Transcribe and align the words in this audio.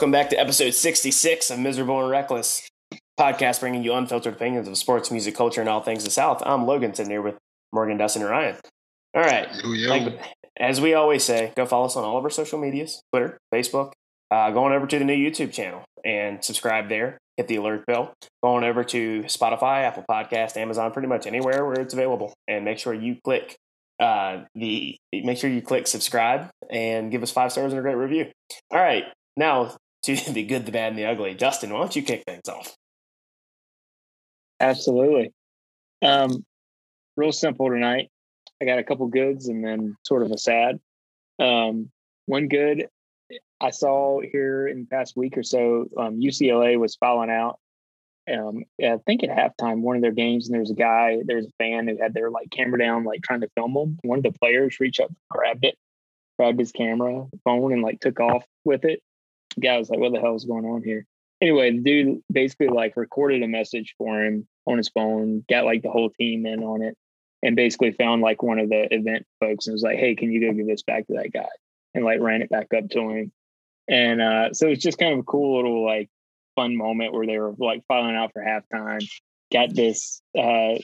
Welcome 0.00 0.12
back 0.12 0.30
to 0.30 0.40
episode 0.40 0.70
66 0.70 1.50
of 1.50 1.58
Miserable 1.58 2.00
and 2.00 2.10
Reckless 2.10 2.66
podcast, 3.20 3.60
bringing 3.60 3.84
you 3.84 3.92
unfiltered 3.92 4.32
opinions 4.32 4.66
of 4.66 4.78
sports, 4.78 5.10
music, 5.10 5.34
culture, 5.34 5.60
and 5.60 5.68
all 5.68 5.82
things 5.82 6.04
the 6.04 6.10
South. 6.10 6.42
I'm 6.46 6.66
Logan, 6.66 6.94
sitting 6.94 7.10
here 7.10 7.20
with 7.20 7.36
Morgan, 7.70 7.98
Dustin, 7.98 8.22
and 8.22 8.30
Ryan. 8.30 8.56
All 9.14 9.22
right, 9.22 9.46
Yo, 9.62 9.72
yo. 9.72 9.90
like, 9.90 10.18
as 10.58 10.80
we 10.80 10.94
always 10.94 11.22
say, 11.22 11.52
go 11.54 11.66
follow 11.66 11.84
us 11.84 11.96
on 11.96 12.04
all 12.04 12.16
of 12.16 12.24
our 12.24 12.30
social 12.30 12.58
medias: 12.58 13.02
Twitter, 13.12 13.36
Facebook. 13.52 13.92
Uh, 14.30 14.50
going 14.52 14.72
over 14.72 14.86
to 14.86 14.98
the 14.98 15.04
new 15.04 15.12
YouTube 15.12 15.52
channel 15.52 15.84
and 16.02 16.42
subscribe 16.42 16.88
there. 16.88 17.18
Hit 17.36 17.48
the 17.48 17.56
alert 17.56 17.84
bell. 17.84 18.14
Going 18.42 18.64
over 18.64 18.82
to 18.82 19.24
Spotify, 19.24 19.82
Apple 19.82 20.06
Podcast, 20.10 20.56
Amazon, 20.56 20.92
pretty 20.92 21.08
much 21.08 21.26
anywhere 21.26 21.66
where 21.66 21.78
it's 21.78 21.92
available, 21.92 22.32
and 22.48 22.64
make 22.64 22.78
sure 22.78 22.94
you 22.94 23.18
click 23.22 23.54
uh, 24.00 24.44
the 24.54 24.96
make 25.12 25.36
sure 25.36 25.50
you 25.50 25.60
click 25.60 25.86
subscribe 25.86 26.48
and 26.70 27.10
give 27.10 27.22
us 27.22 27.30
five 27.30 27.52
stars 27.52 27.74
and 27.74 27.78
a 27.78 27.82
great 27.82 27.96
review. 27.96 28.28
All 28.70 28.80
right, 28.80 29.04
now 29.36 29.76
to 30.04 30.16
the 30.32 30.44
good, 30.44 30.66
the 30.66 30.72
bad, 30.72 30.90
and 30.90 30.98
the 30.98 31.06
ugly. 31.06 31.34
Dustin, 31.34 31.72
why 31.72 31.80
don't 31.80 31.96
you 31.96 32.02
kick 32.02 32.24
things 32.26 32.48
off? 32.48 32.74
Absolutely. 34.58 35.32
Um, 36.02 36.44
real 37.16 37.32
simple 37.32 37.68
tonight. 37.68 38.10
I 38.60 38.66
got 38.66 38.78
a 38.78 38.84
couple 38.84 39.06
goods 39.06 39.48
and 39.48 39.64
then 39.64 39.96
sort 40.04 40.22
of 40.22 40.30
a 40.32 40.38
sad. 40.38 40.78
Um, 41.38 41.90
one 42.26 42.48
good 42.48 42.88
I 43.60 43.70
saw 43.70 44.20
here 44.20 44.66
in 44.66 44.80
the 44.80 44.86
past 44.86 45.16
week 45.16 45.36
or 45.36 45.42
so, 45.42 45.86
um, 45.96 46.20
UCLA 46.20 46.78
was 46.78 46.96
falling 46.96 47.30
out. 47.30 47.58
Um, 48.30 48.64
I 48.82 48.96
think 49.06 49.22
at 49.22 49.30
halftime, 49.30 49.80
one 49.80 49.96
of 49.96 50.02
their 50.02 50.12
games, 50.12 50.46
and 50.46 50.54
there 50.54 50.60
was 50.60 50.70
a 50.70 50.74
guy, 50.74 51.18
there 51.24 51.36
was 51.36 51.46
a 51.46 51.52
fan 51.58 51.88
who 51.88 51.96
had 52.00 52.14
their 52.14 52.30
like 52.30 52.50
camera 52.50 52.78
down, 52.78 53.04
like 53.04 53.22
trying 53.22 53.40
to 53.40 53.50
film 53.56 53.74
them. 53.74 53.98
One 54.02 54.18
of 54.18 54.22
the 54.22 54.38
players 54.38 54.78
reached 54.80 55.00
up, 55.00 55.10
grabbed 55.28 55.64
it, 55.64 55.76
grabbed 56.38 56.60
his 56.60 56.72
camera, 56.72 57.26
phone, 57.44 57.72
and 57.72 57.82
like 57.82 58.00
took 58.00 58.20
off 58.20 58.44
with 58.64 58.84
it. 58.84 59.02
Guy 59.58 59.78
was 59.78 59.90
like, 59.90 59.98
"What 59.98 60.12
the 60.12 60.20
hell 60.20 60.36
is 60.36 60.44
going 60.44 60.64
on 60.64 60.82
here?" 60.82 61.06
Anyway, 61.40 61.70
the 61.70 61.80
dude 61.80 62.22
basically 62.30 62.68
like 62.68 62.96
recorded 62.96 63.42
a 63.42 63.48
message 63.48 63.94
for 63.96 64.22
him 64.22 64.46
on 64.66 64.76
his 64.76 64.90
phone, 64.90 65.44
got 65.48 65.64
like 65.64 65.82
the 65.82 65.90
whole 65.90 66.10
team 66.10 66.46
in 66.46 66.62
on 66.62 66.82
it, 66.82 66.96
and 67.42 67.56
basically 67.56 67.92
found 67.92 68.22
like 68.22 68.42
one 68.42 68.58
of 68.58 68.68
the 68.68 68.92
event 68.94 69.26
folks 69.40 69.66
and 69.66 69.74
was 69.74 69.82
like, 69.82 69.98
"Hey, 69.98 70.14
can 70.14 70.30
you 70.32 70.40
go 70.40 70.52
give 70.52 70.66
this 70.66 70.82
back 70.82 71.06
to 71.06 71.14
that 71.14 71.32
guy?" 71.32 71.48
And 71.94 72.04
like 72.04 72.20
ran 72.20 72.42
it 72.42 72.50
back 72.50 72.72
up 72.76 72.88
to 72.90 73.10
him. 73.10 73.32
And 73.88 74.20
uh, 74.20 74.54
so 74.54 74.68
it's 74.68 74.82
just 74.82 74.98
kind 74.98 75.14
of 75.14 75.20
a 75.20 75.24
cool 75.24 75.56
little 75.56 75.84
like 75.84 76.08
fun 76.54 76.76
moment 76.76 77.12
where 77.12 77.26
they 77.26 77.38
were 77.38 77.54
like 77.58 77.82
filing 77.88 78.14
out 78.14 78.32
for 78.32 78.42
halftime. 78.42 79.04
Got 79.52 79.74
this 79.74 80.22
uh, 80.38 80.74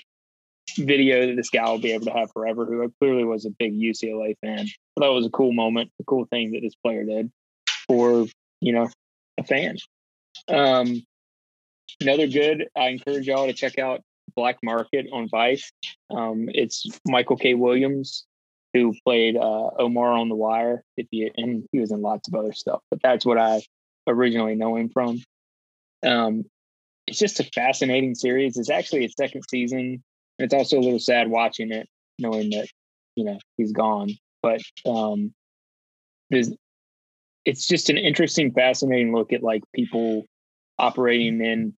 video 0.77 1.27
that 1.27 1.37
this 1.37 1.51
guy 1.51 1.69
will 1.71 1.79
be 1.79 1.93
able 1.93 2.07
to 2.07 2.13
have 2.13 2.33
forever, 2.33 2.65
who 2.65 2.93
clearly 3.01 3.25
was 3.25 3.45
a 3.45 3.51
big 3.51 3.75
UCLA 3.75 4.35
fan. 4.41 4.67
So 4.67 5.01
that 5.01 5.13
was 5.13 5.27
a 5.27 5.31
cool 5.31 5.53
moment, 5.53 5.91
a 6.01 6.05
cool 6.05 6.27
thing 6.27 6.53
that 6.53 6.61
this 6.63 6.75
player 6.75 7.05
did 7.05 7.31
for 7.87 8.27
you 8.61 8.73
know 8.73 8.89
a 9.39 9.45
fan. 9.45 9.77
Um, 10.49 11.03
another 12.01 12.27
good. 12.27 12.69
I 12.77 12.89
encourage 12.89 13.27
y'all 13.27 13.47
to 13.47 13.53
check 13.53 13.79
out 13.79 14.03
Black 14.35 14.57
Market 14.63 15.07
on 15.13 15.29
Vice. 15.29 15.71
Um, 16.11 16.49
it's 16.49 16.87
Michael 17.07 17.37
K. 17.37 17.55
Williams 17.55 18.27
who 18.73 18.95
played 19.05 19.37
uh, 19.37 19.71
Omar 19.79 20.13
on 20.13 20.29
The 20.29 20.35
Wire. 20.35 20.83
If 20.97 21.07
you 21.11 21.31
and 21.37 21.67
he 21.73 21.81
was 21.81 21.91
in 21.91 22.03
lots 22.03 22.29
of 22.29 22.35
other 22.35 22.53
stuff, 22.53 22.83
but 22.91 23.01
that's 23.03 23.25
what 23.25 23.39
I 23.39 23.63
originally 24.07 24.55
know 24.55 24.77
him 24.77 24.91
from. 24.91 25.23
Um, 26.05 26.45
it's 27.07 27.19
just 27.19 27.41
a 27.41 27.45
fascinating 27.45 28.15
series. 28.15 28.57
It's 28.57 28.71
actually 28.71 29.05
a 29.05 29.11
second 29.11 29.45
season. 29.49 30.03
It's 30.39 30.53
also 30.53 30.79
a 30.79 30.83
little 30.83 30.99
sad 30.99 31.29
watching 31.29 31.73
it, 31.73 31.89
knowing 32.19 32.51
that 32.51 32.69
you 33.15 33.25
know 33.25 33.39
he's 33.57 33.73
gone. 33.73 34.11
But 34.43 34.61
um, 34.85 35.33
there's, 36.31 36.51
it's 37.47 37.67
just 37.67 37.89
an 37.89 37.97
interesting, 37.97 38.53
fascinating 38.53 39.15
look 39.15 39.33
at 39.33 39.43
like 39.43 39.63
people 39.73 40.27
operating 40.79 41.41
in 41.43 41.73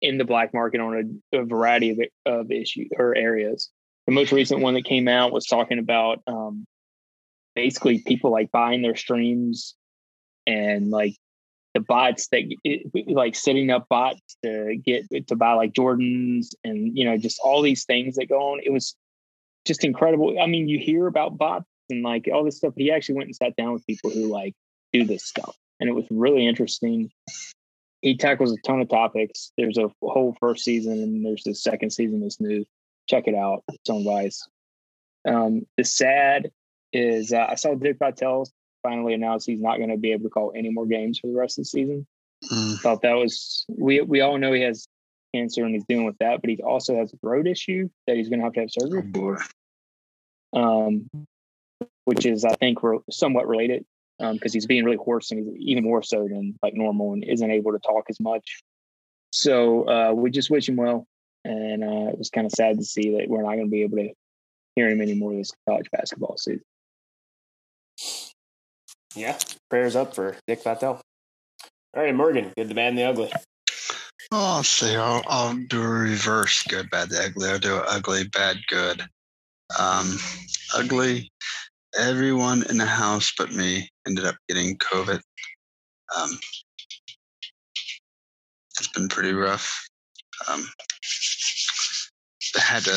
in 0.00 0.16
the 0.16 0.24
black 0.24 0.54
market 0.54 0.80
on 0.80 1.20
a, 1.32 1.38
a 1.38 1.44
variety 1.44 1.90
of, 1.90 1.98
of 2.24 2.50
issues 2.50 2.88
or 2.96 3.14
areas. 3.14 3.68
The 4.06 4.12
most 4.12 4.32
recent 4.32 4.60
one 4.60 4.74
that 4.74 4.84
came 4.84 5.06
out 5.06 5.32
was 5.32 5.44
talking 5.44 5.78
about 5.78 6.22
um, 6.26 6.64
basically 7.54 8.02
people 8.06 8.30
like 8.30 8.50
buying 8.50 8.80
their 8.80 8.96
streams 8.96 9.74
and 10.46 10.90
like 10.90 11.14
the 11.74 11.80
bots 11.80 12.28
that 12.28 12.44
like 13.06 13.34
setting 13.34 13.70
up 13.70 13.86
bots 13.90 14.38
to 14.42 14.76
get 14.82 15.04
to 15.26 15.36
buy 15.36 15.52
like 15.52 15.74
Jordans 15.74 16.46
and 16.64 16.96
you 16.96 17.04
know 17.04 17.18
just 17.18 17.38
all 17.44 17.60
these 17.60 17.84
things 17.84 18.16
that 18.16 18.30
go 18.30 18.52
on. 18.52 18.60
It 18.64 18.72
was 18.72 18.96
just 19.66 19.84
incredible. 19.84 20.38
I 20.40 20.46
mean, 20.46 20.68
you 20.68 20.78
hear 20.78 21.06
about 21.06 21.36
bots 21.36 21.66
and 21.90 22.02
like 22.02 22.28
all 22.32 22.44
this 22.44 22.58
stuff, 22.58 22.74
but 22.74 22.82
he 22.82 22.90
actually 22.90 23.16
went 23.16 23.28
and 23.28 23.36
sat 23.36 23.56
down 23.56 23.72
with 23.72 23.86
people 23.86 24.10
who 24.10 24.26
like 24.26 24.54
do 24.92 25.04
this 25.04 25.24
stuff, 25.24 25.56
and 25.80 25.88
it 25.88 25.92
was 25.92 26.06
really 26.10 26.46
interesting. 26.46 27.10
He 28.02 28.16
tackles 28.16 28.52
a 28.52 28.56
ton 28.64 28.80
of 28.80 28.88
topics. 28.88 29.52
There's 29.58 29.78
a 29.78 29.90
whole 30.02 30.36
first 30.38 30.64
season, 30.64 30.92
and 30.92 31.24
there's 31.24 31.42
the 31.44 31.54
second 31.54 31.90
season 31.90 32.20
that's 32.20 32.40
new. 32.40 32.64
Check 33.08 33.26
it 33.26 33.34
out. 33.34 33.64
It's 33.72 33.90
on 33.90 34.04
Vice. 34.04 34.46
Um, 35.26 35.66
the 35.76 35.84
sad 35.84 36.50
is 36.92 37.32
uh, 37.32 37.46
I 37.48 37.54
saw 37.56 37.74
Dick 37.74 37.98
Vitale 37.98 38.46
finally 38.82 39.14
announced 39.14 39.46
he's 39.46 39.60
not 39.60 39.78
going 39.78 39.90
to 39.90 39.96
be 39.96 40.12
able 40.12 40.24
to 40.24 40.30
call 40.30 40.52
any 40.54 40.70
more 40.70 40.86
games 40.86 41.18
for 41.18 41.26
the 41.26 41.34
rest 41.36 41.58
of 41.58 41.62
the 41.62 41.68
season. 41.68 42.06
Mm. 42.52 42.78
Thought 42.80 43.02
that 43.02 43.14
was 43.14 43.64
we 43.68 44.00
we 44.00 44.20
all 44.20 44.38
know 44.38 44.52
he 44.52 44.62
has 44.62 44.86
cancer 45.34 45.64
and 45.64 45.74
he's 45.74 45.84
dealing 45.88 46.06
with 46.06 46.18
that, 46.18 46.40
but 46.40 46.50
he 46.50 46.62
also 46.62 46.96
has 46.96 47.12
a 47.12 47.16
throat 47.18 47.46
issue 47.46 47.88
that 48.06 48.16
he's 48.16 48.28
going 48.28 48.38
to 48.38 48.44
have 48.44 48.52
to 48.54 48.60
have 48.60 48.70
Oh 48.80 48.80
surgery, 48.80 49.02
boy. 49.02 49.36
um, 50.54 51.10
which 52.08 52.24
is 52.24 52.42
I 52.42 52.54
think 52.54 52.82
re- 52.82 53.00
somewhat 53.10 53.46
related 53.46 53.84
because 54.18 54.54
he's 54.54 54.64
being 54.64 54.82
really 54.82 54.96
hoarse 54.96 55.30
and 55.30 55.46
he's 55.46 55.68
even 55.68 55.84
more 55.84 56.02
so 56.02 56.26
than 56.26 56.58
like 56.62 56.72
normal 56.72 57.12
and 57.12 57.22
isn't 57.22 57.50
able 57.50 57.72
to 57.72 57.78
talk 57.78 58.06
as 58.08 58.18
much. 58.18 58.62
So 59.30 59.86
uh, 59.86 60.12
we 60.14 60.30
just 60.30 60.50
wish 60.50 60.66
him 60.66 60.76
well, 60.76 61.06
and 61.44 61.84
uh, 61.84 62.08
it 62.10 62.18
was 62.18 62.30
kind 62.30 62.46
of 62.46 62.52
sad 62.52 62.78
to 62.78 62.84
see 62.84 63.18
that 63.18 63.28
we're 63.28 63.42
not 63.42 63.56
going 63.56 63.66
to 63.66 63.70
be 63.70 63.82
able 63.82 63.98
to 63.98 64.08
hear 64.74 64.88
him 64.88 65.02
anymore 65.02 65.34
this 65.34 65.52
college 65.68 65.90
basketball 65.92 66.38
season. 66.38 66.62
Yeah, 69.14 69.36
prayers 69.68 69.94
up 69.94 70.14
for 70.14 70.34
Dick 70.46 70.62
Vitale. 70.62 71.02
All 71.94 72.02
right, 72.02 72.14
Morgan, 72.14 72.52
good, 72.56 72.68
the 72.68 72.74
bad, 72.74 72.88
and 72.88 72.98
the 72.98 73.04
ugly. 73.04 73.30
Oh, 74.32 74.56
I'll 74.56 74.62
say 74.62 74.96
I'll, 74.96 75.22
I'll 75.26 75.54
do 75.54 75.82
a 75.82 75.86
reverse 75.86 76.62
good, 76.62 76.88
bad, 76.88 77.10
the 77.10 77.22
ugly. 77.22 77.50
I'll 77.50 77.58
do 77.58 77.82
ugly, 77.86 78.26
bad, 78.28 78.56
good. 78.66 79.02
Um, 79.78 80.16
ugly. 80.74 81.30
Everyone 81.96 82.64
in 82.68 82.78
the 82.78 82.86
house 82.86 83.32
but 83.36 83.52
me 83.52 83.88
ended 84.06 84.24
up 84.24 84.36
getting 84.48 84.76
COVID. 84.78 85.20
Um, 86.16 86.38
it's 88.78 88.88
been 88.88 89.08
pretty 89.08 89.32
rough. 89.32 89.88
Um, 90.48 90.68
I 92.56 92.60
had 92.60 92.84
to, 92.84 92.96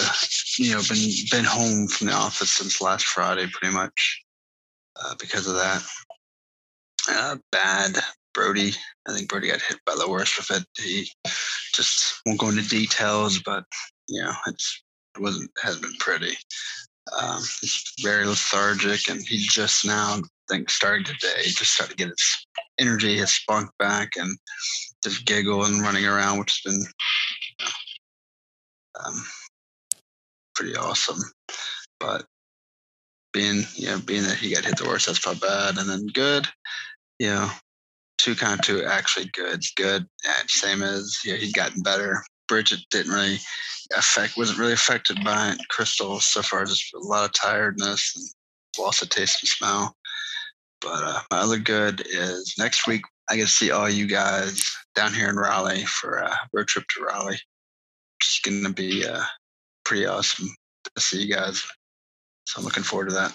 you 0.58 0.74
know, 0.74 0.82
been 0.88 1.10
been 1.32 1.46
home 1.46 1.88
from 1.88 2.08
the 2.08 2.14
office 2.14 2.54
since 2.54 2.82
last 2.82 3.06
Friday, 3.06 3.48
pretty 3.48 3.74
much, 3.74 4.24
uh, 5.02 5.16
because 5.20 5.48
of 5.48 5.56
that. 5.56 5.84
Uh, 7.10 7.36
bad, 7.52 7.98
Brody. 8.34 8.74
I 9.08 9.14
think 9.14 9.30
Brody 9.30 9.48
got 9.48 9.62
hit 9.62 9.80
by 9.86 9.96
the 9.98 10.10
worst 10.10 10.40
of 10.40 10.56
it. 10.56 10.66
He 10.78 11.10
just 11.74 12.22
won't 12.26 12.40
go 12.40 12.50
into 12.50 12.68
details, 12.68 13.40
but 13.40 13.64
you 14.08 14.22
know, 14.22 14.34
it's 14.48 14.84
it 15.16 15.22
wasn't 15.22 15.52
has 15.62 15.78
been 15.78 15.96
pretty. 16.00 16.38
Um, 17.20 17.42
very 18.02 18.26
lethargic, 18.26 19.10
and 19.10 19.22
he 19.28 19.38
just 19.38 19.86
now, 19.86 20.18
I 20.18 20.22
think, 20.50 20.70
starting 20.70 21.04
today, 21.04 21.44
just 21.44 21.74
started 21.74 21.98
to 21.98 22.04
get 22.06 22.10
his 22.10 22.48
energy, 22.80 23.18
his 23.18 23.32
spunk 23.32 23.70
back, 23.80 24.14
and 24.16 24.38
just 25.04 25.26
giggle 25.26 25.66
and 25.66 25.82
running 25.82 26.06
around, 26.06 26.40
which 26.40 26.62
has 26.64 26.74
been 26.74 26.82
you 26.82 27.66
know, 27.66 27.72
um, 29.06 29.24
pretty 30.56 30.76
awesome. 30.76 31.20
But 32.00 32.26
being, 33.34 33.64
you 33.76 33.88
know, 33.88 34.00
being 34.00 34.24
that 34.24 34.38
he 34.38 34.54
got 34.54 34.66
hit 34.66 34.78
the 34.78 34.86
worst, 34.86 35.08
that's 35.08 35.26
not 35.26 35.42
bad. 35.42 35.78
And 35.78 35.90
then 35.90 36.08
good, 36.14 36.48
you 37.20 37.28
know, 37.28 37.50
two 38.18 38.36
kind 38.36 38.60
of 38.60 38.66
two 38.66 38.84
actually 38.84 39.30
good, 39.34 39.64
good, 39.76 40.06
and 40.26 40.50
same 40.50 40.82
as 40.82 41.18
yeah, 41.26 41.36
he's 41.36 41.54
gotten 41.54 41.82
better. 41.82 42.24
Bridget 42.52 42.82
didn't 42.92 43.14
really 43.14 43.40
affect, 43.98 44.36
wasn't 44.36 44.60
really 44.60 44.74
affected 44.74 45.24
by 45.24 45.52
it. 45.52 45.60
Crystal 45.70 46.20
so 46.20 46.42
far 46.42 46.66
just 46.66 46.94
a 46.94 47.00
lot 47.00 47.24
of 47.24 47.32
tiredness 47.32 48.14
and 48.14 48.84
loss 48.86 49.02
of 49.02 49.08
taste 49.08 49.42
and 49.42 49.48
smell. 49.48 49.96
But 50.82 51.02
uh, 51.02 51.20
my 51.32 51.38
other 51.38 51.60
good 51.60 52.04
is 52.10 52.56
next 52.60 52.88
week 52.88 53.04
I 53.30 53.38
get 53.38 53.44
to 53.44 53.48
see 53.48 53.72
all 53.72 53.90
you 53.90 54.06
guys 54.06 54.70
down 54.96 55.14
here 55.14 55.30
in 55.30 55.38
Raleigh 55.38 55.86
for 55.86 56.18
a 56.18 56.38
road 56.52 56.68
trip 56.68 56.84
to 56.90 57.06
Raleigh. 57.06 57.40
It's 58.20 58.42
going 58.42 58.66
to 58.66 58.74
be 58.74 59.08
uh, 59.08 59.24
pretty 59.86 60.06
awesome 60.06 60.50
to 60.94 61.02
see 61.02 61.24
you 61.24 61.34
guys. 61.34 61.66
So 62.48 62.60
I'm 62.60 62.66
looking 62.66 62.84
forward 62.84 63.08
to 63.08 63.16
that. 63.16 63.34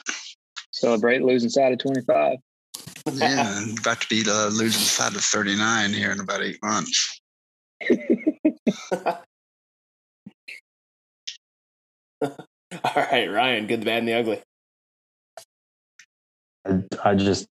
Celebrate 0.72 1.22
losing 1.22 1.48
side 1.48 1.72
of 1.72 1.78
twenty 1.78 2.02
five. 2.02 2.36
Yeah, 3.14 3.50
I'm 3.56 3.78
about 3.78 4.02
to 4.02 4.08
be 4.08 4.22
the 4.22 4.50
losing 4.50 4.82
side 4.82 5.14
of 5.14 5.22
39 5.22 5.94
here 5.94 6.10
in 6.10 6.20
about 6.20 6.42
eight 6.42 6.58
months. 6.62 7.20
All 12.84 12.92
right, 12.96 13.30
Ryan, 13.30 13.66
good, 13.66 13.80
the 13.80 13.86
bad, 13.86 13.98
and 13.98 14.08
the 14.08 14.14
ugly. 14.14 14.42
I, 16.66 17.10
I 17.10 17.14
just 17.14 17.46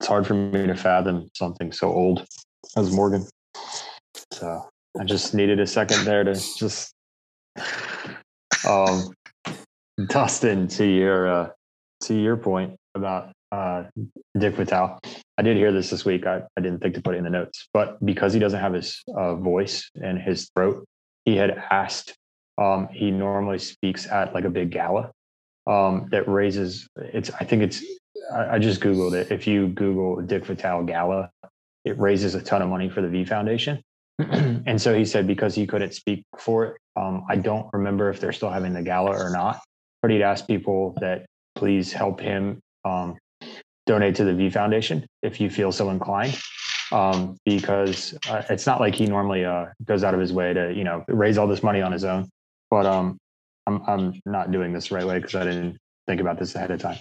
it's 0.00 0.08
hard 0.08 0.26
for 0.26 0.34
me 0.34 0.66
to 0.66 0.74
fathom 0.74 1.28
something 1.34 1.72
so 1.72 1.90
old 1.92 2.26
as 2.76 2.92
Morgan. 2.92 3.26
So 4.32 4.68
I 4.98 5.04
just 5.04 5.34
needed 5.34 5.60
a 5.60 5.66
second 5.66 6.04
there 6.04 6.24
to 6.24 6.34
just 6.34 6.92
um 8.68 9.12
Dustin 10.08 10.68
to 10.68 10.84
your 10.84 11.28
uh 11.28 11.48
to 12.02 12.14
your 12.14 12.36
point 12.36 12.76
about 12.94 13.32
uh 13.52 13.84
Dick 14.38 14.54
Vitale. 14.56 14.98
I 15.38 15.42
did 15.42 15.56
hear 15.56 15.72
this 15.72 15.90
this 15.90 16.04
week. 16.04 16.26
I, 16.26 16.42
I 16.56 16.60
didn't 16.60 16.80
think 16.80 16.94
to 16.94 17.02
put 17.02 17.14
it 17.14 17.18
in 17.18 17.24
the 17.24 17.30
notes, 17.30 17.68
but 17.72 18.04
because 18.04 18.32
he 18.32 18.38
doesn't 18.38 18.60
have 18.60 18.72
his 18.72 19.02
uh, 19.14 19.34
voice 19.34 19.90
and 20.02 20.18
his 20.18 20.50
throat, 20.54 20.86
he 21.24 21.36
had 21.36 21.50
asked. 21.70 22.16
Um, 22.58 22.88
he 22.90 23.10
normally 23.10 23.58
speaks 23.58 24.06
at 24.06 24.32
like 24.32 24.44
a 24.44 24.50
big 24.50 24.70
gala 24.70 25.12
um, 25.66 26.08
that 26.10 26.26
raises. 26.26 26.88
It's. 26.96 27.30
I 27.38 27.44
think 27.44 27.62
it's. 27.62 27.82
I, 28.32 28.54
I 28.54 28.58
just 28.58 28.80
googled 28.80 29.12
it. 29.12 29.30
If 29.30 29.46
you 29.46 29.68
Google 29.68 30.22
Dick 30.22 30.46
Vitale 30.46 30.84
gala, 30.84 31.30
it 31.84 31.98
raises 31.98 32.34
a 32.34 32.42
ton 32.42 32.62
of 32.62 32.70
money 32.70 32.88
for 32.88 33.02
the 33.02 33.08
V 33.08 33.24
Foundation. 33.24 33.82
and 34.18 34.80
so 34.80 34.94
he 34.96 35.04
said 35.04 35.26
because 35.26 35.54
he 35.54 35.66
couldn't 35.66 35.92
speak 35.92 36.24
for 36.38 36.64
it, 36.64 36.76
um, 36.96 37.24
I 37.28 37.36
don't 37.36 37.66
remember 37.74 38.08
if 38.08 38.20
they're 38.20 38.32
still 38.32 38.48
having 38.48 38.72
the 38.72 38.82
gala 38.82 39.10
or 39.10 39.30
not. 39.30 39.60
But 40.00 40.10
he'd 40.10 40.22
ask 40.22 40.46
people 40.46 40.96
that 41.00 41.26
please 41.54 41.92
help 41.92 42.20
him 42.20 42.60
um, 42.86 43.18
donate 43.86 44.14
to 44.16 44.24
the 44.24 44.34
V 44.34 44.50
Foundation 44.50 45.06
if 45.22 45.40
you 45.40 45.48
feel 45.48 45.72
so 45.72 45.90
inclined. 45.90 46.38
Um, 46.92 47.36
because 47.44 48.16
uh, 48.28 48.42
it's 48.48 48.64
not 48.64 48.78
like 48.78 48.94
he 48.94 49.06
normally 49.06 49.44
uh, 49.44 49.66
goes 49.84 50.04
out 50.04 50.14
of 50.14 50.20
his 50.20 50.32
way 50.32 50.54
to, 50.54 50.72
you 50.72 50.84
know, 50.84 51.04
raise 51.08 51.36
all 51.36 51.48
this 51.48 51.62
money 51.62 51.82
on 51.82 51.90
his 51.90 52.04
own. 52.04 52.28
But 52.70 52.86
um, 52.86 53.18
I'm, 53.66 53.82
I'm 53.88 54.20
not 54.24 54.52
doing 54.52 54.72
this 54.72 54.88
the 54.88 54.94
right 54.94 55.06
way 55.06 55.18
because 55.18 55.34
I 55.34 55.42
didn't 55.42 55.78
think 56.06 56.20
about 56.20 56.38
this 56.38 56.54
ahead 56.54 56.70
of 56.70 56.80
time. 56.80 56.98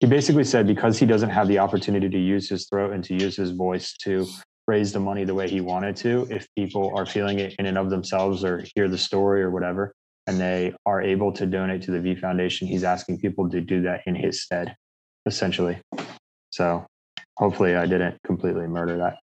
He 0.00 0.06
basically 0.06 0.44
said 0.44 0.66
because 0.66 0.98
he 0.98 1.04
doesn't 1.04 1.28
have 1.28 1.48
the 1.48 1.58
opportunity 1.58 2.08
to 2.08 2.18
use 2.18 2.48
his 2.48 2.66
throat 2.66 2.92
and 2.92 3.04
to 3.04 3.14
use 3.14 3.36
his 3.36 3.50
voice 3.50 3.94
to 4.04 4.26
raise 4.66 4.92
the 4.92 5.00
money 5.00 5.24
the 5.24 5.34
way 5.34 5.48
he 5.48 5.60
wanted 5.60 5.96
to, 5.96 6.26
if 6.30 6.46
people 6.56 6.92
are 6.96 7.06
feeling 7.06 7.38
it 7.38 7.54
in 7.58 7.66
and 7.66 7.78
of 7.78 7.90
themselves 7.90 8.44
or 8.44 8.64
hear 8.74 8.88
the 8.88 8.98
story 8.98 9.42
or 9.42 9.50
whatever, 9.50 9.92
and 10.26 10.40
they 10.40 10.74
are 10.86 11.00
able 11.00 11.32
to 11.32 11.46
donate 11.46 11.82
to 11.82 11.90
the 11.90 12.00
V 12.00 12.16
Foundation, 12.16 12.66
he's 12.66 12.84
asking 12.84 13.18
people 13.18 13.48
to 13.50 13.60
do 13.60 13.82
that 13.82 14.00
in 14.06 14.14
his 14.14 14.42
stead, 14.42 14.74
essentially. 15.24 15.78
So 16.56 16.86
hopefully 17.36 17.76
I 17.76 17.86
didn't 17.86 18.16
completely 18.24 18.66
murder 18.66 18.96
that. 18.96 19.16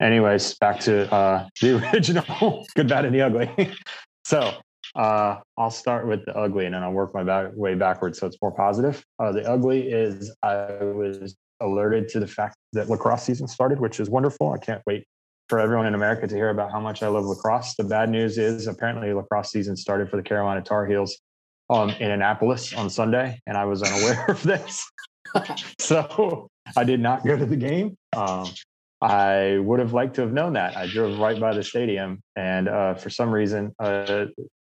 Anyways, 0.00 0.54
back 0.54 0.80
to 0.80 1.12
uh, 1.12 1.46
the 1.60 1.76
original 1.92 2.66
Good, 2.74 2.88
Bad, 2.88 3.04
and 3.04 3.14
the 3.14 3.20
Ugly. 3.20 3.74
so 4.24 4.54
uh, 4.96 5.36
I'll 5.58 5.70
start 5.70 6.08
with 6.08 6.24
the 6.24 6.36
ugly 6.36 6.64
and 6.64 6.74
then 6.74 6.82
I'll 6.82 6.92
work 6.92 7.14
my 7.14 7.22
back, 7.22 7.50
way 7.54 7.74
backwards 7.74 8.18
so 8.18 8.26
it's 8.26 8.38
more 8.40 8.50
positive. 8.50 9.04
Uh, 9.18 9.30
the 9.30 9.48
ugly 9.48 9.92
is 9.92 10.34
I 10.42 10.82
was 10.82 11.36
alerted 11.60 12.08
to 12.08 12.20
the 12.20 12.26
fact 12.26 12.56
that 12.72 12.88
lacrosse 12.88 13.24
season 13.24 13.46
started, 13.46 13.78
which 13.78 14.00
is 14.00 14.08
wonderful. 14.08 14.52
I 14.52 14.58
can't 14.58 14.82
wait 14.86 15.04
for 15.48 15.60
everyone 15.60 15.86
in 15.86 15.94
America 15.94 16.26
to 16.26 16.34
hear 16.34 16.48
about 16.48 16.72
how 16.72 16.80
much 16.80 17.02
I 17.02 17.08
love 17.08 17.24
lacrosse. 17.26 17.74
The 17.76 17.84
bad 17.84 18.08
news 18.08 18.38
is 18.38 18.66
apparently 18.66 19.12
lacrosse 19.12 19.50
season 19.50 19.76
started 19.76 20.08
for 20.08 20.16
the 20.16 20.22
Carolina 20.22 20.62
Tar 20.62 20.86
Heels 20.86 21.18
um, 21.68 21.90
in 21.90 22.10
Annapolis 22.10 22.72
on 22.72 22.88
Sunday, 22.88 23.38
and 23.46 23.56
I 23.56 23.66
was 23.66 23.82
unaware 23.82 24.24
of 24.28 24.42
this. 24.42 24.84
so 25.78 26.48
I 26.76 26.84
did 26.84 27.00
not 27.00 27.24
go 27.24 27.36
to 27.36 27.46
the 27.46 27.56
game. 27.56 27.96
Um, 28.16 28.46
I 29.02 29.58
would 29.58 29.80
have 29.80 29.92
liked 29.92 30.14
to 30.16 30.20
have 30.22 30.32
known 30.32 30.52
that. 30.54 30.76
I 30.76 30.86
drove 30.86 31.18
right 31.18 31.38
by 31.40 31.54
the 31.54 31.62
stadium, 31.62 32.20
and 32.36 32.68
uh, 32.68 32.94
for 32.94 33.08
some 33.08 33.30
reason, 33.30 33.72
uh, 33.78 34.26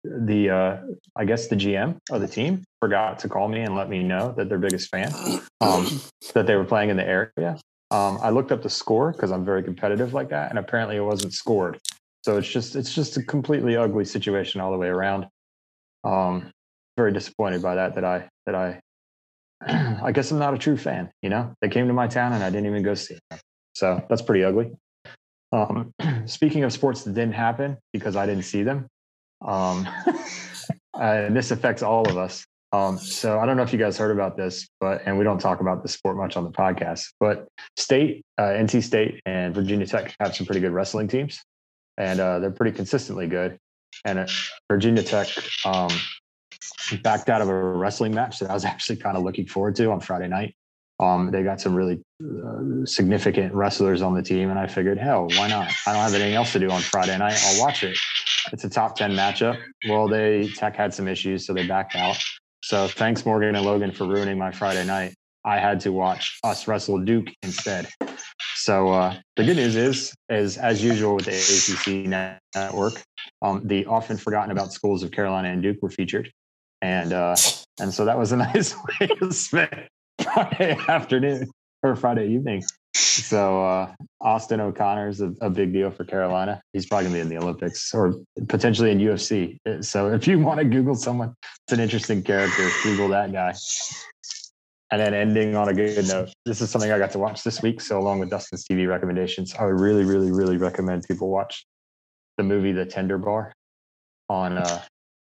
the 0.05 0.51
uh, 0.51 0.77
I 1.17 1.25
guess 1.25 1.49
the 1.49 1.57
GM 1.57 1.99
of 2.11 2.21
the 2.21 2.29
team 2.29 2.65
forgot 2.81 3.19
to 3.21 3.29
call 3.29 3.49
me 3.49 3.61
and 3.61 3.75
let 3.75 3.89
me 3.89 4.03
know 4.03 4.33
that 4.37 4.49
their 4.49 4.59
biggest 4.59 4.91
fan, 4.91 5.13
um, 5.61 6.01
that 6.35 6.47
they 6.47 6.55
were 6.55 6.65
playing 6.65 6.91
in 6.91 6.97
the 6.97 7.07
area. 7.07 7.59
Um, 7.91 8.19
I 8.23 8.31
looked 8.31 8.53
up 8.53 8.63
the 8.63 8.71
score 8.71 9.13
because 9.13 9.31
I'm 9.33 9.45
very 9.45 9.63
competitive 9.63 10.15
like 10.15 10.31
that, 10.31 10.51
and 10.51 10.59
apparently 10.59 10.97
it 10.97 11.05
wasn't 11.05 11.33
scored. 11.33 11.79
So 12.25 12.39
it's 12.39 12.49
just 12.49 12.77
it's 12.77 12.95
just 12.95 13.17
a 13.17 13.23
completely 13.23 13.77
ugly 13.77 14.05
situation 14.05 14.61
all 14.61 14.71
the 14.71 14.79
way 14.79 14.89
around. 14.89 15.27
Um, 16.05 16.51
very 16.97 17.13
disappointed 17.13 17.61
by 17.63 17.75
that. 17.75 17.97
That 17.97 18.05
I 18.05 18.29
that 18.47 18.55
I 18.55 18.81
I 20.03 20.13
guess 20.13 20.31
I'm 20.31 20.39
not 20.39 20.55
a 20.55 20.59
true 20.59 20.77
fan. 20.77 21.11
You 21.23 21.31
know, 21.31 21.55
they 21.61 21.69
came 21.69 21.87
to 21.89 21.93
my 21.93 22.07
town 22.07 22.33
and 22.33 22.43
I 22.43 22.51
didn't 22.51 22.67
even 22.67 22.83
go 22.83 22.95
see 22.95 23.19
them. 23.31 23.39
So 23.75 24.05
that's 24.09 24.23
pretty 24.23 24.45
ugly. 24.45 24.73
Um, 25.53 25.93
speaking 26.27 26.65
of 26.65 26.73
sports 26.73 27.05
that 27.05 27.15
didn't 27.15 27.35
happen 27.35 27.79
because 27.93 28.17
I 28.17 28.27
didn't 28.27 28.45
see 28.45 28.63
them, 28.63 28.87
um, 29.47 29.87
and 30.95 31.37
this 31.37 31.51
affects 31.51 31.83
all 31.83 32.09
of 32.09 32.17
us. 32.17 32.45
Um, 32.73 32.97
so 32.97 33.39
I 33.39 33.45
don't 33.45 33.59
know 33.59 33.63
if 33.63 33.73
you 33.73 33.79
guys 33.79 33.99
heard 33.99 34.13
about 34.13 34.37
this, 34.37 34.67
but 34.81 35.03
and 35.05 35.19
we 35.19 35.25
don't 35.25 35.39
talk 35.39 35.61
about 35.61 35.83
the 35.83 35.89
sport 35.89 36.17
much 36.17 36.37
on 36.37 36.45
the 36.45 36.51
podcast. 36.51 37.05
But 37.21 37.47
State, 37.77 38.23
uh, 38.39 38.45
NC 38.45 38.83
State, 38.83 39.21
and 39.27 39.55
Virginia 39.55 39.87
Tech 39.87 40.15
have 40.21 40.35
some 40.35 40.47
pretty 40.47 40.61
good 40.61 40.73
wrestling 40.73 41.07
teams, 41.07 41.43
and 41.99 42.19
uh, 42.19 42.39
they're 42.39 42.51
pretty 42.51 42.75
consistently 42.75 43.27
good. 43.27 43.59
And 44.07 44.21
uh, 44.21 44.27
Virginia 44.71 45.03
Tech 45.03 45.29
um, 45.67 45.91
backed 47.03 47.29
out 47.29 47.43
of 47.43 47.49
a 47.49 47.55
wrestling 47.55 48.15
match 48.15 48.39
that 48.41 48.51
I 48.51 48.55
was 48.55 48.65
actually 48.73 48.97
kind 48.97 49.17
of 49.17 49.23
looking 49.23 49.47
forward 49.47 49.77
to 49.77 49.91
on 49.91 50.01
Friday 50.01 50.29
night. 50.29 50.55
Um, 51.01 51.31
they 51.31 51.43
got 51.43 51.61
some 51.61 51.75
really 51.75 52.01
uh, 52.23 52.85
significant 52.85 53.53
wrestlers 53.55 54.03
on 54.03 54.15
the 54.15 54.23
team, 54.23 54.51
and 54.51 54.59
I 54.59 54.69
figured, 54.69 54.99
hell, 54.99 55.27
why 55.37 55.49
not? 55.49 55.73
I 55.87 55.93
don't 55.93 56.03
have 56.03 56.15
anything 56.15 56.35
else 56.35 56.53
to 56.53 56.61
do 56.61 56.71
on 56.71 56.81
Friday 56.81 57.17
night. 57.19 57.41
I'll 57.45 57.61
watch 57.61 57.83
it. 57.83 57.99
It's 58.53 58.65
a 58.65 58.71
top 58.71 58.97
ten 58.97 59.13
matchup. 59.13 59.59
Well, 59.89 60.07
they 60.07 60.49
Tech 60.57 60.77
had 60.77 60.95
some 60.95 61.09
issues, 61.09 61.47
so 61.47 61.55
they 61.55 61.67
backed 61.67 61.97
out. 61.97 62.17
So 62.63 62.87
thanks 62.87 63.27
Morgan 63.27 63.57
and 63.57 63.65
Logan 63.65 63.91
for 63.91 64.07
ruining 64.07 64.39
my 64.39 64.53
Friday 64.53 64.85
night. 64.85 65.15
I 65.45 65.59
had 65.59 65.81
to 65.81 65.93
watch 65.93 66.39
us 66.45 66.69
wrestle 66.69 67.01
Duke 67.01 67.29
instead. 67.43 67.89
So 68.55 68.91
uh, 68.91 69.17
the 69.37 69.45
good 69.45 69.57
news 69.57 69.75
is, 69.75 70.15
is 70.29 70.57
as 70.57 70.85
usual 70.85 71.17
with 71.17 71.25
the 71.25 71.33
ACC 71.33 72.09
network, 72.55 73.03
um, 73.43 73.67
the 73.67 73.85
often 73.87 74.17
forgotten 74.17 74.53
about 74.53 74.73
schools 74.73 75.03
of 75.03 75.11
Carolina 75.11 75.49
and 75.49 75.61
Duke 75.61 75.79
were 75.83 75.91
featured, 75.91 76.31
and 76.83 77.13
uh, 77.13 77.37
and 77.81 77.95
so 77.95 78.05
that 78.05 78.19
was 78.19 78.33
a 78.33 78.37
nice 78.49 78.75
way 78.77 79.07
to 79.07 79.33
spend 79.33 79.89
Friday 80.23 80.77
afternoon 80.89 81.51
or 81.83 81.97
Friday 81.97 82.29
evening. 82.29 82.63
So 82.95 83.65
uh, 83.65 83.95
Austin 84.21 84.61
O'Connor 84.61 85.09
is 85.09 85.21
a, 85.21 85.33
a, 85.41 85.49
big 85.49 85.73
deal 85.73 85.91
for 85.91 86.05
Carolina. 86.05 86.61
He's 86.73 86.87
probably 86.87 87.07
gonna 87.07 87.15
be 87.17 87.21
in 87.21 87.29
the 87.29 87.39
Olympics 87.39 87.95
or 87.95 88.15
potentially 88.49 88.91
in 88.91 88.99
UFC. 88.99 89.57
So 89.83 90.13
if 90.13 90.27
you 90.27 90.39
want 90.39 90.59
to 90.59 90.65
Google 90.65 90.95
someone, 90.95 91.35
it's 91.43 91.73
an 91.73 91.81
interesting 91.81 92.23
character. 92.23 92.69
Google 92.83 93.09
that 93.09 93.33
guy. 93.33 93.55
And 94.91 95.01
then 95.01 95.15
ending 95.15 95.57
on 95.57 95.71
a 95.71 95.75
good 95.75 96.07
note, 96.07 96.31
this 96.45 96.61
is 96.61 96.69
something 96.69 96.93
I 96.93 96.99
got 96.99 97.13
to 97.13 97.19
watch 97.19 97.43
this 97.43 97.63
week. 97.63 97.81
So 97.81 97.99
along 97.99 98.19
with 98.19 98.29
Dustin's 98.29 98.67
TV 98.71 98.87
recommendations, 98.87 99.55
I 99.55 99.65
would 99.65 99.81
really, 99.81 100.05
really, 100.05 100.31
really 100.31 100.59
recommend 100.59 101.05
people 101.09 101.31
watch 101.31 101.65
the 102.37 102.45
movie 102.45 102.73
The 102.73 102.85
Tender 102.85 103.17
Bar 103.17 103.55
on 104.29 104.59
uh, 104.59 104.83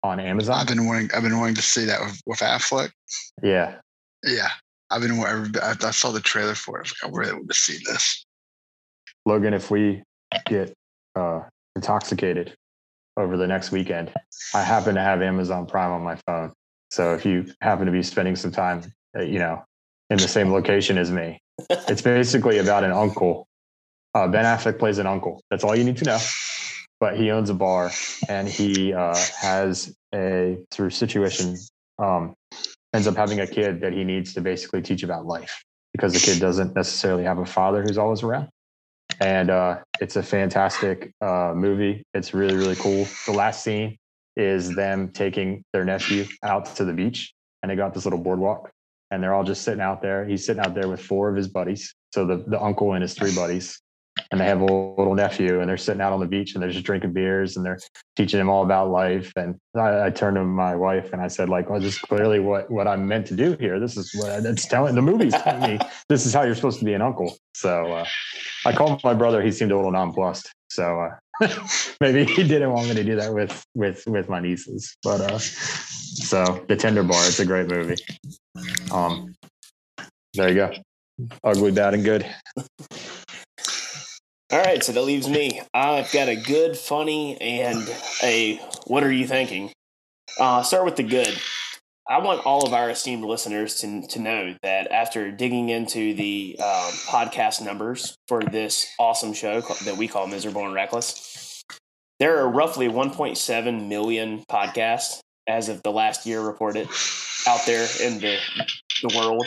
on 0.04 0.20
Amazon. 0.20 0.60
I've 0.60 0.68
been 0.68 0.86
wanting 0.86 1.10
I've 1.16 1.24
been 1.24 1.40
wanting 1.40 1.56
to 1.56 1.62
see 1.62 1.86
that 1.86 2.02
with, 2.02 2.22
with 2.26 2.40
Affleck. 2.40 2.92
Yeah. 3.42 3.76
Yeah. 4.24 4.50
I've 4.90 5.02
been. 5.02 5.20
I, 5.20 5.76
I 5.82 5.92
saw 5.92 6.12
the 6.12 6.20
trailer 6.20 6.56
for 6.56 6.82
it. 6.82 6.92
I 7.04 7.10
really 7.10 7.34
want 7.34 7.48
to 7.48 7.56
see 7.56 7.80
this. 7.86 8.26
Logan, 9.26 9.54
if 9.54 9.72
we 9.72 10.04
get 10.46 10.74
uh, 11.16 11.42
intoxicated 11.76 12.54
over 13.18 13.38
the 13.38 13.48
next 13.48 13.72
weekend, 13.72 14.14
I 14.54 14.62
happen 14.62 14.96
to 14.96 15.02
have 15.02 15.22
Amazon 15.22 15.66
Prime 15.66 15.92
on 15.92 16.04
my 16.04 16.16
phone. 16.28 16.52
So 16.92 17.16
if 17.16 17.26
you 17.26 17.52
happen 17.62 17.86
to 17.86 17.92
be 17.92 18.04
spending 18.04 18.36
some 18.36 18.52
time, 18.52 18.84
uh, 19.18 19.22
you 19.22 19.40
know, 19.40 19.64
in 20.10 20.18
the 20.18 20.28
same 20.28 20.52
location 20.52 20.98
as 20.98 21.10
me, 21.10 21.40
it's 21.88 22.02
basically 22.02 22.60
about 22.60 22.84
an 22.84 22.92
uncle. 22.92 23.48
Uh, 24.14 24.28
ben 24.28 24.46
Affleck 24.46 24.78
plays 24.78 25.00
an 25.00 25.08
uncle. 25.08 25.42
That's 25.50 25.64
all 25.64 25.76
you 25.76 25.84
need 25.84 25.98
to 25.98 26.06
know. 26.06 26.20
But 27.04 27.18
he 27.18 27.32
owns 27.32 27.50
a 27.50 27.54
bar, 27.54 27.92
and 28.30 28.48
he 28.48 28.94
uh, 28.94 29.14
has 29.42 29.94
a 30.16 30.58
through 30.72 30.92
situation 30.92 31.58
um, 32.00 32.34
ends 32.94 33.08
up 33.08 33.18
having 33.18 33.42
a 33.42 33.46
kid 33.46 33.82
that 33.82 33.92
he 33.92 34.06
needs 34.06 34.34
to 34.36 34.40
basically 34.40 34.82
teach 34.82 35.04
about 35.04 35.26
life 35.26 35.66
because 35.92 36.14
the 36.14 36.22
kid 36.22 36.40
doesn't 36.40 36.78
necessarily 36.78 37.26
have 37.26 37.40
a 37.40 37.46
father 37.46 37.84
who's 37.84 37.98
always 37.98 38.24
around. 38.24 38.48
And 39.20 39.50
uh, 39.50 39.80
it's 40.00 40.16
a 40.16 40.24
fantastic 40.24 41.12
uh, 41.20 41.52
movie. 41.54 42.04
It's 42.14 42.34
really, 42.34 42.56
really 42.56 42.78
cool. 42.78 43.06
The 43.26 43.34
last 43.34 43.66
scene 43.66 43.98
is 44.38 44.74
them 44.74 45.10
taking 45.10 45.62
their 45.74 45.84
nephew 45.84 46.26
out 46.42 46.74
to 46.78 46.86
the 46.86 46.94
beach 46.94 47.34
and 47.62 47.70
they 47.70 47.76
got 47.76 47.94
this 47.94 48.06
little 48.06 48.18
boardwalk 48.18 48.72
and 49.12 49.22
they're 49.22 49.34
all 49.34 49.44
just 49.44 49.64
sitting 49.64 49.82
out 49.82 50.02
there. 50.02 50.26
He's 50.26 50.46
sitting 50.46 50.64
out 50.64 50.74
there 50.74 50.88
with 50.88 51.02
four 51.02 51.30
of 51.30 51.36
his 51.36 51.50
buddies. 51.50 51.94
So 52.14 52.26
the, 52.26 52.46
the 52.48 52.62
uncle 52.62 52.94
and 52.94 53.02
his 53.02 53.14
three 53.14 53.36
buddies 53.36 53.78
and 54.34 54.42
they 54.42 54.46
have 54.46 54.62
a 54.62 54.66
little 54.66 55.14
nephew 55.14 55.60
and 55.60 55.70
they're 55.70 55.78
sitting 55.78 56.02
out 56.02 56.12
on 56.12 56.20
the 56.20 56.26
beach 56.26 56.56
and 56.56 56.64
they're 56.64 56.72
just 56.72 56.84
drinking 56.84 57.14
beers 57.14 57.56
and 57.56 57.64
they're 57.64 57.78
teaching 58.16 58.40
him 58.40 58.50
all 58.50 58.64
about 58.64 58.90
life. 58.90 59.32
And 59.36 59.60
I, 59.76 60.08
I 60.08 60.10
turned 60.10 60.38
to 60.38 60.44
my 60.44 60.76
wife 60.76 61.14
and 61.14 61.22
I 61.22 61.28
said, 61.28 61.50
like, 61.50 61.70
well, 61.70 61.80
this 61.80 61.94
is 61.94 62.00
clearly 62.00 62.40
what, 62.40 62.72
what 62.72 62.88
I'm 62.88 63.08
meant 63.08 63.28
to 63.28 63.36
do 63.36 63.56
here. 63.60 63.80
This 63.80 63.96
is 63.96 64.12
what 64.16 64.44
it's 64.44 64.68
telling 64.68 64.96
the 64.96 65.04
movie's 65.04 65.34
telling 65.34 65.74
me 65.74 65.80
this 66.10 66.26
is 66.26 66.34
how 66.34 66.42
you're 66.42 66.56
supposed 66.56 66.80
to 66.80 66.86
be 66.86 66.96
an 66.96 67.02
uncle. 67.04 67.38
So 67.54 67.94
uh, 67.94 68.06
I 68.66 68.74
called 68.74 69.04
my 69.04 69.14
brother. 69.14 69.40
He 69.44 69.52
seemed 69.52 69.72
a 69.72 69.76
little 69.76 69.92
nonplussed. 69.92 70.52
So 70.72 71.00
uh, 71.42 71.48
maybe 72.02 72.26
he 72.26 72.42
didn't 72.42 72.72
want 72.72 72.90
me 72.90 72.96
to 72.96 73.04
do 73.04 73.16
that 73.18 73.32
with, 73.32 73.64
with, 73.76 74.04
with 74.08 74.30
my 74.30 74.40
nieces, 74.40 74.98
but 75.04 75.22
uh, 75.22 75.38
so 75.38 76.66
the 76.68 76.76
tender 76.76 77.04
bar, 77.04 77.24
it's 77.28 77.40
a 77.40 77.46
great 77.46 77.68
movie. 77.68 77.98
Um, 78.92 79.36
there 80.34 80.50
you 80.50 80.56
go. 80.56 80.74
ugly, 81.44 81.72
bad, 81.72 81.94
and 81.94 82.04
good. 82.04 82.26
All 84.54 84.62
right, 84.62 84.84
so 84.84 84.92
that 84.92 85.02
leaves 85.02 85.28
me. 85.28 85.62
I've 85.74 86.12
got 86.12 86.30
a 86.30 86.36
good, 86.36 86.78
funny, 86.78 87.42
and 87.42 87.90
a 88.22 88.58
what 88.86 89.04
are 89.04 89.12
you 89.12 89.26
thinking? 89.26 89.72
Uh, 90.40 90.62
start 90.62 90.86
with 90.86 90.96
the 90.96 91.02
good. 91.02 91.36
I 92.08 92.20
want 92.20 92.46
all 92.46 92.64
of 92.64 92.72
our 92.72 92.92
esteemed 92.92 93.26
listeners 93.26 93.80
to, 93.80 94.06
to 94.06 94.20
know 94.20 94.56
that 94.62 94.92
after 94.92 95.32
digging 95.32 95.70
into 95.70 96.14
the 96.14 96.58
um, 96.60 96.92
podcast 97.08 97.64
numbers 97.66 98.16
for 98.28 98.44
this 98.44 98.86
awesome 99.00 99.34
show 99.34 99.62
that 99.86 99.98
we 99.98 100.08
call 100.08 100.28
Miserable 100.28 100.66
and 100.66 100.76
Reckless, 100.76 101.64
there 102.20 102.38
are 102.38 102.48
roughly 102.48 102.88
1.7 102.88 103.88
million 103.88 104.44
podcasts 104.48 105.20
as 105.48 105.68
of 105.68 105.82
the 105.82 105.92
last 105.92 106.28
year 106.28 106.42
reported 106.42 106.88
out 107.48 107.66
there 107.66 107.88
in 108.04 108.20
the, 108.20 108.38
the 109.04 109.16
world. 109.18 109.46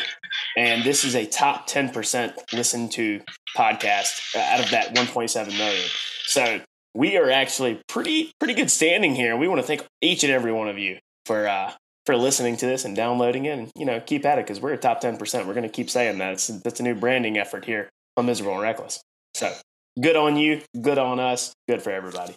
And 0.56 0.84
this 0.84 1.04
is 1.04 1.14
a 1.14 1.26
top 1.26 1.68
10% 1.68 2.52
listened 2.52 2.92
to 2.92 3.20
podcast 3.56 4.36
out 4.36 4.60
of 4.60 4.70
that 4.70 4.94
1.7 4.94 5.58
million. 5.58 5.88
So 6.26 6.60
we 6.94 7.16
are 7.16 7.30
actually 7.30 7.80
pretty, 7.88 8.32
pretty 8.38 8.54
good 8.54 8.70
standing 8.70 9.14
here. 9.14 9.36
We 9.36 9.48
want 9.48 9.60
to 9.60 9.66
thank 9.66 9.84
each 10.00 10.24
and 10.24 10.32
every 10.32 10.52
one 10.52 10.68
of 10.68 10.78
you 10.78 10.98
for, 11.24 11.48
uh, 11.48 11.72
for 12.04 12.16
listening 12.16 12.56
to 12.58 12.66
this 12.66 12.84
and 12.84 12.94
downloading 12.94 13.46
it 13.46 13.58
and, 13.58 13.70
you 13.74 13.84
know, 13.84 14.00
keep 14.00 14.24
at 14.24 14.38
it 14.38 14.46
because 14.46 14.60
we're 14.60 14.72
a 14.72 14.78
top 14.78 15.02
10%. 15.02 15.18
We're 15.46 15.54
going 15.54 15.62
to 15.62 15.68
keep 15.68 15.90
saying 15.90 16.18
that. 16.18 16.34
It's, 16.34 16.46
that's 16.46 16.80
a 16.80 16.82
new 16.82 16.94
branding 16.94 17.36
effort 17.38 17.64
here 17.64 17.90
on 18.16 18.26
Miserable 18.26 18.54
and 18.54 18.62
Reckless. 18.62 19.00
So 19.34 19.52
good 20.00 20.16
on 20.16 20.36
you. 20.36 20.62
Good 20.80 20.98
on 20.98 21.20
us. 21.20 21.52
Good 21.68 21.82
for 21.82 21.90
everybody. 21.90 22.34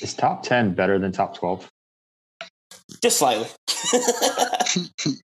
Is 0.00 0.14
top 0.14 0.42
10 0.42 0.74
better 0.74 0.98
than 0.98 1.12
top 1.12 1.36
12? 1.36 1.68
Just 3.02 3.18
slightly. 3.18 3.48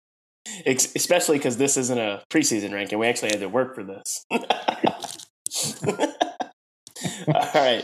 Especially 0.66 1.38
because 1.38 1.58
this 1.58 1.76
isn't 1.78 1.98
a 1.98 2.24
preseason 2.30 2.74
ranking. 2.74 3.00
We 3.00 3.08
actually 3.08 3.30
had 3.30 3.40
to 3.40 3.50
work 3.50 3.76
for 3.76 3.84
this. 3.84 4.26
All 7.28 7.52
right. 7.54 7.84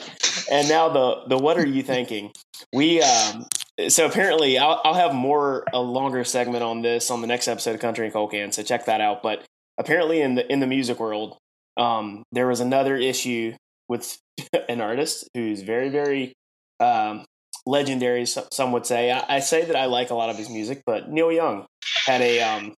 And 0.51 0.70
now 0.70 0.89
the 0.89 1.24
the 1.27 1.38
what 1.38 1.58
are 1.58 1.65
you 1.65 1.84
thinking? 1.84 2.32
We 2.74 3.01
um 3.01 3.48
so 3.88 4.06
apparently 4.06 4.58
I'll, 4.58 4.82
I'll 4.84 4.94
have 4.94 5.13
more 5.13 5.63
a 5.74 5.80
longer 5.80 6.24
segment 6.24 6.63
on 6.63 6.82
this 6.82 7.10
on 7.10 7.22
the 7.22 7.27
next 7.27 7.48
episode 7.48 7.75
of 7.75 7.82
Country 7.82 8.06
and 8.06 8.13
Cold 8.13 8.32
Can, 8.32 8.51
so 8.51 8.63
check 8.63 8.86
that 8.86 9.01
out. 9.01 9.24
But 9.24 9.46
apparently 9.80 10.22
in 10.22 10.36
the 10.36 10.51
in 10.51 10.60
the 10.60 10.68
music 10.68 11.00
world, 11.00 11.38
um, 11.77 12.24
there 12.32 12.48
was 12.48 12.60
another 12.60 12.96
issue 12.96 13.53
with 13.89 14.18
an 14.70 14.82
artist 14.82 15.27
who's 15.34 15.62
very 15.62 15.89
very 15.89 16.34
um, 16.80 17.25
legendary. 17.65 18.25
Some 18.25 18.72
would 18.72 18.86
say. 18.86 19.12
I, 19.12 19.38
I, 19.38 19.39
say 19.39 19.65
that 19.65 19.75
I 19.75 19.86
like 19.86 20.10
a 20.10 20.15
lot 20.15 20.30
of 20.30 20.38
his 20.38 20.50
music, 20.50 20.82
but 20.86 21.10
Neil 21.10 21.32
Young 21.32 21.65
had 22.05 22.22
a 22.22 22.41
um, 22.41 22.74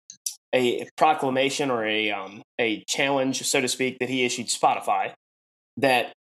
a 0.53 0.87
proclamation 0.97 1.71
or 1.71 1.85
a 1.85 2.11
um, 2.11 2.41
a 2.59 2.83
challenge, 2.87 3.43
so 3.43 3.61
to 3.61 3.67
speak, 3.67 3.99
that 3.99 4.09
he 4.09 4.23
issued 4.23 4.47
Spotify 4.47 5.13
that 5.77 6.13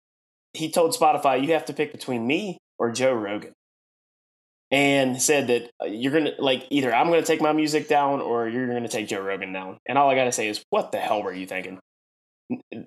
he 0.54 0.72
told 0.72 0.96
Spotify, 0.96 1.42
"You 1.42 1.54
have 1.54 1.66
to 1.66 1.74
pick 1.74 1.92
between 1.92 2.26
me 2.26 2.58
or 2.78 2.92
Joe 2.92 3.14
Rogan." 3.14 3.54
And 4.74 5.22
said 5.22 5.48
that 5.48 5.70
uh, 5.84 5.88
you're 5.88 6.14
gonna 6.14 6.32
like 6.40 6.66
either 6.70 6.94
I'm 6.94 7.08
gonna 7.08 7.24
take 7.24 7.42
my 7.42 7.52
music 7.52 7.90
down 7.90 8.22
or 8.22 8.48
you're 8.48 8.68
gonna 8.68 8.88
take 8.88 9.08
Joe 9.08 9.20
Rogan 9.20 9.52
down. 9.52 9.78
And 9.86 9.98
all 9.98 10.10
I 10.10 10.16
gotta 10.16 10.32
say 10.32 10.48
is, 10.48 10.64
what 10.70 10.94
the 10.94 11.00
hell 11.00 11.24
were 11.24 11.34
you 11.34 11.46
thinking? 11.46 11.80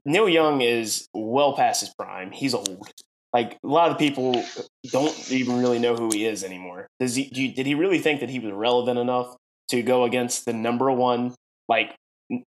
Neil 0.04 0.28
Young 0.28 0.62
is 0.62 1.09
well 1.12 1.54
past 1.54 1.80
his 1.80 1.92
prime. 1.94 2.30
He's 2.30 2.54
old 2.54 2.90
like 3.35 3.59
a 3.64 3.66
lot 3.66 3.90
of 3.90 3.99
people 3.99 4.42
don't 4.87 5.30
even 5.33 5.59
really 5.59 5.80
know 5.80 5.97
who 5.97 6.09
he 6.11 6.25
is 6.25 6.44
anymore. 6.44 6.87
Does 7.00 7.16
he? 7.16 7.28
Do 7.28 7.52
did 7.52 7.66
he 7.66 7.75
really 7.75 7.99
think 7.99 8.21
that 8.21 8.30
he 8.30 8.38
was 8.38 8.52
relevant 8.52 8.99
enough 8.99 9.37
to 9.68 9.83
go 9.83 10.04
against 10.04 10.44
the 10.44 10.52
number 10.52 10.90
one 10.90 11.35
like 11.68 11.94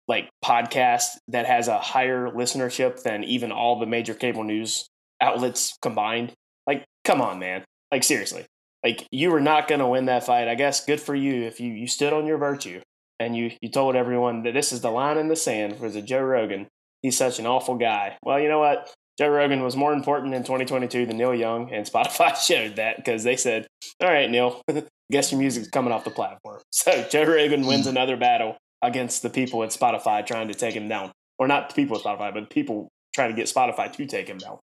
like 0.09 0.29
podcast 0.45 1.19
that 1.29 1.47
has 1.47 1.69
a 1.69 1.79
higher 1.79 2.29
listenership 2.29 3.03
than 3.03 3.25
even 3.25 3.53
all 3.53 3.79
the 3.79 3.87
major 3.87 4.15
cable 4.15 4.45
news 4.45 4.89
outlets 5.21 5.77
combined? 5.81 6.33
Like, 6.67 6.85
come 7.05 7.21
on, 7.21 7.39
man! 7.39 7.65
Like 7.91 8.05
seriously, 8.05 8.47
like 8.85 9.07
you 9.11 9.31
were 9.31 9.41
not 9.41 9.69
going 9.69 9.81
to 9.81 9.87
win 9.87 10.07
that 10.07 10.25
fight. 10.25 10.49
I 10.49 10.55
guess 10.55 10.85
good 10.85 11.01
for 11.01 11.15
you 11.15 11.45
if 11.45 11.61
you 11.61 11.73
you 11.73 11.87
stood 11.87 12.13
on 12.13 12.27
your 12.27 12.39
virtue 12.39 12.81
and 13.19 13.37
you 13.37 13.53
you 13.61 13.69
told 13.69 13.95
everyone 13.95 14.43
that 14.43 14.55
this 14.55 14.73
is 14.73 14.81
the 14.81 14.91
line 14.91 15.19
in 15.19 15.29
the 15.29 15.37
sand 15.37 15.77
for 15.77 15.89
the 15.89 16.03
Joe 16.03 16.23
Rogan. 16.23 16.67
He's 17.03 17.17
such 17.17 17.39
an 17.39 17.47
awful 17.47 17.77
guy. 17.77 18.19
Well, 18.23 18.41
you 18.41 18.49
know 18.49 18.59
what? 18.59 18.93
Joe 19.19 19.29
Rogan 19.29 19.63
was 19.63 19.77
more 19.77 19.93
important 19.93 20.35
in 20.35 20.43
2022 20.43 21.07
than 21.07 21.19
Neil 21.19 21.35
Young, 21.35 21.73
and 21.73 21.87
Spotify 21.91 22.35
showed 22.37 22.77
that 22.77 22.97
because 22.97 23.23
they 23.23 23.37
said, 23.37 23.67
"All 24.03 24.09
right, 24.09 24.31
Neil, 24.31 24.63
guess 25.11 25.33
your 25.33 25.41
music's 25.41 25.69
coming 25.69 25.93
off 25.93 26.05
the 26.05 26.11
platform." 26.11 26.61
So 26.73 27.07
Joe 27.11 27.25
Rogan 27.25 27.67
wins 27.67 27.85
hmm. 27.85 27.91
another 27.91 28.17
battle 28.17 28.57
against 28.83 29.23
the 29.23 29.31
people 29.31 29.63
at 29.63 29.71
Spotify 29.71 30.25
trying 30.25 30.49
to 30.49 30.55
take 30.55 30.75
him 30.75 30.89
down, 30.89 31.13
or 31.39 31.47
not 31.47 31.69
the 31.69 31.75
people 31.75 31.97
at 31.97 32.03
Spotify, 32.03 32.33
but 32.33 32.51
people 32.51 32.89
trying 33.15 33.31
to 33.31 33.37
get 33.37 33.47
Spotify 33.47 33.93
to 33.93 34.07
take 34.07 34.29
him 34.29 34.39
down. 34.39 34.59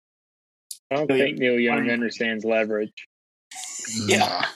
I 0.90 0.96
don't 0.96 1.08
think 1.08 1.38
Neil 1.38 1.58
Young 1.58 1.90
understands 1.90 2.44
leverage. 2.44 2.92
Yeah. 4.06 4.46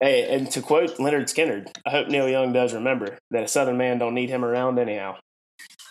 Hey, 0.00 0.34
and 0.34 0.50
to 0.52 0.62
quote 0.62 0.96
Lynyrd 0.96 1.24
Skynyrd, 1.24 1.68
I 1.86 1.90
hope 1.90 2.08
Neil 2.08 2.28
Young 2.28 2.52
does 2.52 2.72
remember 2.74 3.18
that 3.30 3.44
a 3.44 3.48
Southern 3.48 3.76
man 3.76 3.98
don't 3.98 4.14
need 4.14 4.30
him 4.30 4.44
around 4.44 4.78
anyhow. 4.78 5.16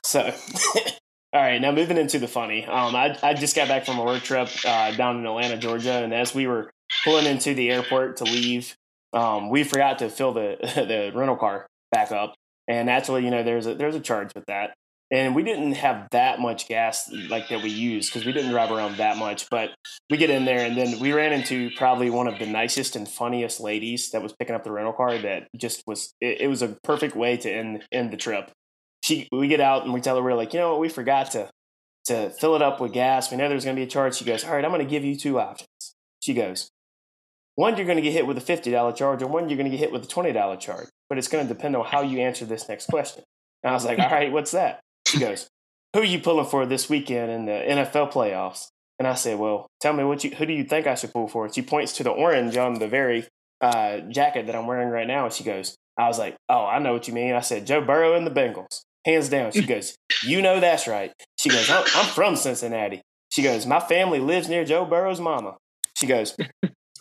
So 0.03 0.33
All 1.33 1.41
right, 1.41 1.61
now 1.61 1.71
moving 1.71 1.95
into 1.95 2.19
the 2.19 2.27
funny. 2.27 2.65
Um, 2.65 2.93
I, 2.93 3.17
I 3.23 3.33
just 3.33 3.55
got 3.55 3.69
back 3.69 3.85
from 3.85 3.97
a 3.97 4.03
work 4.03 4.21
trip 4.21 4.49
uh, 4.65 4.91
down 4.91 5.17
in 5.17 5.25
Atlanta, 5.25 5.55
Georgia, 5.55 6.03
and 6.03 6.13
as 6.13 6.35
we 6.35 6.45
were 6.45 6.69
pulling 7.05 7.25
into 7.25 7.53
the 7.53 7.71
airport 7.71 8.17
to 8.17 8.25
leave, 8.25 8.75
um, 9.13 9.49
we 9.49 9.63
forgot 9.63 9.99
to 9.99 10.09
fill 10.09 10.33
the 10.33 10.57
the 10.61 11.11
rental 11.17 11.37
car 11.37 11.67
back 11.91 12.11
up, 12.11 12.35
and 12.67 12.85
naturally, 12.87 13.23
you 13.23 13.31
know, 13.31 13.43
there's 13.43 13.67
a 13.67 13.75
there's 13.75 13.95
a 13.95 13.99
charge 13.99 14.33
with 14.33 14.45
that, 14.47 14.73
and 15.11 15.35
we 15.35 15.43
didn't 15.43 15.73
have 15.73 16.07
that 16.11 16.39
much 16.39 16.67
gas 16.67 17.11
like 17.29 17.49
that 17.49 17.61
we 17.61 17.69
used 17.69 18.11
because 18.11 18.25
we 18.25 18.31
didn't 18.31 18.51
drive 18.51 18.71
around 18.71 18.97
that 18.97 19.17
much. 19.17 19.49
But 19.49 19.71
we 20.09 20.17
get 20.17 20.29
in 20.29 20.45
there, 20.45 20.65
and 20.65 20.77
then 20.77 20.99
we 20.99 21.13
ran 21.13 21.33
into 21.33 21.69
probably 21.77 22.09
one 22.09 22.27
of 22.27 22.39
the 22.39 22.45
nicest 22.45 22.95
and 22.95 23.07
funniest 23.07 23.59
ladies 23.59 24.11
that 24.11 24.21
was 24.21 24.33
picking 24.33 24.55
up 24.55 24.63
the 24.63 24.71
rental 24.71 24.93
car. 24.93 25.17
That 25.17 25.47
just 25.57 25.83
was 25.85 26.13
it, 26.21 26.41
it 26.41 26.47
was 26.47 26.61
a 26.61 26.77
perfect 26.83 27.15
way 27.15 27.37
to 27.37 27.51
end 27.51 27.83
end 27.91 28.11
the 28.11 28.17
trip 28.17 28.51
she 29.03 29.27
we 29.31 29.47
get 29.47 29.59
out 29.59 29.83
and 29.83 29.93
we 29.93 30.01
tell 30.01 30.15
her 30.15 30.23
we're 30.23 30.35
like, 30.35 30.53
you 30.53 30.59
know 30.59 30.71
what, 30.71 30.79
we 30.79 30.89
forgot 30.89 31.31
to 31.31 31.49
to 32.05 32.29
fill 32.31 32.55
it 32.55 32.61
up 32.61 32.79
with 32.79 32.93
gas. 32.93 33.29
We 33.29 33.37
know 33.37 33.49
there's 33.49 33.65
going 33.65 33.75
to 33.75 33.79
be 33.79 33.85
a 33.85 33.89
charge. 33.89 34.15
She 34.15 34.25
goes, 34.25 34.43
all 34.43 34.53
right, 34.53 34.63
I'm 34.63 34.71
going 34.71 34.83
to 34.83 34.89
give 34.89 35.03
you 35.03 35.15
two 35.15 35.39
options. 35.39 35.67
She 36.19 36.33
goes, 36.33 36.69
one, 37.55 37.77
you're 37.77 37.85
going 37.85 37.97
to 37.97 38.01
get 38.01 38.13
hit 38.13 38.27
with 38.27 38.37
a 38.37 38.41
$50 38.41 38.95
charge, 38.95 39.21
or 39.21 39.27
one, 39.27 39.49
you're 39.49 39.57
going 39.57 39.69
to 39.69 39.75
get 39.75 39.79
hit 39.79 39.91
with 39.91 40.03
a 40.03 40.07
$20 40.07 40.59
charge. 40.59 40.87
But 41.09 41.17
it's 41.17 41.27
going 41.27 41.47
to 41.47 41.53
depend 41.53 41.75
on 41.75 41.85
how 41.85 42.01
you 42.01 42.19
answer 42.19 42.45
this 42.45 42.67
next 42.69 42.87
question. 42.87 43.23
And 43.63 43.71
I 43.71 43.73
was 43.73 43.85
like, 43.85 43.99
all 43.99 44.09
right, 44.09 44.31
what's 44.31 44.51
that? 44.51 44.79
She 45.07 45.19
goes, 45.19 45.49
who 45.93 46.01
are 46.01 46.05
you 46.05 46.19
pulling 46.19 46.45
for 46.45 46.65
this 46.65 46.89
weekend 46.89 47.31
in 47.31 47.45
the 47.45 47.51
NFL 47.51 48.13
playoffs? 48.13 48.67
And 48.97 49.07
I 49.07 49.15
said, 49.15 49.39
well, 49.39 49.67
tell 49.79 49.93
me 49.93 50.03
what 50.03 50.23
you, 50.23 50.31
who 50.31 50.45
do 50.45 50.53
you 50.53 50.63
think 50.63 50.87
I 50.87 50.95
should 50.95 51.11
pull 51.11 51.27
for? 51.27 51.45
And 51.45 51.53
she 51.53 51.61
points 51.61 51.93
to 51.97 52.03
the 52.03 52.11
orange 52.11 52.55
on 52.55 52.75
the 52.75 52.87
very 52.87 53.27
uh, 53.59 53.99
jacket 53.99 54.45
that 54.45 54.55
I'm 54.55 54.67
wearing 54.67 54.89
right 54.89 55.07
now. 55.07 55.25
And 55.25 55.33
she 55.33 55.43
goes, 55.43 55.75
I 55.97 56.07
was 56.07 56.19
like, 56.19 56.35
oh, 56.47 56.65
I 56.65 56.79
know 56.79 56.93
what 56.93 57.07
you 57.07 57.13
mean. 57.13 57.33
I 57.33 57.41
said, 57.41 57.67
Joe 57.67 57.81
Burrow 57.81 58.13
and 58.15 58.25
the 58.25 58.31
Bengals 58.31 58.83
hands 59.05 59.29
down. 59.29 59.51
She 59.51 59.65
goes, 59.65 59.95
You 60.23 60.41
know 60.41 60.59
that's 60.59 60.87
right. 60.87 61.11
She 61.37 61.49
goes, 61.49 61.69
I'm, 61.69 61.83
I'm 61.95 62.05
from 62.05 62.35
Cincinnati. 62.35 63.01
She 63.29 63.41
goes, 63.41 63.65
My 63.65 63.79
family 63.79 64.19
lives 64.19 64.49
near 64.49 64.65
Joe 64.65 64.85
Burrow's 64.85 65.19
mama. 65.19 65.57
She 65.95 66.07
goes, 66.07 66.35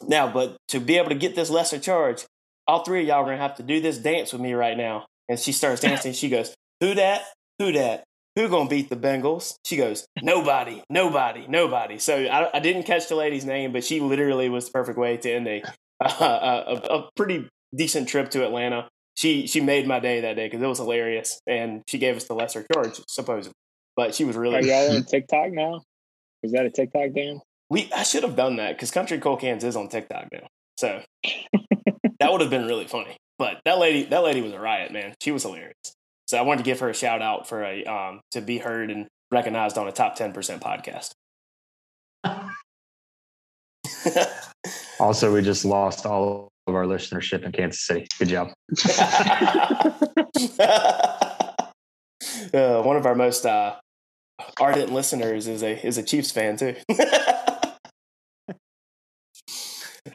Now, 0.03 0.33
but 0.33 0.57
to 0.69 0.81
be 0.81 0.97
able 0.97 1.11
to 1.11 1.15
get 1.15 1.35
this 1.35 1.51
lesser 1.51 1.79
charge, 1.79 2.25
all 2.67 2.85
three 2.85 3.03
of 3.03 3.09
y'all 3.09 3.19
are 3.19 3.25
going 3.25 3.37
to 3.37 3.43
have 3.43 3.57
to 3.57 3.63
do 3.63 3.81
this 3.81 3.99
dance 3.99 4.33
with 4.33 4.43
me 4.43 4.55
right 4.55 4.77
now. 4.77 5.07
And 5.29 5.39
she 5.39 5.53
starts 5.53 5.81
dancing. 5.81 6.13
She 6.13 6.29
goes, 6.29 6.55
Who 6.81 6.95
that? 6.95 7.23
Who 7.59 7.73
that? 7.73 8.05
Who 8.37 8.49
gonna 8.49 8.69
beat 8.69 8.89
the 8.89 8.97
Bengals? 8.97 9.55
She 9.67 9.77
goes, 9.77 10.07
nobody, 10.23 10.83
nobody, 10.89 11.47
nobody. 11.49 11.99
So 11.99 12.17
I, 12.17 12.57
I, 12.57 12.61
didn't 12.61 12.85
catch 12.85 13.09
the 13.09 13.17
lady's 13.17 13.45
name, 13.45 13.73
but 13.73 13.85
she 13.85 14.01
literally 14.01 14.49
was 14.49 14.67
the 14.67 14.71
perfect 14.71 14.99
way 14.99 15.17
to 15.17 15.31
end 15.31 15.49
a, 15.49 15.63
a, 16.01 16.07
a, 16.07 16.75
a 16.99 17.11
pretty 17.17 17.49
decent 17.75 18.09
trip 18.09 18.31
to 18.31 18.45
Atlanta 18.45 18.89
she 19.21 19.47
she 19.47 19.61
made 19.61 19.87
my 19.87 20.01
day 20.01 20.23
that 20.23 20.37
day 20.37 20.47
because 20.47 20.63
it 20.63 20.67
was 20.67 20.79
hilarious, 20.79 21.43
and 21.47 21.83
she 21.87 21.99
gave 21.99 22.17
us 22.17 22.25
the 22.25 22.35
lesser 22.35 22.67
charge 22.73 23.01
supposedly. 23.07 23.53
But 23.95 24.15
she 24.15 24.25
was 24.25 24.35
really. 24.35 24.57
Are 24.57 24.63
y'all 24.63 24.93
on 24.97 25.05
TikTok 25.05 25.53
now? 25.53 25.83
Is 26.43 26.53
that 26.53 26.65
a 26.65 26.71
TikTok 26.71 27.13
Dan? 27.15 27.41
We 27.71 27.91
I 27.95 28.03
should 28.03 28.25
have 28.25 28.37
done 28.37 28.57
that 28.57 28.77
because 28.77 28.91
Country 28.91 29.19
Cold 29.19 29.41
Cans 29.41 29.63
is 29.63 29.77
on 29.77 29.89
TikTok 29.89 30.27
now, 30.33 30.49
so 30.77 31.03
that 32.19 32.33
would 32.33 32.41
have 32.41 32.51
been 32.51 32.67
really 32.67 32.87
funny. 32.87 33.17
But 33.39 33.61
that 33.65 33.79
lady 33.79 34.05
that 34.07 34.25
lady 34.25 34.43
was 34.43 34.53
a 34.53 34.61
riot, 34.61 34.93
man. 34.93 35.15
She 35.23 35.31
was 35.31 35.45
hilarious. 35.45 35.95
So 36.27 36.37
I 36.37 36.43
wanted 36.43 36.59
to 36.59 36.65
give 36.65 36.81
her 36.81 36.91
a 36.91 36.95
shout 36.95 37.23
out 37.23 37.49
for 37.49 37.65
a 37.65 37.85
um 37.85 38.21
to 38.33 38.41
be 38.41 38.59
heard 38.59 38.91
and 38.91 39.07
recognized 39.31 39.79
on 39.79 39.87
a 39.87 39.93
top 39.93 40.17
ten 40.17 40.33
percent 40.33 40.63
podcast. 40.63 41.13
also, 45.01 45.33
we 45.33 45.43
just 45.43 45.65
lost 45.65 46.07
all 46.07 46.49
of 46.67 46.75
our 46.75 46.85
listenership 46.85 47.45
in 47.45 47.53
Kansas 47.53 47.87
City. 47.87 48.07
Good 48.19 48.29
job. 48.29 48.49
uh, 52.53 52.83
one 52.83 52.97
of 52.97 53.07
our 53.07 53.15
most 53.15 53.47
uh, 53.47 53.77
ardent 54.61 54.93
listeners 54.93 55.47
is 55.47 55.63
a 55.63 55.87
is 55.87 55.99
a 55.99 56.03
Chiefs 56.03 56.31
fan 56.31 56.57
too. 56.57 56.77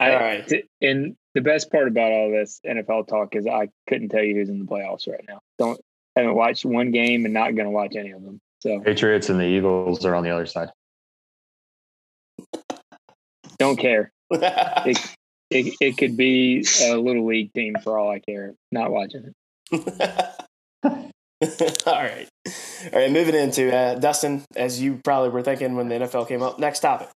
All 0.00 0.08
right. 0.08 0.64
And 0.80 1.16
the 1.34 1.40
best 1.40 1.70
part 1.70 1.88
about 1.88 2.12
all 2.12 2.30
this 2.30 2.60
NFL 2.66 3.08
talk 3.08 3.36
is 3.36 3.46
I 3.46 3.68
couldn't 3.88 4.08
tell 4.08 4.22
you 4.22 4.34
who's 4.34 4.48
in 4.48 4.58
the 4.58 4.64
playoffs 4.64 5.08
right 5.08 5.24
now. 5.28 5.40
Don't 5.58 5.80
Haven't 6.14 6.34
watched 6.34 6.64
one 6.64 6.90
game 6.90 7.24
and 7.24 7.34
not 7.34 7.54
going 7.54 7.66
to 7.66 7.70
watch 7.70 7.94
any 7.96 8.10
of 8.10 8.22
them. 8.22 8.40
So 8.60 8.80
Patriots 8.80 9.28
and 9.28 9.38
the 9.38 9.44
Eagles 9.44 10.04
are 10.04 10.14
on 10.14 10.24
the 10.24 10.30
other 10.30 10.46
side. 10.46 10.70
don't 13.58 13.76
care. 13.76 14.10
It, 14.88 14.98
it, 15.48 15.74
it 15.80 15.96
could 15.96 16.16
be 16.16 16.66
a 16.82 16.96
little 16.96 17.24
league 17.24 17.52
team 17.52 17.76
for 17.84 17.96
all 17.96 18.10
I 18.10 18.18
care. 18.18 18.54
Not 18.72 18.90
watching 18.90 19.32
it. 19.32 19.34
All 21.86 21.92
right. 21.92 22.28
All 22.92 22.98
right. 22.98 23.10
Moving 23.12 23.34
into 23.34 23.74
uh, 23.74 23.94
Dustin, 23.96 24.44
as 24.56 24.80
you 24.80 25.00
probably 25.04 25.28
were 25.28 25.42
thinking 25.42 25.76
when 25.76 25.88
the 25.88 25.96
NFL 25.96 26.28
came 26.28 26.42
up. 26.42 26.58
Next 26.58 26.80
topic. 26.80 27.08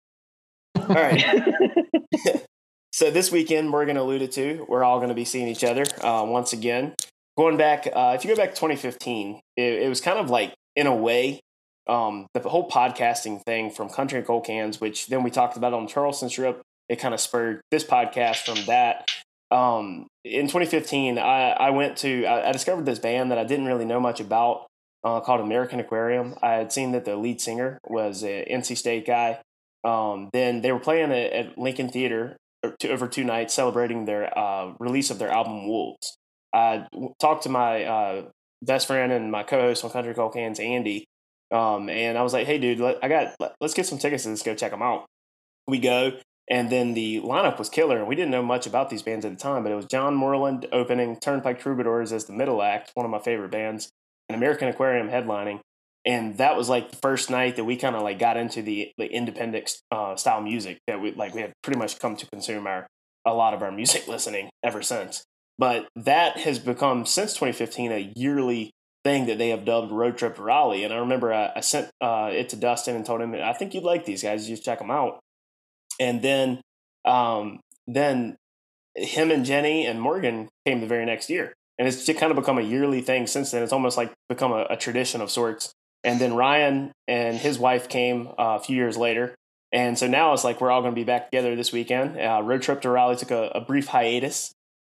All 0.76 0.86
right. 0.88 1.24
so 2.92 3.11
this 3.11 3.30
weekend, 3.30 3.70
Morgan 3.70 3.97
alluded 3.97 4.32
to, 4.32 4.66
we're 4.68 4.85
all 4.85 4.99
going 4.99 5.09
to 5.09 5.14
be 5.14 5.25
seeing 5.25 5.49
each 5.49 5.64
other 5.64 5.85
uh, 6.02 6.25
once 6.26 6.52
again. 6.52 6.94
Going 7.37 7.56
back, 7.56 7.87
uh, 7.92 8.14
if 8.16 8.25
you 8.25 8.30
go 8.30 8.37
back 8.37 8.50
to 8.50 8.56
2015, 8.56 9.40
it, 9.56 9.62
it, 9.62 9.88
was 9.88 10.00
kind 10.00 10.18
of 10.18 10.30
like, 10.30 10.54
in 10.76 10.87
a 10.87 10.94
way, 10.94 11.40
um, 11.88 12.26
the 12.35 12.40
whole 12.40 12.68
podcasting 12.68 13.42
thing 13.44 13.70
from 13.70 13.88
Country 13.88 14.18
and 14.18 14.26
Cold 14.26 14.44
Cans, 14.44 14.80
which 14.80 15.06
then 15.06 15.23
we 15.23 15.30
talked 15.30 15.56
about 15.56 15.73
on 15.73 15.87
Charleston 15.88 16.28
trip. 16.28 16.61
It 16.88 16.97
kind 16.97 17.14
of 17.14 17.20
spurred 17.20 17.61
this 17.70 17.85
podcast 17.85 18.44
from 18.44 18.64
that 18.66 19.09
um, 19.50 20.06
in 20.25 20.47
2015, 20.47 21.18
I, 21.18 21.50
I 21.50 21.70
went 21.70 21.97
to, 21.99 22.25
I, 22.25 22.49
I, 22.49 22.52
discovered 22.52 22.87
this 22.87 22.99
band 22.99 23.30
that 23.30 23.38
I 23.38 23.44
didn't 23.44 23.66
really 23.66 23.85
know 23.85 23.99
much 23.99 24.20
about 24.20 24.66
uh, 25.02 25.20
called 25.20 25.40
American 25.40 25.80
Aquarium. 25.80 26.37
I 26.42 26.52
had 26.54 26.73
seen 26.73 26.92
that 26.92 27.04
the 27.04 27.16
lead 27.16 27.40
singer 27.40 27.78
was 27.88 28.23
an 28.23 28.44
NC 28.50 28.76
State 28.76 29.06
guy. 29.06 29.40
Um, 29.82 30.30
then 30.32 30.61
they 30.61 30.73
were 30.73 30.78
playing 30.78 31.11
at, 31.11 31.32
at 31.32 31.59
Lincoln 31.59 31.88
Theater 31.88 32.37
over 32.88 33.09
two 33.09 33.25
nights 33.25 33.55
celebrating 33.55 34.05
their 34.05 34.37
uh, 34.37 34.73
release 34.79 35.11
of 35.11 35.19
their 35.19 35.31
album 35.31 35.67
Wolves. 35.67 36.17
I 36.55 36.87
talked 37.21 37.45
to 37.45 37.49
my 37.49 37.85
uh, 37.85 38.25
best 38.62 38.87
friend 38.87 39.12
and 39.12 39.31
my 39.31 39.43
co-host 39.43 39.85
on 39.85 39.90
Country 39.90 40.14
Cold 40.14 40.35
Cans, 40.35 40.61
Andy, 40.61 41.07
um, 41.50 41.88
and 41.88 42.19
I 42.19 42.23
was 42.23 42.33
like, 42.33 42.47
"Hey, 42.47 42.59
dude, 42.59 42.81
let, 42.81 42.99
I 43.02 43.09
got 43.09 43.35
let's 43.61 43.75
get 43.75 43.87
some 43.87 43.99
tickets 43.99 44.25
and 44.25 44.33
let's 44.33 44.43
go 44.43 44.55
check 44.55 44.71
them 44.71 44.83
out." 44.83 45.07
We 45.67 45.79
go. 45.79 46.12
And 46.52 46.69
then 46.69 46.95
the 46.95 47.21
lineup 47.21 47.61
was 47.61 47.69
killer. 47.69 47.99
And 47.99 48.09
we 48.09 48.17
didn't 48.17 48.33
know 48.33 48.43
much 48.43 48.67
about 48.67 48.90
these 48.90 49.02
bands 49.02 49.25
at 49.25 49.31
the 49.31 49.38
time, 49.38 49.62
but 49.62 49.71
it 49.71 49.76
was 49.76 49.87
John 49.87 50.17
Moreland 50.17 50.67
opening, 50.73 51.17
Turnpike 51.17 51.61
Troubadours 51.61 52.12
as 52.12 52.25
the 52.25 52.33
middle 52.33 52.61
act, 52.61 52.90
one 52.95 53.07
of 53.07 53.11
my 53.12 53.21
favorite 53.21 53.52
bands, 53.52 53.88
and 54.29 54.35
American 54.35 54.67
Aquarium 54.67 55.09
headlining. 55.09 55.61
And 56.07 56.38
that 56.38 56.57
was 56.57 56.69
like 56.69 56.90
the 56.90 56.97
first 56.97 57.30
night 57.30 57.57
that 57.57 57.64
we 57.64 57.76
kind 57.76 57.95
of 57.95 58.02
like 58.02 58.19
got 58.19 58.37
into 58.37 58.62
the, 58.62 58.90
the 58.97 59.07
independent 59.07 59.71
uh, 59.90 60.16
style 60.16 60.40
music 60.40 60.78
that 60.87 61.00
we 61.00 61.12
like 61.12 61.35
we 61.35 61.42
have 61.42 61.52
pretty 61.62 61.78
much 61.78 61.99
come 61.99 62.16
to 62.16 62.26
consume 62.26 62.66
our 62.66 62.87
a 63.26 63.35
lot 63.35 63.52
of 63.52 63.62
our 63.62 63.71
music 63.71 64.07
listening 64.09 64.50
ever 64.62 64.83
since. 64.83 65.25
But 65.59 65.88
that 65.95 66.38
has 66.38 66.59
become 66.59 67.04
since 67.04 67.35
2015 67.35 67.92
a 67.92 68.12
yearly 68.16 68.71
thing 69.04 69.26
that 69.26 69.37
they 69.37 69.50
have 69.50 69.66
dubbed 69.66 69.92
Road 69.92 70.16
Trip 70.16 70.38
Raleigh. 70.38 70.85
And 70.85 70.92
I 70.92 70.97
remember 70.97 71.33
I, 71.33 71.52
I 71.57 71.61
sent 71.61 71.90
uh, 72.00 72.30
it 72.33 72.49
to 72.50 72.57
Dustin 72.57 72.97
and 72.97 73.04
told 73.04 73.21
him, 73.21 73.35
I 73.35 73.52
think 73.52 73.75
you'd 73.75 73.85
like 73.85 74.07
these 74.07 74.23
guys. 74.23 74.49
You 74.49 74.57
check 74.57 74.78
them 74.78 74.90
out 74.90 75.21
and 76.00 76.23
then 76.23 76.61
um, 77.04 77.61
then 77.87 78.37
him 78.97 79.30
and 79.30 79.45
Jenny 79.45 79.87
and 79.87 80.00
Morgan 80.00 80.49
came 80.66 80.80
the 80.80 80.87
very 80.87 81.07
next 81.07 81.30
year, 81.30 81.54
and 81.78 81.87
it's 81.87 82.07
kind 82.07 82.33
of 82.33 82.37
become 82.37 82.59
a 82.59 82.62
yearly 82.62 83.02
thing 83.02 83.26
since 83.26 83.52
then. 83.52 83.62
It's 83.62 83.73
almost 83.73 83.97
like 83.97 84.12
become 84.28 84.50
a, 84.50 84.66
a 84.71 84.76
tradition 84.76 85.21
of 85.21 85.30
sorts. 85.30 85.73
And 86.02 86.21
then 86.21 86.35
Ryan 86.35 86.92
and 87.07 87.37
his 87.37 87.59
wife 87.59 87.88
came 87.88 88.28
uh, 88.28 88.57
a 88.57 88.61
few 88.61 88.76
years 88.76 88.97
later, 88.97 89.35
and 89.73 89.99
so 89.99 90.07
now 90.07 90.33
it's 90.33 90.45
like 90.45 90.61
we're 90.61 90.71
all 90.71 90.80
going 90.80 90.95
to 90.95 91.00
be 91.00 91.04
back 91.04 91.30
together 91.30 91.54
this 91.54 91.73
weekend. 91.73 92.18
Uh, 92.18 92.40
road 92.42 92.62
trip 92.62 92.81
to 92.83 92.90
Raleigh 92.90 93.16
took 93.16 93.31
a, 93.31 93.51
a 93.55 93.61
brief 93.61 93.87
hiatus 93.87 94.53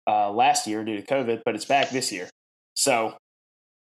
uh, 0.07 0.31
last 0.31 0.65
year 0.65 0.83
due 0.83 0.95
to 0.95 1.03
COVID, 1.05 1.41
but 1.45 1.55
it's 1.55 1.65
back 1.65 1.89
this 1.89 2.11
year. 2.11 2.29
So, 2.75 3.15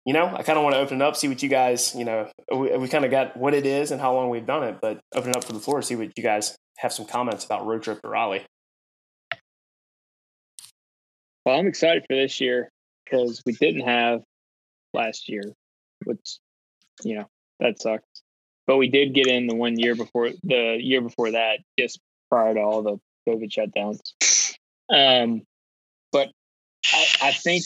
you 0.04 0.12
know, 0.12 0.26
I 0.26 0.42
kind 0.42 0.56
of 0.56 0.62
want 0.62 0.74
to 0.74 0.80
open 0.80 1.00
it 1.00 1.04
up, 1.04 1.16
see 1.16 1.28
what 1.28 1.42
you 1.42 1.48
guys, 1.48 1.94
you 1.94 2.04
know, 2.04 2.30
we, 2.54 2.76
we 2.76 2.88
kind 2.88 3.04
of 3.04 3.10
got 3.10 3.36
what 3.36 3.54
it 3.54 3.66
is 3.66 3.90
and 3.90 4.00
how 4.00 4.14
long 4.14 4.30
we've 4.30 4.46
done 4.46 4.62
it, 4.64 4.78
but 4.80 5.00
open 5.14 5.30
it 5.30 5.36
up 5.36 5.44
for 5.44 5.52
the 5.52 5.58
floor, 5.60 5.82
see 5.82 5.96
what 5.96 6.12
you 6.16 6.22
guys 6.22 6.56
have 6.78 6.92
some 6.92 7.06
comments 7.06 7.44
about 7.44 7.66
road 7.66 7.82
trip 7.82 8.00
to 8.02 8.08
Raleigh. 8.08 8.44
Well, 11.44 11.58
I'm 11.58 11.66
excited 11.66 12.04
for 12.08 12.14
this 12.14 12.40
year 12.40 12.68
because 13.04 13.42
we 13.44 13.52
didn't 13.54 13.86
have 13.86 14.20
last 14.94 15.28
year, 15.28 15.42
which 16.04 16.38
know 17.04 17.28
that 17.60 17.80
sucks. 17.80 18.04
But 18.66 18.76
we 18.76 18.88
did 18.88 19.14
get 19.14 19.26
in 19.26 19.46
the 19.46 19.54
one 19.54 19.78
year 19.78 19.94
before 19.94 20.30
the 20.42 20.76
year 20.80 21.00
before 21.00 21.32
that, 21.32 21.60
just 21.78 22.00
prior 22.30 22.54
to 22.54 22.60
all 22.60 22.82
the 22.82 22.98
COVID 23.28 23.50
shutdowns. 23.50 24.00
Um, 24.90 25.42
but 26.12 26.30
I, 26.92 27.06
I 27.22 27.32
think 27.32 27.64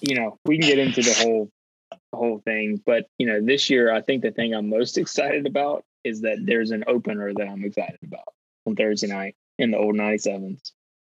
you 0.00 0.16
know 0.16 0.38
we 0.44 0.58
can 0.58 0.68
get 0.68 0.78
into 0.78 1.02
the 1.02 1.14
whole 1.14 1.50
the 1.90 2.16
whole 2.16 2.40
thing. 2.44 2.82
But 2.84 3.06
you 3.18 3.26
know, 3.26 3.44
this 3.44 3.70
year 3.70 3.92
I 3.92 4.00
think 4.00 4.22
the 4.22 4.30
thing 4.30 4.54
I'm 4.54 4.68
most 4.68 4.98
excited 4.98 5.46
about 5.46 5.84
is 6.04 6.20
that 6.22 6.38
there's 6.44 6.70
an 6.70 6.84
opener 6.86 7.32
that 7.34 7.48
I'm 7.48 7.64
excited 7.64 7.98
about 8.04 8.32
on 8.66 8.76
Thursday 8.76 9.08
night 9.08 9.34
in 9.58 9.70
the 9.70 9.78
old 9.78 9.96
97s. 9.96 10.70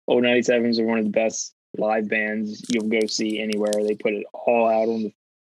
Old 0.06 0.24
97s 0.24 0.78
are 0.78 0.86
one 0.86 0.98
of 0.98 1.04
the 1.04 1.10
best 1.10 1.54
live 1.76 2.08
bands 2.08 2.64
you'll 2.70 2.88
go 2.88 3.06
see 3.06 3.40
anywhere. 3.40 3.72
They 3.74 3.94
put 3.94 4.14
it 4.14 4.24
all 4.32 4.66
out 4.66 4.88
on 4.88 5.02
the 5.02 5.12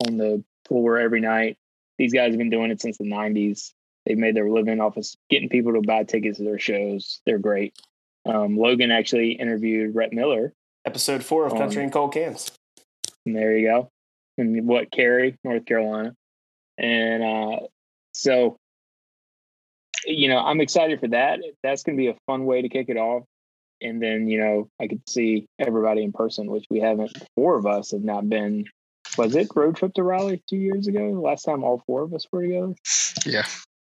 on 0.07 0.17
the 0.17 0.43
floor 0.69 0.97
every 0.97 1.19
night. 1.19 1.57
These 1.97 2.13
guys 2.13 2.31
have 2.31 2.37
been 2.37 2.49
doing 2.49 2.71
it 2.71 2.81
since 2.81 2.97
the 2.97 3.03
90s. 3.03 3.73
They've 4.05 4.17
made 4.17 4.35
their 4.35 4.49
living 4.49 4.79
off 4.79 4.95
of 4.95 5.05
getting 5.29 5.49
people 5.49 5.73
to 5.73 5.81
buy 5.81 6.05
tickets 6.05 6.37
to 6.37 6.45
their 6.45 6.59
shows. 6.59 7.19
They're 7.25 7.39
great. 7.39 7.73
Um, 8.25 8.57
Logan 8.57 8.91
actually 8.91 9.33
interviewed 9.33 9.93
Rhett 9.93 10.13
Miller. 10.13 10.53
Episode 10.85 11.23
four 11.23 11.45
of 11.45 11.53
Country 11.53 11.83
and 11.83 11.91
Cold 11.91 12.13
Cans. 12.13 12.49
And 13.25 13.35
there 13.35 13.57
you 13.57 13.67
go. 13.67 13.89
And 14.37 14.65
what, 14.65 14.91
Cary, 14.91 15.35
North 15.43 15.65
Carolina. 15.65 16.15
And 16.77 17.23
uh, 17.23 17.59
so 18.13 18.57
you 20.05 20.29
know, 20.29 20.37
I'm 20.37 20.61
excited 20.61 20.99
for 20.99 21.07
that. 21.09 21.39
That's 21.63 21.83
going 21.83 21.97
to 21.97 22.01
be 22.01 22.07
a 22.07 22.17
fun 22.25 22.45
way 22.45 22.61
to 22.61 22.69
kick 22.69 22.89
it 22.89 22.97
off. 22.97 23.23
And 23.81 24.01
then, 24.01 24.27
you 24.27 24.39
know, 24.39 24.69
I 24.79 24.87
could 24.87 25.07
see 25.07 25.47
everybody 25.57 26.03
in 26.03 26.11
person, 26.11 26.51
which 26.51 26.65
we 26.69 26.79
haven't, 26.79 27.11
four 27.35 27.57
of 27.57 27.65
us 27.65 27.91
have 27.91 28.03
not 28.03 28.27
been. 28.27 28.65
Was 29.17 29.35
it 29.35 29.47
road 29.55 29.75
trip 29.75 29.93
to 29.95 30.03
Raleigh 30.03 30.41
two 30.47 30.57
years 30.57 30.87
ago? 30.87 31.09
Last 31.09 31.43
time 31.43 31.63
all 31.63 31.83
four 31.85 32.03
of 32.03 32.13
us 32.13 32.25
were 32.31 32.43
together? 32.43 32.75
Yeah. 33.25 33.45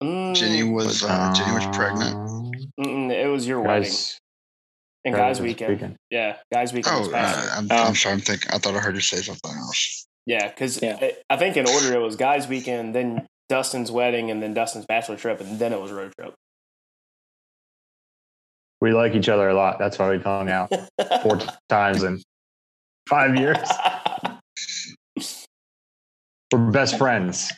Mm, 0.02 0.34
Jenny 0.34 0.64
was 0.64 1.04
uh, 1.04 1.34
Jenny 1.36 1.54
was 1.54 1.66
pregnant. 1.76 2.16
Mm-mm, 2.80 3.12
it 3.12 3.28
was 3.28 3.46
your 3.46 3.64
guys, 3.64 3.68
wedding. 3.68 3.98
And 5.06 5.16
guys, 5.16 5.42
weekend. 5.42 5.74
weekend. 5.74 5.96
Yeah, 6.10 6.38
guys 6.54 6.72
weekend. 6.72 7.08
Oh, 7.08 7.12
uh, 7.14 7.50
I'm, 7.54 7.68
I'm, 7.70 7.96
sorry. 7.96 8.14
I'm 8.14 8.22
thinking. 8.22 8.50
I 8.54 8.60
thought 8.60 8.76
I 8.76 8.80
heard 8.80 8.96
you 8.96 9.02
say 9.02 9.18
something 9.18 9.52
else. 9.52 10.08
Yeah, 10.26 10.48
because 10.48 10.82
yeah. 10.82 11.12
I 11.30 11.38
think 11.38 11.58
in 11.58 11.68
order 11.68 11.94
it 11.94 12.00
was 12.00 12.16
guys 12.16 12.48
weekend, 12.48 12.96
then 12.96 13.28
Dustin's 13.50 13.92
wedding 13.92 14.32
and 14.32 14.42
then 14.42 14.54
Dustin's 14.54 14.86
bachelor 14.86 15.18
trip, 15.18 15.42
and 15.42 15.60
then 15.60 15.74
it 15.74 15.82
was 15.82 15.92
road 15.92 16.14
trip. 16.18 16.34
We 18.80 18.94
like 18.94 19.16
each 19.16 19.28
other 19.28 19.50
a 19.50 19.54
lot. 19.54 19.80
That's 19.80 20.00
why 20.00 20.10
we've 20.12 20.24
hung 20.24 20.50
out 20.50 20.72
four 21.24 21.40
times 21.68 22.04
in 22.04 22.22
five 23.10 23.36
years. 23.36 23.58
We're 26.52 26.72
best 26.72 26.98
friends. 26.98 27.54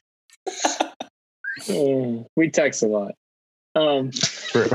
Oh, 1.70 2.28
we 2.36 2.50
text 2.50 2.84
a 2.84 2.88
lot. 2.88 3.14
Um, 3.74 4.12
True. 4.12 4.68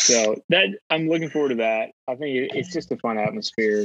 so 0.00 0.36
that 0.48 0.68
I'm 0.88 1.08
looking 1.08 1.28
forward 1.28 1.50
to 1.50 1.56
that. 1.56 1.90
I 2.08 2.14
think 2.14 2.52
it's 2.54 2.72
just 2.72 2.90
a 2.90 2.96
fun 2.96 3.18
atmosphere. 3.18 3.84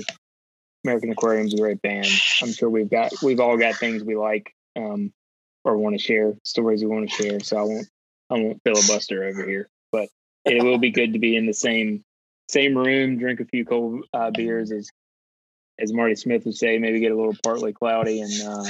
American 0.86 1.12
Aquarium's 1.12 1.54
is 1.54 1.60
a 1.60 1.64
great 1.64 1.82
band. 1.82 2.08
I'm 2.42 2.54
sure 2.54 2.70
we've 2.70 2.90
got 2.90 3.12
we've 3.22 3.40
all 3.40 3.58
got 3.58 3.76
things 3.76 4.04
we 4.04 4.16
like 4.16 4.54
um, 4.78 5.12
or 5.66 5.78
want 5.78 5.96
to 5.96 6.02
share, 6.02 6.36
stories 6.46 6.82
we 6.82 6.88
want 6.88 7.10
to 7.10 7.24
share. 7.24 7.40
So 7.42 7.58
I 7.58 7.64
won't 7.64 7.88
I 8.30 8.34
won't 8.36 8.62
filibuster 8.64 9.26
over 9.26 9.46
here, 9.46 9.68
but 9.92 10.08
it 10.46 10.64
will 10.64 10.78
be 10.78 10.92
good 10.92 11.14
to 11.14 11.20
be 11.20 11.36
in 11.36 11.48
the 11.48 11.54
same 11.54 12.04
same 12.48 12.78
room, 12.78 13.18
drink 13.18 13.42
a 13.42 13.46
few 13.46 13.66
cold 13.66 14.06
uh, 14.14 14.32
beers 14.32 14.72
as 14.72 14.90
as 15.80 15.94
Marty 15.94 16.16
Smith 16.16 16.46
would 16.46 16.56
say, 16.56 16.78
maybe 16.78 17.00
get 17.00 17.12
a 17.12 17.16
little 17.16 17.36
partly 17.44 17.74
cloudy 17.74 18.22
and 18.22 18.32
uh, 18.44 18.66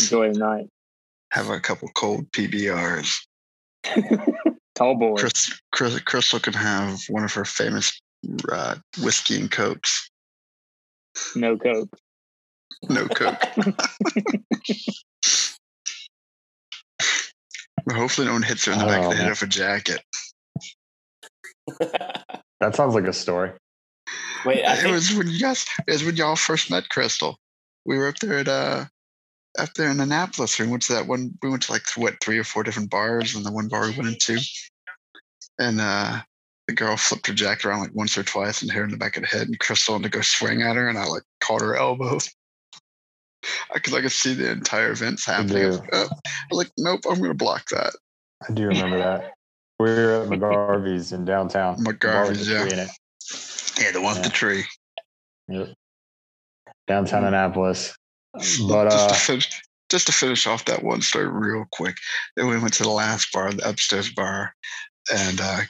enjoy 0.00 0.32
the 0.32 0.38
night. 0.38 0.68
Have 1.32 1.48
a 1.48 1.60
couple 1.60 1.88
cold 1.94 2.30
PBRs. 2.32 3.14
Tall 4.74 4.96
boy. 4.96 5.16
Chris, 5.16 5.60
Chris, 5.70 6.00
Crystal 6.00 6.40
can 6.40 6.52
have 6.52 7.00
one 7.08 7.24
of 7.24 7.32
her 7.34 7.44
famous 7.44 8.00
uh, 8.50 8.76
whiskey 9.02 9.38
and 9.38 9.50
cokes. 9.50 10.10
No 11.34 11.56
coke. 11.56 11.88
No 12.88 13.06
coke. 13.06 13.42
Hopefully, 17.90 18.26
no 18.26 18.32
one 18.34 18.42
hits 18.42 18.64
her 18.66 18.72
in 18.72 18.78
the 18.78 18.86
back 18.86 19.02
of 19.02 19.10
the 19.10 19.16
head 19.16 19.30
with 19.30 19.42
a 19.42 19.46
jacket. 19.46 20.00
that 22.60 22.74
sounds 22.74 22.94
like 22.94 23.06
a 23.06 23.12
story. 23.12 23.52
Wait, 24.44 24.64
I 24.64 24.74
it 24.78 24.82
think... 24.82 24.94
was 24.94 25.14
when 25.14 25.28
you 25.28 25.38
guys. 25.38 25.66
It 25.86 25.92
was 25.92 26.04
when 26.04 26.16
y'all 26.16 26.36
first 26.36 26.70
met 26.70 26.88
Crystal. 26.88 27.38
We 27.84 27.98
were 27.98 28.08
up 28.08 28.18
there 28.18 28.38
at 28.38 28.48
uh, 28.48 28.84
up 29.58 29.74
there 29.74 29.90
in 29.90 30.00
Annapolis. 30.00 30.58
We 30.58 30.66
went 30.66 30.82
to 30.84 30.94
that 30.94 31.06
one. 31.06 31.36
We 31.42 31.50
went 31.50 31.62
to 31.64 31.72
like 31.72 31.82
what 31.96 32.14
three 32.22 32.38
or 32.38 32.44
four 32.44 32.62
different 32.62 32.90
bars, 32.90 33.34
and 33.34 33.44
the 33.44 33.52
one 33.52 33.68
bar 33.68 33.82
we 33.82 33.96
went 33.96 34.08
into, 34.08 34.40
and 35.58 35.80
uh, 35.80 36.20
the 36.68 36.74
girl 36.74 36.96
flipped 36.96 37.26
her 37.26 37.34
jacket 37.34 37.66
around 37.66 37.80
like 37.80 37.94
once 37.94 38.16
or 38.16 38.22
twice 38.22 38.62
and 38.62 38.70
hit 38.70 38.78
her 38.78 38.84
in 38.84 38.90
the 38.90 38.96
back 38.96 39.16
of 39.16 39.22
the 39.22 39.28
head, 39.28 39.48
and 39.48 39.58
Crystal 39.58 39.94
went 39.94 40.04
to 40.04 40.10
go 40.10 40.20
swing 40.20 40.62
at 40.62 40.76
her, 40.76 40.88
and 40.88 40.98
I 40.98 41.04
like 41.04 41.22
caught 41.40 41.60
her 41.60 41.76
elbow. 41.76 42.18
I 43.74 43.80
could 43.80 43.92
like 43.92 44.08
see 44.08 44.34
the 44.34 44.50
entire 44.50 44.92
events 44.92 45.26
happening. 45.26 45.64
I 45.64 45.66
was 45.66 45.80
like, 45.80 45.94
"Uh," 45.94 46.08
I 46.08 46.46
was 46.50 46.58
like, 46.58 46.70
nope, 46.78 47.00
I'm 47.10 47.20
gonna 47.20 47.34
block 47.34 47.68
that. 47.70 47.94
I 48.48 48.52
do 48.52 48.68
remember 48.68 48.98
that. 48.98 49.32
We 49.78 49.90
were 49.90 50.22
at 50.22 50.28
McGarvey's 50.28 51.12
in 51.12 51.24
downtown. 51.24 51.82
The 51.82 51.92
McGarvey's, 51.92 52.48
yeah. 52.48 52.86
Tree 53.74 53.84
in 53.84 53.88
it. 53.88 53.94
Yeah, 53.94 54.00
the 54.00 54.04
one 54.04 54.14
with 54.14 54.24
the 54.24 54.30
tree. 54.30 54.64
Yep. 55.48 55.74
Downtown 56.86 57.24
Annapolis. 57.24 57.94
But 58.34 58.90
just 58.90 59.04
uh, 59.04 59.08
to 59.08 59.14
finish, 59.14 59.62
just 59.90 60.06
to 60.06 60.12
finish 60.12 60.46
off 60.46 60.64
that 60.64 60.82
one 60.82 61.02
story 61.02 61.28
real 61.28 61.66
quick. 61.70 61.96
Then 62.36 62.48
we 62.48 62.58
went 62.58 62.74
to 62.74 62.82
the 62.82 62.90
last 62.90 63.32
bar, 63.32 63.52
the 63.52 63.68
upstairs 63.68 64.10
bar, 64.10 64.54
and 65.12 65.40
uh, 65.40 65.60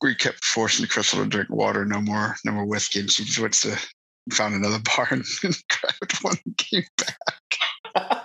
we 0.00 0.14
kept 0.14 0.44
forcing 0.44 0.86
Crystal 0.86 1.22
to 1.22 1.28
drink 1.28 1.50
water, 1.50 1.84
no 1.84 2.00
more, 2.00 2.36
no 2.44 2.52
more 2.52 2.64
whiskey, 2.64 3.00
and 3.00 3.10
she 3.10 3.24
just 3.24 3.38
went 3.38 3.54
to 3.54 3.76
found 4.32 4.54
another 4.54 4.78
bar 4.96 5.08
and, 5.10 5.24
grabbed 5.42 6.22
one 6.22 6.36
and 6.44 6.56
came 6.56 6.84
back. 6.96 7.16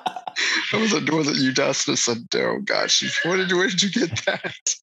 I 0.73 0.77
was 0.77 0.93
like, 0.93 1.11
was 1.11 1.27
it 1.27 1.37
you, 1.37 1.53
Dustin? 1.53 1.93
I 1.93 1.95
said, 1.95 2.27
oh 2.35 2.59
gosh, 2.63 3.03
where 3.25 3.37
did 3.37 3.49
you 3.49 3.57
where 3.57 3.67
did 3.67 3.83
you 3.83 3.91
get 3.91 4.25
that? 4.25 4.75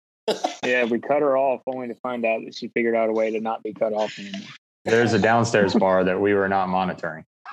Yeah, 0.65 0.85
we 0.85 0.99
cut 1.01 1.21
her 1.23 1.37
off 1.37 1.63
only 1.67 1.89
to 1.89 1.95
find 1.97 2.25
out 2.27 2.41
that 2.45 2.55
she 2.55 2.69
figured 2.69 2.95
out 2.95 3.09
a 3.09 3.13
way 3.13 3.31
to 3.31 3.41
not 3.41 3.63
be 3.63 3.73
cut 3.73 3.93
off 3.93 4.19
anymore. 4.19 4.41
there's 4.85 5.13
a 5.13 5.19
downstairs 5.19 5.75
bar 5.75 6.05
that 6.05 6.21
we 6.21 6.35
were 6.35 6.49
not 6.49 6.69
monitoring. 6.69 7.25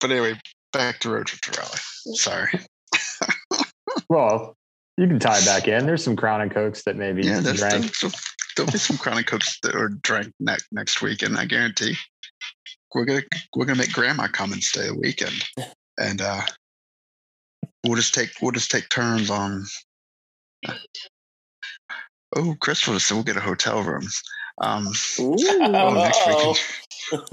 But 0.00 0.10
anyway, 0.10 0.34
back 0.72 0.98
to 1.00 1.10
road 1.10 1.26
trip 1.26 1.40
to 1.42 1.60
Raleigh. 1.60 2.16
Sorry. 2.16 2.50
Well, 4.08 4.56
you 4.96 5.06
can 5.06 5.20
tie 5.20 5.44
back 5.44 5.68
in. 5.68 5.86
There's 5.86 6.02
some 6.02 6.16
Crown 6.16 6.40
and 6.40 6.50
Cokes 6.50 6.82
that 6.84 6.96
maybe 6.96 7.22
Yeah, 7.22 7.36
you 7.36 7.42
there's, 7.42 7.60
drank. 7.60 7.82
there's, 7.82 7.98
some- 7.98 8.12
there'll 8.56 8.72
be 8.72 8.78
some 8.78 8.98
chronic 8.98 9.26
cokes 9.26 9.58
that 9.62 9.74
are 9.76 9.88
drank 10.02 10.32
next 10.40 10.66
next 10.72 11.00
weekend. 11.02 11.38
I 11.38 11.44
guarantee. 11.46 11.94
We're 12.94 13.04
gonna 13.04 13.22
we're 13.54 13.64
gonna 13.64 13.78
make 13.78 13.92
Grandma 13.92 14.26
come 14.26 14.52
and 14.52 14.62
stay 14.62 14.88
the 14.88 14.98
weekend, 14.98 15.44
and 15.98 16.20
uh, 16.20 16.42
we'll 17.84 17.94
just 17.96 18.12
take 18.12 18.30
we'll 18.42 18.52
just 18.52 18.70
take 18.70 18.88
turns 18.90 19.30
on. 19.30 19.64
Oh, 22.34 22.54
Crystal 22.60 22.98
so 22.98 23.16
we'll 23.16 23.24
get 23.24 23.36
a 23.36 23.40
hotel 23.40 23.82
room. 23.82 24.06
Um, 24.60 24.86
Ooh, 25.20 25.36
oh, 25.60 25.94
next 25.94 26.26
weekend. 26.26 26.58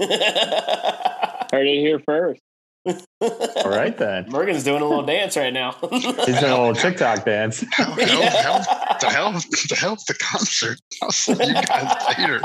heard 1.52 1.66
it 1.66 1.80
here 1.80 2.00
first. 2.06 2.40
All 3.20 3.70
right 3.70 3.96
then. 3.96 4.26
Morgan's 4.30 4.64
doing 4.64 4.80
a 4.82 4.86
little 4.86 5.04
dance 5.04 5.36
right 5.36 5.52
now. 5.52 5.72
He's 5.90 6.02
doing 6.02 6.52
a 6.52 6.58
little 6.58 6.74
TikTok 6.74 7.24
dance. 7.24 7.62
Hell, 7.72 7.92
hell, 7.92 8.22
hell, 8.22 8.58
the 9.00 9.10
hell, 9.10 9.32
the 9.32 9.76
hell, 9.78 9.96
the 10.08 10.14
concert. 10.14 10.78
I'll 11.02 11.10
see 11.12 11.32
you 11.32 11.54
guys 11.54 12.16
later. 12.18 12.40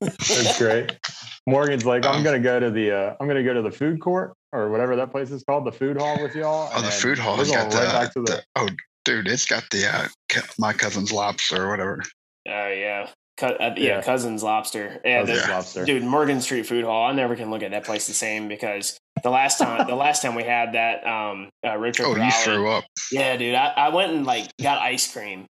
That's 0.00 0.58
great. 0.58 0.98
Morgan's 1.46 1.84
like, 1.84 2.04
I'm 2.04 2.16
Um, 2.16 2.24
gonna 2.24 2.40
go 2.40 2.58
to 2.58 2.70
the 2.70 2.90
uh, 2.90 3.14
I'm 3.20 3.28
gonna 3.28 3.44
go 3.44 3.54
to 3.54 3.62
the 3.62 3.70
food 3.70 4.00
court 4.00 4.34
or 4.54 4.70
whatever 4.70 4.94
that 4.96 5.10
place 5.10 5.30
is 5.30 5.42
called, 5.42 5.66
the 5.66 5.72
food 5.72 5.98
hall 5.98 6.22
with 6.22 6.34
y'all. 6.34 6.70
Oh, 6.72 6.76
and 6.78 6.86
the 6.86 6.90
food 6.90 7.18
hall 7.18 7.34
We're 7.34 7.44
has 7.44 7.50
going 7.50 7.68
got 7.70 7.74
right 7.78 7.86
the, 7.86 7.92
back 7.92 8.12
to 8.14 8.20
the. 8.20 8.32
the- 8.32 8.42
oh, 8.56 8.68
dude, 9.04 9.28
it's 9.28 9.46
got 9.46 9.64
the 9.70 9.86
uh, 9.86 10.08
my 10.58 10.72
cousin's 10.72 11.12
lobster 11.12 11.64
or 11.66 11.70
whatever. 11.70 12.02
Oh 12.48 12.68
yeah, 12.68 13.08
Co- 13.36 13.48
uh, 13.48 13.74
yeah, 13.76 13.96
Yeah. 13.96 14.02
cousins 14.02 14.42
lobster. 14.42 15.00
Yeah, 15.04 15.20
Cousin's 15.20 15.42
the- 15.46 15.50
lobster. 15.52 15.84
dude, 15.84 16.04
Morgan 16.04 16.40
Street 16.40 16.66
Food 16.66 16.84
Hall. 16.84 17.04
I 17.10 17.12
never 17.12 17.34
can 17.36 17.50
look 17.50 17.62
at 17.62 17.72
that 17.72 17.84
place 17.84 18.06
the 18.06 18.12
same 18.14 18.48
because 18.48 18.96
the 19.22 19.30
last 19.30 19.58
time, 19.58 19.86
the 19.88 19.94
last 19.96 20.22
time 20.22 20.34
we 20.34 20.44
had 20.44 20.74
that 20.74 21.06
um, 21.06 21.48
uh, 21.66 21.76
road 21.76 21.94
trip 21.94 22.08
Oh, 22.08 22.14
to 22.14 22.24
you 22.24 22.30
threw 22.30 22.70
up. 22.70 22.84
Yeah, 23.10 23.36
dude, 23.36 23.54
I, 23.54 23.68
I 23.76 23.88
went 23.88 24.12
and 24.12 24.24
like 24.26 24.48
got 24.62 24.80
ice 24.82 25.12
cream 25.12 25.46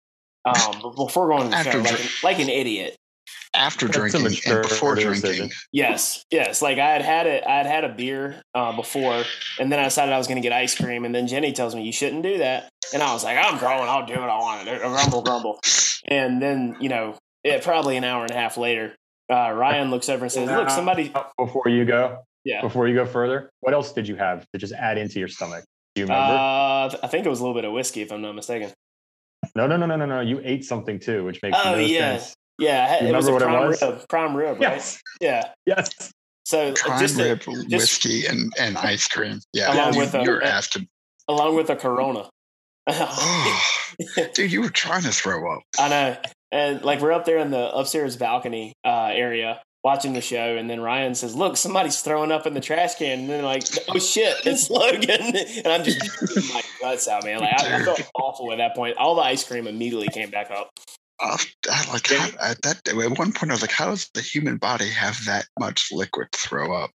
um, 0.45 0.93
before 0.97 1.29
going 1.29 1.45
to 1.45 1.57
the 1.57 1.63
show, 1.71 1.79
like, 1.79 2.01
an- 2.01 2.09
like 2.23 2.39
an 2.41 2.49
idiot. 2.49 2.97
After 3.55 3.87
That's 3.87 3.99
drinking 4.13 4.39
and 4.47 4.63
before 4.63 4.95
decision. 4.95 5.21
drinking. 5.21 5.51
Yes, 5.73 6.25
yes. 6.31 6.63
Like 6.63 6.79
I 6.79 6.91
had 6.91 7.03
had 7.03 7.27
it, 7.27 7.45
I 7.47 7.57
had 7.57 7.67
had 7.67 7.85
a 7.85 7.89
beer 7.89 8.41
uh, 8.55 8.75
before, 8.77 9.25
and 9.59 9.71
then 9.73 9.79
I 9.79 9.85
decided 9.85 10.13
I 10.13 10.19
was 10.19 10.27
going 10.27 10.37
to 10.41 10.47
get 10.49 10.53
ice 10.53 10.75
cream, 10.77 11.05
and 11.05 11.15
then 11.15 11.27
Jenny 11.27 11.53
tells 11.53 11.75
me 11.75 11.83
you 11.83 11.93
shouldn't 11.93 12.23
do 12.23 12.39
that, 12.39 12.69
and 12.95 13.03
I 13.03 13.13
was 13.13 13.25
like, 13.25 13.37
I'm 13.37 13.59
growing, 13.59 13.89
I'll 13.89 14.07
do 14.07 14.15
what 14.15 14.29
I 14.31 14.39
want 14.39 14.67
to 14.67 14.73
do, 14.75 14.79
grumble, 14.81 15.23
grumble, 15.23 15.61
and 16.07 16.41
then 16.41 16.77
you 16.81 16.89
know, 16.89 17.17
it, 17.45 17.63
probably 17.63 17.97
an 17.97 18.05
hour 18.05 18.23
and 18.23 18.31
a 18.31 18.35
half 18.35 18.57
later, 18.57 18.95
uh, 19.33 19.51
Ryan 19.53 19.91
looks 19.91 20.09
over 20.09 20.25
and 20.25 20.33
says, 20.33 20.49
"Look, 20.49 20.71
somebody." 20.71 21.13
Before 21.39 21.69
you 21.69 21.85
go, 21.85 22.19
Yeah. 22.45 22.61
before 22.63 22.87
you 22.89 22.95
go 22.95 23.07
further, 23.07 23.51
what 23.61 23.75
else 23.75 23.93
did 23.93 24.07
you 24.09 24.17
have 24.17 24.47
to 24.53 24.59
just 24.59 24.73
add 24.73 24.97
into 24.99 25.19
your 25.19 25.29
stomach? 25.29 25.65
Do 25.97 26.03
you 26.03 26.07
remember? 26.07 26.35
Uh, 26.35 26.97
I 27.03 27.09
think 27.09 27.27
it 27.27 27.29
was 27.29 27.41
a 27.41 27.43
little 27.43 27.55
bit 27.55 27.65
of 27.65 27.73
whiskey, 27.73 28.03
if 28.03 28.13
I'm 28.13 28.23
not 28.23 28.35
mistaken. 28.37 28.71
no, 29.57 29.67
no, 29.67 29.77
no, 29.77 29.87
no, 29.87 29.97
no, 29.97 30.07
no. 30.07 30.21
You 30.21 30.41
ate 30.45 30.65
something 30.65 31.01
too, 31.01 31.25
which 31.25 31.41
makes 31.43 31.59
Oh, 31.65 31.73
no 31.73 31.79
yeah. 31.79 32.19
sense. 32.19 32.35
Yeah, 32.61 33.03
You 33.03 33.09
it 33.09 33.16
was 33.16 33.27
a 33.27 33.33
remember 33.33 33.33
what 33.33 33.42
it 33.42 33.44
prime 33.44 33.68
was? 33.68 33.83
rib. 34.01 34.09
Prime 34.09 34.37
rib, 34.37 34.51
right? 34.55 34.61
Yes, 34.61 35.01
Yeah. 35.20 35.53
yes. 35.66 36.12
So 36.44 36.73
Prime 36.75 37.01
just 37.01 37.18
a- 37.18 37.25
rib, 37.25 37.42
whiskey, 37.70 38.27
and, 38.27 38.53
and 38.59 38.77
ice 38.79 39.07
cream. 39.09 39.40
Yeah, 39.53 39.73
Along 39.75 39.94
you, 39.94 40.01
with 40.01 40.14
a- 40.14 40.23
you're 40.25 40.42
asked 40.42 40.73
to. 40.75 40.87
along 41.29 41.57
with 41.57 41.70
a 41.70 41.77
Corona. 41.77 42.29
Oh, 42.87 43.62
dude, 44.35 44.51
you 44.53 44.62
were 44.62 44.68
trying 44.70 45.03
to 45.03 45.11
throw 45.12 45.55
up. 45.55 45.62
I 45.79 45.88
know. 45.88 46.16
And 46.53 46.83
like 46.83 47.01
we're 47.01 47.12
up 47.12 47.25
there 47.25 47.38
in 47.38 47.51
the 47.51 47.70
upstairs 47.73 48.16
balcony 48.16 48.73
uh, 48.85 49.11
area 49.12 49.61
watching 49.85 50.12
the 50.14 50.20
show, 50.20 50.57
and 50.57 50.68
then 50.68 50.81
Ryan 50.81 51.14
says, 51.14 51.37
"Look, 51.37 51.57
somebody's 51.57 52.01
throwing 52.01 52.33
up 52.33 52.46
in 52.46 52.55
the 52.55 52.61
trash 52.61 52.96
can." 52.96 53.20
And 53.20 53.31
then 53.31 53.44
like, 53.44 53.62
"Oh 53.88 53.99
shit, 54.01 54.35
it's 54.44 54.68
Logan!" 54.70 55.20
And 55.64 55.68
I'm 55.68 55.85
just 55.85 56.01
pulling 56.18 56.49
my 56.53 56.62
guts 56.81 57.07
out, 57.07 57.25
man. 57.25 57.38
Like 57.40 57.53
I, 57.62 57.77
I 57.77 57.85
felt 57.85 58.11
awful 58.16 58.51
at 58.53 58.59
that 58.59 58.75
point. 58.75 58.96
All 58.96 59.14
the 59.14 59.23
ice 59.23 59.44
cream 59.44 59.68
immediately 59.68 60.09
came 60.09 60.31
back 60.31 60.51
up. 60.51 60.70
Uh, 61.22 61.37
I 61.70 61.92
like 61.92 62.09
how, 62.09 62.28
at 62.40 62.62
that 62.62 62.88
at 62.88 62.96
one 62.96 63.33
point 63.33 63.50
I 63.50 63.54
was 63.54 63.61
like, 63.61 63.72
how 63.72 63.90
does 63.90 64.09
the 64.14 64.22
human 64.22 64.56
body 64.56 64.88
have 64.88 65.18
that 65.26 65.46
much 65.59 65.88
liquid 65.92 66.28
to 66.33 66.38
throw 66.38 66.72
up? 66.72 66.90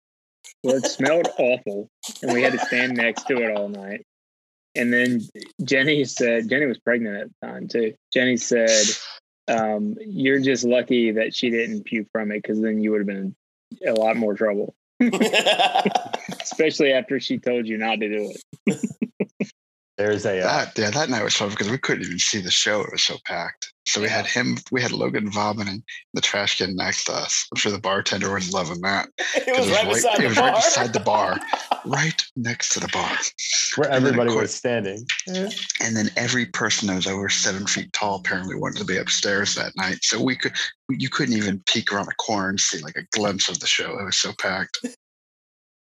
Well, 0.63 0.75
it 0.75 0.85
smelled 0.85 1.27
awful, 1.39 1.89
and 2.21 2.33
we 2.33 2.43
had 2.43 2.53
to 2.53 2.59
stand 2.59 2.95
next 2.95 3.23
to 3.27 3.37
it 3.37 3.57
all 3.57 3.67
night. 3.67 4.05
And 4.75 4.93
then 4.93 5.21
Jenny 5.63 6.05
said, 6.05 6.49
Jenny 6.49 6.67
was 6.67 6.79
pregnant 6.79 7.17
at 7.17 7.27
the 7.27 7.47
time 7.47 7.67
too. 7.67 7.93
Jenny 8.13 8.37
said, 8.37 8.69
um, 9.47 9.95
"You're 9.99 10.39
just 10.39 10.63
lucky 10.63 11.11
that 11.11 11.33
she 11.35 11.49
didn't 11.49 11.85
puke 11.85 12.07
from 12.11 12.31
it, 12.31 12.43
because 12.43 12.61
then 12.61 12.81
you 12.81 12.91
would 12.91 13.01
have 13.01 13.07
been 13.07 13.35
in 13.81 13.89
a 13.89 13.99
lot 13.99 14.17
more 14.17 14.35
trouble, 14.35 14.75
especially 16.41 16.93
after 16.93 17.19
she 17.19 17.39
told 17.39 17.67
you 17.67 17.77
not 17.77 17.99
to 17.99 18.09
do 18.09 18.33
it." 18.67 18.89
There's 20.01 20.25
a 20.25 20.41
uh, 20.41 20.47
That 20.65 20.77
yeah, 20.77 20.89
that 20.89 21.09
night 21.09 21.23
was 21.23 21.35
fun 21.35 21.49
because 21.49 21.69
we 21.69 21.77
couldn't 21.77 22.05
even 22.05 22.17
see 22.17 22.41
the 22.41 22.49
show; 22.49 22.81
it 22.81 22.91
was 22.91 23.03
so 23.03 23.17
packed. 23.27 23.71
So 23.87 24.01
we 24.01 24.07
had 24.09 24.25
him, 24.25 24.57
we 24.71 24.81
had 24.81 24.91
Logan 24.91 25.29
vomiting 25.29 25.75
in 25.75 25.83
the 26.13 26.21
trash 26.21 26.57
can 26.57 26.75
next 26.75 27.05
to 27.05 27.13
us. 27.13 27.47
I'm 27.51 27.57
sure 27.57 27.71
the 27.71 27.79
bartender 27.79 28.33
was 28.33 28.51
loving 28.51 28.79
that. 28.81 29.09
it 29.35 29.45
'cause 29.45 29.67
was 29.67 29.69
right 29.71 29.87
beside 29.93 30.15
it 30.19 30.21
the 30.21 30.27
was 30.29 30.37
right 30.37 30.55
beside 30.55 30.93
the 30.93 30.99
bar, 31.01 31.39
right 31.85 32.23
next 32.35 32.69
to 32.69 32.79
the 32.79 32.87
bar. 32.87 33.11
where 33.75 33.89
and 33.91 34.03
everybody 34.05 34.29
course- 34.31 34.41
was 34.41 34.55
standing. 34.55 35.05
And 35.27 35.95
then 35.95 36.09
every 36.17 36.47
person 36.47 36.87
that 36.87 36.95
was 36.95 37.05
over 37.07 37.29
seven 37.29 37.67
feet 37.67 37.93
tall 37.93 38.15
apparently 38.15 38.55
wanted 38.55 38.79
to 38.79 38.85
be 38.85 38.97
upstairs 38.97 39.53
that 39.55 39.75
night. 39.75 39.99
So 40.01 40.19
we 40.21 40.35
could, 40.35 40.53
you 40.89 41.09
couldn't 41.09 41.35
even 41.37 41.61
peek 41.67 41.91
around 41.93 42.07
the 42.07 42.15
corner 42.15 42.49
and 42.49 42.59
see 42.59 42.79
like 42.79 42.95
a 42.97 43.03
glimpse 43.11 43.49
of 43.49 43.59
the 43.59 43.67
show. 43.67 43.99
It 43.99 44.03
was 44.05 44.17
so 44.17 44.31
packed. 44.39 44.79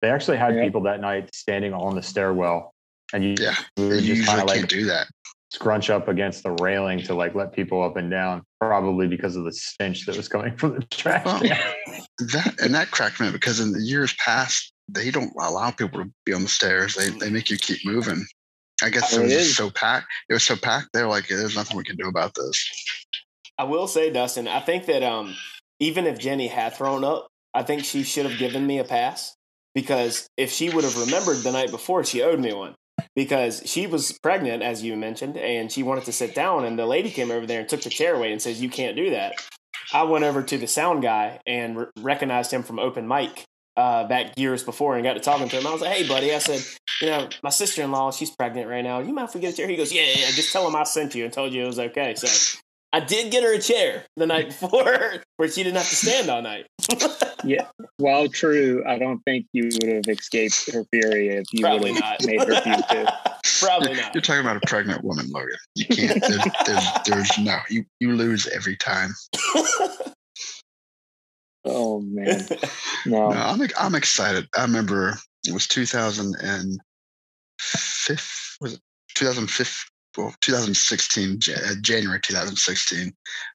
They 0.03 0.09
actually 0.11 0.39
had 0.39 0.57
Yeah. 0.57 0.65
people 0.65 0.83
that 0.83 1.01
night 1.01 1.33
standing 1.35 1.75
on 1.75 1.95
the 1.95 2.03
stairwell, 2.03 2.73
and 3.13 3.25
you, 3.25 3.35
Yeah, 3.39 3.55
you 3.77 3.91
just 3.91 4.05
usually 4.07 4.27
kind 4.27 4.41
of 4.41 4.47
can't 4.49 4.61
like 4.63 4.69
do 4.69 4.85
that. 4.87 5.07
scrunch 5.51 5.91
up 5.91 6.09
against 6.09 6.43
the 6.43 6.53
railing 6.61 7.03
to 7.05 7.15
like 7.15 7.35
let 7.35 7.53
people 7.53 7.83
up 7.83 7.97
and 7.97 8.11
down, 8.11 8.43
probably 8.61 9.07
because 9.09 9.37
of 9.37 9.45
the 9.45 9.53
stench 9.53 10.07
that 10.07 10.17
was 10.17 10.29
coming 10.29 10.57
from 10.59 10.75
the 10.75 10.83
trash 10.87 11.25
Well. 11.25 11.41
That 11.41 12.61
and 12.61 12.75
that 12.75 12.91
cracked 12.91 13.21
me 13.21 13.29
up 13.29 13.33
because 13.33 13.61
in 13.61 13.73
the 13.73 13.81
years 13.81 14.15
past, 14.15 14.73
they 14.89 15.11
don't 15.11 15.33
allow 15.41 15.71
people 15.71 16.03
to 16.05 16.11
be 16.27 16.33
on 16.33 16.43
the 16.43 16.49
stairs. 16.49 16.95
They 16.95 17.09
they 17.11 17.31
make 17.31 17.51
you 17.51 17.57
keep 17.59 17.79
moving. 17.85 18.25
I 18.83 18.89
guess 18.91 19.15
Oh, 19.17 19.21
it 19.21 19.25
was 19.25 19.33
is. 19.33 19.57
so 19.57 19.71
packed. 19.71 20.07
It 20.29 20.33
was 20.35 20.43
so 20.45 20.57
packed. 20.57 20.89
They're 20.93 21.07
like, 21.09 21.29
there's 21.29 21.55
nothing 21.57 21.77
we 21.77 21.85
can 21.85 21.97
do 21.97 22.09
about 22.09 22.35
this. 22.35 22.69
I 23.59 23.65
will 23.65 23.87
say, 23.87 24.11
Dustin, 24.11 24.49
I 24.49 24.61
think 24.61 24.87
that 24.87 25.03
um, 25.03 25.35
even 25.81 26.07
if 26.07 26.19
Jenny 26.19 26.47
had 26.49 26.75
thrown 26.75 27.05
up, 27.05 27.29
I 27.53 27.63
think 27.63 27.85
she 27.85 28.03
should 28.05 28.25
have 28.25 28.39
given 28.39 28.67
me 28.67 28.79
a 28.79 28.85
pass 28.85 29.35
because 29.75 30.27
if 30.39 30.51
she 30.51 30.71
would 30.71 30.85
have 30.85 30.97
remembered 30.97 31.39
the 31.39 31.53
night 31.53 31.71
before, 31.71 32.05
she 32.05 32.23
owed 32.23 32.41
me 32.41 32.53
one. 32.55 32.75
Because 33.17 33.63
she 33.67 33.87
was 33.87 34.19
pregnant, 34.23 34.63
as 34.63 34.83
you 34.83 34.97
mentioned, 34.97 35.37
and 35.37 35.71
she 35.71 35.83
wanted 35.83 36.05
to 36.05 36.13
sit 36.13 36.35
down, 36.35 36.65
and 36.65 36.79
the 36.79 36.87
lady 36.87 37.11
came 37.11 37.31
over 37.31 37.45
there 37.45 37.61
and 37.61 37.69
took 37.69 37.83
the 37.83 37.91
chair 37.91 38.15
away 38.15 38.31
and 38.33 38.41
says, 38.41 38.63
"You 38.63 38.71
can't 38.71 38.97
do 38.97 39.11
that." 39.11 39.35
I 39.93 40.05
went 40.05 40.25
over 40.25 40.43
to 40.43 40.59
the 40.59 40.69
sound 40.69 41.03
guy 41.03 41.41
and 41.47 41.77
re- 41.77 41.87
recognized 41.99 42.53
him 42.53 42.63
from 42.63 42.79
open 42.79 43.09
mic 43.09 43.45
uh, 43.77 44.05
back 44.05 44.39
years 44.39 44.63
before, 44.63 44.95
and 44.95 45.05
got 45.05 45.15
to 45.15 45.21
talking 45.21 45.49
to 45.49 45.59
him. 45.59 45.67
I 45.67 45.73
was 45.73 45.81
like, 45.81 45.97
"Hey, 45.97 46.07
buddy," 46.07 46.33
I 46.35 46.39
said, 46.39 46.61
"You 47.01 47.09
know, 47.09 47.29
my 47.43 47.51
sister 47.51 47.83
in 47.83 47.91
law, 47.91 48.13
she's 48.13 48.31
pregnant 48.31 48.69
right 48.69 48.83
now. 48.83 49.01
You 49.01 49.13
mind 49.13 49.29
if 49.29 49.35
we 49.35 49.41
get 49.41 49.55
a 49.55 49.57
chair?" 49.57 49.69
He 49.69 49.77
goes, 49.77 49.93
"Yeah, 49.93 50.03
yeah, 50.03 50.21
yeah. 50.21 50.31
Just 50.31 50.53
tell 50.53 50.67
him 50.67 50.77
I 50.77 50.85
sent 50.85 51.15
you 51.15 51.25
and 51.25 51.33
told 51.33 51.53
you 51.53 51.65
it 51.65 51.67
was 51.67 51.81
okay." 51.81 52.15
So 52.15 52.61
I 52.93 53.01
did 53.01 53.31
get 53.31 53.45
her 53.45 53.55
a 53.55 53.59
chair 53.61 54.05
the 54.17 54.27
night 54.27 54.49
before 54.61 55.23
where 55.37 55.49
she 55.49 55.63
didn't 55.63 55.77
have 55.77 55.89
to 55.89 55.97
stand 55.97 56.29
all 56.29 56.43
night. 56.43 56.67
yeah. 57.45 57.69
While 57.99 58.29
true, 58.29 58.83
I 58.87 58.99
don't 58.99 59.21
think 59.23 59.47
you 59.53 59.71
would 59.73 59.89
have 59.89 60.09
escaped 60.09 60.71
her 60.73 60.85
fury 60.93 61.29
if 61.29 61.45
you 61.53 61.63
Probably 61.63 61.93
would 61.93 62.01
not. 62.01 62.21
have 62.21 62.29
made 62.29 62.41
her 62.41 62.61
fuse 62.61 62.83
too. 62.91 63.07
Probably 63.61 63.93
You're, 63.93 64.01
not. 64.03 64.15
you're 64.15 64.23
talking 64.23 64.41
about 64.41 64.57
a 64.57 64.67
pregnant 64.67 65.05
woman, 65.05 65.27
Logan. 65.31 65.57
You 65.75 65.85
can't. 65.87 66.21
There's, 66.21 66.45
there's, 66.67 66.85
there's 67.07 67.39
no. 67.39 67.59
You 67.69 67.85
you 68.01 68.15
lose 68.15 68.47
every 68.49 68.77
time. 68.77 69.11
Oh 71.67 72.01
man. 72.01 72.47
No. 73.05 73.31
No, 73.31 73.37
I'm 73.37 73.61
I'm 73.79 73.95
excited. 73.95 74.49
I 74.57 74.63
remember 74.63 75.19
it 75.47 75.53
was 75.53 75.67
2005. 75.69 76.79
Was 78.63 78.73
it 78.75 78.81
2005? 79.15 79.90
Well, 80.21 80.35
2016, 80.43 81.39
Ja- 81.47 81.55
uh, 81.55 81.75
January 81.81 82.21
2016. 82.21 83.11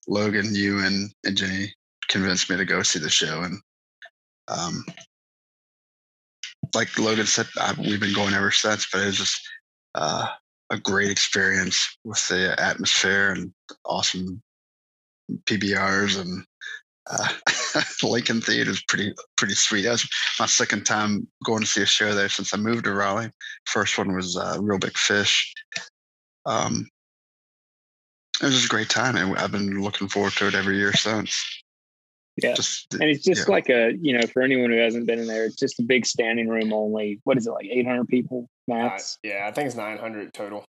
Logan, 0.08 0.56
you 0.56 0.80
and 0.80 1.12
and 1.24 1.38
Jenny 1.38 1.72
convinced 2.08 2.50
me 2.50 2.58
to 2.58 2.66
go 2.66 2.82
see 2.82 2.98
the 2.98 3.10
show, 3.10 3.44
and 3.44 3.62
um, 4.48 4.84
like 6.74 6.98
Logan 6.98 7.28
said, 7.28 7.46
I, 7.60 7.76
we've 7.78 8.00
been 8.00 8.16
going 8.16 8.34
ever 8.34 8.50
since. 8.50 8.88
But 8.92 9.04
it 9.04 9.06
was 9.06 9.18
just 9.18 9.48
uh, 9.94 10.28
a 10.72 10.80
great 10.80 11.12
experience 11.12 11.98
with 12.04 12.28
the 12.30 12.60
atmosphere 12.60 13.34
and 13.34 13.54
awesome 13.86 14.42
PBRs 15.46 16.20
and 16.20 16.44
uh, 17.12 17.28
Lincoln 18.04 18.42
Theater 18.42 18.72
is 18.72 18.82
pretty 18.88 19.14
pretty 19.38 19.54
sweet. 19.54 19.84
That 19.84 19.92
was 19.92 20.10
my 20.40 20.48
second 20.48 20.88
time 20.88 21.28
going 21.44 21.62
to 21.62 21.68
see 21.68 21.84
a 21.84 21.86
show 21.86 22.16
there 22.16 22.30
since 22.30 22.56
I 22.56 22.58
moved 22.58 22.86
to 22.86 22.94
Raleigh. 22.94 23.30
First 23.68 24.00
one 24.00 24.16
was 24.16 24.36
uh, 24.36 24.58
Reel 24.60 24.80
Big 24.80 24.98
Fish. 24.98 25.54
Um, 26.46 26.88
it 28.42 28.46
was 28.46 28.54
just 28.54 28.66
a 28.66 28.70
great 28.70 28.90
time, 28.90 29.16
and 29.16 29.38
I've 29.38 29.52
been 29.52 29.82
looking 29.82 30.08
forward 30.10 30.34
to 30.34 30.48
it 30.48 30.56
every 30.56 30.78
year 30.78 30.94
since. 30.94 31.64
Yeah. 32.42 32.54
Just 32.54 32.94
And 32.94 33.04
it's 33.04 33.24
just 33.24 33.48
Yeah. 33.48 33.54
like 33.54 33.70
a, 33.70 33.94
you 34.02 34.12
know, 34.18 34.28
for 34.28 34.42
anyone 34.42 34.70
who 34.70 34.78
hasn't 34.78 35.08
been 35.08 35.20
in 35.20 35.28
there, 35.28 35.46
it's 35.46 35.56
just 35.56 35.80
a 35.80 35.84
big 35.84 36.06
standing 36.06 36.50
room 36.50 36.74
only. 36.74 37.22
What 37.24 37.38
is 37.38 37.48
it, 37.48 37.52
like 37.52 37.68
800 37.72 38.08
people 38.10 38.50
Uh, 38.70 38.74
max? 38.76 39.18
yeah, 39.24 39.48
I 39.48 39.52
think 39.52 39.68
it's 39.68 39.76
900 39.78 40.34
total. 40.34 40.66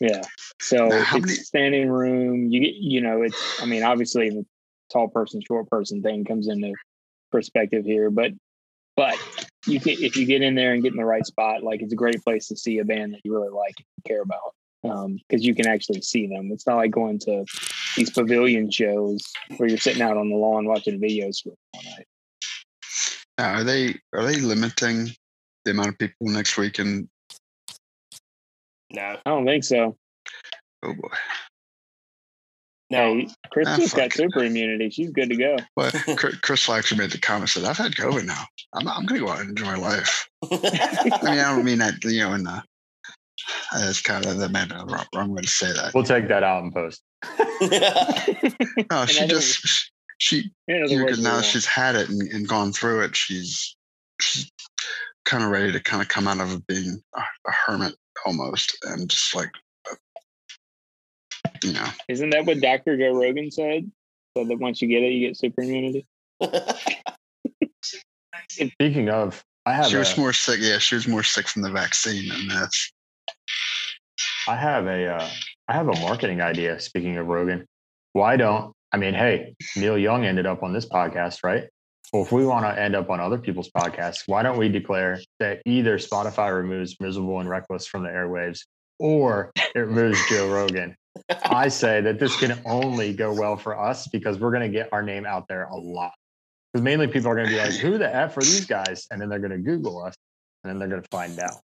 Yeah. 0.00 0.22
So 0.62 0.88
Now, 0.88 1.02
it's 1.02 1.12
many- 1.12 1.34
standing 1.34 1.88
room. 1.90 2.48
You 2.50 2.60
get, 2.60 2.74
you 2.76 3.02
know, 3.02 3.20
it's, 3.22 3.60
I 3.62 3.66
mean, 3.66 3.82
obviously 3.82 4.30
the 4.30 4.46
tall 4.90 5.08
person, 5.08 5.42
short 5.46 5.68
person 5.68 6.02
thing 6.02 6.24
comes 6.24 6.48
into 6.48 6.72
perspective 7.30 7.84
here, 7.84 8.10
but, 8.10 8.32
but 8.96 9.18
you 9.66 9.80
can, 9.80 9.92
if 10.02 10.16
you 10.16 10.24
get 10.24 10.40
in 10.40 10.54
there 10.54 10.72
and 10.72 10.82
get 10.82 10.92
in 10.92 10.98
the 10.98 11.04
right 11.04 11.26
spot, 11.26 11.62
like 11.62 11.82
it's 11.82 11.92
a 11.92 11.96
great 11.96 12.22
place 12.24 12.48
to 12.48 12.56
see 12.56 12.78
a 12.78 12.84
band 12.86 13.12
that 13.12 13.20
you 13.24 13.34
really 13.34 13.50
like 13.50 13.74
and 13.76 14.04
care 14.06 14.22
about. 14.22 14.54
Um, 14.84 15.18
cause 15.30 15.42
you 15.42 15.54
can 15.54 15.66
actually 15.66 16.02
see 16.02 16.26
them. 16.28 16.50
It's 16.52 16.66
not 16.66 16.76
like 16.76 16.90
going 16.92 17.18
to 17.20 17.44
these 17.96 18.10
pavilion 18.10 18.70
shows 18.70 19.22
where 19.56 19.68
you're 19.68 19.78
sitting 19.78 20.02
out 20.02 20.16
on 20.16 20.30
the 20.30 20.36
lawn 20.36 20.66
watching 20.66 21.00
videos 21.00 21.42
for 21.42 21.50
all 21.74 21.82
night. 21.84 22.06
now, 23.38 23.54
are 23.54 23.64
they 23.64 23.96
are 24.14 24.24
they 24.24 24.36
limiting 24.36 25.08
the 25.64 25.72
amount 25.72 25.88
of 25.88 25.98
people 25.98 26.28
next 26.28 26.56
week? 26.56 26.78
And 26.78 27.08
No, 28.92 29.02
I 29.02 29.30
don't 29.30 29.44
think 29.46 29.64
so. 29.64 29.96
oh 30.84 30.94
boy, 30.94 31.08
no. 32.90 33.16
Hey, 33.16 33.28
Chris 33.50 33.68
Ah, 33.68 33.76
just 33.76 33.96
got 33.96 34.02
fuck 34.12 34.12
it. 34.12 34.16
super 34.16 34.44
immunity. 34.44 34.90
She's 34.90 35.10
good 35.10 35.28
to 35.30 35.36
go. 35.36 35.56
but 35.76 35.92
Chris 36.16 36.36
Chris 36.36 36.68
actually 36.70 36.98
made 36.98 37.10
the 37.10 37.18
comment 37.18 37.50
said 37.50 37.64
I've 37.64 37.76
had 37.76 37.92
COVID 37.92 38.24
now. 38.26 38.44
I'm 38.74 38.88
I'm 38.88 39.04
gonna 39.06 39.20
go 39.20 39.28
out 39.28 39.40
and 39.40 39.50
enjoy 39.50 39.76
life. 39.76 40.28
I 40.52 40.56
mean, 41.22 41.38
I 41.40 41.54
don't 41.54 41.64
mean 41.64 41.78
that 41.78 42.02
you 42.04 42.20
know 42.20 42.34
in 42.34 42.44
the 42.44 42.62
that's 43.72 44.00
kind 44.02 44.26
of 44.26 44.38
the 44.38 44.48
man, 44.48 44.68
wrong, 44.86 45.06
wrong 45.14 45.30
way 45.34 45.42
to 45.42 45.48
say 45.48 45.72
that. 45.72 45.92
We'll 45.94 46.04
take 46.04 46.28
that 46.28 46.42
out 46.42 46.62
in 46.64 46.72
post. 46.72 47.02
No, 48.90 49.06
she 49.06 49.24
other 49.24 49.28
just 49.28 49.90
she 50.18 50.50
In 50.68 50.88
you 50.88 51.04
words, 51.04 51.16
could 51.16 51.24
now 51.24 51.34
wrong. 51.34 51.42
she's 51.42 51.66
had 51.66 51.96
it 51.96 52.08
and, 52.08 52.22
and 52.30 52.46
gone 52.48 52.72
through 52.72 53.02
it. 53.02 53.16
She's 53.16 53.76
she's 54.20 54.50
kind 55.24 55.42
of 55.44 55.50
ready 55.50 55.72
to 55.72 55.80
kind 55.80 56.00
of 56.02 56.08
come 56.08 56.28
out 56.28 56.40
of 56.40 56.66
being 56.66 57.00
a, 57.14 57.20
a 57.20 57.52
hermit 57.52 57.94
almost, 58.24 58.76
and 58.84 59.08
just 59.08 59.34
like 59.34 59.50
you 61.62 61.72
know, 61.72 61.86
Isn't 62.08 62.30
that 62.30 62.46
what 62.46 62.60
Dr. 62.60 62.96
Joe 62.96 63.14
Rogan 63.14 63.50
said? 63.50 63.90
So 64.36 64.44
that 64.44 64.58
once 64.58 64.80
you 64.82 64.88
get 64.88 65.02
it, 65.02 65.12
you 65.12 65.26
get 65.26 65.36
super 65.36 65.62
immunity. 65.62 66.06
Speaking 68.50 69.08
of, 69.08 69.44
I 69.66 69.72
have 69.72 69.86
she 69.86 69.96
was 69.96 70.16
a, 70.16 70.20
more 70.20 70.32
sick. 70.32 70.60
Yeah, 70.60 70.78
she 70.78 70.94
was 70.94 71.08
more 71.08 71.22
sick 71.22 71.48
from 71.48 71.62
the 71.62 71.70
vaccine, 71.70 72.30
and 72.32 72.50
that's 72.50 72.92
I 74.48 74.56
have 74.56 74.86
a 74.86 75.06
uh, 75.08 75.28
I 75.68 75.74
have 75.74 75.88
a 75.88 76.00
marketing 76.00 76.40
idea. 76.40 76.80
Speaking 76.80 77.18
of 77.18 77.26
Rogan, 77.26 77.66
why 78.14 78.38
don't 78.38 78.72
I 78.92 78.96
mean? 78.96 79.12
Hey, 79.12 79.54
Neil 79.76 79.98
Young 79.98 80.24
ended 80.24 80.46
up 80.46 80.62
on 80.62 80.72
this 80.72 80.86
podcast, 80.86 81.44
right? 81.44 81.64
Well, 82.14 82.22
if 82.22 82.32
we 82.32 82.46
want 82.46 82.64
to 82.64 82.80
end 82.80 82.96
up 82.96 83.10
on 83.10 83.20
other 83.20 83.36
people's 83.36 83.68
podcasts, 83.68 84.22
why 84.24 84.42
don't 84.42 84.56
we 84.56 84.70
declare 84.70 85.20
that 85.38 85.60
either 85.66 85.98
Spotify 85.98 86.56
removes 86.56 86.98
"Miserable 86.98 87.40
and 87.40 87.48
Reckless" 87.48 87.86
from 87.86 88.04
the 88.04 88.08
airwaves, 88.08 88.60
or 88.98 89.52
it 89.54 89.80
removes 89.80 90.18
Joe 90.30 90.48
Rogan? 90.54 90.96
I 91.44 91.68
say 91.68 92.00
that 92.00 92.18
this 92.18 92.34
can 92.40 92.58
only 92.64 93.12
go 93.12 93.34
well 93.34 93.58
for 93.58 93.78
us 93.78 94.08
because 94.08 94.38
we're 94.38 94.52
going 94.52 94.62
to 94.62 94.74
get 94.74 94.88
our 94.92 95.02
name 95.02 95.26
out 95.26 95.46
there 95.48 95.64
a 95.64 95.76
lot. 95.76 96.14
Because 96.72 96.82
mainly 96.82 97.06
people 97.06 97.30
are 97.30 97.34
going 97.34 97.48
to 97.48 97.52
be 97.52 97.58
like, 97.58 97.74
"Who 97.74 97.98
the 97.98 98.14
f 98.14 98.34
are 98.38 98.40
these 98.40 98.64
guys?" 98.64 99.06
And 99.10 99.20
then 99.20 99.28
they're 99.28 99.40
going 99.40 99.50
to 99.50 99.58
Google 99.58 100.02
us, 100.02 100.14
and 100.64 100.70
then 100.70 100.78
they're 100.78 100.88
going 100.88 101.02
to 101.02 101.08
find 101.10 101.38
out. 101.38 101.60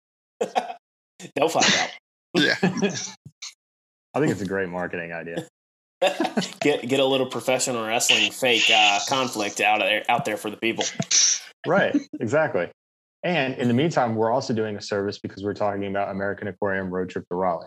They'll 1.34 1.48
find 1.48 1.66
out. 1.80 1.90
Yeah. 2.34 2.56
I 2.62 4.20
think 4.20 4.32
it's 4.32 4.40
a 4.40 4.46
great 4.46 4.68
marketing 4.68 5.12
idea. 5.12 5.46
get 6.60 6.88
get 6.88 7.00
a 7.00 7.04
little 7.04 7.26
professional 7.26 7.86
wrestling 7.86 8.30
fake 8.30 8.70
uh, 8.72 9.00
conflict 9.08 9.60
out 9.60 9.80
of 9.80 9.88
there 9.88 10.04
out 10.08 10.24
there 10.24 10.36
for 10.36 10.50
the 10.50 10.56
people. 10.56 10.84
Right, 11.66 11.96
exactly. 12.20 12.70
And 13.24 13.54
in 13.54 13.66
the 13.66 13.74
meantime, 13.74 14.14
we're 14.14 14.30
also 14.30 14.54
doing 14.54 14.76
a 14.76 14.80
service 14.80 15.18
because 15.18 15.42
we're 15.42 15.54
talking 15.54 15.86
about 15.86 16.10
American 16.10 16.46
Aquarium 16.46 16.88
road 16.88 17.10
trip 17.10 17.26
to 17.28 17.34
Raleigh. 17.34 17.66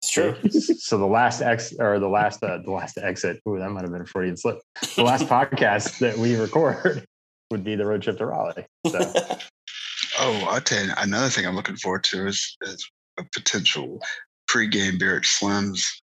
It's 0.00 0.10
true. 0.10 0.36
So 0.50 0.98
the 0.98 1.06
last 1.06 1.42
ex 1.42 1.74
or 1.78 1.98
the 1.98 2.08
last 2.08 2.42
uh, 2.42 2.58
the 2.64 2.70
last 2.70 2.98
exit. 2.98 3.40
Ooh, 3.48 3.58
that 3.58 3.70
might 3.70 3.82
have 3.82 3.90
been 3.90 4.02
a 4.02 4.06
Freudian 4.06 4.36
slip. 4.36 4.60
The 4.94 5.02
last 5.02 5.24
podcast 5.28 5.98
that 5.98 6.16
we 6.16 6.36
record 6.36 7.04
would 7.50 7.64
be 7.64 7.74
the 7.74 7.86
road 7.86 8.02
trip 8.02 8.18
to 8.18 8.26
Raleigh. 8.26 8.66
So 8.86 9.12
Oh, 10.18 10.46
I 10.48 10.60
tell 10.60 10.84
you, 10.84 10.92
another 10.96 11.28
thing 11.28 11.46
I'm 11.46 11.54
looking 11.54 11.76
forward 11.76 12.04
to 12.04 12.26
is, 12.26 12.56
is 12.62 12.74
a 12.74 12.95
potential 13.32 14.00
pregame 14.50 14.98
beer 14.98 15.16
at 15.18 15.24
Slim's. 15.24 16.00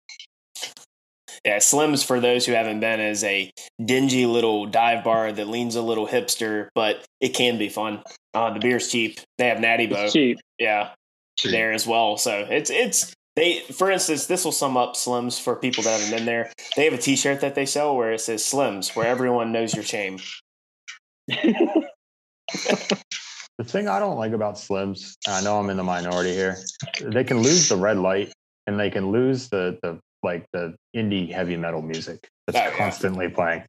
Yeah, 1.44 1.58
Slim's 1.60 2.02
for 2.02 2.18
those 2.20 2.44
who 2.46 2.52
haven't 2.52 2.80
been 2.80 3.00
is 3.00 3.22
a 3.24 3.50
dingy 3.84 4.26
little 4.26 4.66
dive 4.66 5.04
bar 5.04 5.30
that 5.32 5.48
leans 5.48 5.76
a 5.76 5.82
little 5.82 6.06
hipster, 6.06 6.68
but 6.74 7.04
it 7.20 7.30
can 7.30 7.58
be 7.58 7.68
fun. 7.68 8.02
Uh, 8.34 8.52
the 8.52 8.60
beer's 8.60 8.90
cheap. 8.90 9.20
They 9.38 9.46
have 9.48 9.60
Natty 9.60 9.86
Boh, 9.86 10.04
It's 10.04 10.12
cheap. 10.12 10.38
yeah, 10.58 10.90
Gee, 11.38 11.50
there 11.50 11.72
as 11.72 11.86
well. 11.86 12.16
So 12.16 12.46
it's 12.50 12.70
it's 12.70 13.14
they. 13.36 13.60
For 13.72 13.90
instance, 13.90 14.26
this 14.26 14.44
will 14.44 14.52
sum 14.52 14.76
up 14.76 14.96
Slim's 14.96 15.38
for 15.38 15.54
people 15.56 15.84
that 15.84 16.00
haven't 16.00 16.16
been 16.16 16.26
there. 16.26 16.50
They 16.76 16.84
have 16.84 16.92
a 16.92 16.98
T-shirt 16.98 17.40
that 17.40 17.54
they 17.54 17.66
sell 17.66 17.96
where 17.96 18.12
it 18.12 18.20
says 18.20 18.44
Slim's, 18.44 18.90
where 18.96 19.06
everyone 19.06 19.52
knows 19.52 19.74
your 19.74 19.84
shame. 19.84 20.18
the 23.58 23.64
thing 23.64 23.88
I 23.88 23.98
don't 23.98 24.16
like 24.16 24.32
about 24.32 24.54
Slims, 24.54 25.16
and 25.26 25.34
I 25.34 25.40
know 25.42 25.58
I'm 25.58 25.68
in 25.70 25.76
the 25.76 25.82
minority 25.84 26.32
here, 26.32 26.56
they 27.02 27.24
can 27.24 27.38
lose 27.42 27.68
the 27.68 27.76
red 27.76 27.98
light 27.98 28.32
and 28.66 28.78
they 28.78 28.90
can 28.90 29.10
lose 29.10 29.48
the 29.48 29.78
the 29.82 29.98
like 30.22 30.46
the 30.52 30.74
indie 30.96 31.32
heavy 31.32 31.56
metal 31.56 31.82
music 31.82 32.28
that's 32.46 32.58
Oh, 32.58 32.62
yeah. 32.70 32.76
constantly 32.76 33.28
playing. 33.28 33.64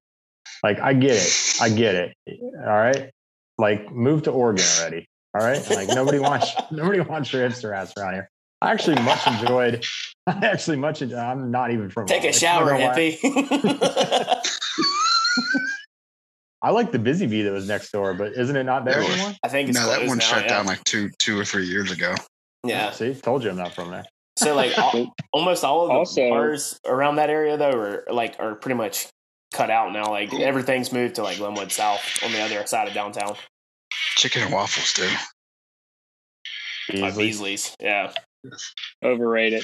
Like 0.63 0.79
I 0.79 0.93
get 0.93 1.15
it. 1.15 1.57
I 1.61 1.69
get 1.69 1.95
it. 1.95 2.13
All 2.59 2.65
right. 2.65 3.09
Like 3.57 3.91
move 3.91 4.23
to 4.23 4.31
Oregon 4.31 4.65
already. 4.79 5.05
All 5.35 5.45
right. 5.45 5.67
Like 5.69 5.87
nobody 5.89 6.19
wants 6.19 6.51
nobody 6.71 6.99
wants 7.01 7.31
your 7.33 7.47
hipster 7.47 7.75
ass 7.75 7.93
around 7.97 8.13
here. 8.13 8.29
I 8.61 8.71
actually 8.71 9.01
much 9.03 9.25
enjoyed 9.27 9.83
I 10.27 10.45
actually 10.45 10.77
much 10.77 11.01
enjoyed 11.01 11.19
I'm 11.19 11.49
not 11.51 11.71
even 11.71 11.89
from 11.89 12.07
Take 12.07 12.25
a 12.25 12.33
shower, 12.33 12.73
I 12.73 12.77
don't 12.77 12.79
know 12.79 12.87
why- 12.87 13.17
hippie. 13.21 14.95
I 16.61 16.71
like 16.71 16.91
the 16.91 16.99
busy 16.99 17.25
bee 17.25 17.43
that 17.43 17.51
was 17.51 17.67
next 17.67 17.91
door, 17.91 18.13
but 18.13 18.33
isn't 18.33 18.55
it 18.55 18.63
not 18.63 18.83
there 18.85 19.01
anymore? 19.01 19.33
I 19.43 19.47
think 19.47 19.69
it's 19.69 19.77
no, 19.79 19.87
that 19.87 20.07
one 20.07 20.17
now, 20.17 20.23
shut 20.23 20.43
yeah. 20.43 20.49
down 20.49 20.65
like 20.65 20.83
two 20.83 21.09
two 21.17 21.39
or 21.39 21.45
three 21.45 21.65
years 21.65 21.91
ago. 21.91 22.15
Yeah. 22.65 22.91
See, 22.91 23.13
told 23.13 23.43
you 23.43 23.49
I'm 23.49 23.55
not 23.55 23.73
from 23.73 23.91
there. 23.91 24.05
So 24.37 24.55
like 24.55 24.77
al- 24.77 25.13
almost 25.33 25.63
all 25.63 25.83
of 25.83 25.87
the 25.89 25.93
Also- 25.93 26.29
bars 26.29 26.79
around 26.85 27.15
that 27.15 27.29
area 27.29 27.57
though 27.57 27.71
are 27.71 28.03
like 28.09 28.35
are 28.39 28.55
pretty 28.55 28.75
much 28.75 29.07
cut 29.53 29.69
out 29.69 29.93
now. 29.93 30.09
Like 30.09 30.33
everything's 30.33 30.91
moved 30.91 31.15
to 31.15 31.23
like 31.23 31.37
Glenwood 31.37 31.71
South 31.71 32.01
on 32.23 32.31
the 32.31 32.41
other 32.41 32.65
side 32.67 32.87
of 32.87 32.93
downtown. 32.93 33.35
Chicken 34.15 34.43
and 34.43 34.53
waffles 34.53 34.93
too. 34.93 35.09
Like 36.89 37.15
Beasley. 37.15 37.25
Beasley's. 37.25 37.75
Yeah. 37.79 38.11
Overrated. 39.03 39.63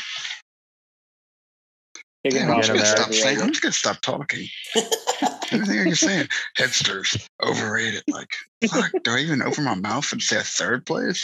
Chicken 2.25 2.47
Damn, 2.47 2.55
I'm 2.55 2.61
just 2.61 2.73
gonna 2.73 2.85
stop 2.85 3.13
saying. 3.13 3.39
I'm 3.39 3.49
just 3.49 3.61
gonna 3.61 3.71
stop 3.71 4.01
talking. 4.01 4.47
Everything 5.51 5.85
you're 5.85 5.95
saying, 5.95 6.27
hipsters, 6.57 7.23
overrated. 7.43 8.01
Like, 8.07 8.31
fuck, 8.67 8.91
do 9.03 9.11
I 9.11 9.19
even 9.19 9.43
open 9.43 9.63
my 9.63 9.75
mouth 9.75 10.11
and 10.11 10.19
say 10.19 10.38
a 10.38 10.41
third 10.41 10.88
place? 10.88 11.23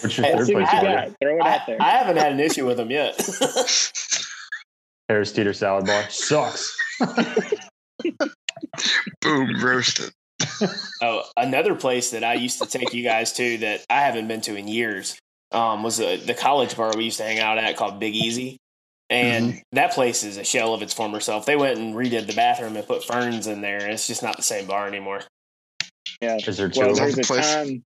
What's 0.00 0.18
your 0.18 0.26
Hey, 0.26 0.32
third 0.32 0.48
place 0.48 0.72
you 0.72 0.80
got. 0.82 1.14
Throw 1.22 1.36
it 1.36 1.42
I, 1.42 1.54
out 1.54 1.60
there. 1.68 1.76
I 1.80 1.90
haven't 1.90 2.16
had 2.16 2.32
an 2.32 2.40
issue 2.40 2.66
with 2.66 2.78
them 2.78 2.90
yet. 2.90 3.14
Harris 5.08 5.30
Teeter 5.30 5.52
salad 5.52 5.86
bar 5.86 6.10
sucks. 6.10 6.76
Boom, 9.20 9.62
roasted. 9.62 10.10
Oh, 11.00 11.22
another 11.36 11.76
place 11.76 12.10
that 12.10 12.24
I 12.24 12.34
used 12.34 12.60
to 12.60 12.66
take 12.66 12.92
you 12.92 13.04
guys 13.04 13.32
to 13.34 13.58
that 13.58 13.84
I 13.88 14.00
haven't 14.00 14.26
been 14.26 14.40
to 14.42 14.56
in 14.56 14.66
years 14.66 15.16
um, 15.52 15.84
was 15.84 15.98
the, 15.98 16.16
the 16.16 16.34
college 16.34 16.76
bar 16.76 16.96
we 16.96 17.04
used 17.04 17.18
to 17.18 17.24
hang 17.24 17.38
out 17.38 17.58
at 17.58 17.76
called 17.76 18.00
Big 18.00 18.16
Easy. 18.16 18.58
And 19.10 19.50
mm-hmm. 19.50 19.58
that 19.72 19.92
place 19.92 20.24
is 20.24 20.36
a 20.38 20.44
shell 20.44 20.72
of 20.74 20.80
its 20.82 20.92
former 20.94 21.20
self. 21.20 21.44
They 21.46 21.56
went 21.56 21.78
and 21.78 21.94
redid 21.94 22.26
the 22.26 22.32
bathroom 22.34 22.76
and 22.76 22.86
put 22.86 23.04
ferns 23.04 23.46
in 23.46 23.60
there. 23.60 23.86
It's 23.88 24.06
just 24.06 24.22
not 24.22 24.36
the 24.36 24.42
same 24.42 24.66
bar 24.66 24.86
anymore. 24.88 25.20
Yeah. 26.20 26.36
Is 26.46 26.56
there 26.56 26.68
two 26.68 26.80
Well, 26.80 26.90
of 26.90 26.96
them? 26.96 27.08
a 27.10 27.22
place. 27.22 27.54
time. 27.54 27.84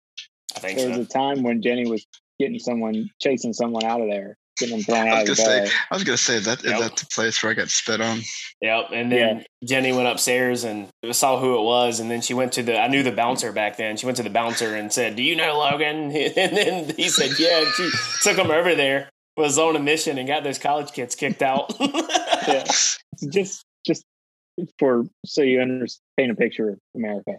I 0.57 0.61
think 0.61 0.79
There 0.79 0.89
was 0.89 0.97
so. 0.97 1.03
a 1.03 1.07
time 1.07 1.43
when 1.43 1.63
Jenny 1.63 1.89
was 1.89 2.05
getting 2.41 2.59
someone, 2.59 3.11
chasing 3.23 3.53
someone 3.53 3.85
out 3.85 4.01
of 4.01 4.09
there, 4.09 4.37
getting 4.59 4.77
them 4.77 4.85
thrown 4.85 5.07
I 5.07 5.11
out 5.11 5.29
was 5.29 5.31
of 5.31 5.37
gonna 5.45 5.61
the 5.61 5.67
say, 5.67 5.71
bar. 5.73 5.81
I 5.91 5.95
was 5.95 6.05
gonna 6.05 6.17
say 6.17 6.39
that 6.41 6.59
is 6.65 6.71
Yep. 6.71 6.81
that 6.81 6.97
the 6.97 7.07
place 7.13 7.43
where 7.43 7.53
I 7.53 7.55
got 7.55 7.69
spit 7.71 8.01
on? 8.01 8.21
Yep. 8.61 8.87
And 8.93 9.13
then 9.13 9.45
Jenny 9.65 9.93
went 9.93 10.09
upstairs 10.09 10.65
and 10.65 10.89
saw 11.13 11.39
who 11.39 11.59
it 11.59 11.63
was. 11.63 12.01
And 12.01 12.11
then 12.11 12.23
she 12.23 12.35
went 12.35 12.53
to 12.55 12.63
the, 12.63 12.79
I 12.79 12.89
knew 12.89 13.03
the 13.03 13.13
bouncer 13.13 13.53
back 13.53 13.77
then. 13.77 13.97
She 13.97 14.07
went 14.07 14.17
to 14.17 14.23
the 14.25 14.31
bouncer 14.31 14.75
and 14.75 14.93
said, 14.93 15.17
Do 15.17 15.23
you 15.23 15.37
know 15.37 15.59
Logan? 15.59 16.11
And 16.37 16.57
then 16.57 16.95
he 16.97 17.09
said, 17.09 17.31
Yeah. 17.39 17.61
And 17.61 17.69
she 17.75 17.91
took 18.23 18.37
him 18.37 18.51
over 18.51 18.75
there, 18.75 19.11
was 19.37 19.59
on 19.59 19.77
a 19.77 19.81
mission, 19.81 20.19
and 20.19 20.29
got 20.29 20.45
those 20.45 20.59
college 20.59 20.93
kids 20.93 21.15
kicked 21.15 21.43
out. 21.43 21.73
Yeah. 22.47 22.65
just 23.33 23.65
just 23.87 24.05
for 24.79 25.05
so 25.25 25.41
you 25.41 25.63
understand 25.63 26.03
paint 26.19 26.31
a 26.31 26.35
picture 26.35 26.69
of 26.71 26.79
America. 26.95 27.39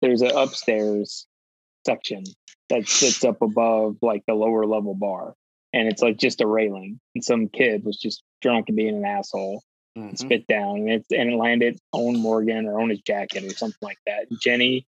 There's 0.00 0.22
an 0.22 0.30
upstairs 0.34 1.26
section 1.84 2.24
that 2.70 2.88
sits 2.88 3.22
up 3.22 3.42
above 3.42 3.96
like 4.00 4.22
the 4.26 4.32
lower 4.32 4.64
level 4.64 4.94
bar. 4.94 5.34
And 5.74 5.88
it's 5.88 6.00
like 6.00 6.16
just 6.16 6.40
a 6.40 6.46
railing. 6.46 6.98
And 7.14 7.22
some 7.22 7.48
kid 7.48 7.84
was 7.84 7.98
just 7.98 8.22
drunk 8.40 8.68
and 8.68 8.76
being 8.78 8.96
an 8.96 9.04
asshole, 9.04 9.62
Mhm. 9.98 10.16
spit 10.16 10.46
down, 10.46 10.78
and 10.78 10.88
it 10.90 11.04
and 11.10 11.32
it 11.32 11.36
landed 11.36 11.78
on 11.92 12.16
Morgan 12.18 12.64
or 12.64 12.80
on 12.80 12.88
his 12.88 13.00
jacket 13.02 13.44
or 13.44 13.50
something 13.50 13.76
like 13.82 13.98
that. 14.06 14.26
Jenny 14.40 14.86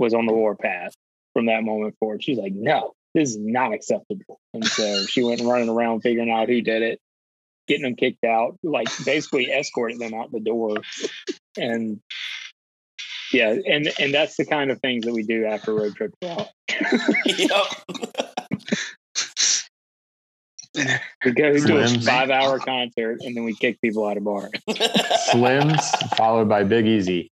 was 0.00 0.14
on 0.14 0.26
the 0.26 0.32
warpath 0.34 0.94
from 1.32 1.46
that 1.46 1.62
moment 1.62 1.94
forward. 2.00 2.24
She's 2.24 2.38
like, 2.38 2.54
no, 2.54 2.94
this 3.18 3.30
is 3.30 3.38
not 3.38 3.72
acceptable. 3.72 4.40
And 4.54 4.64
so 4.64 5.04
she 5.06 5.22
went 5.22 5.40
running 5.40 5.68
around 5.68 6.02
figuring 6.02 6.30
out 6.30 6.48
who 6.48 6.60
did 6.60 6.82
it, 6.82 7.00
getting 7.66 7.82
them 7.82 7.96
kicked 7.96 8.24
out, 8.24 8.56
like 8.62 8.88
basically 9.04 9.50
escorting 9.50 9.98
them 9.98 10.14
out 10.14 10.30
the 10.30 10.40
door. 10.40 10.76
And 11.56 12.00
yeah, 13.32 13.56
and 13.66 13.90
and 13.98 14.14
that's 14.14 14.36
the 14.36 14.46
kind 14.46 14.70
of 14.70 14.80
things 14.80 15.04
that 15.04 15.12
we 15.12 15.24
do 15.24 15.44
after 15.44 15.74
road 15.74 15.96
trips. 15.96 16.14
out. 16.24 16.48
yep. 17.26 17.50
We 21.24 21.32
go 21.32 21.58
to 21.58 21.78
a 21.78 21.88
five 21.88 22.30
hour 22.30 22.60
concert 22.60 23.18
and 23.22 23.36
then 23.36 23.42
we 23.42 23.52
kick 23.52 23.80
people 23.80 24.06
out 24.06 24.16
of 24.16 24.22
bar. 24.22 24.48
Slims 24.68 26.16
followed 26.16 26.48
by 26.48 26.62
Big 26.62 26.86
Easy, 26.86 27.32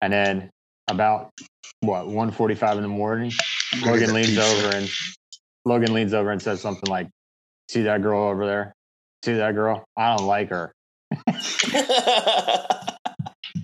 and 0.00 0.10
then 0.10 0.50
about 0.88 1.32
what 1.80 2.06
1:45 2.06 2.76
in 2.76 2.82
the 2.82 2.88
morning, 2.88 3.32
Logan 3.84 4.12
leans 4.12 4.38
over 4.38 4.76
and 4.76 4.90
Logan 5.64 5.94
leans 5.94 6.14
over 6.14 6.30
and 6.30 6.40
says 6.40 6.60
something 6.60 6.90
like, 6.90 7.08
"See 7.68 7.82
that 7.82 8.02
girl 8.02 8.22
over 8.22 8.46
there? 8.46 8.74
See 9.24 9.34
that 9.34 9.54
girl? 9.54 9.84
I 9.96 10.16
don't 10.16 10.26
like 10.26 10.50
her." 10.50 10.72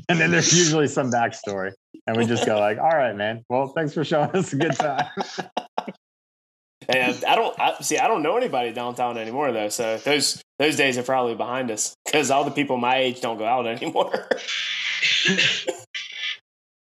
And 0.08 0.20
then 0.20 0.30
there's 0.30 0.52
usually 0.52 0.88
some 0.88 1.10
backstory, 1.10 1.72
and 2.06 2.16
we 2.18 2.26
just 2.26 2.44
go 2.44 2.58
like, 2.58 2.76
"All 2.78 2.90
right, 2.90 3.16
man. 3.16 3.44
Well, 3.48 3.68
thanks 3.68 3.94
for 3.94 4.04
showing 4.04 4.30
us 4.32 4.52
a 4.52 4.56
good 4.56 4.76
time." 4.76 5.06
And 6.88 7.24
I 7.24 7.36
don't 7.36 7.60
I, 7.60 7.80
see. 7.80 7.96
I 7.96 8.08
don't 8.08 8.24
know 8.24 8.36
anybody 8.36 8.72
downtown 8.72 9.16
anymore, 9.16 9.52
though. 9.52 9.68
So 9.68 9.98
those 9.98 10.42
those 10.58 10.74
days 10.74 10.98
are 10.98 11.04
probably 11.04 11.36
behind 11.36 11.70
us 11.70 11.94
because 12.04 12.28
all 12.28 12.42
the 12.42 12.50
people 12.50 12.76
my 12.76 12.96
age 12.96 13.20
don't 13.20 13.38
go 13.38 13.46
out 13.46 13.68
anymore. 13.68 14.28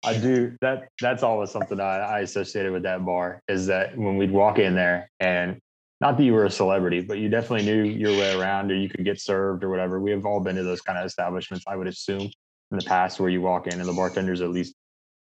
I 0.03 0.17
do 0.17 0.57
that. 0.61 0.89
That's 1.01 1.23
always 1.23 1.51
something 1.51 1.79
I, 1.79 1.99
I 1.99 2.21
associated 2.21 2.73
with 2.73 2.85
that 2.85 3.05
bar 3.05 3.43
is 3.49 3.67
that 3.67 3.97
when 3.97 4.17
we'd 4.17 4.31
walk 4.31 4.59
in 4.59 4.75
there, 4.75 5.11
and 5.21 5.61
not 6.01 6.17
that 6.17 6.25
you 6.25 6.33
were 6.33 6.47
a 6.47 6.51
celebrity, 6.51 7.01
but 7.01 7.19
you 7.19 7.29
definitely 7.29 7.67
knew 7.67 7.85
your 7.85 8.13
way 8.13 8.35
around, 8.35 8.71
or 8.71 8.77
you 8.77 8.89
could 8.89 9.05
get 9.05 9.21
served 9.21 9.63
or 9.63 9.69
whatever. 9.69 10.01
We 10.01 10.11
have 10.13 10.25
all 10.25 10.41
been 10.41 10.57
to 10.57 10.63
those 10.63 10.81
kind 10.81 10.99
of 10.99 11.05
establishments. 11.05 11.65
I 11.69 11.77
would 11.77 11.87
assume 11.87 12.31
in 12.71 12.79
the 12.79 12.85
past 12.85 13.21
where 13.21 13.29
you 13.29 13.43
walk 13.43 13.67
in 13.67 13.79
and 13.79 13.89
the 13.89 13.93
bartenders 13.93 14.41
at 14.41 14.51
least 14.51 14.75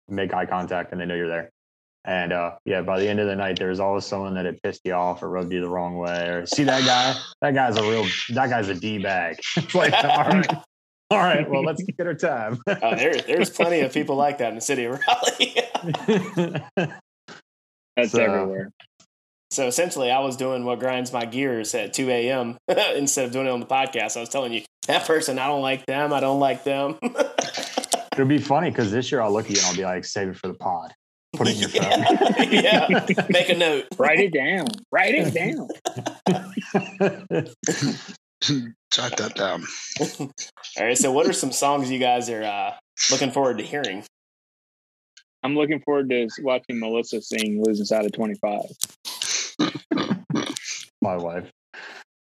make 0.08 0.32
eye 0.32 0.46
contact 0.46 0.92
and 0.92 1.00
they 1.00 1.06
know 1.06 1.14
you're 1.14 1.28
there. 1.28 1.50
And 2.04 2.32
uh, 2.32 2.52
yeah, 2.64 2.80
by 2.82 2.98
the 2.98 3.08
end 3.08 3.20
of 3.20 3.26
the 3.26 3.36
night, 3.36 3.58
there 3.58 3.68
was 3.68 3.80
always 3.80 4.06
someone 4.06 4.34
that 4.34 4.46
had 4.46 4.62
pissed 4.62 4.80
you 4.84 4.92
off 4.92 5.22
or 5.22 5.28
rubbed 5.28 5.52
you 5.52 5.60
the 5.60 5.68
wrong 5.68 5.98
way, 5.98 6.28
or 6.28 6.46
see 6.46 6.64
that 6.64 6.84
guy? 6.86 7.20
That 7.42 7.54
guy's 7.54 7.76
a 7.76 7.82
real. 7.82 8.06
That 8.30 8.48
guy's 8.48 8.70
a 8.70 8.74
d 8.74 8.98
bag. 8.98 9.38
like, 9.74 9.92
all 10.04 10.24
right, 10.24 10.46
all 11.12 11.18
right. 11.18 11.48
Well, 11.48 11.62
let's 11.64 11.82
get 11.82 12.06
our 12.06 12.14
time. 12.14 12.58
Oh, 12.66 12.74
there, 12.96 13.14
there's 13.14 13.50
plenty 13.50 13.80
of 13.80 13.92
people 13.92 14.16
like 14.16 14.38
that 14.38 14.50
in 14.50 14.54
the 14.56 14.60
city 14.60 14.84
of 14.84 15.00
Raleigh. 15.06 15.56
That's 17.96 18.12
So- 18.12 18.22
everywhere. 18.22 18.70
so 19.50 19.66
essentially, 19.66 20.10
I 20.10 20.20
was 20.20 20.36
doing 20.36 20.64
what 20.64 20.78
grinds 20.78 21.12
my 21.12 21.24
gears 21.24 21.74
at 21.74 21.92
2 21.92 22.08
a.m. 22.10 22.56
instead 22.94 23.26
of 23.26 23.32
doing 23.32 23.46
it 23.46 23.50
on 23.50 23.60
the 23.60 23.66
podcast. 23.66 24.16
I 24.16 24.20
was 24.20 24.28
telling 24.28 24.52
you 24.52 24.62
that 24.86 25.06
person, 25.06 25.38
I 25.38 25.46
don't 25.48 25.62
like 25.62 25.84
them. 25.86 26.12
I 26.12 26.20
don't 26.20 26.38
like 26.40 26.64
them. 26.64 26.98
It'll 28.12 28.26
be 28.26 28.38
funny 28.38 28.70
because 28.70 28.90
this 28.92 29.10
year 29.10 29.20
I'll 29.20 29.32
look 29.32 29.46
at 29.46 29.50
you 29.52 29.58
and 29.58 29.66
I'll 29.66 29.76
be 29.76 29.84
like, 29.84 30.04
save 30.04 30.28
it 30.28 30.36
for 30.36 30.48
the 30.48 30.54
pod. 30.54 30.92
Put 31.32 31.46
it 31.48 31.54
in 31.54 31.60
your 31.60 31.68
phone. 31.68 32.52
yeah. 32.52 32.86
yeah. 32.88 33.26
Make 33.28 33.48
a 33.50 33.56
note. 33.56 33.86
Write 33.98 34.18
it 34.20 34.32
down. 34.32 34.66
Write 34.90 35.14
it 35.16 35.32
down. 35.32 35.68
Jot 38.92 39.16
that 39.18 39.34
down. 39.34 39.64
All 40.78 40.84
right. 40.86 40.98
So, 40.98 41.12
what 41.12 41.26
are 41.26 41.32
some 41.32 41.52
songs 41.52 41.90
you 41.90 41.98
guys 41.98 42.28
are 42.28 42.42
uh, 42.42 42.72
looking 43.10 43.30
forward 43.30 43.58
to 43.58 43.64
hearing? 43.64 44.04
I'm 45.42 45.54
looking 45.54 45.80
forward 45.80 46.10
to 46.10 46.28
watching 46.40 46.80
Melissa 46.80 47.22
sing 47.22 47.62
Losing 47.64 47.86
Side 47.86 48.04
of 48.04 48.12
25. 48.12 48.62
My 51.00 51.16
wife. 51.16 51.50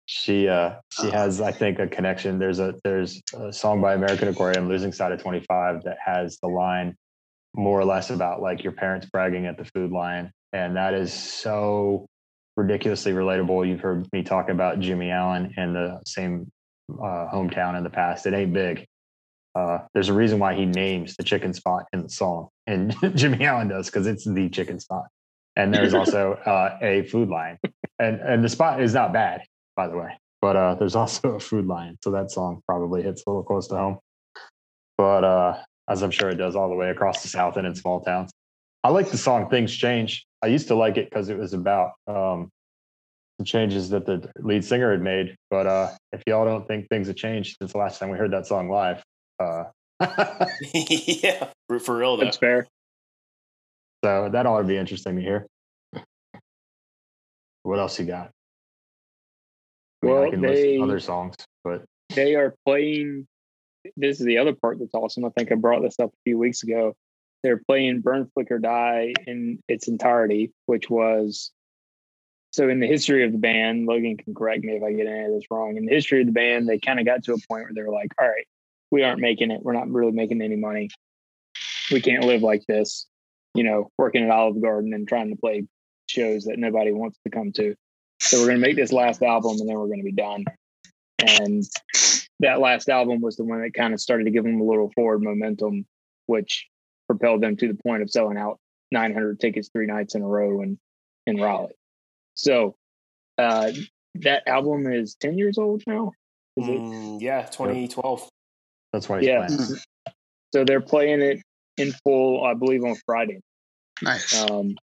She 0.08 0.48
uh 0.48 0.76
she 0.92 1.10
has, 1.10 1.42
I 1.42 1.52
think, 1.52 1.80
a 1.80 1.88
connection. 1.88 2.40
There's 2.40 2.60
a 2.60 2.74
there's 2.84 3.22
a 3.34 3.52
song 3.54 3.82
by 3.82 3.94
American 3.94 4.28
Aquarium, 4.30 4.68
Losing 4.68 4.92
Side 4.92 5.12
of 5.12 5.22
25, 5.22 5.84
that 5.84 5.98
has 6.04 6.38
the 6.42 6.48
line 6.48 6.96
more 7.54 7.80
or 7.80 7.86
less 7.86 8.10
about 8.10 8.42
like 8.42 8.64
your 8.64 8.74
parents 8.74 9.08
bragging 9.12 9.46
at 9.46 9.58
the 9.58 9.66
food 9.66 9.92
line. 9.92 10.32
And 10.54 10.76
that 10.76 10.94
is 10.94 11.14
so 11.14 12.08
ridiculously 12.58 13.14
relatable. 13.14 13.68
You've 13.68 13.80
heard 13.80 14.08
me 14.12 14.24
talk 14.24 14.50
about 14.50 14.80
Jimmy 14.80 15.12
Allen 15.12 15.54
in 15.56 15.74
the 15.74 16.02
same 16.06 16.52
uh, 16.92 17.30
hometown 17.32 17.78
in 17.78 17.84
the 17.84 17.90
past. 17.90 18.26
It 18.26 18.34
ain't 18.34 18.52
big. 18.52 18.86
Uh, 19.56 19.80
there's 19.94 20.10
a 20.10 20.14
reason 20.14 20.40
why 20.40 20.56
he 20.56 20.66
names 20.66 21.16
the 21.16 21.24
chicken 21.24 21.54
spot 21.54 21.86
in 21.94 22.04
the 22.04 22.10
song, 22.10 22.50
and 22.68 22.96
Jimmy 23.16 23.46
Allen 23.46 23.70
does 23.70 23.88
because 23.88 24.06
it's 24.06 24.26
the 24.26 24.50
chicken 24.50 24.80
spot. 24.80 25.06
And 25.56 25.74
there's 25.74 25.94
also 25.96 26.34
uh, 26.34 26.78
a 26.82 27.04
food 27.04 27.30
line, 27.30 27.58
and 28.00 28.20
and 28.20 28.44
the 28.44 28.50
spot 28.50 28.82
is 28.82 28.94
not 28.94 29.14
bad, 29.14 29.42
by 29.76 29.88
the 29.88 29.98
way. 29.98 30.20
But 30.42 30.56
uh, 30.56 30.76
there's 30.76 30.96
also 30.96 31.30
a 31.36 31.40
food 31.40 31.66
line, 31.66 31.98
so 32.04 32.12
that 32.12 32.30
song 32.30 32.62
probably 32.68 33.02
hits 33.02 33.24
a 33.26 33.30
little 33.30 33.44
close 33.44 33.68
to 33.70 33.76
home. 33.76 33.98
But 34.98 35.24
uh, 35.24 35.58
as 35.88 36.04
I'm 36.04 36.12
sure 36.12 36.30
it 36.30 36.36
does 36.36 36.56
all 36.56 36.70
the 36.70 36.76
way 36.76 36.90
across 36.90 37.24
the 37.24 37.28
South 37.28 37.58
and 37.58 37.66
in 37.66 37.74
small 37.74 38.02
towns. 38.02 38.30
I 38.84 38.90
like 38.90 39.10
the 39.10 39.18
song 39.18 39.50
"Things 39.50 39.76
Change." 39.76 40.27
I 40.42 40.48
used 40.48 40.68
to 40.68 40.76
like 40.76 40.98
it 40.98 41.10
because 41.10 41.30
it 41.30 41.38
was 41.38 41.54
about 41.54 41.92
um, 42.08 42.50
some 43.40 43.46
changes 43.46 43.90
that 43.90 44.06
the 44.06 44.30
lead 44.40 44.64
singer 44.64 44.92
had 44.92 45.02
made. 45.02 45.36
But 45.50 45.68
uh, 45.68 45.90
if 46.12 46.22
y'all 46.28 46.46
don't 46.46 46.68
think 46.68 46.88
things 46.90 47.08
have 47.08 47.16
changed 47.16 47.58
since 47.60 47.72
the 47.72 47.78
last 47.80 48.00
time 48.00 48.10
we 48.10 48.18
heard 48.18 48.32
that 48.34 48.46
song 48.46 48.70
live, 48.70 49.04
uh, 49.40 49.66
yeah. 50.74 51.50
For, 51.68 51.80
for 51.80 51.98
real, 51.98 52.18
though. 52.18 52.26
That's 52.26 52.38
fair. 52.38 52.68
so 54.06 54.30
that 54.32 54.46
ought 54.46 54.60
to 54.62 54.68
be 54.68 54.78
interesting 54.78 55.16
to 55.16 55.22
hear. 55.22 55.48
What 57.64 57.80
else 57.80 58.00
you 58.00 58.06
got? 58.06 58.30
I, 60.04 60.06
mean, 60.06 60.16
I 60.16 60.20
Well, 60.20 60.32
can 60.32 60.42
they- 60.42 60.78
list 60.78 60.84
other 60.84 61.00
songs, 61.00 61.36
but 61.64 61.84
They 62.16 62.36
are 62.36 62.54
playing. 62.66 63.28
This 63.96 64.20
is 64.20 64.26
the 64.26 64.38
other 64.38 64.54
part 64.54 64.80
that's 64.80 64.94
awesome. 64.94 65.26
I 65.26 65.30
think 65.30 65.52
I 65.52 65.56
brought 65.56 65.82
this 65.82 66.00
up 66.00 66.10
a 66.10 66.18
few 66.26 66.38
weeks 66.38 66.64
ago. 66.64 66.94
They're 67.44 67.62
playing 67.68 68.02
Burn, 68.02 68.30
Flicker, 68.34 68.60
Die 68.60 69.14
in 69.26 69.60
its 69.68 69.88
entirety, 69.88 70.52
which 70.66 70.90
was 70.90 71.52
so 72.52 72.70
in 72.70 72.80
the 72.80 72.88
history 72.88 73.24
of 73.24 73.32
the 73.32 73.38
band. 73.38 73.86
Logan 73.86 74.18
can 74.18 74.34
correct 74.34 74.64
me 74.64 74.74
if 74.74 74.84
I 74.84 74.94
get 74.94 75.08
any 75.08 75.26
of 75.26 75.32
this 75.32 75.46
wrong. 75.52 75.78
In 75.78 75.86
the 75.86 75.94
history 75.94 76.22
of 76.22 76.28
the 76.28 76.34
band, 76.34 76.68
they 76.68 76.80
kind 76.80 77.00
of 77.00 77.06
got 77.06 77.24
to 77.26 77.34
a 77.34 77.38
point 77.48 77.66
where 77.66 77.72
they 77.74 77.84
were 77.84 77.94
like, 77.94 78.12
"All 78.20 78.28
right, 78.28 78.48
we 78.92 79.04
aren't 79.04 79.22
making 79.22 79.52
it. 79.52 79.62
We're 79.62 79.74
not 79.74 79.90
really 79.90 80.12
making 80.12 80.42
any 80.42 80.56
money. 80.56 80.90
We 81.92 82.02
can't 82.02 82.26
live 82.26 82.42
like 82.42 82.66
this." 82.66 83.08
You 83.54 83.64
know, 83.64 83.92
working 83.98 84.24
at 84.24 84.32
Olive 84.32 84.62
Garden 84.62 84.94
and 84.94 85.08
trying 85.08 85.30
to 85.30 85.36
play 85.36 85.68
shows 86.08 86.46
that 86.46 86.60
nobody 86.60 86.92
wants 86.92 87.20
to 87.24 87.30
come 87.30 87.52
to. 87.54 87.76
So 88.20 88.40
we're 88.40 88.48
going 88.48 88.62
to 88.62 88.68
make 88.68 88.76
this 88.76 88.92
last 88.92 89.22
album, 89.22 89.58
and 89.60 89.70
then 89.70 89.78
we're 89.78 89.88
going 89.88 90.00
to 90.00 90.04
be 90.04 90.12
done. 90.12 90.46
And 91.20 91.64
that 92.40 92.60
last 92.60 92.90
album 92.90 93.22
was 93.22 93.36
the 93.36 93.44
one 93.44 93.62
that 93.62 93.74
kind 93.74 93.94
of 93.94 94.02
started 94.02 94.26
to 94.26 94.32
give 94.32 94.44
them 94.44 94.60
a 94.60 94.64
little 94.64 94.92
forward 94.96 95.22
momentum, 95.22 95.86
which 96.26 96.68
propelled 97.08 97.42
them 97.42 97.56
to 97.58 97.68
the 97.68 97.74
point 97.82 98.04
of 98.04 98.12
selling 98.12 98.38
out 98.38 98.60
900 98.92 99.40
tickets 99.40 99.70
three 99.72 99.86
nights 99.86 100.16
in 100.16 100.22
a 100.22 100.28
row 100.28 100.62
in, 100.62 100.78
in 101.26 101.40
Raleigh. 101.42 101.74
So 102.36 102.76
uh, 103.38 103.72
that 104.16 104.48
album 104.48 104.92
is 104.92 105.16
10 105.16 105.38
years 105.38 105.58
old 105.58 105.84
now. 105.88 106.12
Is 106.56 106.68
it? 106.68 106.82
Mm, 106.82 107.22
yeah, 107.22 107.44
2012. 107.44 108.30
That's 108.94 109.10
why 109.10 109.20
he's 109.20 109.28
Yeah. 109.28 109.48
playing. 109.48 109.80
So 110.54 110.64
they're 110.64 110.82
playing 110.82 111.22
it 111.22 111.42
in 111.78 111.92
full, 112.04 112.44
I 112.44 112.54
believe, 112.54 112.84
on 112.84 112.96
Friday, 113.06 113.42
Nice. 114.02 114.34
um, 114.34 114.76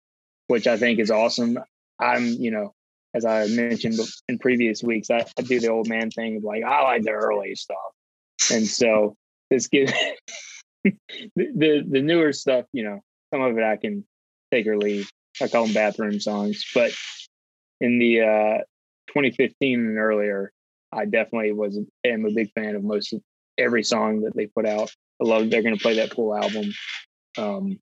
which 0.48 0.66
I 0.66 0.76
think 0.76 1.00
is 1.00 1.10
awesome. 1.10 1.58
I'm, 1.98 2.26
you 2.26 2.50
know, 2.50 2.72
as 3.14 3.24
I 3.24 3.46
mentioned 3.46 3.98
in 4.28 4.38
previous 4.38 4.82
weeks, 4.82 5.10
I, 5.10 5.24
I 5.38 5.42
do 5.42 5.58
the 5.60 5.68
old 5.68 5.88
man 5.88 6.10
thing 6.10 6.36
of 6.36 6.44
like, 6.44 6.64
I 6.64 6.82
like 6.82 7.02
the 7.02 7.12
early 7.12 7.54
stuff. 7.54 7.76
And 8.52 8.66
so 8.66 9.16
this 9.50 9.68
gives 9.68 9.92
the, 11.36 11.48
the, 11.54 11.84
the 11.88 12.02
newer 12.02 12.32
stuff, 12.32 12.66
you 12.72 12.84
know, 12.84 13.00
some 13.32 13.42
of 13.42 13.56
it 13.56 13.64
I 13.64 13.76
can 13.76 14.04
take 14.52 14.66
or 14.66 14.78
leave. 14.78 15.10
I 15.40 15.48
call 15.48 15.64
them 15.64 15.74
bathroom 15.74 16.20
songs. 16.20 16.64
But 16.74 16.92
in 17.80 17.98
the 17.98 18.20
uh, 18.20 18.58
2015 19.08 19.80
and 19.80 19.98
earlier, 19.98 20.52
I 20.92 21.06
definitely 21.06 21.52
was 21.52 21.78
am 22.04 22.24
a 22.24 22.30
big 22.30 22.52
fan 22.52 22.76
of 22.76 22.84
most 22.84 23.12
of 23.12 23.20
every 23.58 23.82
song 23.82 24.22
that 24.22 24.36
they 24.36 24.46
put 24.46 24.66
out. 24.66 24.90
I 25.20 25.24
love 25.24 25.50
they're 25.50 25.62
going 25.62 25.76
to 25.76 25.82
play 25.82 25.96
that 25.96 26.14
full 26.14 26.34
album. 26.34 26.72
Um, 27.36 27.80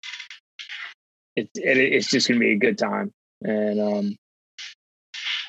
it, 1.36 1.50
it 1.54 1.78
it's 1.78 2.10
just 2.10 2.28
going 2.28 2.40
to 2.40 2.44
be 2.44 2.52
a 2.52 2.58
good 2.58 2.78
time, 2.78 3.12
and 3.42 3.80
um, 3.80 4.16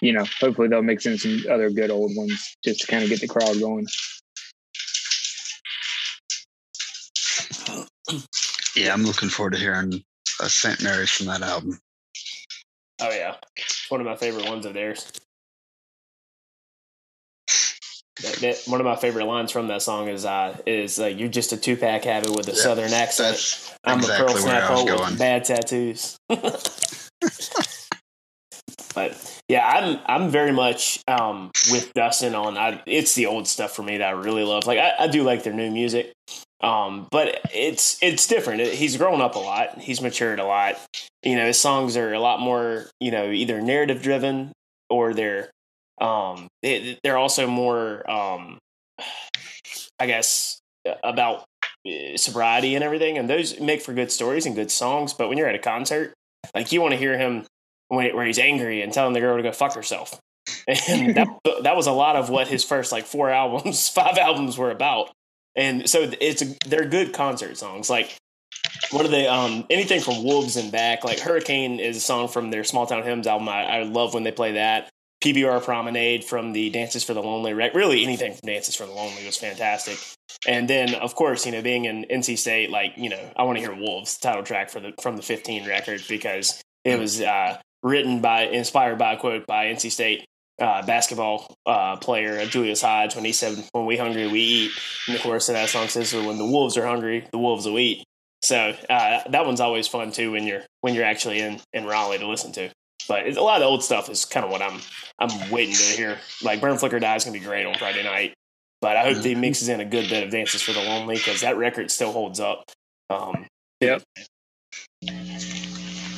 you 0.01 0.14
know, 0.14 0.26
hopefully 0.39 0.68
they'll 0.68 0.82
mix 0.82 1.06
in 1.06 1.18
some 1.18 1.43
other 1.49 1.70
good 1.70 1.91
old 1.91 2.12
ones 2.16 2.58
just 2.64 2.82
to 2.82 2.88
kind 2.88 3.04
of 3.04 3.10
get 3.10 3.22
the 3.22 3.28
crowd 3.28 3.60
going. 3.60 3.88
Yeah, 8.76 8.93
I'm 8.93 9.04
looking 9.04 9.30
forward 9.30 9.54
to 9.54 9.60
hearing 9.60 10.04
a 10.41 10.49
St. 10.49 10.82
Mary's 10.84 11.10
from 11.12 11.28
that 11.28 11.41
album. 11.41 11.80
Oh 13.01 13.10
yeah, 13.10 13.36
it's 13.56 13.89
one 13.89 13.99
of 14.01 14.06
my 14.06 14.16
favorite 14.16 14.45
ones 14.47 14.66
of 14.66 14.74
theirs. 14.74 15.12
That, 18.22 18.36
that- 18.41 18.62
one 18.68 18.80
of 18.80 18.86
my 18.86 18.95
favorite 18.95 19.26
lines 19.26 19.51
from 19.51 19.68
that 19.68 19.82
song 19.82 20.08
is 20.08 20.24
uh, 20.26 20.56
is 20.66 20.99
uh, 20.99 21.08
"You're 21.08 21.28
just 21.30 21.51
a 21.51 21.58
two 21.58 21.76
pack 21.76 22.04
habit 22.04 22.30
with 22.36 22.47
a 22.47 22.51
Yeah, 22.51 22.58
southern 22.62 22.93
accent. 22.93 23.72
I'm 23.84 23.99
exactly 23.99 24.26
a 24.26 24.28
pearl 24.28 24.38
snap 24.38 24.70
going. 24.88 25.10
with 25.12 25.20
bad 25.20 25.43
tattoos." 25.45 26.16
but 28.95 29.41
yeah, 29.49 29.68
I'm 29.68 29.99
I'm 30.06 30.30
very 30.30 30.51
much 30.51 30.99
um, 31.08 31.51
with 31.72 31.91
Dustin 31.95 32.36
on. 32.36 32.58
I, 32.58 32.82
it's 32.86 33.16
the 33.16 33.26
old 33.26 33.47
stuff 33.47 33.76
for 33.76 33.84
me 33.84 33.97
that 33.97 34.08
I 34.08 34.12
really 34.12 34.43
love. 34.43 34.66
Like 34.68 34.78
I, 34.80 34.93
I 34.99 35.08
do 35.08 35.24
like 35.24 35.43
their 35.43 35.54
new 35.54 35.72
music, 35.72 36.14
um, 36.64 37.07
but 37.11 37.41
it's 37.53 38.01
it's 38.01 38.26
different. 38.26 38.61
He's 38.61 38.95
grown 38.97 39.22
up 39.22 39.36
a 39.36 39.39
lot. 39.39 39.80
He's 39.80 40.01
matured 40.01 40.39
a 40.39 40.45
lot. 40.45 40.80
You 41.22 41.36
know, 41.36 41.45
his 41.45 41.59
songs 41.59 41.97
are 41.97 42.14
a 42.14 42.20
lot 42.20 42.39
more 42.39 42.89
you 42.99 43.11
know 43.11 43.30
either 43.30 43.61
narrative 43.61 44.01
driven 44.01 44.53
or 44.89 45.14
they're 45.14 45.51
um, 45.99 46.47
they, 46.61 46.97
they're 47.03 47.18
also 47.18 47.47
more 47.47 48.09
um, 48.09 48.57
I 49.99 50.07
guess 50.07 50.59
about 51.03 51.43
uh, 51.88 52.16
sobriety 52.16 52.76
and 52.76 52.84
everything, 52.84 53.18
and 53.18 53.30
those 53.30 53.59
make 53.59 53.82
for 53.82 53.93
good 53.93 54.11
stories 54.11 54.45
and 54.45 54.55
good 54.55 54.72
songs. 54.72 55.14
But 55.14 55.28
when 55.28 55.38
you're 55.38 55.47
at 55.47 55.55
a 55.55 55.59
concert, 55.59 56.14
like 56.55 56.72
you 56.72 56.82
want 56.82 56.93
to 56.93 56.97
hear 56.97 57.18
him 57.18 57.45
when 57.89 58.16
where 58.16 58.26
he's 58.26 58.39
angry 58.39 58.82
and 58.82 58.93
telling 58.93 59.14
the 59.14 59.20
girl 59.20 59.36
to 59.36 59.43
go 59.43 59.51
fuck 59.51 59.76
herself. 59.76 60.20
And 60.88 61.16
that 61.16 61.28
that 61.64 61.76
was 61.76 61.88
a 61.88 61.91
lot 61.91 62.16
of 62.16 62.30
what 62.30 62.47
his 62.47 62.64
first 62.64 62.91
like 62.91 63.05
four 63.05 63.30
albums, 63.41 63.89
five 63.89 64.18
albums 64.18 64.57
were 64.57 64.72
about. 64.72 65.11
And 65.56 65.89
so 65.89 66.12
it's 66.20 66.41
a, 66.41 66.56
they're 66.68 66.86
good 66.86 67.14
concert 67.14 67.58
songs. 67.58 67.89
Like 67.89 68.18
one 68.91 69.06
of 69.06 69.12
the 69.12 69.32
um 69.32 69.66
anything 69.70 70.01
from 70.01 70.24
Wolves 70.24 70.56
and 70.56 70.72
Back, 70.72 71.04
like 71.04 71.20
Hurricane 71.20 71.80
is 71.80 71.97
a 71.97 72.01
song 72.01 72.28
from 72.28 72.51
their 72.51 72.64
Small 72.64 72.86
Town 72.86 73.04
Hymns 73.04 73.28
album. 73.28 73.49
I, 73.49 73.64
I 73.64 73.84
love 73.84 74.14
when 74.14 74.24
they 74.24 74.32
play 74.32 74.54
that. 74.54 74.89
PBR 75.24 75.64
Promenade 75.64 76.26
from 76.26 76.51
the 76.51 76.70
Dances 76.70 77.04
for 77.06 77.14
the 77.14 77.22
Lonely. 77.22 77.54
Rec- 77.54 77.74
Really, 77.74 78.04
anything 78.04 78.34
from 78.34 78.45
Dances 78.45 78.76
for 78.76 78.86
the 78.86 78.91
Lonely 78.91 79.26
was 79.26 79.38
fantastic. 79.38 79.97
And 80.45 80.70
then, 80.70 80.95
of 80.95 81.16
course, 81.16 81.45
you 81.45 81.54
know, 81.54 81.62
being 81.62 81.86
in 81.86 82.06
NC 82.12 82.38
State, 82.38 82.70
like 82.70 82.93
you 82.97 83.10
know, 83.10 83.32
I 83.38 83.43
want 83.43 83.58
to 83.58 83.62
hear 83.62 83.74
Wolves 83.74 84.18
title 84.18 84.43
track 84.43 84.70
for 84.70 84.82
the 84.82 84.93
from 85.01 85.16
the 85.16 85.22
15 85.22 85.66
record 85.68 86.01
because 86.10 86.62
it 86.84 86.99
was 86.99 87.22
uh, 87.22 87.58
written 87.82 88.20
by, 88.20 88.43
inspired 88.47 88.97
by 88.97 89.14
a 89.14 89.18
quote 89.18 89.47
by 89.47 89.68
NC 89.68 89.91
State 89.91 90.26
uh, 90.60 90.86
basketball 90.86 91.58
uh, 91.66 91.97
player 91.97 92.45
Julius 92.45 92.82
Hodge 92.82 93.16
when 93.16 93.26
he 93.26 93.32
said, 93.32 93.64
"When 93.72 93.86
we 93.86 93.97
hungry, 93.97 94.28
we 94.28 94.39
eat." 94.39 94.72
And 95.08 95.16
of 95.16 95.22
course, 95.22 95.49
of 95.49 95.56
that 95.56 95.70
song 95.70 95.88
says, 95.88 96.14
"When 96.14 96.38
the 96.38 96.45
wolves 96.45 96.78
are 96.78 96.86
hungry, 96.86 97.28
the 97.32 97.38
wolves 97.38 97.66
will 97.66 97.80
eat." 97.80 98.04
So 98.43 98.76
uh, 98.89 99.20
that 99.30 99.45
one's 99.45 99.62
always 99.62 99.88
fun 99.88 100.12
too 100.12 100.32
when 100.32 100.45
you're 100.45 100.64
when 100.82 100.93
you're 100.93 101.06
actually 101.06 101.39
in 101.39 101.60
in 101.74 101.86
Raleigh 101.86 102.20
to 102.20 102.28
listen 102.28 102.51
to. 102.54 102.70
But 103.08 103.28
it's, 103.28 103.38
a 103.38 103.41
lot 103.41 103.56
of 103.56 103.62
the 103.62 103.66
old 103.68 103.84
stuff 103.84 104.10
is 104.10 104.26
kind 104.26 104.45
of 104.45 104.51
what 104.51 104.62
I'm 104.62 104.80
I'm 105.20 105.51
waiting 105.51 105.76
to 105.76 105.97
hear. 105.97 106.18
Like 106.41 106.62
Burn 106.62 106.78
Flicker 106.78 106.99
Die 106.99 107.16
is 107.16 107.24
gonna 107.26 107.38
be 107.38 107.43
great 107.43 107.66
on 107.66 107.76
Friday 107.76 108.04
night. 108.04 108.34
But 108.82 108.97
I 108.97 109.14
hope 109.14 109.24
he 109.24 109.34
mixes 109.34 109.70
in 109.70 109.80
a 109.80 109.86
good 109.86 110.10
bit 110.10 110.24
of 110.24 110.30
Dances 110.30 110.62
for 110.62 110.74
the 110.74 110.82
Lonely 110.82 111.16
because 111.16 111.39
that 111.41 111.58
record 111.58 111.89
still 111.89 112.12
holds 112.12 112.41
up. 112.41 112.66
Um, 113.10 113.47
Yep. 113.84 114.01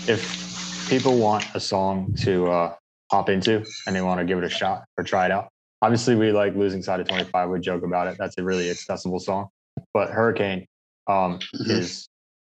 If 0.08 0.88
people 0.88 1.18
want 1.18 1.46
a 1.56 1.60
song 1.60 2.14
to 2.20 2.48
uh, 2.48 2.76
hop 3.12 3.30
into 3.30 3.64
and 3.86 3.96
they 3.96 4.02
want 4.02 4.20
to 4.20 4.26
give 4.26 4.38
it 4.38 4.44
a 4.44 4.50
shot 4.50 4.84
or 4.98 5.04
try 5.04 5.26
it 5.26 5.32
out, 5.32 5.50
obviously 5.82 6.16
we 6.16 6.32
like 6.32 6.56
losing 6.56 6.82
side 6.82 7.00
of 7.00 7.08
25. 7.08 7.50
We 7.50 7.60
joke 7.60 7.84
about 7.84 8.08
it. 8.08 8.18
That's 8.18 8.38
a 8.38 8.44
really 8.44 8.70
accessible 8.70 9.20
song. 9.20 9.48
But 9.94 10.10
Hurricane 10.10 10.66
um, 11.08 11.40
Mhm. 11.54 11.70
is, 11.70 12.08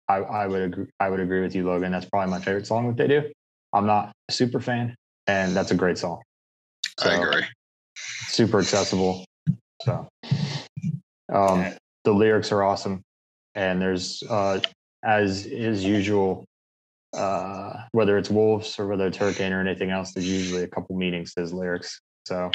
I, 0.07 0.17
I 0.17 0.47
would 0.47 0.61
agree. 0.61 0.85
I 0.99 1.09
would 1.09 1.19
agree 1.19 1.41
with 1.41 1.55
you, 1.55 1.65
Logan. 1.65 1.91
That's 1.91 2.05
probably 2.05 2.31
my 2.31 2.39
favorite 2.39 2.67
song 2.67 2.87
that 2.87 2.97
they 2.97 3.07
do. 3.07 3.31
I'm 3.73 3.85
not 3.85 4.13
a 4.29 4.31
super 4.31 4.59
fan, 4.61 4.95
and 5.27 5.55
that's 5.55 5.71
a 5.71 5.75
great 5.75 5.97
song. 5.97 6.21
I 7.03 7.15
agree. 7.15 7.43
super 8.27 8.59
accessible. 8.59 9.25
So, 9.81 10.07
um, 11.33 11.73
the 12.03 12.13
lyrics 12.13 12.51
are 12.51 12.63
awesome, 12.63 13.01
and 13.55 13.81
there's 13.81 14.23
uh, 14.29 14.61
as 15.03 15.45
is 15.47 15.83
usual, 15.83 16.45
uh, 17.15 17.73
whether 17.91 18.17
it's 18.17 18.29
wolves 18.29 18.77
or 18.79 18.87
whether 18.87 19.07
it's 19.07 19.17
hurricane 19.17 19.53
or 19.53 19.61
anything 19.61 19.89
else, 19.89 20.13
there's 20.13 20.29
usually 20.29 20.63
a 20.63 20.67
couple 20.67 20.95
meanings 20.95 21.33
to 21.33 21.41
his 21.41 21.53
lyrics. 21.53 21.99
So 22.25 22.51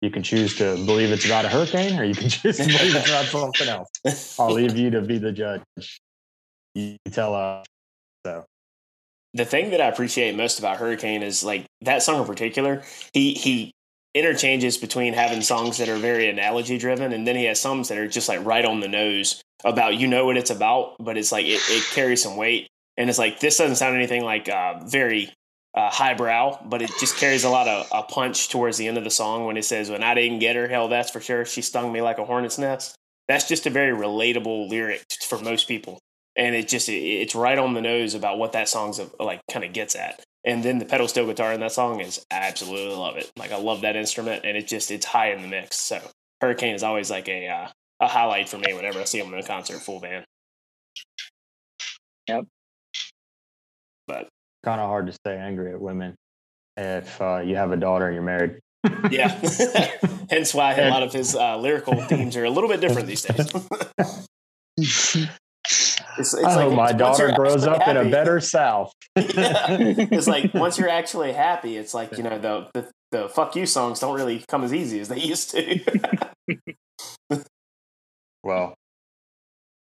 you 0.00 0.10
can 0.10 0.22
choose 0.22 0.56
to 0.56 0.76
believe 0.84 1.10
it's 1.10 1.26
about 1.26 1.44
a 1.44 1.48
hurricane, 1.48 1.98
or 1.98 2.04
you 2.04 2.14
can 2.14 2.28
choose 2.28 2.58
to 2.58 2.64
believe 2.64 2.94
it's 2.94 3.08
about 3.08 3.26
something 3.26 3.68
else. 3.68 4.38
I'll 4.38 4.52
leave 4.52 4.76
you 4.76 4.90
to 4.90 5.00
be 5.00 5.18
the 5.18 5.32
judge. 5.32 5.62
You 6.74 6.96
tell 7.10 7.34
us. 7.34 7.66
So 8.26 8.44
the 9.34 9.44
thing 9.44 9.70
that 9.70 9.80
I 9.80 9.86
appreciate 9.86 10.36
most 10.36 10.58
about 10.58 10.78
Hurricane 10.78 11.22
is 11.22 11.44
like 11.44 11.66
that 11.82 12.02
song 12.02 12.20
in 12.20 12.26
particular. 12.26 12.82
He 13.12 13.34
he 13.34 13.72
interchanges 14.14 14.78
between 14.78 15.12
having 15.12 15.42
songs 15.42 15.76
that 15.78 15.88
are 15.88 15.98
very 15.98 16.28
analogy 16.28 16.78
driven, 16.78 17.12
and 17.12 17.26
then 17.26 17.36
he 17.36 17.44
has 17.44 17.60
some 17.60 17.82
that 17.84 17.98
are 17.98 18.08
just 18.08 18.28
like 18.28 18.44
right 18.44 18.64
on 18.64 18.80
the 18.80 18.88
nose 18.88 19.42
about 19.64 19.96
you 19.96 20.06
know 20.06 20.26
what 20.26 20.36
it's 20.36 20.50
about, 20.50 20.96
but 20.98 21.16
it's 21.16 21.32
like 21.32 21.44
it, 21.46 21.60
it 21.68 21.84
carries 21.92 22.22
some 22.22 22.36
weight, 22.36 22.68
and 22.96 23.08
it's 23.10 23.18
like 23.18 23.40
this 23.40 23.58
doesn't 23.58 23.76
sound 23.76 23.96
anything 23.96 24.24
like 24.24 24.48
uh, 24.48 24.80
very 24.84 25.32
uh, 25.74 25.90
highbrow, 25.90 26.58
but 26.66 26.82
it 26.82 26.90
just 26.98 27.16
carries 27.16 27.44
a 27.44 27.50
lot 27.50 27.68
of 27.68 27.86
a 27.92 28.02
punch 28.02 28.48
towards 28.48 28.78
the 28.78 28.88
end 28.88 28.98
of 28.98 29.04
the 29.04 29.10
song 29.10 29.44
when 29.44 29.56
it 29.56 29.64
says, 29.64 29.90
"When 29.90 30.02
I 30.02 30.14
didn't 30.14 30.38
get 30.38 30.56
her, 30.56 30.68
hell, 30.68 30.88
that's 30.88 31.10
for 31.10 31.20
sure. 31.20 31.44
She 31.44 31.62
stung 31.62 31.92
me 31.92 32.02
like 32.02 32.18
a 32.18 32.24
hornet's 32.24 32.58
nest." 32.58 32.96
That's 33.28 33.48
just 33.48 33.66
a 33.66 33.70
very 33.70 33.96
relatable 33.96 34.68
lyric 34.68 35.04
for 35.28 35.38
most 35.38 35.66
people 35.66 35.98
and 36.36 36.54
it 36.54 36.68
just 36.68 36.88
it, 36.88 36.92
it's 36.92 37.34
right 37.34 37.58
on 37.58 37.74
the 37.74 37.80
nose 37.80 38.14
about 38.14 38.38
what 38.38 38.52
that 38.52 38.68
song's 38.68 39.00
like 39.18 39.40
kind 39.50 39.64
of 39.64 39.72
gets 39.72 39.96
at 39.96 40.22
and 40.44 40.62
then 40.62 40.78
the 40.78 40.84
pedal 40.84 41.08
steel 41.08 41.26
guitar 41.26 41.52
in 41.52 41.60
that 41.60 41.72
song 41.72 42.00
is 42.00 42.24
absolutely 42.30 42.94
love 42.94 43.16
it 43.16 43.30
like 43.36 43.50
i 43.50 43.58
love 43.58 43.80
that 43.80 43.96
instrument 43.96 44.44
and 44.44 44.56
it 44.56 44.66
just 44.66 44.90
it's 44.90 45.06
high 45.06 45.32
in 45.32 45.42
the 45.42 45.48
mix 45.48 45.76
so 45.76 46.00
hurricane 46.40 46.74
is 46.74 46.82
always 46.82 47.10
like 47.10 47.28
a 47.28 47.48
uh, 47.48 47.68
a 48.00 48.06
highlight 48.06 48.48
for 48.48 48.58
me 48.58 48.72
whenever 48.74 49.00
i 49.00 49.04
see 49.04 49.20
them 49.20 49.32
in 49.32 49.40
a 49.40 49.42
concert 49.42 49.78
full 49.80 50.00
band 50.00 50.24
Yep. 52.28 52.46
But 54.06 54.28
kind 54.64 54.80
of 54.80 54.88
hard 54.88 55.06
to 55.06 55.12
stay 55.12 55.36
angry 55.36 55.72
at 55.72 55.80
women 55.80 56.14
if 56.76 57.20
uh, 57.20 57.38
you 57.38 57.56
have 57.56 57.72
a 57.72 57.76
daughter 57.76 58.06
and 58.06 58.14
you're 58.14 58.22
married. 58.22 58.58
yeah 59.10 59.28
hence 60.30 60.54
why 60.54 60.74
a 60.74 60.90
lot 60.90 61.02
of 61.02 61.12
his 61.12 61.34
uh, 61.34 61.56
lyrical 61.56 62.00
themes 62.02 62.36
are 62.36 62.44
a 62.44 62.50
little 62.50 62.68
bit 62.68 62.80
different 62.80 63.08
these 63.08 63.22
days 63.22 63.52
It's, 64.76 65.16
it's 66.18 66.34
I 66.34 66.52
hope 66.52 66.74
my 66.74 66.92
daughter 66.92 67.32
grows 67.34 67.66
actually 67.66 67.82
up 67.82 67.88
in 67.88 67.96
a 67.96 68.10
better 68.10 68.40
South. 68.40 68.92
Yeah. 69.16 69.66
it's 69.70 70.26
like 70.26 70.52
once 70.54 70.78
you're 70.78 70.88
actually 70.88 71.32
happy, 71.32 71.76
it's 71.76 71.94
like 71.94 72.16
you 72.16 72.22
know 72.22 72.38
the, 72.38 72.68
the 72.74 72.90
the 73.12 73.28
fuck 73.28 73.56
you 73.56 73.66
songs 73.66 73.98
don't 74.00 74.14
really 74.14 74.44
come 74.48 74.62
as 74.62 74.74
easy 74.74 75.00
as 75.00 75.08
they 75.08 75.20
used 75.20 75.50
to. 75.50 75.80
Well, 78.46 78.76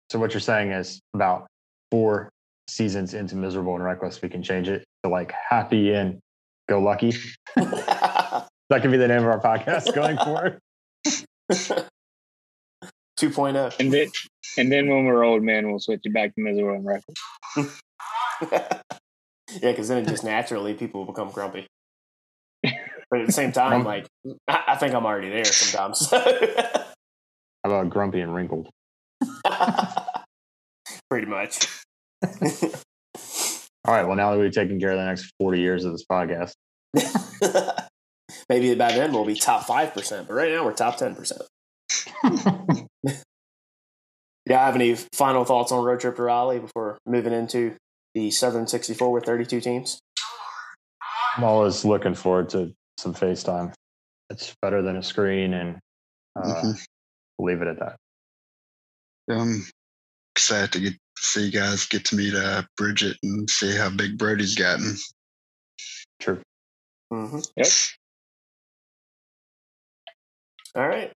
so 0.10 0.18
what 0.18 0.34
you're 0.34 0.42
saying 0.42 0.72
is 0.72 1.00
about 1.14 1.46
four 1.92 2.32
seasons 2.68 3.14
into 3.14 3.36
miserable 3.36 3.76
and 3.76 3.84
reckless, 3.84 4.22
we 4.22 4.30
can 4.30 4.44
change 4.44 4.70
it 4.70 4.84
to 5.04 5.10
like 5.10 5.34
happy 5.50 5.94
and 5.94 6.20
go 6.70 6.80
lucky. 6.80 7.14
That 8.70 8.82
could 8.82 8.92
be 8.92 8.98
the 8.98 9.08
name 9.08 9.24
of 9.24 9.28
our 9.28 9.40
podcast 9.40 9.96
going 9.96 10.18
forward. 10.18 10.60
2.0. 13.18 13.80
And 13.80 13.94
then, 13.94 14.08
and 14.58 14.72
then 14.72 14.90
when 14.90 15.06
we're 15.06 15.24
old 15.24 15.42
men, 15.42 15.70
we'll 15.70 15.80
switch 15.80 16.02
it 16.04 16.14
back 16.14 16.36
to 16.36 16.42
miserable 16.42 16.76
and 16.76 16.86
reckless. 16.86 17.18
yeah, 18.52 19.72
because 19.72 19.88
then 19.88 20.04
it 20.04 20.08
just 20.08 20.24
naturally 20.24 20.74
people 20.74 21.06
will 21.06 21.14
become 21.14 21.32
grumpy. 21.32 21.66
but 22.62 23.22
at 23.22 23.26
the 23.26 23.32
same 23.32 23.52
time, 23.54 23.82
um, 23.82 23.84
like 23.86 24.06
I, 24.48 24.64
I 24.68 24.76
think 24.76 24.94
I'm 24.94 25.06
already 25.06 25.30
there 25.30 25.46
sometimes. 25.46 26.12
How 26.12 26.84
about 27.64 27.90
grumpy 27.90 28.20
and 28.20 28.36
wrinkled? 28.36 28.70
Pretty 31.10 31.26
much. 31.26 31.68
All 33.86 33.94
right. 33.94 34.06
Well, 34.06 34.16
now 34.16 34.32
that 34.32 34.40
we've 34.40 34.52
taken 34.52 34.80
care 34.80 34.92
of 34.92 34.98
the 34.98 35.06
next 35.06 35.32
40 35.40 35.60
years 35.60 35.86
of 35.86 35.92
this 35.94 36.06
podcast, 36.10 36.54
Maybe 38.50 38.76
by 38.76 38.92
then 38.94 39.12
we'll 39.14 39.26
be 39.26 39.36
top 39.36 39.66
five 39.66 39.94
percent, 39.94 40.28
but 40.28 40.34
right 40.36 40.52
now 40.52 40.64
we're 40.66 40.74
top 40.74 40.98
ten 40.98 41.16
percent. 41.16 41.42
Yeah, 44.50 44.66
have 44.66 44.76
any 44.76 44.96
final 44.96 45.44
thoughts 45.44 45.74
on 45.74 45.84
road 45.84 46.00
trip 46.00 46.16
to 46.16 46.22
Raleigh 46.22 46.60
before 46.60 46.98
moving 47.06 47.34
into 47.34 47.76
the 48.16 48.32
Southern 48.32 48.66
64 48.66 49.12
with 49.12 49.26
32 49.26 49.60
teams? 49.60 50.00
I'm 51.36 51.44
always 51.44 51.84
looking 51.84 52.16
forward 52.16 52.48
to 52.52 52.72
some 52.98 53.14
FaceTime. 53.14 53.74
It's 54.30 54.56
better 54.62 54.82
than 54.82 54.96
a 54.96 55.04
screen, 55.04 55.54
and 55.54 55.80
uh, 56.38 56.62
Mhm. 56.62 56.86
leave 57.40 57.62
it 57.62 57.68
at 57.68 57.80
that. 57.80 57.98
I'm 59.30 59.66
excited 60.34 60.72
to 60.72 60.80
get 60.80 60.94
see 61.20 61.46
you 61.46 61.52
guys 61.52 61.86
get 61.86 62.06
to 62.06 62.16
meet 62.16 62.34
uh, 62.36 62.64
Bridget 62.78 63.18
and 63.24 63.50
see 63.50 63.76
how 63.76 63.90
big 63.90 64.18
Brody's 64.18 64.56
gotten. 64.56 64.96
True. 66.20 66.42
Mm-hmm. 67.12 67.40
Yep. 67.56 67.68
All 70.76 70.88
right. 70.88 71.12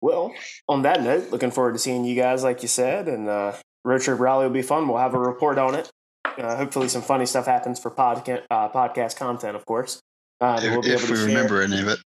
Well, 0.00 0.34
on 0.68 0.82
that 0.82 1.02
note, 1.02 1.30
looking 1.30 1.50
forward 1.50 1.72
to 1.72 1.78
seeing 1.78 2.04
you 2.04 2.14
guys, 2.14 2.42
like 2.44 2.62
you 2.62 2.68
said, 2.68 3.08
and 3.08 3.28
uh, 3.28 3.54
road 3.84 4.00
trip 4.02 4.18
rally 4.20 4.46
will 4.46 4.52
be 4.52 4.62
fun. 4.62 4.88
We'll 4.88 4.98
have 4.98 5.14
a 5.14 5.18
report 5.18 5.58
on 5.58 5.74
it. 5.74 5.90
Uh, 6.38 6.56
hopefully, 6.56 6.88
some 6.88 7.02
funny 7.02 7.24
stuff 7.26 7.46
happens 7.46 7.80
for 7.80 7.90
podcast 7.90 8.42
uh, 8.50 8.68
podcast 8.68 9.16
content, 9.16 9.56
of 9.56 9.64
course. 9.64 10.00
Uh, 10.40 10.60
If, 10.62 10.70
we'll 10.72 10.82
be 10.82 10.90
if 10.90 11.00
able 11.04 11.14
we 11.14 11.16
to 11.16 11.16
share. 11.16 11.26
remember 11.26 11.62
any 11.62 11.80
of 11.80 11.88
it. 11.88 11.98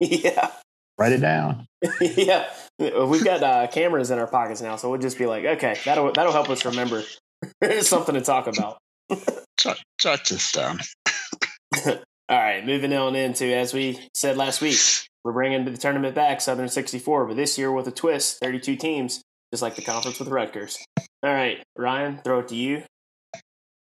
yeah, 0.00 0.50
Write 0.98 1.12
it 1.12 1.20
down. 1.20 1.66
yeah. 2.00 2.46
We've 2.78 3.24
got 3.24 3.42
uh, 3.42 3.66
cameras 3.68 4.10
in 4.10 4.18
our 4.18 4.26
pockets 4.26 4.62
now, 4.62 4.76
so 4.76 4.90
we'll 4.90 5.00
just 5.00 5.18
be 5.18 5.26
like, 5.26 5.44
okay, 5.44 5.76
that'll 5.84 6.12
that'll 6.12 6.32
help 6.32 6.50
us 6.50 6.64
remember 6.64 7.02
something 7.80 8.14
to 8.14 8.20
talk 8.22 8.46
about. 8.46 8.78
Jot, 9.56 9.82
jot 9.98 10.24
this 10.28 10.52
down. 10.52 10.80
All 12.28 12.38
right, 12.38 12.64
moving 12.64 12.92
on 12.92 13.14
into 13.14 13.46
as 13.54 13.72
we 13.72 14.08
said 14.14 14.36
last 14.36 14.60
week, 14.60 14.78
we're 15.24 15.32
bringing 15.32 15.64
the 15.64 15.76
tournament 15.76 16.14
back 16.14 16.40
Southern 16.40 16.68
64, 16.68 17.26
but 17.26 17.36
this 17.36 17.56
year 17.56 17.70
with 17.70 17.86
a 17.86 17.92
twist, 17.92 18.38
32 18.40 18.76
teams, 18.76 19.22
just 19.52 19.62
like 19.62 19.76
the 19.76 19.82
conference 19.82 20.18
with 20.18 20.28
Rutgers. 20.28 20.78
All 21.22 21.32
right, 21.32 21.62
Ryan, 21.76 22.20
throw 22.24 22.40
it 22.40 22.48
to 22.48 22.56
you. 22.56 22.82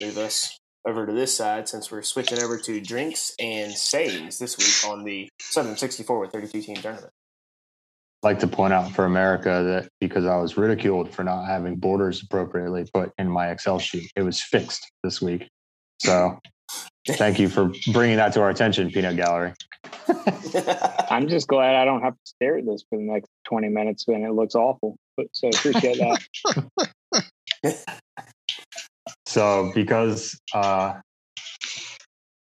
Move 0.01 0.19
us 0.19 0.57
over 0.89 1.05
to 1.05 1.13
this 1.13 1.37
side 1.37 1.69
since 1.69 1.91
we're 1.91 2.03
switching 2.03 2.39
over 2.39 2.57
to 2.57 2.81
drinks 2.81 3.35
and 3.39 3.73
sayings 3.73 4.39
this 4.39 4.57
week 4.57 4.91
on 4.91 5.05
the 5.05 5.29
Southern 5.39 5.77
64 5.77 6.19
with 6.19 6.33
32 6.33 6.63
team 6.63 6.77
tournament. 6.77 7.13
I'd 8.23 8.29
like 8.29 8.39
to 8.41 8.49
point 8.49 8.73
out 8.73 8.91
for 8.93 9.05
America 9.05 9.63
that 9.65 9.91
because 10.01 10.25
I 10.25 10.37
was 10.37 10.57
ridiculed 10.57 11.15
for 11.15 11.23
not 11.23 11.45
having 11.45 11.77
borders 11.77 12.23
appropriately 12.23 12.89
put 12.93 13.13
in 13.19 13.29
my 13.29 13.51
Excel 13.51 13.79
sheet, 13.79 14.11
it 14.17 14.23
was 14.23 14.43
fixed 14.43 14.91
this 15.05 15.21
week. 15.21 15.49
So 16.01 16.39
thank 17.07 17.39
you 17.39 17.49
for 17.49 17.71
bringing 17.93 18.17
that 18.17 18.33
to 18.33 18.41
our 18.41 18.51
attention, 18.51 18.91
Peanut 18.91 19.17
Gallery. 19.17 19.53
I'm 21.11 21.29
just 21.29 21.49
glad 21.49 21.77
I 21.77 21.85
don't 21.85 22.03
have 22.03 22.15
to 22.15 22.21
stare 22.25 22.59
at 22.59 22.67
this 22.67 22.83
for 22.89 22.99
the 22.99 23.05
next 23.05 23.29
20 23.45 23.69
minutes 23.69 24.07
when 24.07 24.25
it 24.25 24.33
looks 24.33 24.55
awful. 24.55 24.97
But 25.17 25.27
so 25.33 25.49
appreciate 25.49 25.99
that. 25.99 27.85
So 29.29 29.71
because 29.75 30.41
uh, 30.55 30.95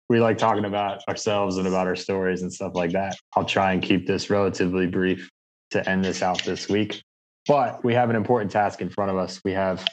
we 0.07 0.19
like 0.19 0.37
talking 0.37 0.65
about 0.65 1.01
ourselves 1.09 1.57
and 1.57 1.67
about 1.67 1.87
our 1.87 1.95
stories 1.95 2.43
and 2.43 2.53
stuff 2.53 2.73
like 2.75 2.91
that, 2.91 3.17
I'll 3.35 3.43
try 3.43 3.73
and 3.73 3.81
keep 3.81 4.05
this 4.05 4.29
relatively 4.29 4.85
brief 4.85 5.27
to 5.71 5.89
end 5.89 6.05
this 6.05 6.21
out 6.21 6.43
this 6.43 6.69
week. 6.69 7.01
But 7.47 7.83
we 7.83 7.95
have 7.95 8.11
an 8.11 8.15
important 8.15 8.51
task 8.51 8.81
in 8.81 8.91
front 8.91 9.09
of 9.09 9.17
us. 9.17 9.41
We 9.43 9.53
have 9.53 9.83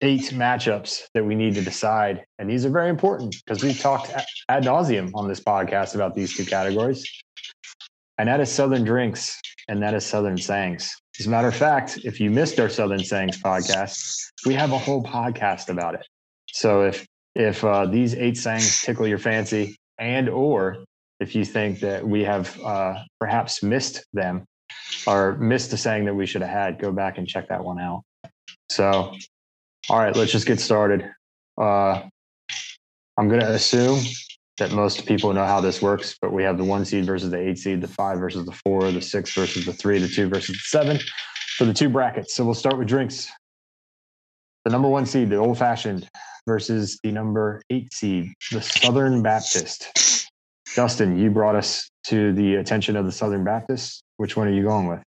eight 0.00 0.30
matchups 0.30 1.02
that 1.12 1.22
we 1.22 1.34
need 1.34 1.54
to 1.56 1.60
decide, 1.60 2.24
and 2.38 2.48
these 2.48 2.64
are 2.64 2.70
very 2.70 2.88
important 2.88 3.36
because 3.44 3.62
we've 3.62 3.78
talked 3.78 4.10
ad 4.48 4.64
nauseum 4.64 5.10
on 5.14 5.28
this 5.28 5.40
podcast 5.40 5.94
about 5.94 6.14
these 6.14 6.34
two 6.34 6.46
categories. 6.46 7.06
And 8.16 8.26
that 8.28 8.40
is 8.40 8.50
Southern 8.50 8.84
drinks, 8.84 9.38
and 9.68 9.82
that 9.82 9.92
is 9.92 10.06
Southern 10.06 10.38
sayings. 10.38 10.90
As 11.20 11.26
a 11.26 11.30
matter 11.30 11.48
of 11.48 11.54
fact, 11.54 11.98
if 12.04 12.20
you 12.20 12.30
missed 12.30 12.58
our 12.58 12.70
Southern 12.70 13.04
sayings 13.04 13.36
podcast, 13.36 14.16
we 14.46 14.54
have 14.54 14.72
a 14.72 14.78
whole 14.78 15.02
podcast 15.02 15.68
about 15.68 15.94
it. 15.94 16.06
So 16.52 16.84
if 16.84 17.06
if 17.34 17.64
uh, 17.64 17.86
these 17.86 18.14
eight 18.14 18.36
sayings 18.36 18.82
tickle 18.82 19.06
your 19.06 19.18
fancy, 19.18 19.76
and 19.98 20.28
or 20.28 20.84
if 21.18 21.34
you 21.34 21.44
think 21.44 21.80
that 21.80 22.06
we 22.06 22.24
have 22.24 22.60
uh, 22.60 23.02
perhaps 23.18 23.62
missed 23.62 24.04
them 24.12 24.44
or 25.06 25.36
missed 25.38 25.72
a 25.72 25.76
saying 25.76 26.04
that 26.04 26.14
we 26.14 26.26
should 26.26 26.42
have 26.42 26.50
had, 26.50 26.78
go 26.78 26.92
back 26.92 27.18
and 27.18 27.26
check 27.26 27.48
that 27.48 27.64
one 27.64 27.78
out. 27.78 28.02
So, 28.70 29.14
all 29.88 29.98
right, 29.98 30.14
let's 30.14 30.32
just 30.32 30.46
get 30.46 30.60
started. 30.60 31.10
Uh, 31.58 32.02
I'm 33.16 33.28
going 33.28 33.40
to 33.40 33.52
assume 33.52 34.00
that 34.58 34.72
most 34.72 35.06
people 35.06 35.32
know 35.32 35.46
how 35.46 35.60
this 35.60 35.80
works, 35.80 36.16
but 36.20 36.32
we 36.32 36.42
have 36.42 36.58
the 36.58 36.64
one 36.64 36.84
seed 36.84 37.04
versus 37.04 37.30
the 37.30 37.38
eight 37.38 37.58
seed, 37.58 37.80
the 37.80 37.88
five 37.88 38.18
versus 38.18 38.44
the 38.44 38.52
four, 38.64 38.90
the 38.90 39.00
six 39.00 39.34
versus 39.34 39.64
the 39.64 39.72
three, 39.72 39.98
the 39.98 40.08
two 40.08 40.28
versus 40.28 40.56
the 40.56 40.78
seven 40.78 40.98
for 41.56 41.64
the 41.64 41.74
two 41.74 41.88
brackets. 41.88 42.34
So 42.34 42.44
we'll 42.44 42.54
start 42.54 42.78
with 42.78 42.88
drinks. 42.88 43.30
The 44.64 44.70
number 44.70 44.88
one 44.88 45.06
seed, 45.06 45.30
the 45.30 45.36
old 45.36 45.58
fashioned, 45.58 46.08
versus 46.46 46.98
the 47.02 47.12
number 47.12 47.62
eight 47.70 47.92
seed, 47.92 48.32
the 48.50 48.60
Southern 48.60 49.22
Baptist. 49.22 50.28
Dustin, 50.74 51.18
you 51.18 51.30
brought 51.30 51.54
us 51.54 51.88
to 52.06 52.32
the 52.32 52.56
attention 52.56 52.96
of 52.96 53.04
the 53.04 53.12
Southern 53.12 53.44
Baptist. 53.44 54.02
Which 54.16 54.36
one 54.36 54.48
are 54.48 54.52
you 54.52 54.62
going 54.62 54.88
with? 54.88 55.02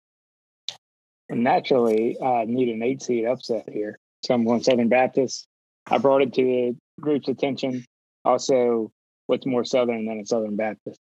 Naturally, 1.29 2.17
I 2.21 2.45
need 2.45 2.69
an 2.69 2.83
eight 2.83 3.01
seed 3.01 3.25
upset 3.25 3.67
here. 3.71 3.97
So 4.23 4.33
I'm 4.33 4.45
going 4.45 4.61
Southern 4.63 4.89
Baptist. 4.89 5.47
I 5.87 5.97
brought 5.97 6.21
it 6.21 6.33
to 6.33 6.43
the 6.43 6.77
group's 7.01 7.27
attention. 7.27 7.83
Also, 8.23 8.91
what's 9.27 9.45
more 9.45 9.65
Southern 9.65 10.05
than 10.05 10.19
a 10.19 10.25
Southern 10.25 10.55
Baptist? 10.55 10.99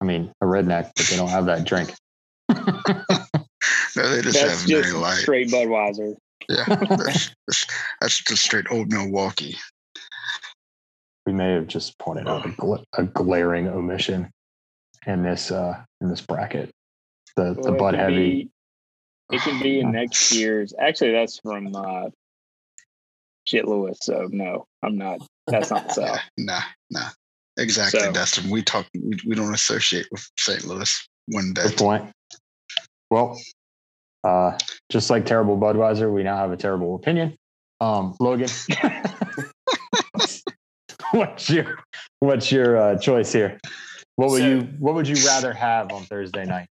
I 0.00 0.04
mean, 0.04 0.32
a 0.40 0.46
redneck, 0.46 0.92
but 0.96 1.06
they 1.06 1.16
don't 1.16 1.28
have 1.28 1.46
that 1.46 1.64
drink. 1.66 1.92
No, 3.96 4.08
they 4.10 4.22
just 4.22 4.40
That's 4.40 4.60
have 4.60 4.68
just 4.68 4.90
very 4.90 4.92
light. 4.92 5.16
straight 5.16 5.48
Budweiser. 5.48 6.14
Yeah, 6.48 6.64
that's, 6.68 7.30
that's, 7.46 7.66
that's 8.00 8.22
just 8.24 8.42
straight 8.44 8.66
old 8.70 8.90
Milwaukee. 8.92 9.56
We 11.26 11.32
may 11.32 11.52
have 11.52 11.66
just 11.66 11.98
pointed 11.98 12.26
out 12.28 12.46
a, 12.46 12.50
gla- 12.50 12.84
a 12.96 13.04
glaring 13.04 13.68
omission 13.68 14.30
in 15.06 15.22
this 15.22 15.50
uh, 15.50 15.82
in 16.00 16.08
this 16.08 16.20
bracket. 16.22 16.70
The 17.36 17.54
the 17.54 17.60
Well, 17.60 17.74
it 17.74 17.78
Bud 17.78 17.94
Heavy. 17.94 18.14
be- 18.14 19.36
It 19.36 19.42
can 19.42 19.60
be 19.62 19.80
in 19.80 19.92
next 19.92 20.32
year's. 20.32 20.72
Actually, 20.78 21.12
that's 21.12 21.38
from 21.40 21.74
uh, 21.76 22.04
Shit 23.44 23.66
Lewis. 23.68 23.98
So 24.00 24.28
no, 24.30 24.64
I'm 24.82 24.96
not. 24.96 25.20
That's 25.46 25.70
not 25.70 25.88
the 25.88 25.94
South. 25.94 26.20
Nah, 26.38 26.60
nah. 26.90 27.08
Exactly, 27.58 28.00
So- 28.00 28.12
Dustin. 28.12 28.48
We 28.50 28.62
talk. 28.62 28.86
We, 28.94 29.18
we 29.26 29.34
don't 29.34 29.52
associate 29.52 30.06
with 30.10 30.26
St. 30.38 30.64
Louis 30.64 31.08
one 31.26 31.52
Good 31.52 31.76
point. 31.76 32.10
Well, 33.10 33.38
uh, 34.24 34.56
just 34.90 35.10
like 35.10 35.24
terrible 35.26 35.56
Budweiser, 35.56 36.12
we 36.12 36.22
now 36.22 36.36
have 36.36 36.52
a 36.52 36.56
terrible 36.56 36.94
opinion. 36.94 37.36
Um, 37.80 38.16
Logan, 38.20 38.48
what's 41.12 41.48
your 41.50 41.78
what's 42.20 42.50
your 42.52 42.76
uh, 42.76 42.98
choice 42.98 43.32
here? 43.32 43.58
What 44.16 44.30
would 44.30 44.40
So- 44.42 44.48
you 44.48 44.60
What 44.78 44.94
would 44.94 45.08
you 45.08 45.16
rather 45.26 45.52
have 45.52 45.92
on 45.92 46.02
Thursday 46.04 46.44
night? 46.44 46.68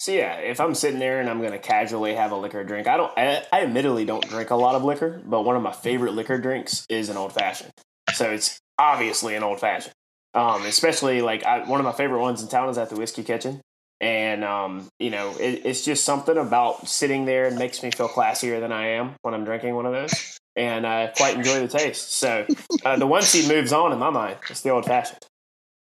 So 0.00 0.12
yeah, 0.12 0.34
if 0.36 0.60
I'm 0.60 0.74
sitting 0.74 1.00
there 1.00 1.20
and 1.20 1.28
I'm 1.28 1.40
going 1.40 1.50
to 1.52 1.58
casually 1.58 2.14
have 2.14 2.30
a 2.30 2.36
liquor 2.36 2.62
drink, 2.62 2.86
I 2.86 2.96
don't. 2.96 3.12
I, 3.18 3.44
I 3.52 3.62
admittedly 3.62 4.04
don't 4.04 4.26
drink 4.28 4.50
a 4.50 4.54
lot 4.56 4.76
of 4.76 4.84
liquor, 4.84 5.20
but 5.24 5.42
one 5.42 5.56
of 5.56 5.62
my 5.62 5.72
favorite 5.72 6.12
liquor 6.12 6.38
drinks 6.38 6.86
is 6.88 7.08
an 7.08 7.16
old 7.16 7.32
fashioned. 7.32 7.72
So 8.14 8.30
it's 8.30 8.60
obviously 8.78 9.34
an 9.34 9.42
old 9.42 9.58
fashioned. 9.58 9.92
Um, 10.34 10.64
especially 10.66 11.20
like 11.20 11.42
I, 11.44 11.68
one 11.68 11.80
of 11.80 11.84
my 11.84 11.90
favorite 11.92 12.20
ones 12.20 12.42
in 12.42 12.48
town 12.48 12.68
is 12.68 12.78
at 12.78 12.90
the 12.90 12.96
Whiskey 12.96 13.24
Kitchen, 13.24 13.60
and 14.00 14.44
um, 14.44 14.88
you 14.98 15.10
know 15.10 15.34
it, 15.38 15.62
it's 15.64 15.84
just 15.84 16.04
something 16.04 16.36
about 16.36 16.88
sitting 16.88 17.24
there 17.24 17.46
and 17.46 17.58
makes 17.58 17.82
me 17.82 17.90
feel 17.90 18.08
classier 18.08 18.60
than 18.60 18.72
I 18.72 18.88
am 18.90 19.14
when 19.22 19.34
I'm 19.34 19.44
drinking 19.44 19.74
one 19.74 19.86
of 19.86 19.92
those, 19.92 20.38
and 20.56 20.86
I 20.86 21.08
quite 21.16 21.36
enjoy 21.36 21.60
the 21.60 21.68
taste. 21.68 22.12
So 22.12 22.46
uh, 22.84 22.96
the 22.96 23.06
one 23.06 23.22
seed 23.22 23.48
moves 23.48 23.72
on 23.72 23.92
in 23.92 23.98
my 23.98 24.10
mind. 24.10 24.36
It's 24.48 24.62
the 24.62 24.70
old 24.70 24.84
fashioned. 24.84 25.24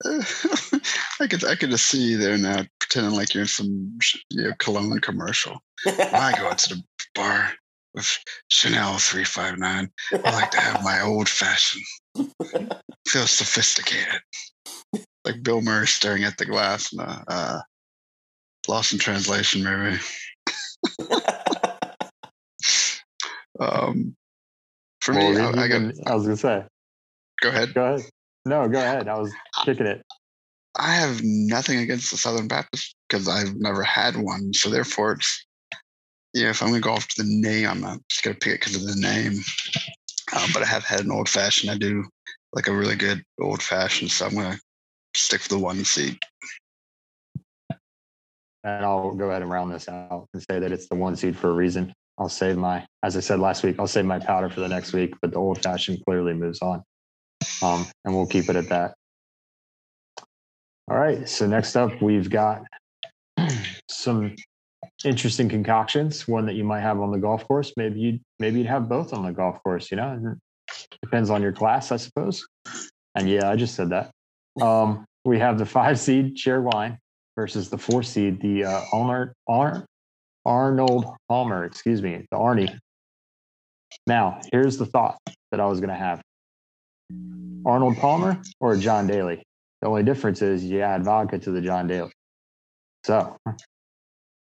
I 0.05 1.27
could 1.27 1.45
I 1.45 1.55
could 1.55 1.69
just 1.69 1.87
see 1.87 2.01
you 2.01 2.17
there 2.17 2.37
now, 2.37 2.63
pretending 2.79 3.15
like 3.15 3.33
you're 3.33 3.43
in 3.43 3.47
some 3.47 3.97
you 4.29 4.43
know, 4.43 4.53
cologne 4.59 4.99
commercial. 4.99 5.61
I 5.85 6.33
go 6.37 6.47
out 6.47 6.57
to 6.59 6.75
the 6.75 6.83
bar 7.15 7.53
with 7.93 8.19
Chanel 8.49 8.97
three 8.97 9.23
five 9.23 9.57
nine, 9.57 9.89
I 10.11 10.31
like 10.31 10.51
to 10.51 10.59
have 10.59 10.83
my 10.83 11.01
old 11.01 11.29
fashioned. 11.29 11.85
Feel 13.07 13.27
sophisticated, 13.27 14.21
like 15.25 15.43
Bill 15.43 15.61
Murray 15.61 15.87
staring 15.87 16.23
at 16.23 16.37
the 16.37 16.45
glass 16.45 16.91
in 16.91 16.99
a 16.99 17.23
uh, 17.27 17.61
Lost 18.67 18.93
in 18.93 18.99
Translation 18.99 19.63
maybe. 19.63 19.99
Um, 23.59 24.15
for 25.01 25.13
me, 25.13 25.37
I, 25.37 25.49
I 25.49 25.67
got. 25.67 25.81
I 26.07 26.15
was 26.15 26.23
gonna 26.23 26.37
say, 26.37 26.63
Go 27.41 27.49
ahead. 27.49 27.73
go 27.73 27.85
ahead. 27.85 28.09
No, 28.45 28.67
go 28.67 28.79
ahead. 28.79 29.07
I 29.07 29.19
was 29.19 29.31
kicking 29.63 29.85
it. 29.85 30.01
I 30.75 30.95
have 30.95 31.21
nothing 31.23 31.79
against 31.79 32.11
the 32.11 32.17
Southern 32.17 32.47
Baptist 32.47 32.95
because 33.07 33.27
I've 33.27 33.55
never 33.55 33.83
had 33.83 34.15
one. 34.15 34.53
So 34.53 34.69
therefore, 34.69 35.13
it's 35.13 35.45
yeah. 36.33 36.49
If 36.49 36.61
I'm 36.61 36.69
gonna 36.69 36.79
go 36.79 36.93
off 36.93 37.07
to 37.09 37.23
the 37.23 37.29
name, 37.29 37.67
I'm 37.67 37.81
not 37.81 37.99
just 38.09 38.23
gonna 38.23 38.35
pick 38.35 38.53
it 38.53 38.59
because 38.61 38.75
of 38.75 38.87
the 38.87 38.99
name. 38.99 39.39
Uh, 40.33 40.47
but 40.53 40.63
I 40.63 40.65
have 40.65 40.83
had 40.83 41.01
an 41.01 41.11
old 41.11 41.29
fashioned. 41.29 41.71
I 41.71 41.77
do 41.77 42.03
like 42.53 42.67
a 42.67 42.75
really 42.75 42.95
good 42.95 43.23
old 43.39 43.61
fashioned, 43.61 44.11
so 44.11 44.25
I'm 44.25 44.35
gonna 44.35 44.59
stick 45.15 45.41
with 45.41 45.49
the 45.49 45.59
one 45.59 45.83
seat. 45.83 46.23
And 48.63 48.85
I'll 48.85 49.11
go 49.11 49.29
ahead 49.29 49.41
and 49.41 49.51
round 49.51 49.73
this 49.73 49.89
out 49.89 50.27
and 50.33 50.41
say 50.49 50.59
that 50.59 50.71
it's 50.71 50.87
the 50.87 50.95
one 50.95 51.15
seed 51.15 51.37
for 51.37 51.49
a 51.49 51.53
reason. 51.53 51.93
I'll 52.17 52.29
save 52.29 52.57
my, 52.57 52.85
as 53.01 53.17
I 53.17 53.19
said 53.19 53.39
last 53.39 53.63
week, 53.63 53.77
I'll 53.79 53.87
save 53.87 54.05
my 54.05 54.19
powder 54.19 54.49
for 54.49 54.59
the 54.59 54.67
next 54.67 54.93
week, 54.93 55.15
but 55.21 55.31
the 55.31 55.37
old 55.37 55.61
fashioned 55.61 56.03
clearly 56.05 56.33
moves 56.33 56.61
on. 56.61 56.83
Um, 57.61 57.85
and 58.05 58.15
we'll 58.15 58.27
keep 58.27 58.49
it 58.49 58.55
at 58.55 58.69
that. 58.69 58.93
All 60.89 60.97
right. 60.97 61.27
So 61.27 61.47
next 61.47 61.75
up, 61.75 62.01
we've 62.01 62.29
got 62.29 62.63
some 63.89 64.35
interesting 65.03 65.49
concoctions. 65.49 66.27
One 66.27 66.45
that 66.45 66.53
you 66.55 66.63
might 66.63 66.81
have 66.81 66.99
on 66.99 67.11
the 67.11 67.17
golf 67.17 67.47
course. 67.47 67.73
Maybe 67.77 67.99
you 67.99 68.19
maybe 68.39 68.59
you'd 68.59 68.67
have 68.67 68.89
both 68.89 69.13
on 69.13 69.23
the 69.23 69.31
golf 69.31 69.61
course. 69.63 69.91
You 69.91 69.97
know, 69.97 70.35
depends 71.01 71.29
on 71.29 71.41
your 71.41 71.53
class, 71.53 71.91
I 71.91 71.97
suppose. 71.97 72.45
And 73.15 73.29
yeah, 73.29 73.49
I 73.49 73.55
just 73.55 73.75
said 73.75 73.89
that. 73.89 74.11
Um, 74.61 75.05
we 75.25 75.39
have 75.39 75.57
the 75.57 75.65
five 75.65 75.99
seed 75.99 76.35
Cheerwine 76.35 76.97
versus 77.35 77.69
the 77.69 77.77
four 77.77 78.03
seed, 78.03 78.41
the 78.41 78.65
uh, 78.65 78.81
Arnold, 78.91 79.29
Ar- 79.47 79.85
Arnold 80.45 81.05
Palmer. 81.29 81.65
Excuse 81.65 82.01
me, 82.01 82.25
the 82.31 82.37
Arnie. 82.37 82.77
Now, 84.07 84.41
here's 84.51 84.77
the 84.77 84.85
thought 84.85 85.17
that 85.51 85.59
I 85.59 85.65
was 85.65 85.79
going 85.79 85.89
to 85.89 85.95
have: 85.95 86.21
Arnold 87.65 87.97
Palmer 87.97 88.41
or 88.59 88.75
John 88.77 89.07
Daly. 89.07 89.41
The 89.81 89.87
only 89.87 90.03
difference 90.03 90.41
is 90.41 90.63
you 90.63 90.81
add 90.81 91.03
vodka 91.03 91.39
to 91.39 91.51
the 91.51 91.61
John 91.61 91.87
Daly. 91.87 92.11
So, 93.05 93.35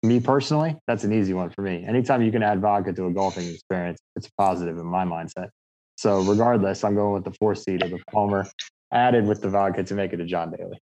me 0.03 0.19
personally, 0.19 0.75
that's 0.87 1.03
an 1.03 1.13
easy 1.13 1.33
one 1.33 1.49
for 1.51 1.61
me. 1.61 1.85
Anytime 1.87 2.21
you 2.21 2.31
can 2.31 2.43
add 2.43 2.59
vodka 2.59 2.91
to 2.93 3.05
a 3.05 3.11
golfing 3.11 3.47
experience, 3.47 3.99
it's 4.15 4.29
positive 4.37 4.77
in 4.77 4.85
my 4.85 5.05
mindset. 5.05 5.49
So, 5.95 6.19
regardless, 6.21 6.83
I'm 6.83 6.95
going 6.95 7.13
with 7.13 7.23
the 7.23 7.33
four 7.39 7.55
seed 7.55 7.83
of 7.83 7.91
the 7.91 7.99
Palmer 8.11 8.45
added 8.91 9.25
with 9.25 9.41
the 9.41 9.49
vodka 9.49 9.83
to 9.83 9.93
make 9.93 10.13
it 10.13 10.19
a 10.19 10.25
John 10.25 10.51
Daly. 10.51 10.77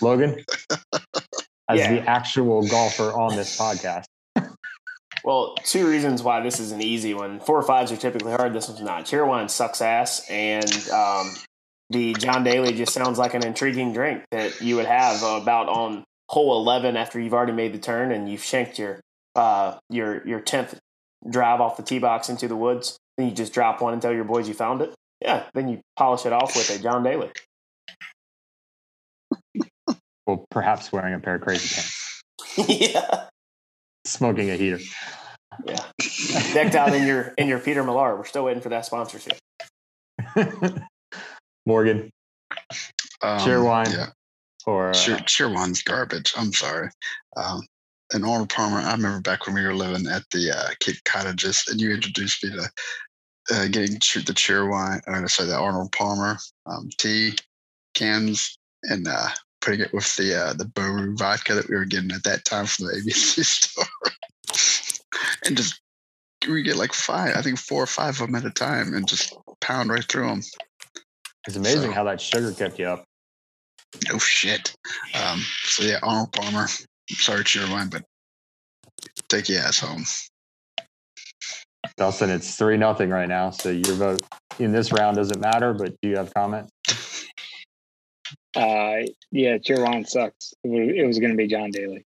Logan, 0.00 0.44
as 1.68 1.78
Yeah. 1.80 1.92
the 1.94 2.08
actual 2.08 2.66
golfer 2.68 3.12
on 3.12 3.36
this 3.36 3.58
podcast, 3.58 4.04
Well, 5.24 5.56
two 5.64 5.88
reasons 5.88 6.22
why 6.22 6.40
this 6.40 6.60
is 6.60 6.72
an 6.72 6.80
easy 6.80 7.12
one. 7.12 7.40
Four 7.40 7.58
or 7.58 7.62
fives 7.62 7.90
are 7.92 7.96
typically 7.96 8.32
hard. 8.32 8.52
This 8.54 8.68
one's 8.68 8.80
not. 8.80 9.04
Cheerwine 9.04 9.50
sucks 9.50 9.82
ass, 9.82 10.24
and 10.30 10.64
um, 10.90 11.34
the 11.90 12.14
John 12.14 12.44
Daly 12.44 12.72
just 12.72 12.92
sounds 12.92 13.18
like 13.18 13.34
an 13.34 13.44
intriguing 13.44 13.92
drink 13.92 14.22
that 14.30 14.60
you 14.60 14.76
would 14.76 14.86
have 14.86 15.22
about 15.22 15.68
on 15.68 16.04
hole 16.28 16.56
eleven 16.60 16.96
after 16.96 17.18
you've 17.20 17.34
already 17.34 17.52
made 17.52 17.72
the 17.74 17.78
turn 17.78 18.12
and 18.12 18.30
you've 18.30 18.44
shanked 18.44 18.78
your 18.78 19.00
uh, 19.34 19.76
your 19.90 20.26
your 20.26 20.40
tenth 20.40 20.78
drive 21.28 21.60
off 21.60 21.76
the 21.76 21.82
tee 21.82 21.98
box 21.98 22.28
into 22.28 22.46
the 22.48 22.56
woods. 22.56 22.96
Then 23.16 23.28
you 23.28 23.34
just 23.34 23.52
drop 23.52 23.80
one 23.82 23.92
and 23.92 24.00
tell 24.00 24.12
your 24.14 24.24
boys 24.24 24.46
you 24.46 24.54
found 24.54 24.80
it. 24.82 24.94
Yeah, 25.20 25.44
then 25.52 25.68
you 25.68 25.80
polish 25.96 26.24
it 26.26 26.32
off 26.32 26.54
with 26.54 26.70
a 26.70 26.80
John 26.80 27.02
Daly. 27.02 27.30
Well, 30.28 30.46
perhaps 30.50 30.92
wearing 30.92 31.14
a 31.14 31.18
pair 31.18 31.34
of 31.36 31.40
crazy 31.40 31.74
pants, 31.74 32.22
yeah, 32.68 33.26
smoking 34.04 34.50
a 34.50 34.56
heater. 34.56 34.78
yeah. 35.66 35.84
Decked 36.52 36.74
out 36.76 36.94
in 36.94 37.06
your 37.06 37.34
in 37.38 37.48
your 37.48 37.58
Peter 37.58 37.82
Millar. 37.82 38.14
We're 38.16 38.26
still 38.26 38.44
waiting 38.44 38.62
for 38.62 38.68
that 38.68 38.84
sponsorship. 38.86 39.38
Morgan 41.66 42.10
Um, 43.22 43.38
Cheerwine. 43.40 43.92
Yeah, 43.92 44.06
or 44.66 44.90
uh, 44.90 44.94
Cheer, 44.94 45.16
Cheerwine's 45.18 45.82
garbage. 45.82 46.32
I'm 46.36 46.52
sorry. 46.52 46.90
Um, 47.36 47.62
and 48.12 48.24
Arnold 48.24 48.48
Palmer, 48.50 48.78
I 48.78 48.92
remember 48.92 49.20
back 49.20 49.46
when 49.46 49.54
we 49.54 49.62
were 49.62 49.74
living 49.74 50.06
at 50.06 50.22
the 50.30 50.50
uh, 50.50 50.70
Cape 50.80 51.02
Cottages, 51.04 51.64
and 51.70 51.80
you 51.80 51.92
introduced 51.92 52.42
me 52.44 52.50
to 52.50 52.70
uh, 53.54 53.68
getting 53.68 53.98
che- 53.98 54.20
the 54.22 54.32
Cheerwine, 54.32 55.04
going 55.04 55.22
to 55.22 55.28
say 55.28 55.44
the 55.44 55.56
Arnold 55.56 55.92
Palmer 55.92 56.38
um, 56.66 56.88
tea 56.98 57.36
cans, 57.94 58.56
and 58.84 59.06
uh, 59.08 59.28
putting 59.60 59.80
it 59.80 59.92
with 59.92 60.14
the 60.16 60.34
uh, 60.34 60.52
the 60.54 60.64
Boru 60.64 61.14
vodka 61.16 61.54
that 61.54 61.68
we 61.68 61.76
were 61.76 61.84
getting 61.84 62.12
at 62.12 62.24
that 62.24 62.44
time 62.44 62.66
from 62.66 62.86
the 62.86 62.92
ABC 62.92 63.44
store, 63.44 63.84
and 65.44 65.56
just 65.56 65.80
we 66.48 66.62
get 66.62 66.76
like 66.76 66.92
five, 66.92 67.36
I 67.36 67.42
think 67.42 67.58
four 67.58 67.82
or 67.82 67.86
five 67.86 68.20
of 68.20 68.26
them 68.26 68.34
at 68.34 68.44
a 68.44 68.50
time, 68.50 68.94
and 68.94 69.06
just 69.06 69.36
pound 69.60 69.90
right 69.90 70.04
through 70.04 70.28
them. 70.28 70.42
it's 71.46 71.56
amazing 71.56 71.90
so- 71.90 71.92
how 71.92 72.04
that 72.04 72.20
sugar 72.20 72.52
kept 72.52 72.78
you 72.78 72.86
up. 72.86 73.04
No 74.10 74.18
shit. 74.18 74.74
Um, 75.14 75.40
so 75.62 75.82
yeah, 75.82 75.98
Arnold 76.02 76.32
Palmer. 76.32 76.66
Sorry, 77.10 77.42
Cheerwine, 77.42 77.90
but 77.90 78.04
take 79.28 79.48
your 79.48 79.62
ass 79.62 79.80
home. 79.80 80.04
Dustin, 81.96 82.28
it's 82.30 82.54
three 82.56 82.76
nothing 82.76 83.08
right 83.08 83.28
now. 83.28 83.50
So 83.50 83.70
your 83.70 83.94
vote 83.94 84.20
in 84.58 84.72
this 84.72 84.92
round 84.92 85.16
doesn't 85.16 85.40
matter, 85.40 85.72
but 85.72 85.94
do 86.02 86.08
you 86.10 86.16
have 86.16 86.32
comment? 86.34 86.68
Uh, 88.58 89.06
yeah, 89.30 89.56
Cheerwine 89.58 90.08
sucks. 90.08 90.52
It 90.64 91.06
was, 91.06 91.20
going 91.20 91.30
to 91.30 91.36
be 91.36 91.46
John 91.46 91.70
Daly. 91.70 92.04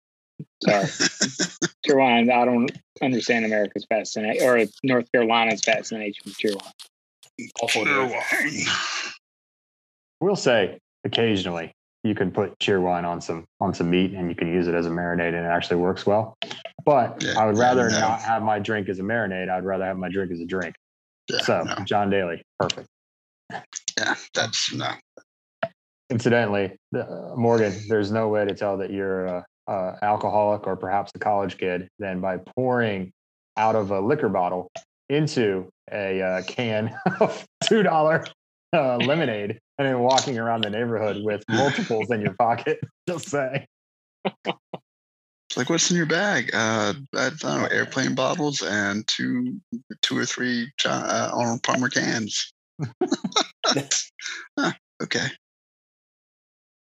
Sorry, 0.63 0.85
Cheerwine. 1.87 2.31
I 2.31 2.45
don't 2.45 2.71
understand 3.03 3.47
America's 3.47 3.87
fascination 3.89 4.47
or 4.47 4.63
North 4.85 5.11
Carolina's 5.13 5.63
fascination 5.63 6.23
with 6.27 6.37
Cheerwine. 6.37 6.73
Awful. 7.63 7.85
Cheerwine. 7.85 8.69
We'll 10.21 10.37
say 10.37 10.79
occasionally 11.05 11.73
you 12.05 12.15
can 12.15 12.31
put 12.31 12.59
cheer 12.61 12.81
wine 12.81 13.05
on 13.05 13.21
some 13.21 13.45
on 13.61 13.73
some 13.73 13.89
meat 13.91 14.13
and 14.13 14.29
you 14.29 14.35
can 14.35 14.49
use 14.49 14.69
it 14.69 14.75
as 14.75 14.87
a 14.87 14.91
marinade 14.91 15.29
and 15.35 15.47
it 15.47 15.49
actually 15.49 15.77
works 15.77 16.05
well. 16.05 16.37
But 16.85 17.23
Yeah, 17.23 17.39
I 17.41 17.47
would 17.47 17.57
rather 17.57 17.89
no. 17.89 17.99
not 17.99 18.21
have 18.21 18.43
my 18.43 18.59
drink 18.59 18.89
as 18.89 18.99
a 18.99 19.03
marinade. 19.03 19.49
I'd 19.49 19.65
rather 19.65 19.85
have 19.87 19.97
my 19.97 20.09
drink 20.11 20.33
as 20.33 20.41
a 20.41 20.45
drink. 20.47 20.75
Yeah, 21.31 21.41
so 21.41 21.63
no. 21.63 21.75
John 21.85 22.11
Daly, 22.11 22.43
perfect. 22.59 22.89
yeah, 23.51 24.15
that's 24.35 24.73
no. 24.75 24.91
Incidentally, 26.13 26.77
uh, 26.95 27.33
Morgan, 27.37 27.75
there's 27.89 28.13
no 28.13 28.29
way 28.29 28.45
to 28.45 28.55
tell 28.55 28.77
that 28.77 28.91
you're 28.91 29.25
a, 29.25 29.47
a 29.67 29.97
alcoholic 30.03 30.67
or 30.67 30.77
perhaps 30.77 31.11
a 31.15 31.19
college 31.19 31.57
kid 31.57 31.89
than 31.99 32.21
by 32.21 32.37
pouring 32.55 33.11
out 33.57 33.75
of 33.77 33.91
a 33.93 33.99
liquor 33.99 34.29
bottle 34.29 34.71
into 35.09 35.71
a 35.91 36.21
uh, 36.21 36.43
can 36.43 36.95
of 37.21 37.47
two 37.65 37.83
dollar 37.83 38.27
uh, 38.75 38.99
lemonade 38.99 39.59
and 39.79 39.89
then 39.89 40.01
walking 40.01 40.39
around 40.39 40.65
the 40.65 40.69
neighborhood 40.69 41.25
with 41.25 41.43
multiples 41.49 42.11
in 42.11 42.21
your 42.21 42.35
pocket. 42.35 42.79
Just 43.09 43.31
say. 43.31 43.65
Like 45.57 45.71
what's 45.71 45.91
in 45.91 45.97
your 45.97 46.05
bag? 46.05 46.51
Uh, 46.53 46.93
I 47.17 47.31
don't 47.39 47.63
know, 47.63 47.69
airplane 47.71 48.15
bottles 48.15 48.61
and 48.61 49.07
two, 49.07 49.59
two 50.03 50.19
or 50.19 50.27
three 50.27 50.71
John, 50.77 51.05
uh, 51.05 51.31
Arnold 51.33 51.63
Palmer 51.63 51.89
cans. 51.89 52.53
Huh, 54.59 54.73
okay. 55.03 55.29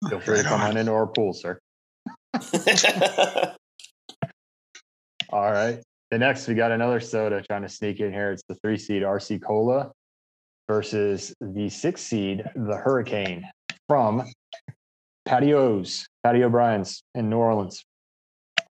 Feel 0.09 0.21
free 0.21 0.39
to 0.39 0.45
come 0.45 0.61
on. 0.61 0.77
into 0.77 0.93
our 0.93 1.07
pool, 1.07 1.33
sir. 1.33 1.59
All 5.31 5.53
right. 5.53 5.81
The 6.11 6.19
next, 6.19 6.49
we 6.49 6.55
got 6.55 6.73
another 6.73 6.99
soda 7.01 7.43
trying 7.43 7.63
to 7.63 7.69
sneak 7.69 8.01
in 8.01 8.13
here. 8.13 8.33
It's 8.33 8.43
the 8.49 8.57
three 8.57 8.77
seed 8.77 9.03
RC 9.03 9.43
Cola 9.43 9.93
versus 10.69 11.35
the 11.41 11.69
six 11.69 12.01
seed, 12.01 12.45
the 12.55 12.77
Hurricane 12.77 13.49
from 13.89 14.25
Pat 15.25 15.45
O's, 15.45 16.07
Patty 16.25 16.43
O'Brien's 16.43 17.03
in 17.15 17.29
New 17.29 17.37
Orleans. 17.37 17.85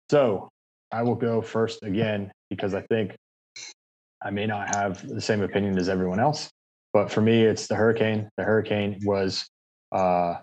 So 0.09 0.49
I 0.91 1.03
will 1.03 1.15
go 1.15 1.41
first 1.41 1.83
again 1.83 2.31
because 2.49 2.73
I 2.73 2.81
think 2.81 3.15
I 4.21 4.31
may 4.31 4.45
not 4.45 4.75
have 4.75 5.07
the 5.07 5.21
same 5.21 5.41
opinion 5.41 5.77
as 5.77 5.87
everyone 5.87 6.19
else. 6.19 6.49
But 6.91 7.11
for 7.11 7.21
me, 7.21 7.43
it's 7.43 7.67
the 7.67 7.75
Hurricane. 7.75 8.29
The 8.37 8.43
Hurricane 8.43 8.99
was 9.05 9.47
uh, 9.91 10.35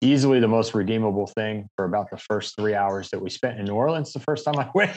easily 0.00 0.40
the 0.40 0.48
most 0.48 0.74
redeemable 0.74 1.26
thing 1.26 1.68
for 1.76 1.84
about 1.84 2.10
the 2.10 2.16
first 2.16 2.56
three 2.56 2.74
hours 2.74 3.10
that 3.10 3.20
we 3.20 3.30
spent 3.30 3.58
in 3.58 3.66
New 3.66 3.74
Orleans 3.74 4.12
the 4.12 4.20
first 4.20 4.44
time 4.44 4.58
I 4.58 4.70
went. 4.74 4.96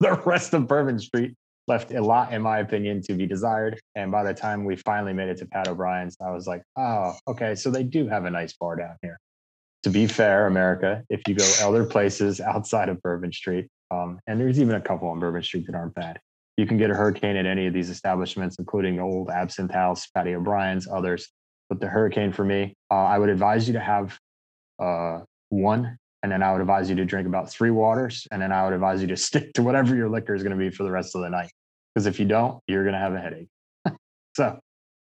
the 0.00 0.12
rest 0.24 0.54
of 0.54 0.66
Bourbon 0.66 0.98
Street 0.98 1.34
left 1.68 1.92
a 1.92 2.02
lot, 2.02 2.32
in 2.32 2.42
my 2.42 2.58
opinion, 2.58 3.02
to 3.02 3.14
be 3.14 3.26
desired. 3.26 3.80
And 3.94 4.10
by 4.10 4.24
the 4.24 4.34
time 4.34 4.64
we 4.64 4.76
finally 4.76 5.12
made 5.12 5.28
it 5.28 5.38
to 5.38 5.46
Pat 5.46 5.68
O'Brien's, 5.68 6.16
I 6.20 6.30
was 6.30 6.46
like, 6.46 6.62
oh, 6.76 7.14
okay, 7.28 7.54
so 7.54 7.70
they 7.70 7.82
do 7.82 8.08
have 8.08 8.24
a 8.24 8.30
nice 8.30 8.52
bar 8.54 8.76
down 8.76 8.96
here. 9.02 9.18
To 9.84 9.90
be 9.90 10.06
fair, 10.06 10.46
America, 10.46 11.02
if 11.08 11.22
you 11.26 11.34
go 11.34 11.48
other 11.62 11.84
places 11.84 12.40
outside 12.52 12.88
of 12.88 13.00
Bourbon 13.02 13.32
Street, 13.32 13.68
um, 13.90 14.18
and 14.26 14.40
there's 14.40 14.60
even 14.60 14.76
a 14.76 14.80
couple 14.80 15.08
on 15.08 15.20
Bourbon 15.20 15.42
Street 15.42 15.66
that 15.66 15.74
aren't 15.74 15.94
bad, 15.94 16.18
you 16.56 16.66
can 16.66 16.76
get 16.76 16.90
a 16.90 16.94
hurricane 16.94 17.36
at 17.36 17.46
any 17.46 17.66
of 17.66 17.72
these 17.72 17.90
establishments, 17.90 18.56
including 18.58 18.96
the 18.96 19.02
old 19.02 19.30
Absinthe 19.30 19.72
House, 19.72 20.06
Patty 20.08 20.34
O'Brien's, 20.34 20.86
others. 20.88 21.28
But 21.68 21.80
the 21.80 21.88
hurricane 21.88 22.32
for 22.32 22.44
me, 22.44 22.74
uh, 22.90 22.94
I 22.94 23.18
would 23.18 23.28
advise 23.28 23.66
you 23.66 23.74
to 23.74 23.80
have 23.80 24.18
uh, 24.78 25.20
one, 25.48 25.96
and 26.22 26.30
then 26.30 26.42
I 26.42 26.52
would 26.52 26.60
advise 26.60 26.90
you 26.90 26.96
to 26.96 27.04
drink 27.04 27.26
about 27.26 27.50
three 27.50 27.70
waters, 27.70 28.26
and 28.30 28.40
then 28.40 28.52
I 28.52 28.64
would 28.64 28.74
advise 28.74 29.00
you 29.00 29.08
to 29.08 29.16
stick 29.28 29.52
to 29.54 29.62
whatever 29.62 29.94
your 29.94 30.08
liquor 30.08 30.34
is 30.34 30.42
going 30.42 30.56
to 30.56 30.58
be 30.58 30.70
for 30.70 30.82
the 30.82 30.90
rest 30.90 31.14
of 31.14 31.22
the 31.22 31.30
night. 31.30 31.50
Because 31.94 32.06
if 32.06 32.18
you 32.18 32.26
don't, 32.26 32.60
you're 32.66 32.84
going 32.84 32.94
to 32.94 32.98
have 32.98 33.14
a 33.14 33.20
headache. 33.20 33.48
so 34.36 34.58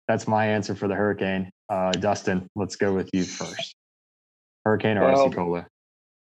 that's 0.08 0.28
my 0.28 0.47
answer 0.47 0.76
for 0.76 0.88
the 0.88 0.95
hurricane. 0.95 1.49
Uh, 1.70 1.91
Dustin, 1.91 2.47
let's 2.56 2.76
go 2.76 2.93
with 2.93 3.10
you 3.14 3.24
first. 3.24 3.76
Hurricane 4.66 4.97
or 4.97 5.12
Well- 5.12 5.30
RC 5.30 5.36
Cola? 5.36 5.68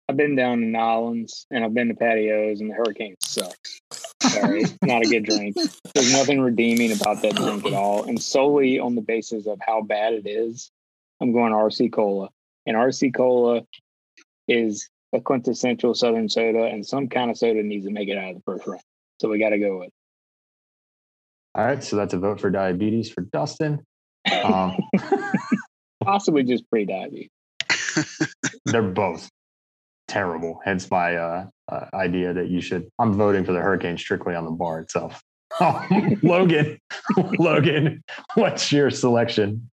I've 0.08 0.16
been 0.16 0.36
down 0.36 0.62
in 0.62 0.76
islands 0.76 1.46
and 1.50 1.64
I've 1.64 1.72
been 1.72 1.88
to 1.88 1.94
patios, 1.94 2.60
and 2.60 2.70
the 2.70 2.74
hurricane 2.74 3.14
sucks. 3.20 3.80
Sorry, 4.22 4.64
not 4.82 5.04
a 5.04 5.08
good 5.08 5.24
drink. 5.24 5.56
There's 5.94 6.12
nothing 6.12 6.40
redeeming 6.40 6.92
about 6.92 7.22
that 7.22 7.36
drink 7.36 7.66
at 7.66 7.72
all, 7.72 8.04
and 8.04 8.22
solely 8.22 8.78
on 8.78 8.94
the 8.94 9.00
basis 9.00 9.46
of 9.46 9.58
how 9.66 9.82
bad 9.82 10.12
it 10.12 10.26
is, 10.26 10.70
I'm 11.20 11.32
going 11.32 11.52
RC 11.52 11.92
Cola. 11.92 12.28
And 12.66 12.76
RC 12.76 13.14
Cola 13.14 13.62
is 14.48 14.88
a 15.14 15.20
quintessential 15.20 15.94
Southern 15.94 16.28
soda, 16.28 16.64
and 16.64 16.84
some 16.86 17.08
kind 17.08 17.30
of 17.30 17.38
soda 17.38 17.62
needs 17.62 17.86
to 17.86 17.92
make 17.92 18.08
it 18.08 18.18
out 18.18 18.30
of 18.30 18.36
the 18.36 18.42
first 18.42 18.66
round. 18.66 18.82
So 19.20 19.28
we 19.28 19.38
got 19.38 19.50
to 19.50 19.58
go 19.58 19.78
with. 19.78 19.90
All 21.54 21.64
right, 21.64 21.82
so 21.82 21.96
that's 21.96 22.12
a 22.14 22.18
vote 22.18 22.40
for 22.40 22.50
diabetes 22.50 23.10
for 23.10 23.20
Dustin. 23.20 23.80
Um, 24.42 24.76
Possibly 26.04 26.42
just 26.42 26.68
pre-diabetes. 26.68 27.30
they're 28.64 28.82
both 28.82 29.30
terrible. 30.08 30.60
Hence 30.64 30.90
my 30.90 31.16
uh, 31.16 31.46
uh, 31.68 31.86
idea 31.94 32.32
that 32.32 32.48
you 32.48 32.60
should. 32.60 32.88
I'm 32.98 33.14
voting 33.14 33.44
for 33.44 33.52
the 33.52 33.60
Hurricane 33.60 33.96
strictly 33.98 34.34
on 34.34 34.44
the 34.44 34.50
bar 34.50 34.80
itself. 34.80 35.22
Oh, 35.60 35.86
Logan, 36.22 36.78
Logan, 37.38 38.02
what's 38.34 38.72
your 38.72 38.90
selection? 38.90 39.70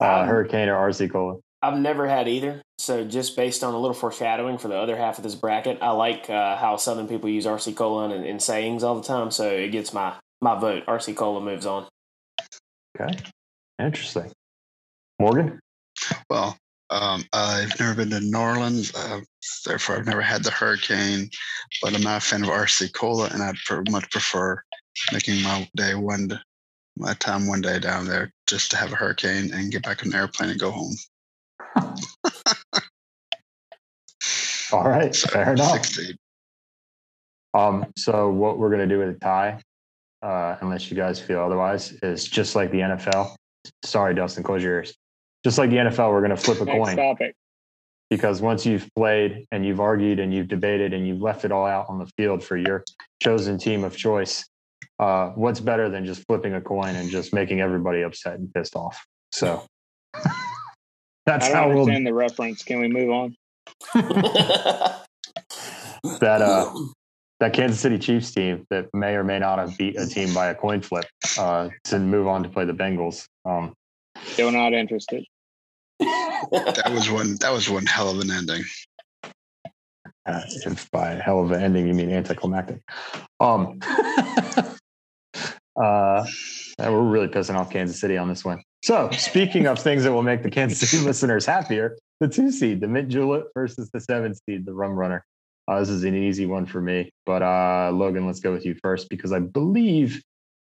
Uh, 0.00 0.20
Um, 0.20 0.28
Hurricane 0.28 0.68
or 0.68 0.76
RC 0.88 1.10
Cola? 1.10 1.36
I've 1.60 1.78
never 1.78 2.06
had 2.06 2.28
either. 2.28 2.62
So 2.78 3.04
just 3.04 3.34
based 3.34 3.64
on 3.64 3.74
a 3.74 3.78
little 3.78 3.94
foreshadowing 3.94 4.58
for 4.58 4.68
the 4.68 4.76
other 4.76 4.96
half 4.96 5.18
of 5.18 5.24
this 5.24 5.34
bracket, 5.34 5.78
I 5.82 5.90
like 5.90 6.30
uh, 6.30 6.56
how 6.56 6.76
Southern 6.76 7.08
people 7.08 7.28
use 7.28 7.46
RC 7.46 7.74
Cola 7.74 8.08
in, 8.14 8.24
in 8.24 8.38
sayings 8.38 8.84
all 8.84 8.94
the 8.94 9.02
time. 9.02 9.32
So 9.32 9.48
it 9.50 9.70
gets 9.70 9.92
my 9.92 10.14
my 10.40 10.56
vote. 10.56 10.86
RC 10.86 11.16
Cola 11.16 11.40
moves 11.40 11.66
on. 11.66 11.88
Okay, 13.00 13.18
interesting. 13.80 14.30
Morgan, 15.20 15.58
Well, 16.30 16.56
um, 16.90 17.24
I've 17.32 17.78
never 17.78 17.94
been 17.94 18.10
to 18.10 18.20
New 18.20 18.38
Orleans, 18.38 18.94
uh, 18.94 19.20
therefore 19.66 19.96
I've 19.96 20.06
never 20.06 20.22
had 20.22 20.42
the 20.42 20.50
hurricane. 20.50 21.28
But 21.82 21.94
I'm 21.94 22.02
not 22.02 22.18
a 22.18 22.20
fan 22.20 22.42
of 22.42 22.48
RC 22.48 22.92
Cola, 22.94 23.28
and 23.32 23.42
I'd 23.42 23.56
pr- 23.66 23.82
much 23.90 24.10
prefer 24.10 24.62
making 25.12 25.42
my 25.42 25.68
day 25.76 25.94
one, 25.94 26.40
my 26.96 27.14
time 27.14 27.46
one 27.46 27.60
day 27.60 27.78
down 27.78 28.06
there 28.06 28.32
just 28.46 28.70
to 28.70 28.76
have 28.76 28.92
a 28.92 28.96
hurricane 28.96 29.52
and 29.52 29.70
get 29.70 29.82
back 29.82 30.02
on 30.02 30.12
an 30.12 30.18
airplane 30.18 30.50
and 30.50 30.60
go 30.60 30.70
home. 30.70 30.96
all 34.72 34.88
right, 34.88 35.14
So, 35.14 35.28
fair 35.28 35.52
enough. 35.52 35.84
16. 35.84 36.16
Um, 37.54 37.86
so 37.96 38.30
what 38.30 38.58
we're 38.58 38.70
gonna 38.70 38.86
do 38.86 38.98
with 38.98 39.08
a 39.10 39.18
tie, 39.18 39.60
uh, 40.22 40.56
unless 40.60 40.90
you 40.90 40.96
guys 40.96 41.20
feel 41.20 41.40
otherwise, 41.40 41.92
is 42.02 42.24
just 42.24 42.54
like 42.56 42.70
the 42.70 42.80
NFL. 42.80 43.34
Sorry, 43.84 44.14
Dustin, 44.14 44.42
close 44.42 44.62
your 44.62 44.74
ears. 44.74 44.94
Just 45.44 45.58
like 45.58 45.70
the 45.70 45.76
NFL, 45.76 46.10
we're 46.12 46.22
gonna 46.22 46.36
flip 46.36 46.60
a 46.60 46.64
Next 46.64 46.76
coin 46.76 46.96
topic. 46.96 47.34
because 48.10 48.40
once 48.40 48.66
you've 48.66 48.88
played 48.96 49.46
and 49.52 49.64
you've 49.64 49.80
argued 49.80 50.18
and 50.18 50.32
you've 50.34 50.48
debated 50.48 50.92
and 50.92 51.06
you've 51.06 51.20
left 51.20 51.44
it 51.44 51.52
all 51.52 51.66
out 51.66 51.86
on 51.88 51.98
the 51.98 52.06
field 52.16 52.42
for 52.42 52.56
your 52.56 52.84
chosen 53.22 53.58
team 53.58 53.84
of 53.84 53.96
choice, 53.96 54.44
uh, 54.98 55.28
what's 55.30 55.60
better 55.60 55.88
than 55.88 56.04
just 56.04 56.24
flipping 56.26 56.54
a 56.54 56.60
coin 56.60 56.96
and 56.96 57.08
just 57.10 57.32
making 57.32 57.60
everybody 57.60 58.02
upset 58.02 58.38
and 58.38 58.52
pissed 58.52 58.74
off? 58.74 59.04
So 59.32 59.64
that's 61.26 61.46
I 61.48 61.52
how 61.52 61.64
don't 61.64 61.74
we'll 61.74 61.82
understand 61.82 62.06
the 62.06 62.14
reference. 62.14 62.62
Can 62.64 62.80
we 62.80 62.88
move 62.88 63.10
on? 63.10 63.36
that 66.20 66.42
uh 66.42 66.72
that 67.40 67.52
Kansas 67.52 67.78
City 67.78 67.98
Chiefs 67.98 68.32
team 68.32 68.66
that 68.70 68.86
may 68.92 69.14
or 69.14 69.22
may 69.22 69.38
not 69.38 69.58
have 69.60 69.76
beat 69.78 69.96
a 69.96 70.06
team 70.06 70.34
by 70.34 70.48
a 70.48 70.54
coin 70.54 70.80
flip 70.80 71.04
uh, 71.38 71.68
to 71.84 71.98
move 72.00 72.26
on 72.26 72.42
to 72.42 72.48
play 72.48 72.64
the 72.64 72.72
Bengals. 72.72 73.26
Um, 73.44 73.74
Still 74.26 74.52
not 74.52 74.72
interested. 74.72 75.24
That 76.00 76.90
was 76.92 77.10
one. 77.10 77.36
That 77.40 77.52
was 77.52 77.68
one 77.68 77.86
hell 77.86 78.10
of 78.10 78.20
an 78.20 78.30
ending. 78.30 78.64
uh, 80.26 80.42
if 80.46 80.90
by 80.90 81.14
hell 81.14 81.42
of 81.42 81.50
an 81.52 81.62
ending 81.62 81.88
you 81.88 81.94
mean 81.94 82.10
anticlimactic. 82.10 82.80
Um, 83.40 83.80
uh, 85.80 86.24
we're 86.78 87.02
really 87.02 87.28
pissing 87.28 87.56
off 87.56 87.70
Kansas 87.70 88.00
City 88.00 88.16
on 88.16 88.28
this 88.28 88.44
one. 88.44 88.62
So, 88.84 89.10
speaking 89.12 89.66
of 89.66 89.78
things 89.78 90.04
that 90.04 90.12
will 90.12 90.22
make 90.22 90.42
the 90.42 90.50
Kansas 90.50 90.78
City 90.78 91.02
listeners 91.04 91.44
happier, 91.44 91.96
the 92.20 92.28
two 92.28 92.50
seed, 92.50 92.80
the 92.80 92.88
mint 92.88 93.08
julep 93.08 93.48
versus 93.54 93.90
the 93.92 94.00
seven 94.00 94.34
seed, 94.34 94.64
the 94.66 94.72
rum 94.72 94.92
runner. 94.92 95.24
Uh, 95.66 95.80
this 95.80 95.88
is 95.90 96.04
an 96.04 96.14
easy 96.14 96.46
one 96.46 96.64
for 96.64 96.80
me. 96.80 97.10
But 97.26 97.42
uh, 97.42 97.90
Logan, 97.92 98.26
let's 98.26 98.40
go 98.40 98.52
with 98.52 98.64
you 98.64 98.74
first 98.82 99.08
because 99.10 99.32
I 99.32 99.40
believe 99.40 100.22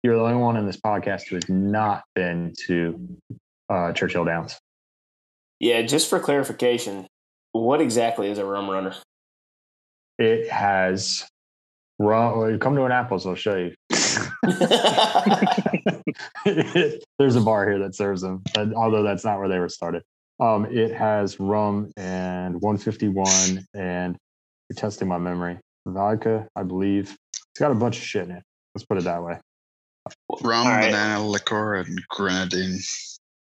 you're 0.04 0.16
the 0.16 0.22
only 0.22 0.38
one 0.38 0.58
in 0.58 0.66
this 0.66 0.78
podcast 0.78 1.28
who 1.28 1.36
has 1.36 1.50
not 1.50 2.04
been 2.16 2.54
to 2.68 3.18
uh, 3.70 3.92
Churchill 3.94 4.26
Downs. 4.26 4.58
yeah, 5.60 5.82
just 5.82 6.10
for 6.10 6.20
clarification, 6.20 7.08
what 7.52 7.82
exactly 7.82 8.30
is 8.30 8.38
a 8.38 8.46
rum 8.46 8.70
runner? 8.70 8.96
It 10.18 10.50
has 10.50 11.26
rum. 11.98 12.40
Well, 12.40 12.58
come 12.58 12.76
to 12.76 12.82
an 12.82 12.92
Annapolis, 12.92 13.26
I'll 13.26 13.36
show 13.36 13.56
you. 13.58 13.74
There's 17.20 17.36
a 17.36 17.42
bar 17.42 17.68
here 17.68 17.80
that 17.80 17.96
serves 17.96 18.22
them, 18.22 18.44
although 18.76 19.04
that's 19.04 19.26
not 19.26 19.40
where 19.40 19.50
they 19.50 19.60
were 19.60 19.70
started. 19.70 20.04
Um, 20.40 20.66
it 20.66 20.94
has 20.94 21.40
rum 21.40 21.92
and 21.98 22.62
151, 22.62 23.66
and 23.74 24.18
you're 24.70 24.76
testing 24.76 25.08
my 25.08 25.18
memory. 25.18 25.58
Vodka, 25.86 26.48
I 26.56 26.64
believe. 26.64 27.16
It's 27.34 27.60
got 27.60 27.72
a 27.72 27.76
bunch 27.76 27.98
of 27.98 28.04
shit 28.04 28.26
in 28.26 28.32
it. 28.32 28.44
Let's 28.74 28.86
put 28.86 28.98
it 28.98 29.04
that 29.04 29.24
way. 29.24 29.40
Rum, 30.44 30.68
All 30.68 30.74
right. 30.74 30.92
banana 30.92 31.26
liquor, 31.26 31.76
and 31.76 32.02
grenadine. 32.10 32.80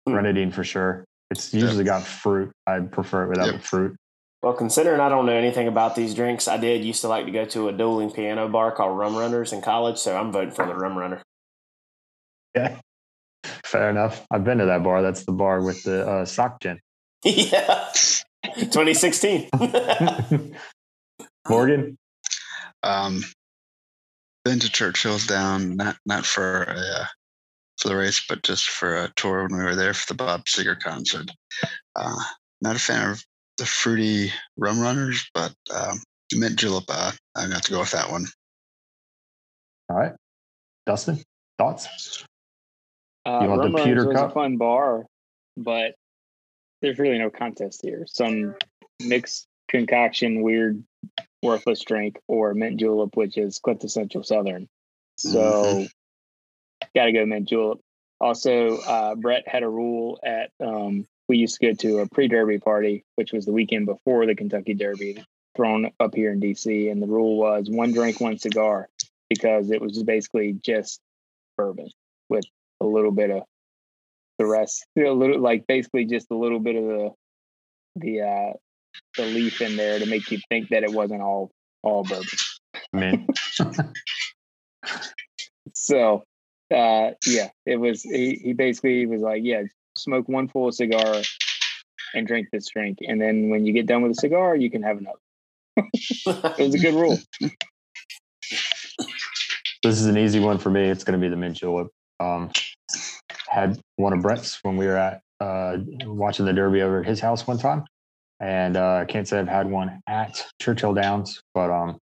Hmm. 0.06 0.14
Grenadine 0.14 0.52
for 0.52 0.64
sure. 0.64 1.04
It's 1.30 1.54
usually 1.54 1.84
got 1.84 2.04
fruit. 2.04 2.52
I 2.68 2.80
prefer 2.80 3.24
it 3.26 3.30
without 3.30 3.46
Yep. 3.48 3.56
the 3.56 3.62
fruit. 3.62 3.96
Well, 4.42 4.54
considering 4.54 5.00
I 5.00 5.08
don't 5.10 5.26
know 5.28 5.34
anything 5.34 5.68
about 5.68 5.96
these 5.96 6.16
drinks, 6.16 6.48
I 6.48 6.58
did 6.58 6.84
used 6.84 7.02
to 7.02 7.08
like 7.08 7.26
to 7.26 7.32
go 7.32 7.46
to 7.46 7.68
a 7.70 7.72
dueling 7.72 8.12
piano 8.12 8.48
bar 8.50 8.72
called 8.72 8.98
Rum 8.98 9.16
Runners 9.16 9.54
in 9.54 9.62
college, 9.62 9.98
so 10.00 10.18
I'm 10.18 10.32
voting 10.32 10.52
for 10.52 10.66
the 10.66 10.74
Rum 10.74 10.98
Runner. 10.98 11.22
Yeah, 12.56 12.80
fair 13.64 13.90
enough. 13.92 14.26
I've 14.32 14.44
been 14.44 14.58
to 14.58 14.66
that 14.66 14.84
bar. 14.84 15.02
That's 15.04 15.24
the 15.26 15.32
bar 15.32 15.62
with 15.62 15.84
the 15.84 16.06
uh, 16.08 16.26
sock 16.26 16.60
gin. 16.60 16.80
yeah. 17.24 17.90
2016. 18.56 19.50
Morgan, 21.48 21.98
Um, 22.84 23.24
been 24.44 24.60
to 24.60 24.70
Churchill's 24.72 25.28
down, 25.28 25.76
not 25.76 25.98
not 26.06 26.26
for 26.26 26.64
a, 26.64 26.76
uh, 26.78 27.06
for 27.78 27.90
the 27.90 27.96
race, 27.96 28.24
but 28.28 28.44
just 28.44 28.70
for 28.70 28.96
a 29.04 29.12
tour 29.16 29.44
when 29.48 29.58
we 29.60 29.64
were 29.66 29.76
there 29.76 29.94
for 29.94 30.08
the 30.14 30.18
Bob 30.18 30.46
Seger 30.46 30.80
concert. 30.80 31.30
Uh, 31.96 32.16
not 32.62 32.76
a 32.76 32.80
fan 32.80 33.12
of 33.12 33.24
the 33.58 33.66
fruity 33.66 34.32
rum 34.58 34.80
runners, 34.80 35.30
but 35.34 35.54
um, 35.74 35.98
mint 36.34 36.58
julep. 36.58 36.84
Uh, 36.90 37.12
I'm 37.36 37.50
gonna 37.50 37.62
go 37.70 37.80
with 37.80 37.92
that 37.92 38.10
one. 38.12 38.26
all 39.90 39.98
right. 39.98 40.14
Dustin, 40.86 41.20
thoughts? 41.58 42.26
Uh, 43.26 43.40
You 43.44 43.50
want 43.50 43.62
the 43.62 43.68
Rum 43.68 43.76
Runners 43.76 43.86
pewter 43.86 44.08
was 44.08 44.18
cup? 44.18 44.32
a 44.32 44.34
fun 44.34 44.58
bar, 44.58 45.06
but 45.56 45.94
there's 46.82 46.98
really 46.98 47.20
no 47.20 47.30
contest 47.30 47.82
here. 47.84 48.06
Some 48.08 48.56
mixed 49.00 49.46
concoction, 49.70 50.42
weird, 50.42 50.84
worthless 51.42 51.82
drink, 51.84 52.20
or 52.28 52.54
mint 52.54 52.80
julep, 52.80 53.16
which 53.16 53.38
is 53.38 53.60
quintessential 53.60 54.24
Southern. 54.24 54.68
So, 55.18 55.86
got 56.96 57.06
to 57.06 57.12
go 57.12 57.26
mint 57.26 57.50
julep. 57.50 57.80
Also, 58.20 58.78
uh, 58.78 59.16
Brett 59.16 59.48
had 59.48 59.64
a 59.64 59.70
rule 59.70 60.20
at 60.24 60.52
um, 60.60 61.08
we 61.28 61.38
used 61.38 61.60
to 61.60 61.68
go 61.68 61.74
to 61.74 62.00
a 62.00 62.10
pre-Derby 62.10 62.60
party, 62.60 63.04
which 63.16 63.32
was 63.32 63.46
the 63.46 63.54
weekend 63.54 63.86
before 63.86 64.26
the 64.26 64.36
Kentucky 64.36 64.74
Derby, 64.74 65.24
thrown 65.56 65.90
up 66.00 66.14
here 66.14 66.32
in 66.32 66.40
DC, 66.40 66.92
and 66.92 67.02
the 67.02 67.08
rule 67.08 67.38
was 67.38 67.70
one 67.70 67.94
drink, 67.94 68.20
one 68.20 68.38
cigar, 68.38 68.90
because 69.30 69.72
it 69.72 69.82
was 69.82 70.04
basically 70.04 70.60
just 70.62 71.00
bourbon 71.58 71.90
with 72.30 72.46
a 72.82 72.86
little 72.86 73.12
bit 73.12 73.32
of 73.32 73.44
the 74.38 74.46
rest, 74.46 74.86
a 74.98 75.10
little 75.10 75.40
like 75.40 75.66
basically 75.68 76.06
just 76.06 76.28
a 76.32 76.36
little 76.36 76.60
bit 76.60 76.76
of 76.76 76.84
the 76.84 77.10
the 77.96 78.22
uh, 78.22 78.54
the 79.18 79.26
leaf 79.26 79.62
in 79.62 79.76
there 79.76 80.00
to 80.00 80.06
make 80.06 80.32
you 80.32 80.40
think 80.50 80.70
that 80.70 80.84
it 80.84 80.92
wasn't 80.92 81.22
all 81.22 81.52
all 81.84 82.04
bourbon. 82.04 82.28
Man, 82.94 83.28
So 85.74 86.24
uh 86.74 87.12
yeah, 87.26 87.50
it 87.66 87.78
was 87.78 88.04
he, 88.04 88.36
he 88.36 88.54
basically 88.54 89.06
was 89.06 89.22
like, 89.22 89.42
Yeah, 89.44 89.64
smoke 89.98 90.28
one 90.30 90.48
full 90.48 90.72
cigar 90.72 91.22
and 92.14 92.28
drink 92.28 92.48
this 92.52 92.70
drink. 92.70 93.00
And 93.08 93.22
then 93.22 93.50
when 93.50 93.66
you 93.66 93.74
get 93.74 93.86
done 93.86 94.02
with 94.02 94.12
the 94.12 94.22
cigar, 94.22 94.56
you 94.56 94.70
can 94.70 94.84
have 94.84 94.98
another. 94.98 95.20
It 96.60 96.66
was 96.66 96.76
a 96.76 96.80
good 96.80 96.94
rule. 96.94 97.18
this 99.84 100.00
is 100.00 100.06
an 100.06 100.18
easy 100.18 100.40
one 100.40 100.58
for 100.58 100.70
me. 100.70 100.84
It's 100.84 101.04
going 101.04 101.20
to 101.20 101.24
be 101.24 101.30
the 101.30 101.38
mint 101.38 101.58
julep. 101.58 101.88
Um, 102.20 102.52
had 103.48 103.80
one 103.96 104.14
of 104.14 104.22
Brett's 104.22 104.60
when 104.64 104.78
we 104.78 104.86
were 104.86 104.98
at 104.98 105.22
uh, 105.40 105.78
watching 106.06 106.46
the 106.46 106.54
Derby 106.54 106.82
over 106.82 107.00
at 107.00 107.06
his 107.06 107.20
house 107.20 107.48
one 107.48 107.58
time, 107.58 107.86
and 108.42 108.76
uh, 108.76 108.96
I 108.96 109.06
can't 109.06 109.28
say 109.28 109.40
I've 109.40 109.48
had 109.48 109.70
one 109.70 110.02
at 110.08 110.44
Churchill 110.60 110.96
Downs, 110.96 111.40
but 111.54 111.70
um, 111.70 112.00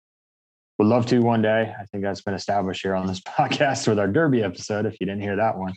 would 0.78 0.88
love 0.88 1.06
to 1.08 1.20
one 1.20 1.42
day. 1.42 1.76
I 1.78 1.84
think 1.86 2.04
that's 2.04 2.22
been 2.22 2.34
established 2.34 2.82
here 2.82 2.96
on 2.96 3.06
this 3.06 3.20
podcast 3.28 3.88
with 3.88 4.00
our 4.00 4.08
Derby 4.08 4.42
episode. 4.42 4.86
If 4.86 4.96
you 5.02 5.06
didn't 5.06 5.22
hear 5.22 5.36
that 5.36 5.58
one, 5.58 5.74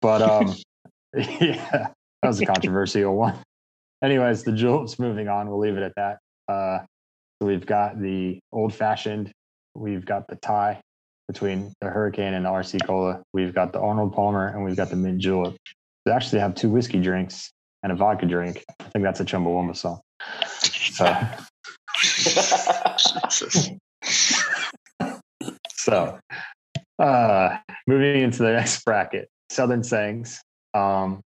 but 0.00 0.22
um, 0.22 0.56
yeah, 1.14 1.88
that 2.22 2.28
was 2.28 2.40
a 2.40 2.46
controversial 2.46 3.14
one. 3.14 3.36
anyways, 4.02 4.42
the 4.42 4.52
juleps 4.52 4.98
moving 4.98 5.28
on. 5.28 5.50
We'll 5.50 5.60
leave 5.60 5.76
it 5.76 5.82
at 5.82 5.92
that. 5.96 6.18
Uh, 6.48 6.78
so 7.40 7.46
we've 7.46 7.66
got 7.66 8.00
the 8.00 8.38
old 8.52 8.74
fashioned, 8.74 9.30
we've 9.74 10.04
got 10.04 10.26
the 10.28 10.36
tie 10.36 10.80
between 11.28 11.72
the 11.80 11.88
Hurricane 11.88 12.34
and 12.34 12.44
the 12.44 12.48
RC 12.48 12.86
Cola. 12.86 13.22
We've 13.32 13.54
got 13.54 13.72
the 13.72 13.80
Arnold 13.80 14.14
Palmer 14.14 14.48
and 14.48 14.64
we've 14.64 14.76
got 14.76 14.90
the 14.90 14.96
mint 14.96 15.18
julep. 15.18 15.56
We 16.06 16.12
actually 16.12 16.40
have 16.40 16.54
two 16.54 16.70
whiskey 16.70 17.00
drinks 17.00 17.52
and 17.82 17.92
a 17.92 17.94
vodka 17.94 18.26
drink. 18.26 18.64
I 18.80 18.84
think 18.84 19.04
that's 19.04 19.20
a 19.20 19.24
Chumbawamba 19.24 19.76
song. 19.76 20.00
So, 20.54 21.16
so 25.70 26.18
uh, 26.98 27.58
moving 27.86 28.22
into 28.22 28.42
the 28.42 28.52
next 28.52 28.84
bracket, 28.84 29.28
Southern 29.50 29.82
Sayings. 29.82 30.40
Um, 30.74 31.20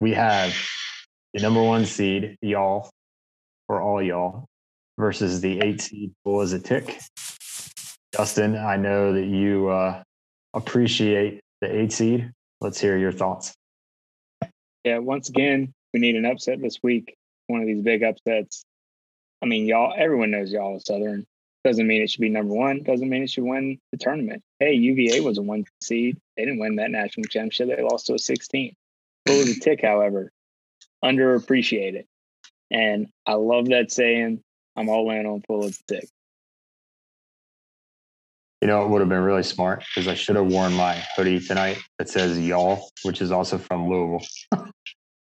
we 0.00 0.14
have 0.14 0.54
the 1.34 1.42
number 1.42 1.62
one 1.62 1.84
seed, 1.84 2.36
y'all, 2.40 2.90
or 3.68 3.82
all 3.82 4.02
y'all, 4.02 4.46
versus 4.98 5.40
the 5.40 5.60
eight 5.60 5.80
seed, 5.80 6.12
Full 6.24 6.40
as 6.40 6.52
a 6.52 6.58
Tick. 6.58 6.98
Dustin, 8.12 8.56
I 8.56 8.76
know 8.76 9.12
that 9.12 9.26
you 9.26 9.68
uh, 9.68 10.02
appreciate 10.54 11.40
the 11.60 11.74
eight 11.74 11.92
seed. 11.92 12.30
Let's 12.60 12.80
hear 12.80 12.96
your 12.96 13.12
thoughts. 13.12 13.54
Yeah, 14.84 14.98
once 14.98 15.28
again, 15.28 15.74
we 15.92 16.00
need 16.00 16.16
an 16.16 16.24
upset 16.24 16.60
this 16.60 16.82
week. 16.82 17.16
One 17.46 17.60
of 17.60 17.66
these 17.66 17.82
big 17.82 18.02
upsets. 18.02 18.64
I 19.42 19.46
mean, 19.46 19.66
y'all, 19.66 19.94
everyone 19.96 20.30
knows 20.30 20.52
y'all 20.52 20.76
is 20.76 20.84
Southern. 20.84 21.26
Doesn't 21.64 21.86
mean 21.86 22.02
it 22.02 22.10
should 22.10 22.20
be 22.20 22.28
number 22.28 22.54
one. 22.54 22.82
Doesn't 22.82 23.08
mean 23.08 23.22
it 23.22 23.30
should 23.30 23.44
win 23.44 23.78
the 23.92 23.98
tournament. 23.98 24.42
Hey, 24.58 24.74
UVA 24.74 25.20
was 25.20 25.38
a 25.38 25.42
one 25.42 25.64
seed. 25.80 26.18
They 26.36 26.44
didn't 26.44 26.60
win 26.60 26.76
that 26.76 26.90
national 26.90 27.24
championship. 27.24 27.68
They 27.68 27.82
lost 27.82 28.06
to 28.06 28.14
a 28.14 28.18
16. 28.18 28.74
Full 29.26 29.40
as 29.40 29.56
a 29.56 29.60
tick, 29.60 29.82
however, 29.82 30.30
underappreciated. 31.04 32.04
And 32.70 33.08
I 33.26 33.34
love 33.34 33.66
that 33.66 33.90
saying. 33.90 34.42
I'm 34.76 34.88
all 34.88 35.10
in 35.10 35.26
on 35.26 35.42
full 35.42 35.64
of 35.64 35.76
tick. 35.86 36.08
You 38.60 38.68
know, 38.68 38.84
it 38.84 38.88
would 38.88 39.00
have 39.00 39.08
been 39.08 39.22
really 39.22 39.42
smart 39.42 39.84
because 39.84 40.08
I 40.08 40.14
should 40.14 40.36
have 40.36 40.46
worn 40.46 40.72
my 40.72 41.02
hoodie 41.16 41.40
tonight 41.40 41.78
that 41.98 42.08
says 42.08 42.38
y'all, 42.38 42.90
which 43.02 43.20
is 43.20 43.30
also 43.30 43.58
from 43.58 43.88
Louisville. 43.88 44.26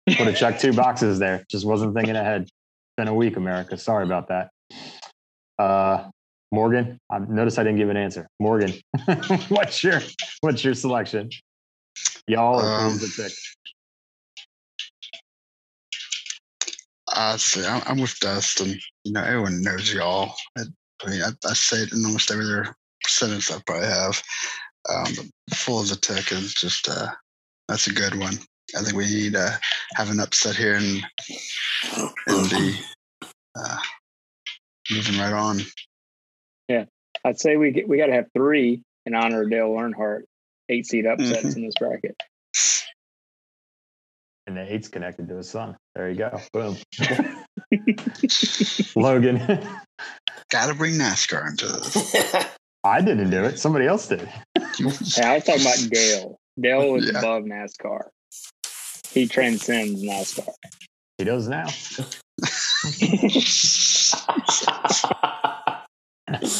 would 0.06 0.16
have 0.18 0.36
checked 0.36 0.60
two 0.60 0.72
boxes 0.72 1.18
there. 1.18 1.44
Just 1.50 1.66
wasn't 1.66 1.94
thinking 1.94 2.16
ahead. 2.16 2.48
Been 2.96 3.08
a 3.08 3.14
week, 3.14 3.36
America. 3.36 3.76
Sorry 3.76 4.04
about 4.04 4.28
that. 4.28 4.50
Uh, 5.58 6.08
Morgan, 6.52 6.98
I 7.10 7.18
noticed 7.18 7.58
I 7.58 7.64
didn't 7.64 7.78
give 7.78 7.90
an 7.90 7.96
answer. 7.96 8.28
Morgan, 8.40 8.72
what's 9.48 9.82
your 9.82 10.00
what's 10.40 10.64
your 10.64 10.74
selection? 10.74 11.30
Y'all 12.28 12.60
are 12.60 12.86
um, 12.86 12.94
the 12.94 13.12
pick? 13.16 13.32
I 17.08 17.36
say 17.36 17.66
I'm, 17.66 17.82
I'm 17.86 18.00
with 18.00 18.18
Dustin. 18.20 18.78
You 19.04 19.12
know, 19.12 19.22
everyone 19.22 19.62
knows 19.62 19.92
y'all. 19.92 20.34
I, 20.56 20.62
I 21.04 21.10
mean, 21.10 21.22
I, 21.22 21.30
I, 21.48 21.52
say 21.54 21.78
it 21.78 21.92
in 21.92 22.04
almost 22.04 22.30
every 22.30 22.44
other 22.44 22.74
sentence 23.06 23.50
I 23.50 23.60
probably 23.66 23.88
have. 23.88 24.22
Um, 24.88 25.30
full 25.52 25.80
of 25.80 25.88
the 25.88 25.96
tick 25.96 26.32
is 26.32 26.54
just 26.54 26.88
uh, 26.88 27.08
that's 27.68 27.86
a 27.86 27.92
good 27.92 28.14
one. 28.18 28.38
I 28.74 28.82
think 28.82 28.96
we 28.96 29.04
need 29.04 29.34
to 29.34 29.58
have 29.94 30.10
an 30.10 30.20
upset 30.20 30.56
here 30.56 30.74
and 30.74 31.02
and 32.26 32.50
be 32.50 32.78
uh, 33.54 33.78
moving 34.90 35.18
right 35.18 35.32
on. 35.32 35.60
Yeah, 36.68 36.84
I'd 37.24 37.38
say 37.38 37.56
we 37.56 37.70
get, 37.70 37.88
we 37.88 37.96
got 37.96 38.06
to 38.06 38.14
have 38.14 38.26
three 38.34 38.82
in 39.04 39.14
honor 39.14 39.42
of 39.42 39.50
Dale 39.50 39.68
Earnhardt, 39.68 40.22
eight 40.68 40.86
seed 40.86 41.06
upsets 41.06 41.42
mm-hmm. 41.42 41.58
in 41.58 41.64
this 41.66 41.74
bracket. 41.78 42.20
And 44.48 44.56
the 44.56 44.72
eight's 44.72 44.88
connected 44.88 45.28
to 45.28 45.36
his 45.36 45.50
son. 45.50 45.76
There 45.94 46.08
you 46.08 46.16
go. 46.16 46.40
Boom. 46.52 46.76
Logan. 48.96 49.38
Got 50.50 50.68
to 50.68 50.74
bring 50.74 50.94
NASCAR 50.94 51.50
into 51.50 51.66
this. 51.66 52.46
I 52.84 53.00
didn't 53.00 53.30
do 53.30 53.42
it. 53.42 53.58
Somebody 53.58 53.86
else 53.86 54.06
did. 54.06 54.28
yeah, 54.56 54.62
I 54.78 55.34
was 55.34 55.44
talking 55.44 55.62
about 55.62 55.90
Dale. 55.90 56.38
Dale 56.60 56.92
was 56.92 57.10
yeah. 57.10 57.18
above 57.18 57.42
NASCAR. 57.42 58.02
He 59.12 59.26
transcends 59.26 60.02
NASCAR. 60.02 60.48
He 61.18 61.24
does 61.24 61.48
now. 61.48 61.66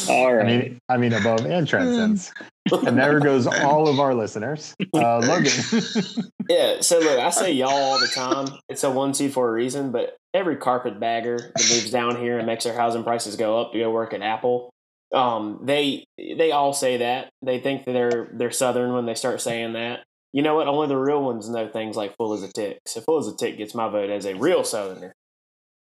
all 0.09 0.35
right. 0.35 0.47
I 0.47 0.47
mean, 0.47 0.79
I 0.89 0.97
mean 0.97 1.13
above 1.13 1.45
and 1.45 1.69
transcends. 1.69 2.33
and 2.71 2.97
there 2.97 3.21
goes 3.21 3.47
all 3.47 3.89
of 3.89 4.01
our 4.01 4.15
listeners. 4.15 4.75
Uh, 4.95 5.19
Logan. 5.19 5.53
yeah. 6.49 6.81
So 6.81 6.99
look, 6.99 7.19
I 7.19 7.31
say 7.31 7.53
y'all 7.53 7.71
all 7.71 8.01
the 8.01 8.09
time. 8.09 8.49
It's 8.69 8.85
a 8.85 8.91
one 8.91 9.13
seed 9.13 9.33
for 9.33 9.49
a 9.49 9.53
reason, 9.53 9.93
but 9.93 10.17
every 10.33 10.57
carpetbagger 10.57 11.39
that 11.39 11.71
moves 11.71 11.91
down 11.91 12.17
here 12.17 12.39
and 12.39 12.47
makes 12.47 12.65
their 12.65 12.77
housing 12.77 13.05
prices 13.05 13.37
go 13.37 13.61
up 13.61 13.73
to 13.73 13.79
go 13.79 13.91
work 13.91 14.15
at 14.15 14.23
Apple, 14.23 14.71
um, 15.13 15.61
they 15.63 16.05
they 16.19 16.53
all 16.53 16.73
say 16.73 16.99
that. 16.99 17.29
They 17.43 17.61
think 17.61 17.85
that 17.85 17.93
they're 17.93 18.31
they're 18.33 18.51
Southern 18.51 18.93
when 18.93 19.07
they 19.07 19.15
start 19.15 19.41
saying 19.41 19.75
that. 19.75 20.01
You 20.37 20.43
know 20.43 20.55
what? 20.55 20.69
Only 20.69 20.89
the 20.89 20.99
real 20.99 21.23
ones 21.23 21.49
know 21.49 21.67
things 21.67 21.97
like 21.97 22.15
full 22.19 22.35
as 22.35 22.43
a 22.43 22.53
tick. 22.53 22.81
So 22.85 23.01
full 23.01 23.17
as 23.17 23.27
a 23.27 23.35
tick 23.35 23.57
gets 23.57 23.75
my 23.75 23.89
vote 23.89 24.11
as 24.11 24.27
a 24.27 24.35
real 24.35 24.65
Southerner. 24.65 25.15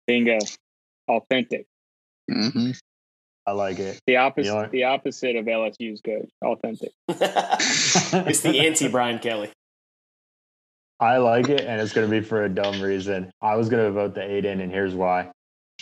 Bingo. 0.06 0.38
Authentic. 1.06 1.66
Mm-hmm. 2.30 2.70
I 3.46 3.52
like 3.52 3.78
it. 3.78 4.00
The 4.06 4.16
opposite. 4.16 4.48
You 4.48 4.54
know 4.54 4.68
the 4.72 4.84
opposite 4.84 5.36
of 5.36 5.44
LSU's 5.44 6.00
coach. 6.00 6.30
Authentic. 6.42 6.92
it's 7.08 8.40
the 8.40 8.60
anti 8.60 8.88
Brian 8.88 9.18
Kelly. 9.18 9.50
I 10.98 11.18
like 11.18 11.50
it, 11.50 11.60
and 11.60 11.78
it's 11.78 11.92
going 11.92 12.08
to 12.08 12.10
be 12.10 12.24
for 12.24 12.44
a 12.44 12.48
dumb 12.48 12.80
reason. 12.80 13.30
I 13.42 13.54
was 13.56 13.68
going 13.68 13.84
to 13.84 13.92
vote 13.92 14.14
the 14.14 14.22
eight 14.22 14.46
in, 14.46 14.62
and 14.62 14.72
here's 14.72 14.94
why. 14.94 15.30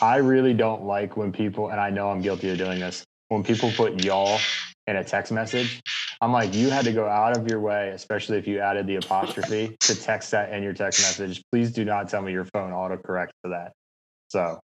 I 0.03 0.17
really 0.17 0.55
don't 0.55 0.83
like 0.83 1.17
when 1.17 1.31
people, 1.31 1.69
and 1.69 1.81
I 1.81 1.91
know 1.91 2.11
I'm 2.11 2.21
guilty 2.21 2.51
of 2.51 2.59
doing 2.59 2.81
this, 2.81 3.05
when 3.29 3.45
people 3.45 3.71
put 3.77 4.03
y'all 4.03 4.41
in 4.89 4.97
a 4.97 5.05
text 5.05 5.31
message. 5.31 5.81
I'm 6.21 6.33
like, 6.33 6.55
you 6.55 6.71
had 6.71 6.85
to 6.87 6.93
go 6.93 7.07
out 7.07 7.37
of 7.37 7.49
your 7.49 7.61
way, 7.61 7.91
especially 7.91 8.39
if 8.39 8.47
you 8.47 8.61
added 8.61 8.87
the 8.87 8.97
apostrophe 8.97 9.77
to 9.81 9.95
text 9.95 10.31
that 10.31 10.53
in 10.53 10.62
your 10.62 10.73
text 10.73 11.01
message. 11.01 11.43
Please 11.53 11.71
do 11.73 11.85
not 11.85 12.09
tell 12.09 12.23
me 12.23 12.33
your 12.33 12.47
phone 12.47 12.71
autocorrects 12.73 13.33
for 13.43 13.51
that. 13.51 13.73
So 14.29 14.59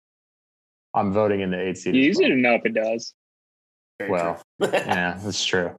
I'm 0.95 1.13
voting 1.13 1.41
in 1.41 1.51
the 1.51 1.61
eight 1.61 1.77
seat. 1.77 1.95
You 1.95 2.03
use 2.03 2.21
it 2.21 2.31
enough, 2.31 2.63
it 2.65 2.75
does. 2.75 3.13
Very 3.99 4.11
well, 4.11 4.43
yeah, 4.61 5.19
that's 5.23 5.45
true. 5.45 5.75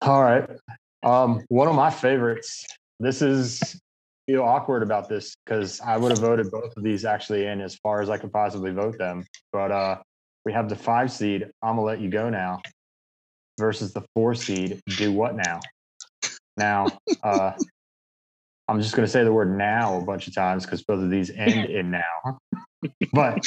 All 0.00 0.22
right. 0.22 0.48
Um, 1.02 1.44
one 1.48 1.68
of 1.68 1.74
my 1.74 1.90
favorites. 1.90 2.64
This 3.00 3.20
is 3.20 3.80
feel 4.26 4.44
awkward 4.44 4.84
about 4.84 5.08
this 5.08 5.34
because 5.44 5.80
I 5.80 5.96
would 5.96 6.12
have 6.12 6.20
voted 6.20 6.48
both 6.52 6.76
of 6.76 6.84
these 6.84 7.04
actually 7.04 7.46
in 7.46 7.60
as 7.60 7.74
far 7.74 8.00
as 8.00 8.08
I 8.08 8.18
could 8.18 8.32
possibly 8.32 8.70
vote 8.70 8.96
them. 8.96 9.24
But 9.52 9.72
uh, 9.72 9.98
we 10.44 10.52
have 10.52 10.68
the 10.68 10.76
five 10.76 11.10
seed. 11.10 11.48
I'm 11.60 11.74
gonna 11.74 11.82
let 11.82 12.00
you 12.00 12.08
go 12.08 12.30
now 12.30 12.60
versus 13.62 13.92
the 13.92 14.02
four 14.12 14.34
seed, 14.34 14.80
do 14.96 15.12
what 15.12 15.36
now? 15.36 15.60
Now, 16.56 16.88
uh, 17.22 17.52
I'm 18.66 18.82
just 18.82 18.96
going 18.96 19.06
to 19.06 19.10
say 19.10 19.22
the 19.22 19.32
word 19.32 19.56
now 19.56 19.98
a 19.98 20.04
bunch 20.04 20.26
of 20.26 20.34
times 20.34 20.64
because 20.64 20.82
both 20.82 21.00
of 21.00 21.10
these 21.10 21.30
end 21.30 21.70
in 21.70 21.92
now. 21.92 22.38
but 23.12 23.46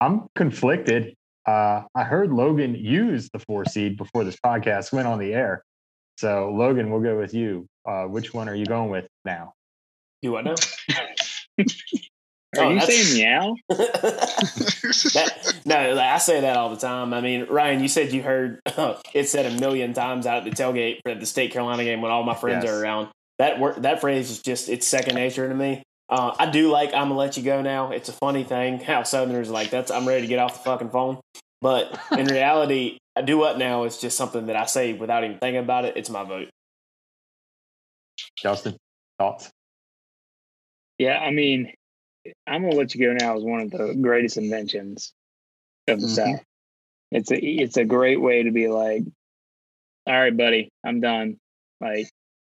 I'm 0.00 0.28
conflicted. 0.34 1.14
Uh, 1.44 1.82
I 1.94 2.04
heard 2.04 2.32
Logan 2.32 2.74
use 2.74 3.28
the 3.34 3.38
four 3.40 3.66
seed 3.66 3.98
before 3.98 4.24
this 4.24 4.36
podcast 4.44 4.94
went 4.94 5.06
on 5.06 5.18
the 5.18 5.34
air. 5.34 5.62
So, 6.16 6.50
Logan, 6.56 6.90
we'll 6.90 7.02
go 7.02 7.18
with 7.18 7.34
you. 7.34 7.66
Uh, 7.86 8.04
which 8.04 8.32
one 8.32 8.48
are 8.48 8.54
you 8.54 8.64
going 8.64 8.88
with 8.90 9.06
now? 9.26 9.52
Do 10.22 10.32
what 10.32 10.44
now? 10.46 10.54
Are 12.58 12.64
oh, 12.64 12.70
you 12.70 12.80
saying 12.80 13.18
meow? 13.18 13.56
that, 13.68 15.54
no, 15.64 15.98
I 15.98 16.18
say 16.18 16.40
that 16.40 16.56
all 16.56 16.70
the 16.70 16.76
time. 16.76 17.12
I 17.14 17.20
mean, 17.20 17.46
Ryan, 17.48 17.80
you 17.80 17.88
said 17.88 18.12
you 18.12 18.22
heard 18.22 18.60
it 19.14 19.28
said 19.28 19.46
a 19.46 19.60
million 19.60 19.92
times 19.92 20.26
out 20.26 20.38
at 20.38 20.44
the 20.44 20.50
tailgate 20.50 21.00
for 21.02 21.14
the 21.14 21.26
State 21.26 21.52
Carolina 21.52 21.84
game 21.84 22.00
when 22.00 22.10
all 22.10 22.22
my 22.22 22.34
friends 22.34 22.64
yes. 22.64 22.72
are 22.72 22.82
around. 22.82 23.08
That 23.38 23.60
word, 23.60 23.82
that 23.82 24.00
phrase 24.00 24.30
is 24.30 24.40
just 24.40 24.68
it's 24.68 24.86
second 24.86 25.14
nature 25.14 25.48
to 25.48 25.54
me. 25.54 25.82
Uh, 26.08 26.34
I 26.38 26.50
do 26.50 26.70
like 26.70 26.94
I'm 26.94 27.08
gonna 27.08 27.16
let 27.16 27.36
you 27.36 27.42
go 27.42 27.62
now. 27.62 27.90
It's 27.90 28.08
a 28.08 28.12
funny 28.12 28.44
thing 28.44 28.80
how 28.80 29.02
Southerners 29.02 29.50
like 29.50 29.70
that's 29.70 29.90
I'm 29.90 30.06
ready 30.06 30.22
to 30.22 30.28
get 30.28 30.38
off 30.38 30.54
the 30.54 30.64
fucking 30.70 30.90
phone. 30.90 31.18
But 31.60 31.98
in 32.12 32.26
reality, 32.32 32.98
I 33.16 33.22
do 33.22 33.38
what 33.38 33.58
now 33.58 33.84
is 33.84 33.98
just 33.98 34.16
something 34.16 34.46
that 34.46 34.56
I 34.56 34.66
say 34.66 34.92
without 34.92 35.24
even 35.24 35.38
thinking 35.38 35.62
about 35.62 35.84
it. 35.84 35.96
It's 35.96 36.10
my 36.10 36.22
vote. 36.24 36.48
Dustin, 38.42 38.76
thoughts? 39.18 39.50
Yeah, 40.98 41.18
I 41.18 41.30
mean, 41.30 41.72
I'm 42.46 42.62
gonna 42.62 42.76
let 42.76 42.94
you 42.94 43.06
go 43.06 43.12
now 43.12 43.36
is 43.36 43.44
one 43.44 43.60
of 43.60 43.70
the 43.70 43.94
greatest 43.94 44.36
inventions 44.36 45.12
of 45.88 46.00
the 46.00 46.06
mm-hmm. 46.06 46.14
South. 46.14 46.44
It's 47.10 47.30
a 47.30 47.38
it's 47.38 47.76
a 47.76 47.84
great 47.84 48.20
way 48.20 48.42
to 48.44 48.50
be 48.50 48.68
like, 48.68 49.02
all 50.06 50.18
right, 50.18 50.36
buddy, 50.36 50.70
I'm 50.84 51.00
done. 51.00 51.38
Like, 51.80 52.08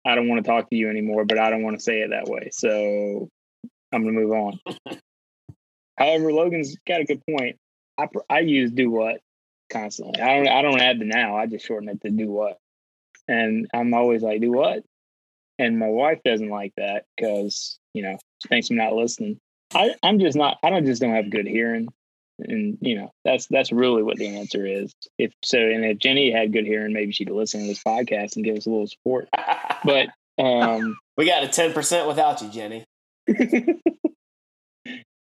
I 0.05 0.15
don't 0.15 0.29
want 0.29 0.45
to 0.45 0.51
talk 0.51 0.71
to 0.71 0.77
you 0.77 0.89
anymore, 0.89 1.25
but 1.25 1.39
I 1.39 1.51
don't 1.51 1.63
want 1.63 1.77
to 1.77 1.83
say 1.83 2.01
it 2.01 2.11
that 2.11 2.29
way. 2.29 2.51
So 2.53 3.29
I'm 3.93 4.05
gonna 4.05 4.13
move 4.13 4.33
on. 4.33 4.61
However, 5.99 6.33
Logan's 6.33 6.77
got 6.87 7.01
a 7.01 7.05
good 7.05 7.23
point. 7.29 7.57
I 7.99 8.07
I 8.31 8.41
use 8.41 8.71
do 8.71 8.91
what 8.91 9.21
constantly. 9.71 10.23
I 10.23 10.37
don't 10.37 10.49
I 10.49 10.63
don't 10.63 10.81
add 10.81 10.99
the 10.99 11.05
now. 11.05 11.37
I 11.37 11.47
just 11.47 11.67
shorten 11.67 11.89
it 11.89 12.01
to 12.03 12.11
do 12.11 12.31
what, 12.31 12.59
and 13.27 13.67
I'm 13.75 13.93
always 13.95 14.23
like 14.23 14.41
do 14.41 14.53
what, 14.53 14.83
and 15.59 15.79
my 15.79 15.89
wife 15.89 16.21
doesn't 16.25 16.49
like 16.49 16.73
that 16.77 17.05
because 17.17 17.79
you 17.95 18.03
know 18.03 18.17
she 18.43 18.49
thinks 18.49 18.71
I'm 18.71 18.77
not 18.77 18.93
listening. 18.93 19.41
I, 19.75 19.95
I'm 20.03 20.19
just 20.19 20.37
not. 20.37 20.59
I 20.63 20.71
don't 20.71 20.87
just 20.87 21.01
don't 21.01 21.15
have 21.15 21.31
good 21.31 21.47
hearing, 21.47 21.89
and 22.39 22.79
you 22.81 22.97
know 22.97 23.13
that's 23.25 23.47
that's 23.49 23.73
really 23.73 24.03
what 24.03 24.17
the 24.17 24.37
answer 24.37 24.67
is. 24.67 24.93
If 25.19 25.33
so, 25.45 25.59
and 25.59 25.85
if 25.85 25.99
Jenny 25.99 26.31
had 26.31 26.53
good 26.53 26.65
hearing, 26.65 26.93
maybe 26.93 27.13
she'd 27.13 27.31
listen 27.31 27.61
to 27.63 27.67
this 27.67 27.83
podcast 27.83 28.37
and 28.37 28.45
give 28.45 28.57
us 28.57 28.67
a 28.67 28.71
little 28.71 28.87
support. 28.87 29.29
But 29.85 30.09
um, 30.43 30.99
we 31.17 31.25
got 31.25 31.45
a 31.45 31.49
ten 31.49 31.73
percent 31.73 32.09
without 32.09 32.43
you, 32.43 32.49
Jenny. 32.49 32.85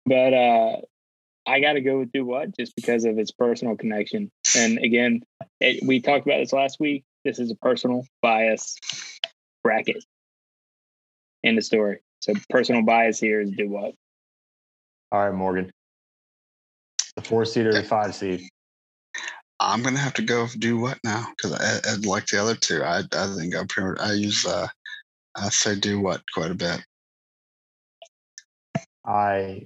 but 0.05 0.33
uh, 0.33 0.77
I 1.45 1.59
got 1.59 1.73
to 1.73 1.81
go 1.81 1.99
with 1.99 2.11
do 2.13 2.25
what 2.25 2.55
just 2.57 2.75
because 2.75 3.05
of 3.05 3.17
its 3.17 3.31
personal 3.31 3.75
connection. 3.75 4.31
And 4.55 4.77
again, 4.77 5.23
it, 5.59 5.85
we 5.85 6.01
talked 6.01 6.25
about 6.25 6.39
this 6.39 6.53
last 6.53 6.79
week. 6.79 7.03
This 7.25 7.39
is 7.39 7.51
a 7.51 7.55
personal 7.55 8.05
bias 8.21 8.77
bracket 9.63 10.03
in 11.43 11.55
the 11.55 11.61
story. 11.61 11.99
So 12.21 12.33
personal 12.49 12.83
bias 12.83 13.19
here 13.19 13.41
is 13.41 13.51
do 13.51 13.69
what. 13.69 13.93
All 15.11 15.25
right, 15.25 15.33
Morgan. 15.33 15.71
The 17.15 17.21
four 17.21 17.45
seed 17.45 17.65
or 17.65 17.73
the 17.73 17.83
five 17.83 18.13
seed? 18.13 18.41
I'm 19.59 19.81
gonna 19.81 19.97
have 19.97 20.13
to 20.15 20.21
go 20.21 20.47
do 20.59 20.77
what 20.77 20.99
now? 21.03 21.27
Because 21.29 21.53
I, 21.53 21.91
I, 21.91 21.95
like 22.05 22.27
the 22.27 22.41
other 22.41 22.55
two. 22.55 22.83
I 22.83 22.99
I 22.99 23.35
think 23.35 23.55
I 23.55 23.63
pretty 23.67 23.99
I 23.99 24.13
use 24.13 24.45
uh 24.45 24.67
I 25.35 25.49
say 25.49 25.79
do 25.79 25.99
what 25.99 26.21
quite 26.33 26.51
a 26.51 26.55
bit. 26.55 26.81
I 29.05 29.65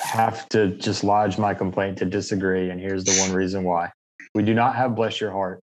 have 0.00 0.48
to 0.50 0.68
just 0.76 1.04
lodge 1.04 1.38
my 1.38 1.54
complaint 1.54 1.98
to 1.98 2.04
disagree, 2.04 2.70
and 2.70 2.80
here's 2.80 3.04
the 3.04 3.18
one 3.20 3.32
reason 3.32 3.64
why: 3.64 3.90
we 4.34 4.42
do 4.42 4.54
not 4.54 4.76
have 4.76 4.94
bless 4.94 5.20
your 5.20 5.32
heart 5.32 5.60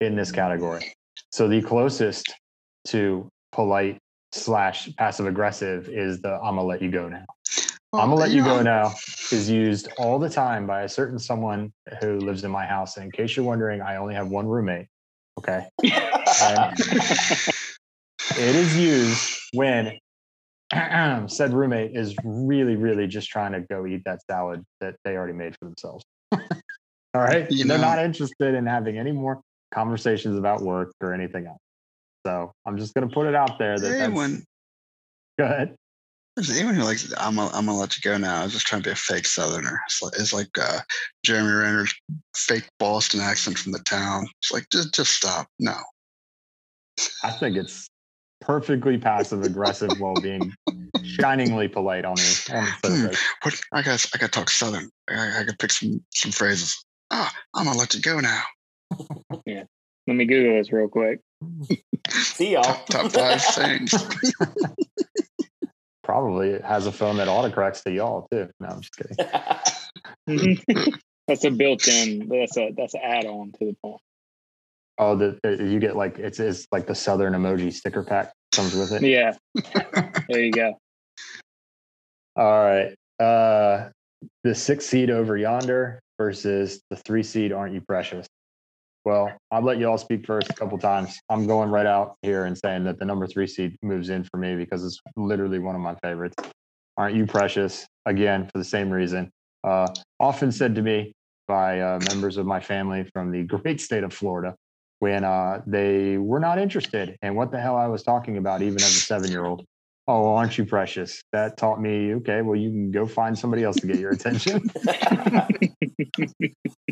in 0.00 0.16
this 0.16 0.32
category. 0.32 0.92
So 1.30 1.46
the 1.48 1.62
closest 1.62 2.34
to 2.88 3.28
polite 3.52 3.98
slash 4.32 4.94
passive 4.96 5.26
aggressive 5.26 5.88
is 5.88 6.20
the 6.20 6.32
I'm 6.34 6.56
gonna 6.56 6.64
let 6.64 6.82
you 6.82 6.90
go 6.90 7.08
now. 7.08 7.26
Well, 7.92 8.02
I'm 8.02 8.10
gonna 8.10 8.20
let 8.20 8.32
you 8.32 8.44
go 8.44 8.60
now 8.62 8.92
is 9.32 9.48
used 9.48 9.88
all 9.98 10.18
the 10.18 10.28
time 10.28 10.66
by 10.66 10.82
a 10.82 10.88
certain 10.88 11.18
someone 11.18 11.72
who 12.00 12.18
lives 12.18 12.44
in 12.44 12.50
my 12.50 12.66
house. 12.66 12.96
And 12.96 13.06
in 13.06 13.10
case 13.10 13.34
you're 13.34 13.46
wondering, 13.46 13.80
I 13.80 13.96
only 13.96 14.14
have 14.14 14.28
one 14.28 14.46
roommate. 14.46 14.88
Okay. 15.38 15.66
It 18.36 18.54
is 18.54 18.76
used 18.76 19.40
when 19.54 19.98
said 21.28 21.54
roommate 21.54 21.96
is 21.96 22.14
really, 22.24 22.76
really 22.76 23.06
just 23.06 23.30
trying 23.30 23.52
to 23.52 23.60
go 23.60 23.86
eat 23.86 24.02
that 24.04 24.20
salad 24.30 24.62
that 24.80 24.96
they 25.04 25.16
already 25.16 25.32
made 25.32 25.56
for 25.58 25.64
themselves. 25.64 26.04
all 26.32 26.40
right. 27.14 27.50
You 27.50 27.64
They're 27.64 27.78
know- 27.78 27.84
not 27.84 27.98
interested 28.04 28.54
in 28.54 28.66
having 28.66 28.98
any 28.98 29.12
more 29.12 29.40
conversations 29.72 30.36
about 30.38 30.60
work 30.60 30.92
or 31.00 31.14
anything 31.14 31.46
else. 31.46 31.60
So 32.26 32.52
I'm 32.66 32.76
just 32.76 32.92
gonna 32.92 33.08
put 33.08 33.26
it 33.26 33.34
out 33.34 33.58
there 33.58 33.78
that 33.78 33.88
that's 33.88 34.00
Anyone, 34.02 34.44
go 35.38 35.46
ahead. 35.46 35.74
There's 36.46 36.56
anyone 36.56 36.76
who 36.76 36.84
likes 36.84 37.12
I'm 37.16 37.34
gonna, 37.34 37.50
I'm 37.52 37.66
gonna 37.66 37.78
let 37.78 37.96
you 37.96 38.02
go 38.08 38.16
now. 38.16 38.44
is 38.44 38.52
just 38.52 38.66
trying 38.66 38.80
to 38.82 38.88
be 38.88 38.92
a 38.92 38.96
fake 38.96 39.26
Southerner. 39.26 39.80
It's 39.86 40.00
like, 40.00 40.12
it's 40.18 40.32
like 40.32 40.48
uh, 40.56 40.78
Jeremy 41.24 41.50
Renner's 41.50 41.94
fake 42.36 42.68
Boston 42.78 43.20
accent 43.20 43.58
from 43.58 43.72
the 43.72 43.80
town. 43.80 44.28
It's 44.40 44.52
like 44.52 44.68
just 44.70 44.94
just 44.94 45.12
stop. 45.14 45.48
No, 45.58 45.74
I 47.24 47.32
think 47.32 47.56
it's 47.56 47.90
perfectly 48.40 48.98
passive 48.98 49.42
aggressive 49.42 49.98
while 49.98 50.16
being 50.16 50.54
shiningly 51.02 51.66
polite 51.66 52.04
on 52.04 52.14
the 52.16 52.50
on 52.54 52.64
the 52.64 52.70
Hmm. 52.70 53.06
surface. 53.06 53.20
what 53.42 53.60
I 53.72 53.82
got 53.82 54.06
I 54.14 54.18
got 54.18 54.26
to 54.32 54.38
talk 54.38 54.50
Southern. 54.50 54.90
I, 55.10 55.40
I 55.40 55.42
got 55.42 55.50
to 55.50 55.56
pick 55.56 55.72
some 55.72 56.04
some 56.14 56.30
phrases. 56.30 56.84
Ah, 57.10 57.34
I'm 57.54 57.66
gonna 57.66 57.78
let 57.78 57.94
you 57.94 58.00
go 58.00 58.20
now. 58.20 58.42
Yeah. 59.44 59.64
Let 60.06 60.14
me 60.14 60.24
Google 60.24 60.56
this 60.56 60.72
real 60.72 60.88
quick. 60.88 61.20
See 62.12 62.52
y'all. 62.52 62.62
Top, 62.62 62.86
top 62.86 63.12
five 63.12 63.44
things. 63.44 63.92
Probably 66.08 66.48
it 66.48 66.64
has 66.64 66.86
a 66.86 66.92
phone 66.92 67.18
that 67.18 67.28
autocorrects 67.28 67.82
to 67.82 67.90
y'all 67.92 68.26
too. 68.32 68.48
No, 68.60 68.68
I'm 68.68 68.80
just 68.80 68.96
kidding. 70.26 70.56
that's 71.28 71.44
a 71.44 71.50
built-in. 71.50 72.28
That's 72.30 72.56
a 72.56 72.72
that's 72.74 72.94
an 72.94 73.00
add-on 73.04 73.52
to 73.58 73.66
the 73.66 73.76
phone. 73.82 73.98
Oh, 74.96 75.16
the, 75.16 75.38
the- 75.42 75.62
you 75.62 75.78
get 75.78 75.96
like 75.96 76.18
it's 76.18 76.40
it's 76.40 76.66
like 76.72 76.86
the 76.86 76.94
Southern 76.94 77.34
emoji 77.34 77.70
sticker 77.70 78.02
pack 78.02 78.32
comes 78.52 78.74
with 78.74 78.90
it. 78.92 79.02
Yeah. 79.02 79.34
there 80.30 80.40
you 80.40 80.50
go. 80.50 80.78
All 82.36 82.64
right. 82.64 82.94
Uh 83.22 83.90
the 84.44 84.54
six 84.54 84.86
seed 84.86 85.10
over 85.10 85.36
yonder 85.36 86.00
versus 86.18 86.80
the 86.88 86.96
three 86.96 87.22
seed 87.22 87.52
aren't 87.52 87.74
you 87.74 87.82
precious? 87.82 88.26
Well, 89.08 89.32
I'll 89.50 89.62
let 89.62 89.78
you 89.78 89.88
all 89.88 89.96
speak 89.96 90.26
first 90.26 90.50
a 90.50 90.52
couple 90.52 90.76
times. 90.76 91.18
I'm 91.30 91.46
going 91.46 91.70
right 91.70 91.86
out 91.86 92.16
here 92.20 92.44
and 92.44 92.58
saying 92.58 92.84
that 92.84 92.98
the 92.98 93.06
number 93.06 93.26
three 93.26 93.46
seed 93.46 93.74
moves 93.80 94.10
in 94.10 94.22
for 94.22 94.36
me 94.36 94.54
because 94.54 94.84
it's 94.84 95.00
literally 95.16 95.58
one 95.58 95.74
of 95.74 95.80
my 95.80 95.94
favorites. 96.02 96.36
Aren't 96.98 97.16
you 97.16 97.24
precious? 97.24 97.86
Again, 98.04 98.50
for 98.52 98.58
the 98.58 98.64
same 98.64 98.90
reason. 98.90 99.30
Uh, 99.64 99.88
often 100.20 100.52
said 100.52 100.74
to 100.74 100.82
me 100.82 101.14
by 101.46 101.80
uh, 101.80 101.98
members 102.06 102.36
of 102.36 102.44
my 102.44 102.60
family 102.60 103.08
from 103.14 103.32
the 103.32 103.44
great 103.44 103.80
state 103.80 104.04
of 104.04 104.12
Florida 104.12 104.54
when 104.98 105.24
uh, 105.24 105.62
they 105.66 106.18
were 106.18 106.38
not 106.38 106.58
interested 106.58 107.16
in 107.22 107.34
what 107.34 107.50
the 107.50 107.58
hell 107.58 107.76
I 107.76 107.86
was 107.86 108.02
talking 108.02 108.36
about, 108.36 108.60
even 108.60 108.76
as 108.76 108.94
a 108.94 109.00
seven 109.00 109.30
year 109.30 109.46
old. 109.46 109.64
Oh, 110.06 110.34
aren't 110.34 110.58
you 110.58 110.66
precious? 110.66 111.22
That 111.32 111.56
taught 111.56 111.80
me, 111.80 112.12
okay, 112.16 112.42
well, 112.42 112.56
you 112.56 112.68
can 112.68 112.90
go 112.90 113.06
find 113.06 113.38
somebody 113.38 113.64
else 113.64 113.76
to 113.76 113.86
get 113.86 114.00
your 114.00 114.10
attention. 114.10 114.70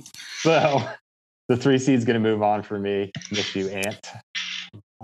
so 0.41 0.83
the 1.49 1.57
three 1.57 1.79
seed's 1.79 2.05
going 2.05 2.21
to 2.21 2.29
move 2.29 2.43
on 2.43 2.63
for 2.63 2.79
me. 2.79 3.11
Miss 3.31 3.55
you, 3.55 3.69
Ant. 3.69 4.11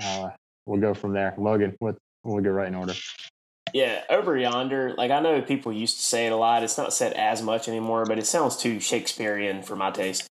Uh, 0.02 0.30
we'll 0.66 0.80
go 0.80 0.94
from 0.94 1.12
there. 1.12 1.34
Logan, 1.38 1.74
what, 1.78 1.96
we'll 2.24 2.42
go 2.42 2.50
right 2.50 2.68
in 2.68 2.74
order. 2.74 2.94
Yeah, 3.72 4.02
over 4.10 4.36
yonder, 4.36 4.94
like 4.98 5.10
I 5.10 5.20
know 5.20 5.40
people 5.40 5.72
used 5.72 5.96
to 5.96 6.02
say 6.02 6.26
it 6.26 6.32
a 6.32 6.36
lot. 6.36 6.62
It's 6.62 6.76
not 6.76 6.92
said 6.92 7.14
as 7.14 7.42
much 7.42 7.68
anymore, 7.68 8.04
but 8.04 8.18
it 8.18 8.26
sounds 8.26 8.56
too 8.56 8.80
Shakespearean 8.80 9.62
for 9.62 9.76
my 9.76 9.90
taste. 9.90 10.26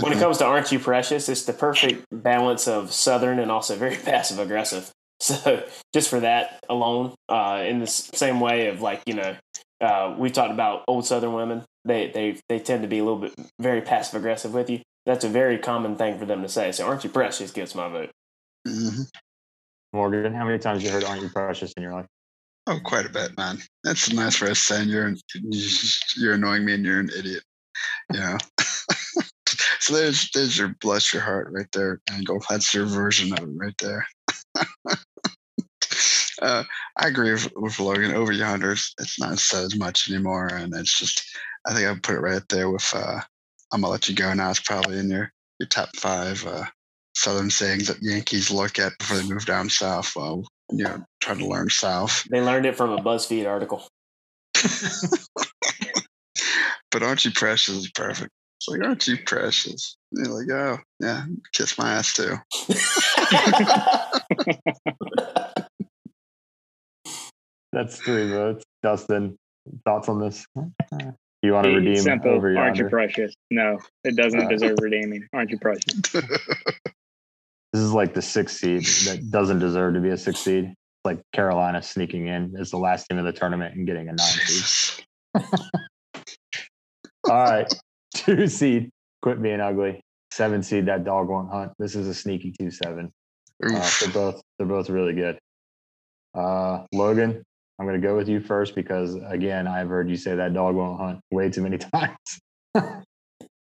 When 0.00 0.12
it 0.12 0.18
comes 0.18 0.38
to 0.38 0.46
Aren't 0.46 0.72
You 0.72 0.78
Precious, 0.78 1.28
it's 1.28 1.44
the 1.44 1.52
perfect 1.52 2.04
balance 2.10 2.66
of 2.68 2.92
Southern 2.92 3.38
and 3.38 3.50
also 3.50 3.76
very 3.76 3.96
passive 4.04 4.38
aggressive. 4.38 4.90
So 5.20 5.64
just 5.94 6.10
for 6.10 6.20
that 6.20 6.58
alone, 6.68 7.14
uh, 7.30 7.62
in 7.66 7.78
the 7.78 7.86
same 7.86 8.40
way 8.40 8.66
of 8.66 8.82
like, 8.82 9.00
you 9.06 9.14
know, 9.14 9.36
uh, 9.80 10.14
we've 10.18 10.32
talked 10.32 10.50
about 10.50 10.84
old 10.86 11.06
Southern 11.06 11.32
women. 11.32 11.62
They, 11.86 12.10
they, 12.10 12.40
they 12.48 12.58
tend 12.58 12.82
to 12.82 12.88
be 12.88 12.98
a 12.98 13.04
little 13.04 13.20
bit 13.20 13.34
very 13.58 13.80
passive 13.80 14.16
aggressive 14.16 14.52
with 14.52 14.68
you. 14.68 14.82
That's 15.06 15.24
a 15.24 15.28
very 15.28 15.58
common 15.58 15.96
thing 15.96 16.18
for 16.18 16.24
them 16.24 16.42
to 16.42 16.48
say. 16.48 16.72
So 16.72 16.86
Aren't 16.86 17.04
You 17.04 17.10
Precious 17.10 17.50
gets 17.50 17.74
my 17.74 17.88
vote. 17.88 18.10
Mhm. 18.66 19.06
Morgan, 19.92 20.34
how 20.34 20.44
many 20.44 20.58
times 20.58 20.82
you 20.82 20.90
heard 20.90 21.04
Aren't 21.04 21.22
You 21.22 21.28
Precious 21.28 21.72
in 21.76 21.82
your 21.82 21.92
life? 21.92 22.06
Oh, 22.66 22.80
quite 22.82 23.04
a 23.04 23.10
bit, 23.10 23.36
man. 23.36 23.58
That's 23.82 24.08
a 24.08 24.14
nice 24.14 24.40
way 24.40 24.50
of 24.50 24.58
saying 24.58 24.88
you're 24.88 25.14
you're 26.16 26.34
annoying 26.34 26.64
me 26.64 26.74
and 26.74 26.84
you're 26.84 27.00
an 27.00 27.10
idiot. 27.16 27.42
You 28.12 28.20
know. 28.20 28.38
so 29.80 29.94
there's 29.94 30.30
there's 30.32 30.56
your 30.56 30.74
bless 30.80 31.12
your 31.12 31.22
heart 31.22 31.48
right 31.52 31.70
there, 31.72 32.00
and 32.10 32.24
go. 32.24 32.40
That's 32.48 32.72
your 32.72 32.86
version 32.86 33.32
of 33.34 33.40
it 33.40 33.52
right 33.54 33.74
there. 33.80 34.06
uh, 36.42 36.64
I 36.96 37.06
agree 37.06 37.32
with, 37.32 37.52
with 37.54 37.78
Logan. 37.78 38.14
Over 38.14 38.32
yonder, 38.32 38.72
it's 38.72 38.94
it's 38.98 39.20
not 39.20 39.38
said 39.38 39.64
as 39.64 39.76
much 39.76 40.10
anymore, 40.10 40.46
and 40.46 40.74
it's 40.74 40.98
just. 40.98 41.22
I 41.66 41.72
think 41.72 41.88
I 41.88 41.94
put 42.02 42.16
it 42.16 42.20
right 42.20 42.42
there 42.48 42.70
with. 42.70 42.90
Uh, 42.94 43.20
I'm 43.72 43.80
gonna 43.80 43.90
let 43.90 44.08
you 44.08 44.14
go 44.14 44.32
now. 44.34 44.50
It's 44.50 44.60
probably 44.60 44.98
in 44.98 45.10
your 45.10 45.30
your 45.58 45.68
top 45.68 45.88
five 45.96 46.44
uh, 46.46 46.64
Southern 47.14 47.50
sayings 47.50 47.88
that 47.88 48.02
Yankees 48.02 48.50
look 48.50 48.78
at 48.78 48.92
before 48.98 49.18
they 49.18 49.28
move 49.28 49.46
down 49.46 49.68
south. 49.70 50.12
While 50.14 50.44
you 50.70 50.84
know, 50.84 51.04
trying 51.20 51.38
to 51.38 51.46
learn 51.46 51.68
South. 51.70 52.24
They 52.30 52.40
learned 52.40 52.66
it 52.66 52.76
from 52.76 52.90
a 52.90 52.98
BuzzFeed 52.98 53.48
article. 53.48 53.86
but 56.90 57.02
aren't 57.02 57.24
you 57.24 57.30
precious 57.32 57.76
is 57.76 57.90
perfect. 57.90 58.30
It's 58.58 58.68
like, 58.68 58.82
aren't 58.82 59.06
you 59.06 59.16
precious? 59.24 59.96
And 60.12 60.26
you're 60.26 60.40
like, 60.40 60.50
oh, 60.50 60.78
yeah, 61.00 61.24
kiss 61.52 61.78
my 61.78 61.92
ass 61.92 62.14
too. 62.14 62.36
That's 67.72 67.98
three 67.98 68.30
votes. 68.30 68.64
Dustin, 68.82 69.36
thoughts 69.84 70.08
on 70.08 70.20
this? 70.20 70.46
You 71.44 71.52
want 71.52 71.64
to 71.64 71.70
It's 71.72 71.76
redeem 71.76 71.96
simple. 71.96 72.30
over 72.30 72.56
Aren't 72.56 72.78
you 72.78 72.88
precious? 72.88 73.34
No, 73.50 73.78
it 74.02 74.16
doesn't 74.16 74.44
Uh, 74.46 74.48
deserve 74.48 74.78
redeeming. 74.80 75.28
Aren't 75.34 75.50
you 75.50 75.58
precious? 75.58 75.92
This 76.12 76.24
is 77.82 77.92
like 77.92 78.14
the 78.14 78.22
sixth 78.22 78.56
seed 78.56 78.82
that 79.06 79.30
doesn't 79.30 79.58
deserve 79.58 79.92
to 79.92 80.00
be 80.00 80.08
a 80.08 80.16
six 80.16 80.38
seed. 80.40 80.72
Like 81.04 81.20
Carolina 81.34 81.82
sneaking 81.82 82.28
in 82.28 82.54
as 82.58 82.70
the 82.70 82.78
last 82.78 83.08
team 83.08 83.18
of 83.18 83.26
the 83.26 83.32
tournament 83.32 83.74
and 83.76 83.86
getting 83.86 84.08
a 84.08 84.12
nine 84.12 84.18
seed. 84.18 85.04
All 85.34 85.42
right. 87.30 87.74
Two 88.14 88.46
seed, 88.48 88.90
quit 89.20 89.42
being 89.42 89.60
ugly. 89.60 90.00
Seven 90.30 90.62
seed, 90.62 90.86
that 90.86 91.04
dog 91.04 91.28
won't 91.28 91.50
hunt. 91.50 91.72
This 91.78 91.94
is 91.94 92.08
a 92.08 92.14
sneaky 92.14 92.54
two 92.58 92.70
seven. 92.70 93.12
Uh, 93.62 93.90
they're 94.00 94.10
both 94.12 94.40
they're 94.56 94.66
both 94.66 94.88
really 94.88 95.12
good. 95.12 95.38
Uh, 96.34 96.84
Logan, 96.90 97.42
I'm 97.78 97.86
gonna 97.86 97.98
go 97.98 98.16
with 98.16 98.28
you 98.28 98.40
first 98.40 98.74
because 98.74 99.16
again, 99.26 99.66
I've 99.66 99.88
heard 99.88 100.08
you 100.08 100.16
say 100.16 100.34
that 100.36 100.54
dog 100.54 100.74
won't 100.74 101.00
hunt 101.00 101.20
way 101.30 101.50
too 101.50 101.62
many 101.62 101.78
times. 101.94 102.16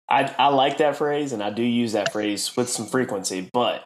I, 0.08 0.34
I 0.38 0.48
like 0.48 0.78
that 0.78 0.96
phrase 0.96 1.32
and 1.34 1.42
I 1.42 1.50
do 1.50 1.64
use 1.64 1.94
that 1.94 2.12
phrase 2.12 2.56
with 2.56 2.70
some 2.70 2.86
frequency, 2.86 3.50
but 3.52 3.84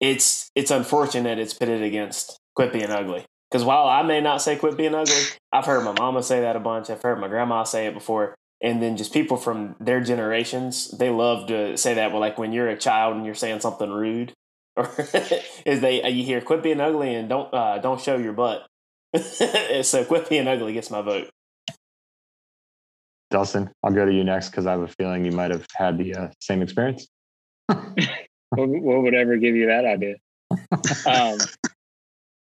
it's 0.00 0.50
it's 0.54 0.70
unfortunate 0.70 1.38
it's 1.38 1.54
pitted 1.54 1.82
against 1.82 2.38
quit 2.54 2.72
being 2.72 2.90
ugly. 2.90 3.26
Because 3.50 3.64
while 3.64 3.86
I 3.86 4.02
may 4.02 4.20
not 4.20 4.40
say 4.40 4.56
quit 4.56 4.76
being 4.76 4.94
ugly, 4.94 5.22
I've 5.52 5.66
heard 5.66 5.84
my 5.84 5.92
mama 5.92 6.22
say 6.22 6.40
that 6.40 6.56
a 6.56 6.60
bunch. 6.60 6.88
I've 6.88 7.02
heard 7.02 7.20
my 7.20 7.28
grandma 7.28 7.64
say 7.64 7.86
it 7.86 7.94
before. 7.94 8.34
And 8.62 8.82
then 8.82 8.96
just 8.96 9.12
people 9.12 9.36
from 9.36 9.74
their 9.80 10.00
generations, 10.00 10.90
they 10.98 11.10
love 11.10 11.48
to 11.48 11.76
say 11.76 11.94
that. 11.94 12.12
Well, 12.12 12.20
like 12.20 12.38
when 12.38 12.52
you're 12.52 12.68
a 12.68 12.76
child 12.78 13.16
and 13.16 13.24
you're 13.24 13.34
saying 13.34 13.60
something 13.60 13.90
rude, 13.90 14.32
or 14.76 14.88
is 15.66 15.80
they 15.80 16.08
you 16.08 16.24
hear 16.24 16.40
quit 16.40 16.62
being 16.62 16.80
ugly 16.80 17.14
and 17.14 17.28
don't 17.28 17.52
uh, 17.52 17.78
don't 17.78 18.00
show 18.00 18.16
your 18.16 18.32
butt. 18.32 18.66
so 19.82 20.04
quit 20.04 20.30
and 20.32 20.48
ugly 20.48 20.72
gets 20.72 20.90
my 20.90 21.02
vote. 21.02 21.30
Dustin, 23.30 23.70
I'll 23.82 23.92
go 23.92 24.04
to 24.04 24.12
you 24.12 24.24
next 24.24 24.50
because 24.50 24.66
I 24.66 24.72
have 24.72 24.80
a 24.80 24.88
feeling 24.88 25.24
you 25.24 25.32
might 25.32 25.50
have 25.50 25.66
had 25.74 25.98
the 25.98 26.14
uh, 26.14 26.28
same 26.40 26.62
experience. 26.62 27.06
what, 27.66 27.88
what 28.50 29.02
would 29.02 29.14
ever 29.14 29.36
give 29.36 29.54
you 29.54 29.66
that 29.66 29.84
idea? 29.84 30.16
Um, 31.06 31.38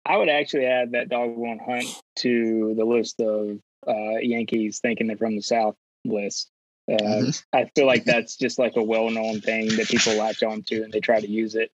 I 0.06 0.16
would 0.16 0.30
actually 0.30 0.66
add 0.66 0.92
that 0.92 1.08
dog 1.08 1.36
won't 1.36 1.60
hunt 1.60 1.86
to 2.16 2.74
the 2.76 2.84
list 2.84 3.20
of 3.20 3.58
uh, 3.86 4.18
Yankees 4.20 4.80
thinking 4.80 5.06
they're 5.06 5.16
from 5.16 5.36
the 5.36 5.42
South 5.42 5.76
list. 6.04 6.50
Uh, 6.90 6.96
mm-hmm. 6.96 7.30
I 7.56 7.70
feel 7.76 7.86
like 7.86 8.04
that's 8.04 8.36
just 8.36 8.58
like 8.58 8.76
a 8.76 8.82
well-known 8.82 9.40
thing 9.40 9.68
that 9.76 9.88
people 9.88 10.14
latch 10.14 10.42
on 10.42 10.62
to 10.64 10.82
and 10.82 10.92
they 10.92 11.00
try 11.00 11.20
to 11.20 11.30
use 11.30 11.54
it, 11.54 11.70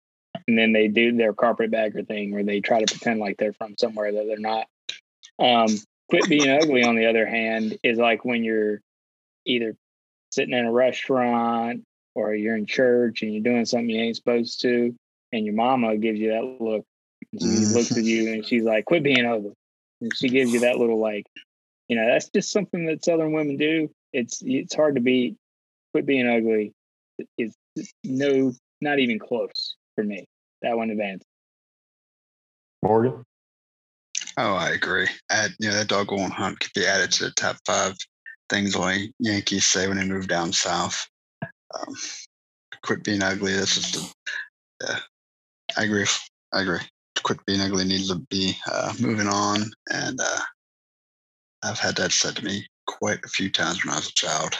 and 0.48 0.58
then 0.58 0.72
they 0.72 0.88
do 0.88 1.12
their 1.12 1.34
carpetbagger 1.34 2.04
thing 2.04 2.32
where 2.32 2.44
they 2.44 2.62
try 2.62 2.80
to 2.80 2.86
pretend 2.86 3.20
like 3.20 3.38
they're 3.38 3.54
from 3.54 3.76
somewhere 3.78 4.12
that 4.12 4.26
they're 4.28 4.38
not. 4.38 4.68
Um, 5.42 5.70
quit 6.10 6.30
being 6.30 6.50
ugly, 6.50 6.84
on 6.84 6.96
the 6.96 7.08
other 7.08 7.26
hand, 7.26 7.78
is 7.84 7.98
like 7.98 8.24
when 8.24 8.44
you're 8.44 8.80
either 9.46 9.76
sitting 10.32 10.54
in 10.54 10.66
a 10.66 10.72
restaurant 10.72 11.84
or 12.14 12.36
you're 12.36 12.56
in 12.56 12.66
church 12.66 13.24
and 13.24 13.34
you're 13.34 13.44
doing 13.44 13.66
something 13.66 13.90
you 13.90 14.02
ain't 14.02 14.16
supposed 14.16 14.62
to, 14.62 14.96
and 15.32 15.46
your 15.46 15.56
mama 15.56 15.98
gives 15.98 16.20
you 16.20 16.32
that 16.32 16.64
look. 16.64 16.86
She 17.40 17.46
mm. 17.46 17.76
looks 17.76 17.98
at 17.98 18.04
you 18.04 18.34
and 18.34 18.46
she's 18.46 18.64
like, 18.64 18.86
"Quit 18.86 19.04
being 19.04 19.26
ugly," 19.26 19.54
and 20.02 20.16
she 20.16 20.30
gives 20.30 20.52
you 20.52 20.62
that 20.62 20.78
little 20.78 21.00
like, 21.00 21.26
you 21.88 21.96
know, 21.96 22.06
that's 22.06 22.30
just 22.30 22.52
something 22.52 22.86
that 22.86 23.04
Southern 23.04 23.32
women 23.32 23.58
do. 23.58 23.90
It's 24.14 24.42
it's 24.46 24.76
hard 24.76 24.96
to 24.96 25.02
beat. 25.02 25.38
Quit 25.94 26.06
being 26.06 26.28
ugly. 26.28 26.74
It's 27.38 27.56
no, 28.04 28.54
not 28.80 29.00
even 29.00 29.20
close 29.20 29.76
for 29.96 30.04
me. 30.04 30.26
That 30.62 30.78
one 30.78 30.90
advance. 30.90 31.24
Morgan. 32.84 33.24
Oh, 34.38 34.56
I 34.56 34.70
agree. 34.70 35.08
Add, 35.30 35.52
you 35.60 35.70
know, 35.70 35.76
that 35.76 35.88
dog 35.88 36.12
won't 36.12 36.34
hunt 36.34 36.60
could 36.60 36.74
be 36.74 36.86
added 36.86 37.12
to 37.14 37.26
the 37.26 37.32
top 37.32 37.58
five 37.66 37.96
things 38.50 38.76
only 38.76 39.14
Yankees 39.20 39.66
say 39.66 39.88
when 39.88 39.98
they 39.98 40.06
move 40.06 40.28
down 40.28 40.54
south. 40.54 41.08
Um, 41.44 41.96
quit 42.84 43.04
being 43.04 43.24
ugly. 43.24 43.54
That's 43.54 43.76
just 43.76 43.96
a, 43.96 44.86
yeah. 44.88 45.00
I 45.78 45.84
agree. 45.84 46.06
I 46.54 46.62
agree. 46.62 46.80
Quit 47.24 47.46
being 47.46 47.62
ugly 47.62 47.86
needs 47.86 48.10
to 48.10 48.16
be 48.30 48.58
uh, 48.72 48.94
moving 49.00 49.28
on, 49.28 49.72
and 49.92 50.20
uh, 50.20 50.40
I've 51.64 51.80
had 51.80 51.96
that 51.98 52.12
said 52.12 52.36
to 52.38 52.46
me 52.46 52.66
quite 52.88 53.24
a 53.24 53.30
few 53.30 53.50
times 53.52 53.86
when 53.86 53.94
I 53.94 53.98
was 53.98 54.10
a 54.10 54.14
child, 54.14 54.56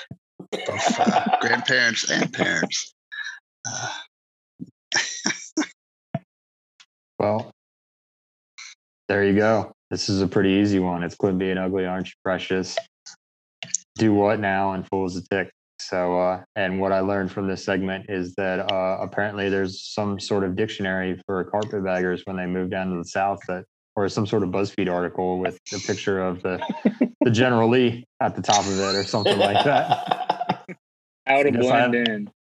both 0.52 1.00
uh, 1.00 1.26
grandparents 1.42 2.10
and 2.10 2.32
parents. 2.32 2.94
Uh, 3.68 3.94
well, 7.20 7.52
there 9.12 9.26
you 9.26 9.36
go. 9.36 9.74
This 9.90 10.08
is 10.08 10.22
a 10.22 10.28
pretty 10.28 10.52
easy 10.52 10.80
one. 10.80 11.04
It's 11.04 11.16
quit 11.16 11.38
being 11.38 11.58
ugly, 11.58 11.86
aren't 11.86 12.08
you, 12.08 12.14
precious? 12.24 12.78
do 13.98 14.14
what 14.14 14.40
now 14.40 14.72
and 14.72 14.88
full 14.88 15.04
as 15.04 15.18
a 15.18 15.22
tick. 15.28 15.52
So, 15.82 16.18
uh, 16.18 16.44
and 16.56 16.80
what 16.80 16.94
I 16.94 17.02
learned 17.02 17.30
from 17.30 17.46
this 17.46 17.62
segment 17.66 18.06
is 18.08 18.34
that 18.36 18.72
uh, 18.72 19.00
apparently 19.02 19.50
there's 19.50 19.84
some 19.84 20.18
sort 20.18 20.46
of 20.46 20.56
dictionary 20.56 21.22
for 21.26 21.44
carpetbaggers 21.44 22.22
when 22.24 22.38
they 22.38 22.46
move 22.46 22.70
down 22.70 22.90
to 22.92 22.98
the 22.98 23.04
South 23.04 23.40
that, 23.50 23.66
or 23.98 24.08
some 24.08 24.26
sort 24.26 24.44
of 24.44 24.50
BuzzFeed 24.50 24.90
article 24.90 25.40
with 25.40 25.60
a 25.74 25.80
picture 25.80 26.22
of 26.22 26.42
the 26.42 26.62
the 27.20 27.32
General 27.32 27.68
Lee 27.68 28.06
at 28.22 28.34
the 28.34 28.42
top 28.42 28.66
of 28.66 28.80
it 28.80 28.96
or 28.96 29.04
something 29.04 29.38
like 29.38 29.62
that. 29.66 30.78
How 31.28 31.44
to 31.44 31.52
blend 31.52 31.96
in. 31.96 32.32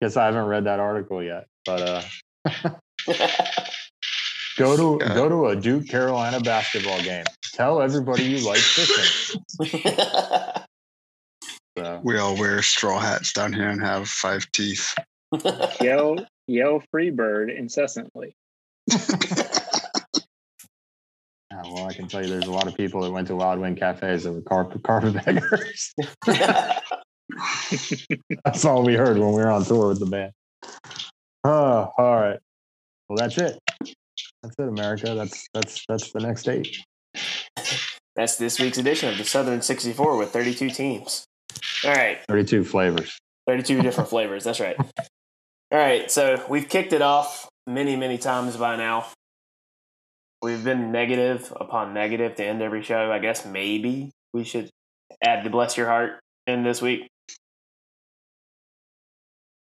Guess 0.00 0.16
I 0.16 0.26
haven't 0.26 0.46
read 0.46 0.64
that 0.64 0.80
article 0.80 1.22
yet, 1.22 1.46
but 1.64 2.04
uh, 2.44 2.70
go 4.56 4.76
to 4.76 5.04
go 5.14 5.28
to 5.28 5.46
a 5.46 5.56
Duke 5.56 5.88
Carolina 5.88 6.40
basketball 6.40 7.00
game. 7.02 7.24
Tell 7.52 7.82
everybody 7.82 8.24
you 8.24 8.46
like 8.46 8.58
fishing. 8.58 9.42
So. 11.78 12.00
We 12.04 12.18
all 12.18 12.36
wear 12.36 12.60
straw 12.60 12.98
hats 12.98 13.32
down 13.32 13.54
here 13.54 13.68
and 13.68 13.80
have 13.80 14.06
five 14.06 14.46
teeth. 14.52 14.94
yell, 15.80 16.16
yell 16.46 16.82
Freebird 16.94 17.56
incessantly. 17.56 18.36
Yeah, 18.90 18.98
well, 21.64 21.86
I 21.86 21.94
can 21.94 22.08
tell 22.08 22.22
you 22.22 22.28
there's 22.28 22.46
a 22.46 22.52
lot 22.52 22.66
of 22.66 22.76
people 22.76 23.00
that 23.02 23.10
went 23.10 23.28
to 23.28 23.36
Wild 23.36 23.58
Wing 23.58 23.74
cafes 23.74 24.24
that 24.24 24.32
were 24.32 24.42
carpet 24.42 24.82
carpetbaggers. 24.82 25.94
that's 28.44 28.64
all 28.66 28.82
we 28.82 28.94
heard 28.94 29.16
when 29.16 29.32
we 29.32 29.40
were 29.40 29.50
on 29.50 29.64
tour 29.64 29.88
with 29.88 30.00
the 30.00 30.06
band. 30.06 30.32
Oh, 31.44 31.90
all 31.96 32.20
right. 32.20 32.38
Well, 33.08 33.16
that's 33.16 33.38
it. 33.38 33.58
That's 34.42 34.56
it, 34.58 34.68
America. 34.68 35.14
That's 35.14 35.48
that's 35.54 35.84
that's 35.88 36.12
the 36.12 36.20
next 36.20 36.42
date. 36.44 36.76
That's 38.16 38.36
this 38.36 38.58
week's 38.58 38.78
edition 38.78 39.08
of 39.08 39.18
the 39.18 39.24
Southern 39.24 39.62
64 39.62 40.16
with 40.16 40.30
32 40.30 40.70
teams. 40.70 41.24
All 41.84 41.92
right. 41.92 42.18
32 42.28 42.64
flavors. 42.64 43.18
32 43.46 43.82
different 43.82 44.10
flavors. 44.10 44.44
That's 44.44 44.60
right. 44.60 44.76
All 44.78 45.78
right. 45.78 46.10
So 46.10 46.44
we've 46.48 46.68
kicked 46.68 46.92
it 46.92 47.02
off 47.02 47.48
many, 47.66 47.96
many 47.96 48.18
times 48.18 48.56
by 48.56 48.76
now. 48.76 49.06
We've 50.42 50.62
been 50.62 50.90
negative 50.92 51.52
upon 51.56 51.94
negative 51.94 52.34
to 52.36 52.44
end 52.44 52.62
every 52.62 52.82
show. 52.82 53.12
I 53.12 53.20
guess 53.20 53.46
maybe 53.46 54.10
we 54.34 54.44
should 54.44 54.68
add 55.22 55.44
the 55.44 55.50
bless 55.50 55.76
your 55.76 55.86
heart 55.86 56.18
in 56.46 56.64
this 56.64 56.82
week. 56.82 57.08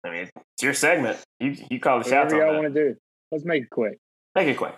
I 0.04 0.10
mean, 0.10 0.22
it's 0.22 0.62
your 0.62 0.74
segment. 0.74 1.18
You 1.40 1.56
you 1.68 1.80
call 1.80 1.98
the 1.98 2.04
shots. 2.04 2.32
Whatever 2.32 2.52
y'all 2.52 2.62
want 2.62 2.74
to 2.74 2.88
do. 2.90 2.96
Let's 3.32 3.44
make 3.44 3.64
it 3.64 3.70
quick. 3.70 3.98
Make 4.38 4.50
it 4.50 4.56
quick. 4.56 4.74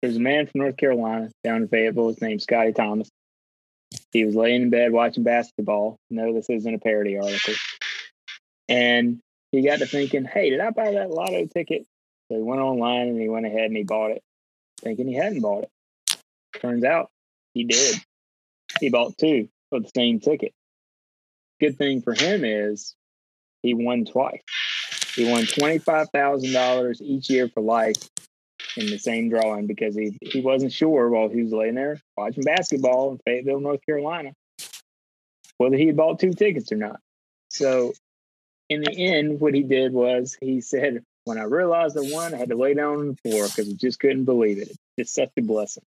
There's 0.00 0.16
a 0.16 0.20
man 0.20 0.46
from 0.46 0.62
North 0.62 0.78
Carolina 0.78 1.28
down 1.44 1.56
in 1.60 1.68
Fayetteville. 1.68 2.08
His 2.08 2.22
name's 2.22 2.44
Scotty 2.44 2.72
Thomas. 2.72 3.10
He 4.12 4.24
was 4.24 4.34
laying 4.34 4.62
in 4.62 4.70
bed 4.70 4.92
watching 4.92 5.24
basketball. 5.24 5.98
No, 6.08 6.32
this 6.32 6.48
isn't 6.48 6.74
a 6.74 6.78
parody 6.78 7.18
article. 7.18 7.52
And 8.70 9.20
he 9.50 9.60
got 9.60 9.80
to 9.80 9.86
thinking, 9.86 10.24
hey, 10.24 10.48
did 10.48 10.60
I 10.60 10.70
buy 10.70 10.92
that 10.92 11.10
lotto 11.10 11.44
ticket? 11.52 11.84
So 12.30 12.38
he 12.38 12.42
went 12.42 12.62
online 12.62 13.08
and 13.08 13.20
he 13.20 13.28
went 13.28 13.44
ahead 13.44 13.66
and 13.66 13.76
he 13.76 13.82
bought 13.82 14.12
it, 14.12 14.22
thinking 14.80 15.06
he 15.06 15.16
hadn't 15.16 15.42
bought 15.42 15.64
it. 15.64 16.16
Turns 16.58 16.82
out 16.82 17.10
he 17.52 17.64
did. 17.64 17.96
He 18.80 18.88
bought 18.88 19.18
two 19.18 19.50
for 19.68 19.80
the 19.80 19.90
same 19.94 20.18
ticket. 20.18 20.54
Good 21.60 21.76
thing 21.76 22.00
for 22.00 22.14
him 22.14 22.42
is 22.42 22.94
he 23.62 23.74
won 23.74 24.06
twice. 24.06 24.40
He 25.14 25.30
won 25.30 25.42
$25,000 25.42 27.02
each 27.02 27.28
year 27.28 27.50
for 27.50 27.60
life 27.60 27.96
in 28.76 28.86
the 28.86 28.98
same 28.98 29.28
drawing 29.28 29.66
because 29.66 29.94
he 29.94 30.18
he 30.20 30.40
wasn't 30.40 30.72
sure 30.72 31.08
while 31.08 31.28
he 31.28 31.42
was 31.42 31.52
laying 31.52 31.74
there 31.74 32.00
watching 32.16 32.44
basketball 32.44 33.12
in 33.12 33.18
Fayetteville, 33.24 33.60
North 33.60 33.84
Carolina, 33.84 34.32
whether 35.58 35.76
he 35.76 35.86
had 35.86 35.96
bought 35.96 36.20
two 36.20 36.32
tickets 36.32 36.72
or 36.72 36.76
not. 36.76 37.00
So 37.48 37.92
in 38.68 38.80
the 38.80 38.92
end, 38.92 39.40
what 39.40 39.54
he 39.54 39.62
did 39.62 39.92
was 39.92 40.36
he 40.40 40.60
said, 40.60 41.02
when 41.24 41.38
I 41.38 41.44
realized 41.44 41.96
I 41.96 42.00
won, 42.02 42.34
I 42.34 42.38
had 42.38 42.48
to 42.48 42.56
lay 42.56 42.74
down 42.74 42.98
on 42.98 43.08
the 43.08 43.30
floor 43.30 43.46
because 43.46 43.68
I 43.68 43.74
just 43.78 44.00
couldn't 44.00 44.24
believe 44.24 44.58
it. 44.58 44.70
It's 44.96 45.14
such 45.14 45.30
a 45.38 45.42
blessing. 45.42 45.84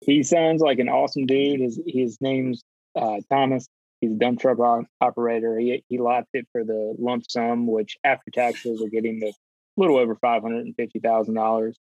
He 0.00 0.22
sounds 0.22 0.60
like 0.60 0.78
an 0.78 0.88
awesome 0.88 1.26
dude. 1.26 1.60
His 1.60 1.80
his 1.86 2.20
name's 2.20 2.62
uh, 2.96 3.18
Thomas. 3.30 3.68
He's 4.00 4.12
a 4.12 4.14
dump 4.14 4.40
truck 4.40 4.58
operator. 5.00 5.58
He 5.58 5.84
he 5.88 5.98
left 5.98 6.28
it 6.32 6.46
for 6.52 6.64
the 6.64 6.94
lump 6.98 7.24
sum, 7.28 7.66
which 7.66 7.98
after 8.02 8.30
taxes 8.30 8.80
will 8.80 8.88
get 8.88 9.04
him 9.04 9.20
the 9.20 9.32
little 9.80 9.98
over 9.98 10.14
five 10.14 10.42
hundred 10.42 10.66
and 10.66 10.76
fifty 10.76 11.00
thousand 11.00 11.36
um, 11.36 11.44
dollars. 11.44 11.78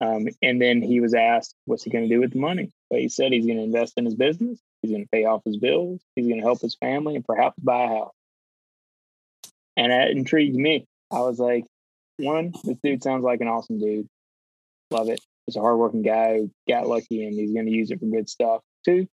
And 0.00 0.60
then 0.60 0.82
he 0.82 1.00
was 1.00 1.14
asked, 1.14 1.54
"What's 1.66 1.84
he 1.84 1.90
going 1.90 2.08
to 2.08 2.14
do 2.14 2.20
with 2.20 2.32
the 2.32 2.38
money?" 2.40 2.70
But 2.88 3.00
he 3.00 3.08
said 3.08 3.32
he's 3.32 3.46
going 3.46 3.58
to 3.58 3.64
invest 3.64 3.94
in 3.96 4.04
his 4.04 4.14
business. 4.14 4.58
He's 4.82 4.90
going 4.90 5.04
to 5.04 5.08
pay 5.10 5.24
off 5.26 5.42
his 5.44 5.58
bills. 5.58 6.00
He's 6.16 6.26
going 6.26 6.40
to 6.40 6.46
help 6.46 6.60
his 6.60 6.74
family 6.74 7.16
and 7.16 7.24
perhaps 7.24 7.58
buy 7.58 7.84
a 7.84 7.88
house. 7.88 8.14
And 9.76 9.92
that 9.92 10.10
intrigued 10.10 10.56
me. 10.56 10.86
I 11.12 11.20
was 11.20 11.38
like, 11.38 11.64
one, 12.16 12.52
this 12.64 12.78
dude 12.82 13.02
sounds 13.02 13.24
like 13.24 13.40
an 13.40 13.48
awesome 13.48 13.78
dude. 13.78 14.08
Love 14.90 15.08
it. 15.08 15.20
He's 15.46 15.56
a 15.56 15.60
hardworking 15.60 16.02
guy 16.02 16.38
who 16.38 16.50
got 16.68 16.86
lucky 16.86 17.24
and 17.24 17.34
he's 17.34 17.52
going 17.52 17.66
to 17.66 17.72
use 17.72 17.90
it 17.90 18.00
for 18.00 18.06
good 18.06 18.28
stuff. 18.28 18.62
Two, 18.84 19.06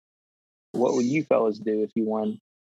what 0.72 0.94
would 0.94 1.04
you 1.04 1.24
fellas 1.24 1.58
do 1.58 1.82
if 1.82 1.90
you 1.94 2.04
won 2.04 2.38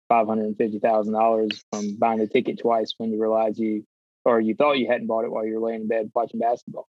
five 0.08 0.26
hundred 0.26 0.46
and 0.46 0.56
fifty 0.56 0.78
thousand 0.78 1.12
dollars 1.12 1.62
from 1.70 1.96
buying 1.96 2.20
a 2.20 2.26
ticket 2.26 2.58
twice 2.58 2.94
when 2.98 3.12
you 3.12 3.20
realize 3.20 3.58
you 3.58 3.84
or 4.24 4.40
you 4.40 4.54
thought 4.54 4.72
you 4.78 4.88
hadn't 4.88 5.06
bought 5.06 5.24
it 5.24 5.30
while 5.30 5.46
you 5.46 5.54
were 5.54 5.66
laying 5.68 5.82
in 5.82 5.88
bed 5.88 6.10
watching 6.14 6.40
basketball. 6.40 6.86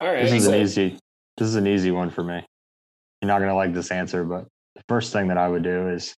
All 0.00 0.08
right. 0.08 0.22
This 0.24 0.32
is 0.32 0.46
an 0.46 0.54
easy. 0.54 0.98
This 1.36 1.48
is 1.48 1.54
an 1.56 1.66
easy 1.66 1.90
one 1.90 2.10
for 2.10 2.22
me. 2.22 2.44
You're 3.20 3.28
not 3.28 3.38
going 3.38 3.50
to 3.50 3.54
like 3.54 3.74
this 3.74 3.90
answer, 3.90 4.24
but 4.24 4.46
the 4.76 4.82
first 4.88 5.12
thing 5.12 5.28
that 5.28 5.38
I 5.38 5.48
would 5.48 5.62
do 5.62 5.88
is, 5.88 6.14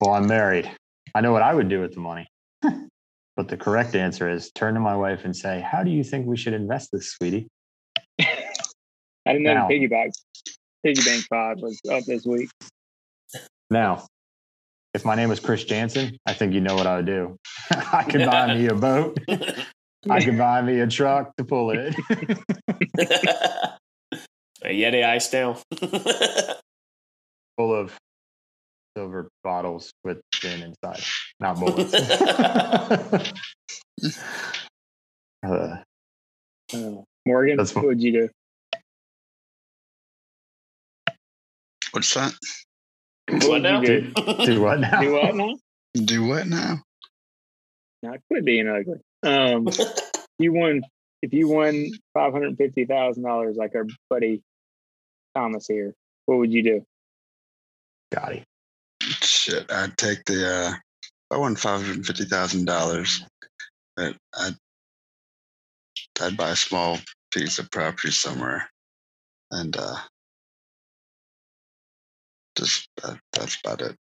well, 0.00 0.12
I'm 0.14 0.26
married. 0.26 0.70
I 1.14 1.20
know 1.20 1.32
what 1.32 1.42
I 1.42 1.52
would 1.52 1.68
do 1.68 1.80
with 1.80 1.94
the 1.94 2.00
money. 2.00 2.26
but 2.62 2.72
But 3.36 3.48
the 3.48 3.56
correct 3.56 3.94
answer 3.94 4.30
is 4.30 4.50
turn 4.54 4.74
to 4.74 4.80
my 4.80 4.94
wife 4.96 5.24
and 5.24 5.34
say, 5.34 5.60
How 5.60 5.82
do 5.82 5.90
you 5.90 6.04
think 6.04 6.26
we 6.26 6.36
should 6.36 6.52
invest 6.52 6.90
this, 6.92 7.12
sweetie? 7.12 7.48
I 8.20 8.26
didn't 9.26 9.42
know 9.44 9.54
Now. 9.54 9.68
the 9.68 9.74
piggy 9.74 9.86
bank, 9.86 10.12
piggy 10.84 11.02
bank 11.02 11.24
pod 11.30 11.60
was 11.62 11.80
up 11.90 12.04
this 12.04 12.26
week. 12.26 12.50
Now, 13.70 14.06
if 14.94 15.04
my 15.04 15.14
name 15.14 15.28
was 15.28 15.40
Chris 15.40 15.64
Janson, 15.64 16.16
I 16.26 16.34
think 16.34 16.52
you 16.52 16.60
know 16.60 16.74
what 16.74 16.86
I 16.86 16.96
would 16.96 17.06
do. 17.06 17.36
I 17.70 18.04
could 18.04 18.26
buy 18.26 18.54
me 18.54 18.66
a 18.66 18.74
boat. 18.74 19.18
I 20.10 20.20
could 20.24 20.36
buy 20.38 20.60
me 20.62 20.80
a 20.80 20.86
truck 20.86 21.34
to 21.36 21.44
pull 21.44 21.70
it. 21.70 21.94
a 24.64 24.68
Yeti 24.68 25.04
ice 25.04 25.30
down. 25.30 25.56
full 27.56 27.74
of 27.74 27.96
silver 28.96 29.28
bottles 29.44 29.92
with 30.04 30.20
gin 30.32 30.62
inside, 30.62 31.02
not 31.40 31.58
bullets. 31.58 31.94
uh, 31.94 33.18
Uh, 35.44 35.78
Morgan, 37.26 37.56
That's 37.56 37.74
what 37.74 37.84
would 37.86 38.02
you 38.02 38.12
do? 38.12 38.28
What's 41.92 42.12
that? 42.14 42.32
What 43.28 43.62
now? 43.62 43.80
do? 43.80 44.12
do 44.44 44.60
what 44.60 44.80
now? 44.80 45.00
Do 45.00 45.12
what 45.12 45.34
now? 45.34 45.56
Do 45.94 46.24
what 46.24 46.46
now? 46.46 46.82
Now 48.02 48.14
quit 48.28 48.44
being 48.44 48.68
ugly. 48.68 49.00
Um, 49.22 49.68
you 50.38 50.52
won 50.52 50.82
if 51.22 51.32
you 51.32 51.48
won 51.48 51.88
five 52.14 52.32
hundred 52.32 52.56
fifty 52.56 52.84
thousand 52.84 53.22
dollars, 53.22 53.56
like 53.56 53.74
our 53.74 53.86
buddy 54.10 54.42
Thomas 55.34 55.66
here. 55.66 55.94
What 56.26 56.38
would 56.38 56.52
you 56.52 56.62
do? 56.62 56.84
Got 58.12 58.32
it. 58.32 58.44
Shit, 59.22 59.70
I'd 59.70 59.96
take 59.96 60.24
the. 60.24 60.46
uh 60.48 60.72
I 61.34 61.38
won 61.38 61.56
five 61.56 61.82
hundred 61.84 62.04
fifty 62.06 62.24
thousand 62.24 62.66
dollars. 62.66 63.24
but 63.96 64.16
I'd 64.36 64.54
I'd 66.20 66.36
buy 66.36 66.50
a 66.50 66.56
small 66.56 66.98
piece 67.32 67.58
of 67.58 67.70
property 67.70 68.10
somewhere, 68.10 68.68
and 69.50 69.76
uh 69.76 69.96
just 72.56 72.88
uh, 73.02 73.14
that's 73.32 73.58
about 73.64 73.80
it. 73.82 73.96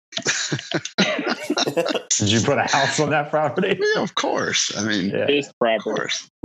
Did 2.17 2.31
you 2.31 2.41
put 2.41 2.57
a 2.57 2.63
house 2.63 2.99
on 2.99 3.09
that 3.11 3.29
property? 3.29 3.79
yeah, 3.95 4.01
of 4.01 4.15
course. 4.15 4.75
I 4.77 4.83
mean, 4.83 5.09
Yeah. 5.09 5.25
This 5.25 5.47
of 5.47 5.57
property, 5.59 5.83
course. 5.83 6.29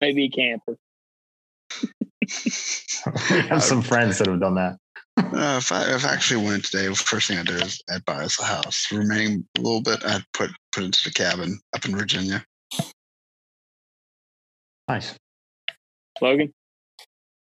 maybe 0.00 0.24
a 0.24 0.28
camper. 0.30 0.76
we 3.30 3.40
have 3.48 3.62
some 3.62 3.82
friends 3.82 4.18
that 4.18 4.26
have 4.28 4.40
done 4.40 4.56
that. 4.56 4.76
Uh, 5.18 5.56
if 5.58 5.72
I 5.72 5.94
if 5.94 6.04
I 6.04 6.12
actually 6.12 6.44
went 6.46 6.64
today, 6.64 6.86
the 6.86 6.94
first 6.94 7.28
thing 7.28 7.38
I'd 7.38 7.46
do 7.46 7.54
is 7.54 7.80
I'd 7.90 8.04
buy 8.04 8.24
us 8.24 8.38
a 8.40 8.44
house. 8.44 8.86
Remaining 8.92 9.44
a 9.56 9.60
little 9.60 9.82
bit, 9.82 10.04
I'd 10.04 10.24
put 10.32 10.50
put 10.72 10.84
into 10.84 11.00
the 11.04 11.10
cabin 11.12 11.58
up 11.74 11.84
in 11.84 11.96
Virginia. 11.96 12.44
Nice. 14.88 15.14
Logan, 16.20 16.52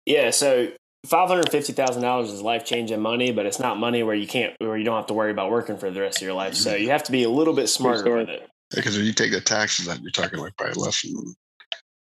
yeah, 0.07 0.31
so 0.31 0.69
five 1.07 1.29
hundred 1.29 1.51
fifty 1.51 1.73
thousand 1.73 2.03
dollars 2.03 2.31
is 2.33 2.41
life 2.43 2.65
changing 2.65 3.01
money, 3.01 3.33
but 3.33 3.47
it's 3.47 3.59
not 3.61 3.79
money 3.79 4.03
where 4.03 4.15
you 4.15 4.27
can't 4.27 4.55
where 4.59 4.77
you 4.77 4.85
don't 4.85 4.97
have 4.97 5.07
to 5.07 5.15
worry 5.15 5.31
about 5.31 5.51
working 5.51 5.77
for 5.79 5.91
the 5.91 6.01
rest 6.01 6.19
of 6.19 6.23
your 6.23 6.35
life. 6.35 6.55
So 6.55 6.75
you 6.75 6.91
have 6.91 7.03
to 7.05 7.13
be 7.13 7.25
a 7.25 7.31
little 7.31 7.55
bit 7.55 7.69
smarter 7.69 8.01
story. 8.01 8.21
with 8.21 8.29
it. 8.31 8.49
Because 8.75 8.97
if 8.97 9.05
you 9.05 9.13
take 9.13 9.31
the 9.33 9.41
taxes 9.41 9.89
out, 9.89 10.01
you're 10.03 10.11
talking 10.11 10.39
like 10.41 10.57
probably 10.57 10.83
less 10.83 11.03
than. 11.03 11.15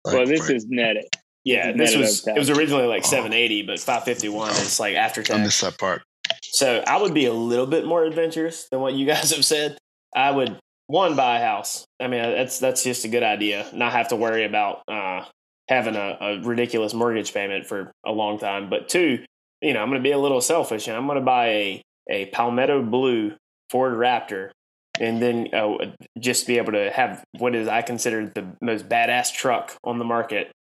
Like, 0.05 0.15
well, 0.15 0.27
this 0.27 0.41
probably- 0.41 0.57
is 0.57 0.67
netted. 0.69 1.05
Yeah, 1.45 1.73
This 1.73 1.93
this 1.93 1.97
was 1.97 2.27
it 2.29 2.39
was 2.39 2.51
originally 2.51 2.87
like 2.87 3.05
seven 3.05 3.33
eighty, 3.33 3.63
but 3.63 3.81
five 3.81 4.05
fifty 4.05 4.29
one 4.29 4.51
is 4.51 4.79
like 4.79 4.97
after 4.97 5.21
I 5.23 5.25
tax. 5.25 5.39
missed 5.41 5.61
that 5.63 5.79
part. 5.79 6.03
So 6.43 6.83
I 6.87 7.01
would 7.01 7.15
be 7.15 7.25
a 7.27 7.33
little 7.33 7.67
bit 7.67 7.87
more 7.87 8.05
adventurous 8.05 8.69
than 8.71 8.81
what 8.81 8.93
you 8.95 9.07
guys 9.13 9.35
have 9.35 9.45
said. 9.45 9.79
I 10.15 10.31
would 10.31 10.59
one 10.89 11.17
buy 11.17 11.39
a 11.39 11.45
house. 11.45 11.87
I 12.01 12.09
mean, 12.09 12.21
that's 12.23 12.59
that's 12.59 12.83
just 12.83 13.05
a 13.05 13.09
good 13.09 13.23
idea. 13.23 13.67
Not 13.73 13.93
have 13.93 14.09
to 14.09 14.17
worry 14.17 14.45
about 14.45 14.83
uh, 14.89 15.25
having 15.69 15.97
a, 15.97 16.17
a 16.21 16.41
ridiculous 16.43 16.95
mortgage 16.95 17.33
payment 17.35 17.67
for 17.67 17.93
a 18.07 18.13
long 18.13 18.39
time. 18.39 18.71
But 18.71 18.89
two, 18.89 19.25
you 19.61 19.75
know, 19.75 19.81
I'm 19.83 19.89
going 19.89 20.01
to 20.03 20.07
be 20.07 20.13
a 20.13 20.19
little 20.19 20.41
selfish 20.41 20.89
and 20.89 20.97
I'm 20.97 21.07
going 21.07 21.19
to 21.19 21.25
buy 21.25 21.47
a 21.49 21.83
a 22.11 22.27
Palmetto 22.27 22.83
Blue 22.83 23.33
Ford 23.69 23.93
Raptor, 23.93 24.51
and 24.99 25.21
then 25.21 25.49
uh, 25.53 25.77
just 26.19 26.47
be 26.47 26.57
able 26.57 26.73
to 26.73 26.91
have 26.91 27.23
what 27.39 27.55
is 27.55 27.69
I 27.69 27.83
consider 27.83 28.27
the 28.35 28.47
most 28.63 28.89
badass 28.89 29.31
truck 29.35 29.77
on 29.85 29.99
the 29.99 30.07
market. 30.07 30.51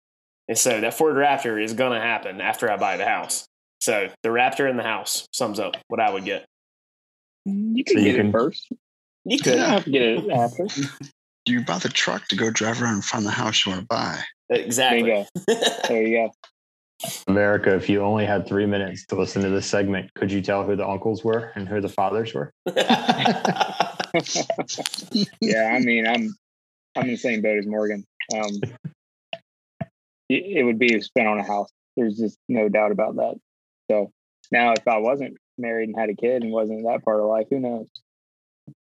And 0.46 0.58
so 0.58 0.80
that 0.80 0.92
Ford 0.94 1.16
Raptor 1.16 1.62
is 1.62 1.72
going 1.72 1.92
to 1.92 2.00
happen 2.06 2.40
after 2.42 2.70
I 2.70 2.76
buy 2.76 2.98
the 2.98 3.06
house. 3.06 3.46
So 3.80 4.08
the 4.22 4.28
Raptor 4.28 4.68
in 4.68 4.76
the 4.76 4.82
house 4.82 5.26
sums 5.32 5.58
up 5.58 5.76
what 5.88 6.00
I 6.00 6.10
would 6.10 6.24
get. 6.26 6.44
You 7.46 7.82
can 7.84 7.96
So 7.96 8.00
you 8.00 8.12
get 8.12 8.16
can- 8.16 8.26
it 8.28 8.32
first. 8.32 8.66
You 8.70 8.76
You 9.24 9.38
don't 9.38 9.58
have 9.58 9.84
to 9.84 9.90
get 9.90 10.02
it 10.02 10.30
after. 10.30 10.66
You 11.48 11.64
buy 11.64 11.78
the 11.78 11.88
truck 11.88 12.28
to 12.28 12.36
go 12.36 12.50
drive 12.50 12.82
around 12.82 12.94
and 12.94 13.04
find 13.04 13.24
the 13.24 13.30
house 13.30 13.64
you 13.64 13.72
want 13.72 13.82
to 13.82 13.86
buy. 13.86 14.20
There 14.50 14.58
you 14.58 14.64
Exactly. 14.64 15.10
go. 15.10 15.26
There 15.88 16.02
you 16.06 16.16
go. 16.16 16.30
America, 17.26 17.74
if 17.74 17.88
you 17.88 18.02
only 18.02 18.26
had 18.26 18.46
three 18.46 18.66
minutes 18.66 19.06
to 19.06 19.14
listen 19.14 19.40
to 19.42 19.48
this 19.48 19.66
segment, 19.66 20.12
could 20.14 20.30
you 20.30 20.42
tell 20.42 20.64
who 20.64 20.76
the 20.76 20.86
uncles 20.86 21.24
were 21.24 21.52
and 21.54 21.68
who 21.68 21.80
the 21.80 21.88
fathers 21.88 22.34
were? 22.34 22.52
yeah, 25.40 25.72
I 25.72 25.78
mean, 25.78 26.06
I'm 26.06 26.34
I'm 26.96 27.04
in 27.04 27.10
the 27.12 27.16
same 27.16 27.40
boat 27.40 27.58
as 27.58 27.66
Morgan. 27.66 28.04
Um, 28.34 28.60
it, 30.28 30.58
it 30.58 30.64
would 30.64 30.78
be 30.78 31.00
spent 31.00 31.28
on 31.28 31.38
a 31.38 31.44
house. 31.44 31.70
There's 31.96 32.18
just 32.18 32.38
no 32.48 32.68
doubt 32.68 32.92
about 32.92 33.16
that. 33.16 33.36
So 33.90 34.12
now, 34.50 34.72
if 34.72 34.86
I 34.86 34.98
wasn't 34.98 35.38
married 35.56 35.88
and 35.88 35.98
had 35.98 36.10
a 36.10 36.14
kid 36.14 36.42
and 36.42 36.52
wasn't 36.52 36.84
that 36.84 37.04
part 37.04 37.20
of 37.20 37.26
life, 37.26 37.46
who 37.48 37.60
knows? 37.60 37.88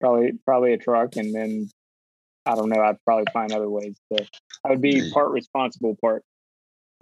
Probably 0.01 0.33
probably 0.45 0.73
a 0.73 0.79
truck, 0.79 1.17
and 1.17 1.35
then 1.35 1.71
I 2.47 2.55
don't 2.55 2.69
know. 2.69 2.81
I'd 2.83 2.97
probably 3.05 3.27
find 3.33 3.53
other 3.53 3.69
ways 3.69 3.97
to. 4.13 4.27
I 4.67 4.71
would 4.71 4.81
be 4.81 5.11
part 5.13 5.31
responsible, 5.31 5.97
part 6.01 6.23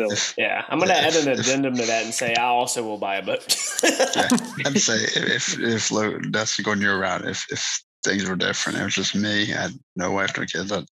So 0.00 0.08
yeah, 0.38 0.64
I'm 0.68 0.78
gonna 0.78 0.92
add 0.94 1.14
an 1.16 1.28
addendum 1.28 1.74
to 1.76 1.86
that 1.86 2.04
and 2.04 2.12
say 2.14 2.34
I 2.34 2.44
also 2.46 2.82
will 2.82 2.98
buy 2.98 3.16
a 3.16 3.22
boat. 3.24 3.44
Yeah, 3.82 4.28
I'd 4.66 4.78
say 4.80 4.96
if 5.16 5.58
if 5.58 5.90
Lo- 5.90 6.18
that's 6.30 6.58
going 6.60 6.80
your 6.80 6.98
route, 6.98 7.24
if 7.26 7.46
if 7.50 7.82
things 8.04 8.28
were 8.28 8.36
different, 8.36 8.78
it 8.78 8.84
was 8.84 8.94
just 8.94 9.14
me, 9.14 9.52
I 9.54 9.62
had 9.62 9.72
no 9.96 10.12
wife, 10.12 10.36
no 10.36 10.44
kids, 10.44 10.70
I'd 10.72 10.84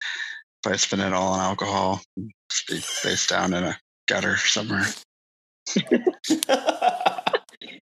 probably 0.64 0.78
spend 0.80 1.02
it 1.04 1.14
all 1.14 1.34
on 1.34 1.40
alcohol, 1.40 2.02
just 2.50 2.68
be 2.68 2.78
face 2.78 3.28
down 3.28 3.54
in 3.54 3.64
a 3.64 3.78
gutter 4.08 4.38
somewhere. 4.38 4.86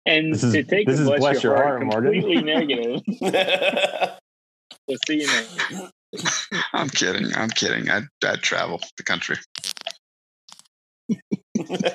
And 0.07 0.33
This 0.33 0.43
is- 0.43 0.53
to 0.55 0.63
take 0.63 0.87
this 0.87 0.97
the 0.97 1.03
is 1.03 1.09
bless, 1.09 1.21
bless 1.21 1.43
your, 1.43 1.53
your 1.55 1.63
heart, 1.63 1.83
heart, 1.83 1.87
Morgan. 2.05 2.13
completely 2.15 2.43
negative. 2.43 3.03
We'll 4.89 4.97
see 5.07 5.21
you 5.21 5.27
next. 5.27 5.93
I'm 6.73 6.89
kidding. 6.89 7.35
I'm 7.35 7.51
kidding. 7.51 7.91
I'd, 7.91 8.05
I'd 8.25 8.43
travel 8.43 8.81
the 8.97 9.03
country. 9.03 9.37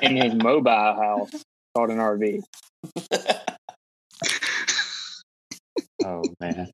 in 0.01 0.15
his 0.17 0.33
mobile 0.35 0.71
house 0.71 1.31
called 1.75 1.89
an 1.89 1.97
RV. 1.97 2.41
Oh 6.05 6.21
man. 6.41 6.69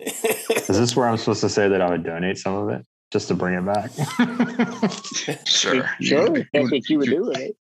Is 0.00 0.66
this 0.66 0.96
where 0.96 1.06
I'm 1.08 1.16
supposed 1.16 1.40
to 1.42 1.48
say 1.48 1.68
that 1.68 1.80
I 1.80 1.90
would 1.90 2.02
donate 2.04 2.38
some 2.38 2.54
of 2.54 2.68
it 2.70 2.84
just 3.12 3.28
to 3.28 3.34
bring 3.34 3.54
it 3.54 3.64
back? 3.64 3.90
Sure. 5.46 5.88
Sure, 6.00 6.36
You- 6.36 6.44
that's 6.52 6.70
what 6.70 6.88
you 6.88 6.98
would 6.98 7.08
do 7.10 7.22
with 7.26 7.38
it. 7.38 7.56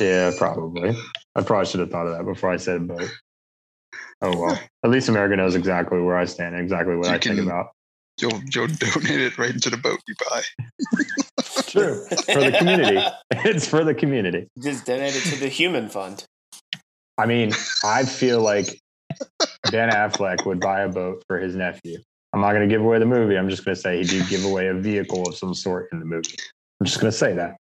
yeah, 0.00 0.30
probably. 0.38 0.96
I 1.34 1.42
probably 1.42 1.66
should 1.66 1.80
have 1.80 1.90
thought 1.90 2.06
of 2.06 2.16
that 2.16 2.24
before 2.24 2.50
I 2.50 2.56
said 2.58 2.76
it, 2.82 2.86
but 2.88 3.08
Oh 4.22 4.36
well. 4.38 4.58
At 4.84 4.90
least 4.90 5.08
America 5.08 5.36
knows 5.36 5.54
exactly 5.56 6.00
where 6.00 6.16
I 6.16 6.24
stand, 6.26 6.54
exactly 6.56 6.94
what 6.96 7.08
You 7.08 7.12
I 7.14 7.18
think 7.18 7.40
about. 7.40 7.70
You'll 8.20 8.40
you'll 8.52 8.68
donate 8.68 9.20
it 9.20 9.38
right 9.38 9.50
into 9.50 9.70
the 9.70 9.76
boat 9.76 10.00
you 10.08 10.14
buy. 10.30 10.42
True. 11.66 12.04
For 12.04 12.40
the 12.40 12.54
community. 12.56 13.00
It's 13.44 13.66
for 13.66 13.84
the 13.84 13.94
community. 13.94 14.48
Just 14.60 14.86
donate 14.86 15.14
it 15.14 15.22
to 15.30 15.36
the 15.38 15.48
human 15.48 15.88
fund. 15.88 16.24
I 17.18 17.26
mean, 17.26 17.52
I 17.84 18.04
feel 18.04 18.40
like 18.40 18.80
Ben 19.70 19.90
Affleck 19.90 20.46
would 20.46 20.60
buy 20.60 20.80
a 20.80 20.88
boat 20.88 21.22
for 21.28 21.38
his 21.38 21.54
nephew. 21.54 21.98
I'm 22.32 22.40
not 22.40 22.52
going 22.52 22.68
to 22.68 22.74
give 22.74 22.82
away 22.82 22.98
the 22.98 23.06
movie. 23.06 23.36
I'm 23.36 23.48
just 23.48 23.64
going 23.64 23.74
to 23.74 23.80
say 23.80 23.98
he 23.98 24.04
did 24.04 24.28
give 24.28 24.44
away 24.44 24.68
a 24.68 24.74
vehicle 24.74 25.28
of 25.28 25.36
some 25.36 25.54
sort 25.54 25.88
in 25.92 26.00
the 26.00 26.04
movie. 26.04 26.36
I'm 26.80 26.86
just 26.86 27.00
going 27.00 27.10
to 27.10 27.16
say 27.16 27.34
that. 27.34 27.56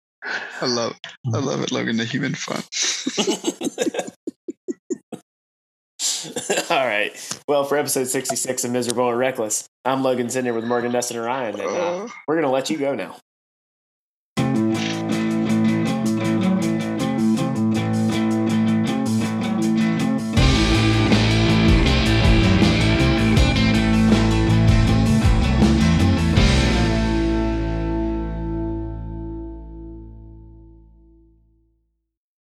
I 0.61 0.67
love 0.67 0.95
I 1.35 1.39
love 1.39 1.63
it, 1.63 1.73
Logan. 1.73 1.97
The 1.97 2.05
human 2.05 2.35
fun. 2.35 2.63
All 6.71 6.87
right. 6.87 7.41
Well, 7.49 7.65
for 7.65 7.77
episode 7.77 8.09
66 8.09 8.65
of 8.65 8.71
Miserable 8.71 9.09
and 9.09 9.19
Reckless, 9.19 9.67
I'm 9.85 10.03
Logan 10.03 10.27
Zinder 10.27 10.55
with 10.55 10.65
Morgan 10.65 10.93
Dustin 10.93 11.17
and 11.17 11.27
Ryan, 11.27 11.61
and 11.61 11.63
uh, 11.63 12.05
Uh, 12.05 12.09
we're 12.27 12.35
going 12.35 12.45
to 12.45 12.51
let 12.51 12.69
you 12.71 12.79
go 12.79 12.95
now. 12.95 13.17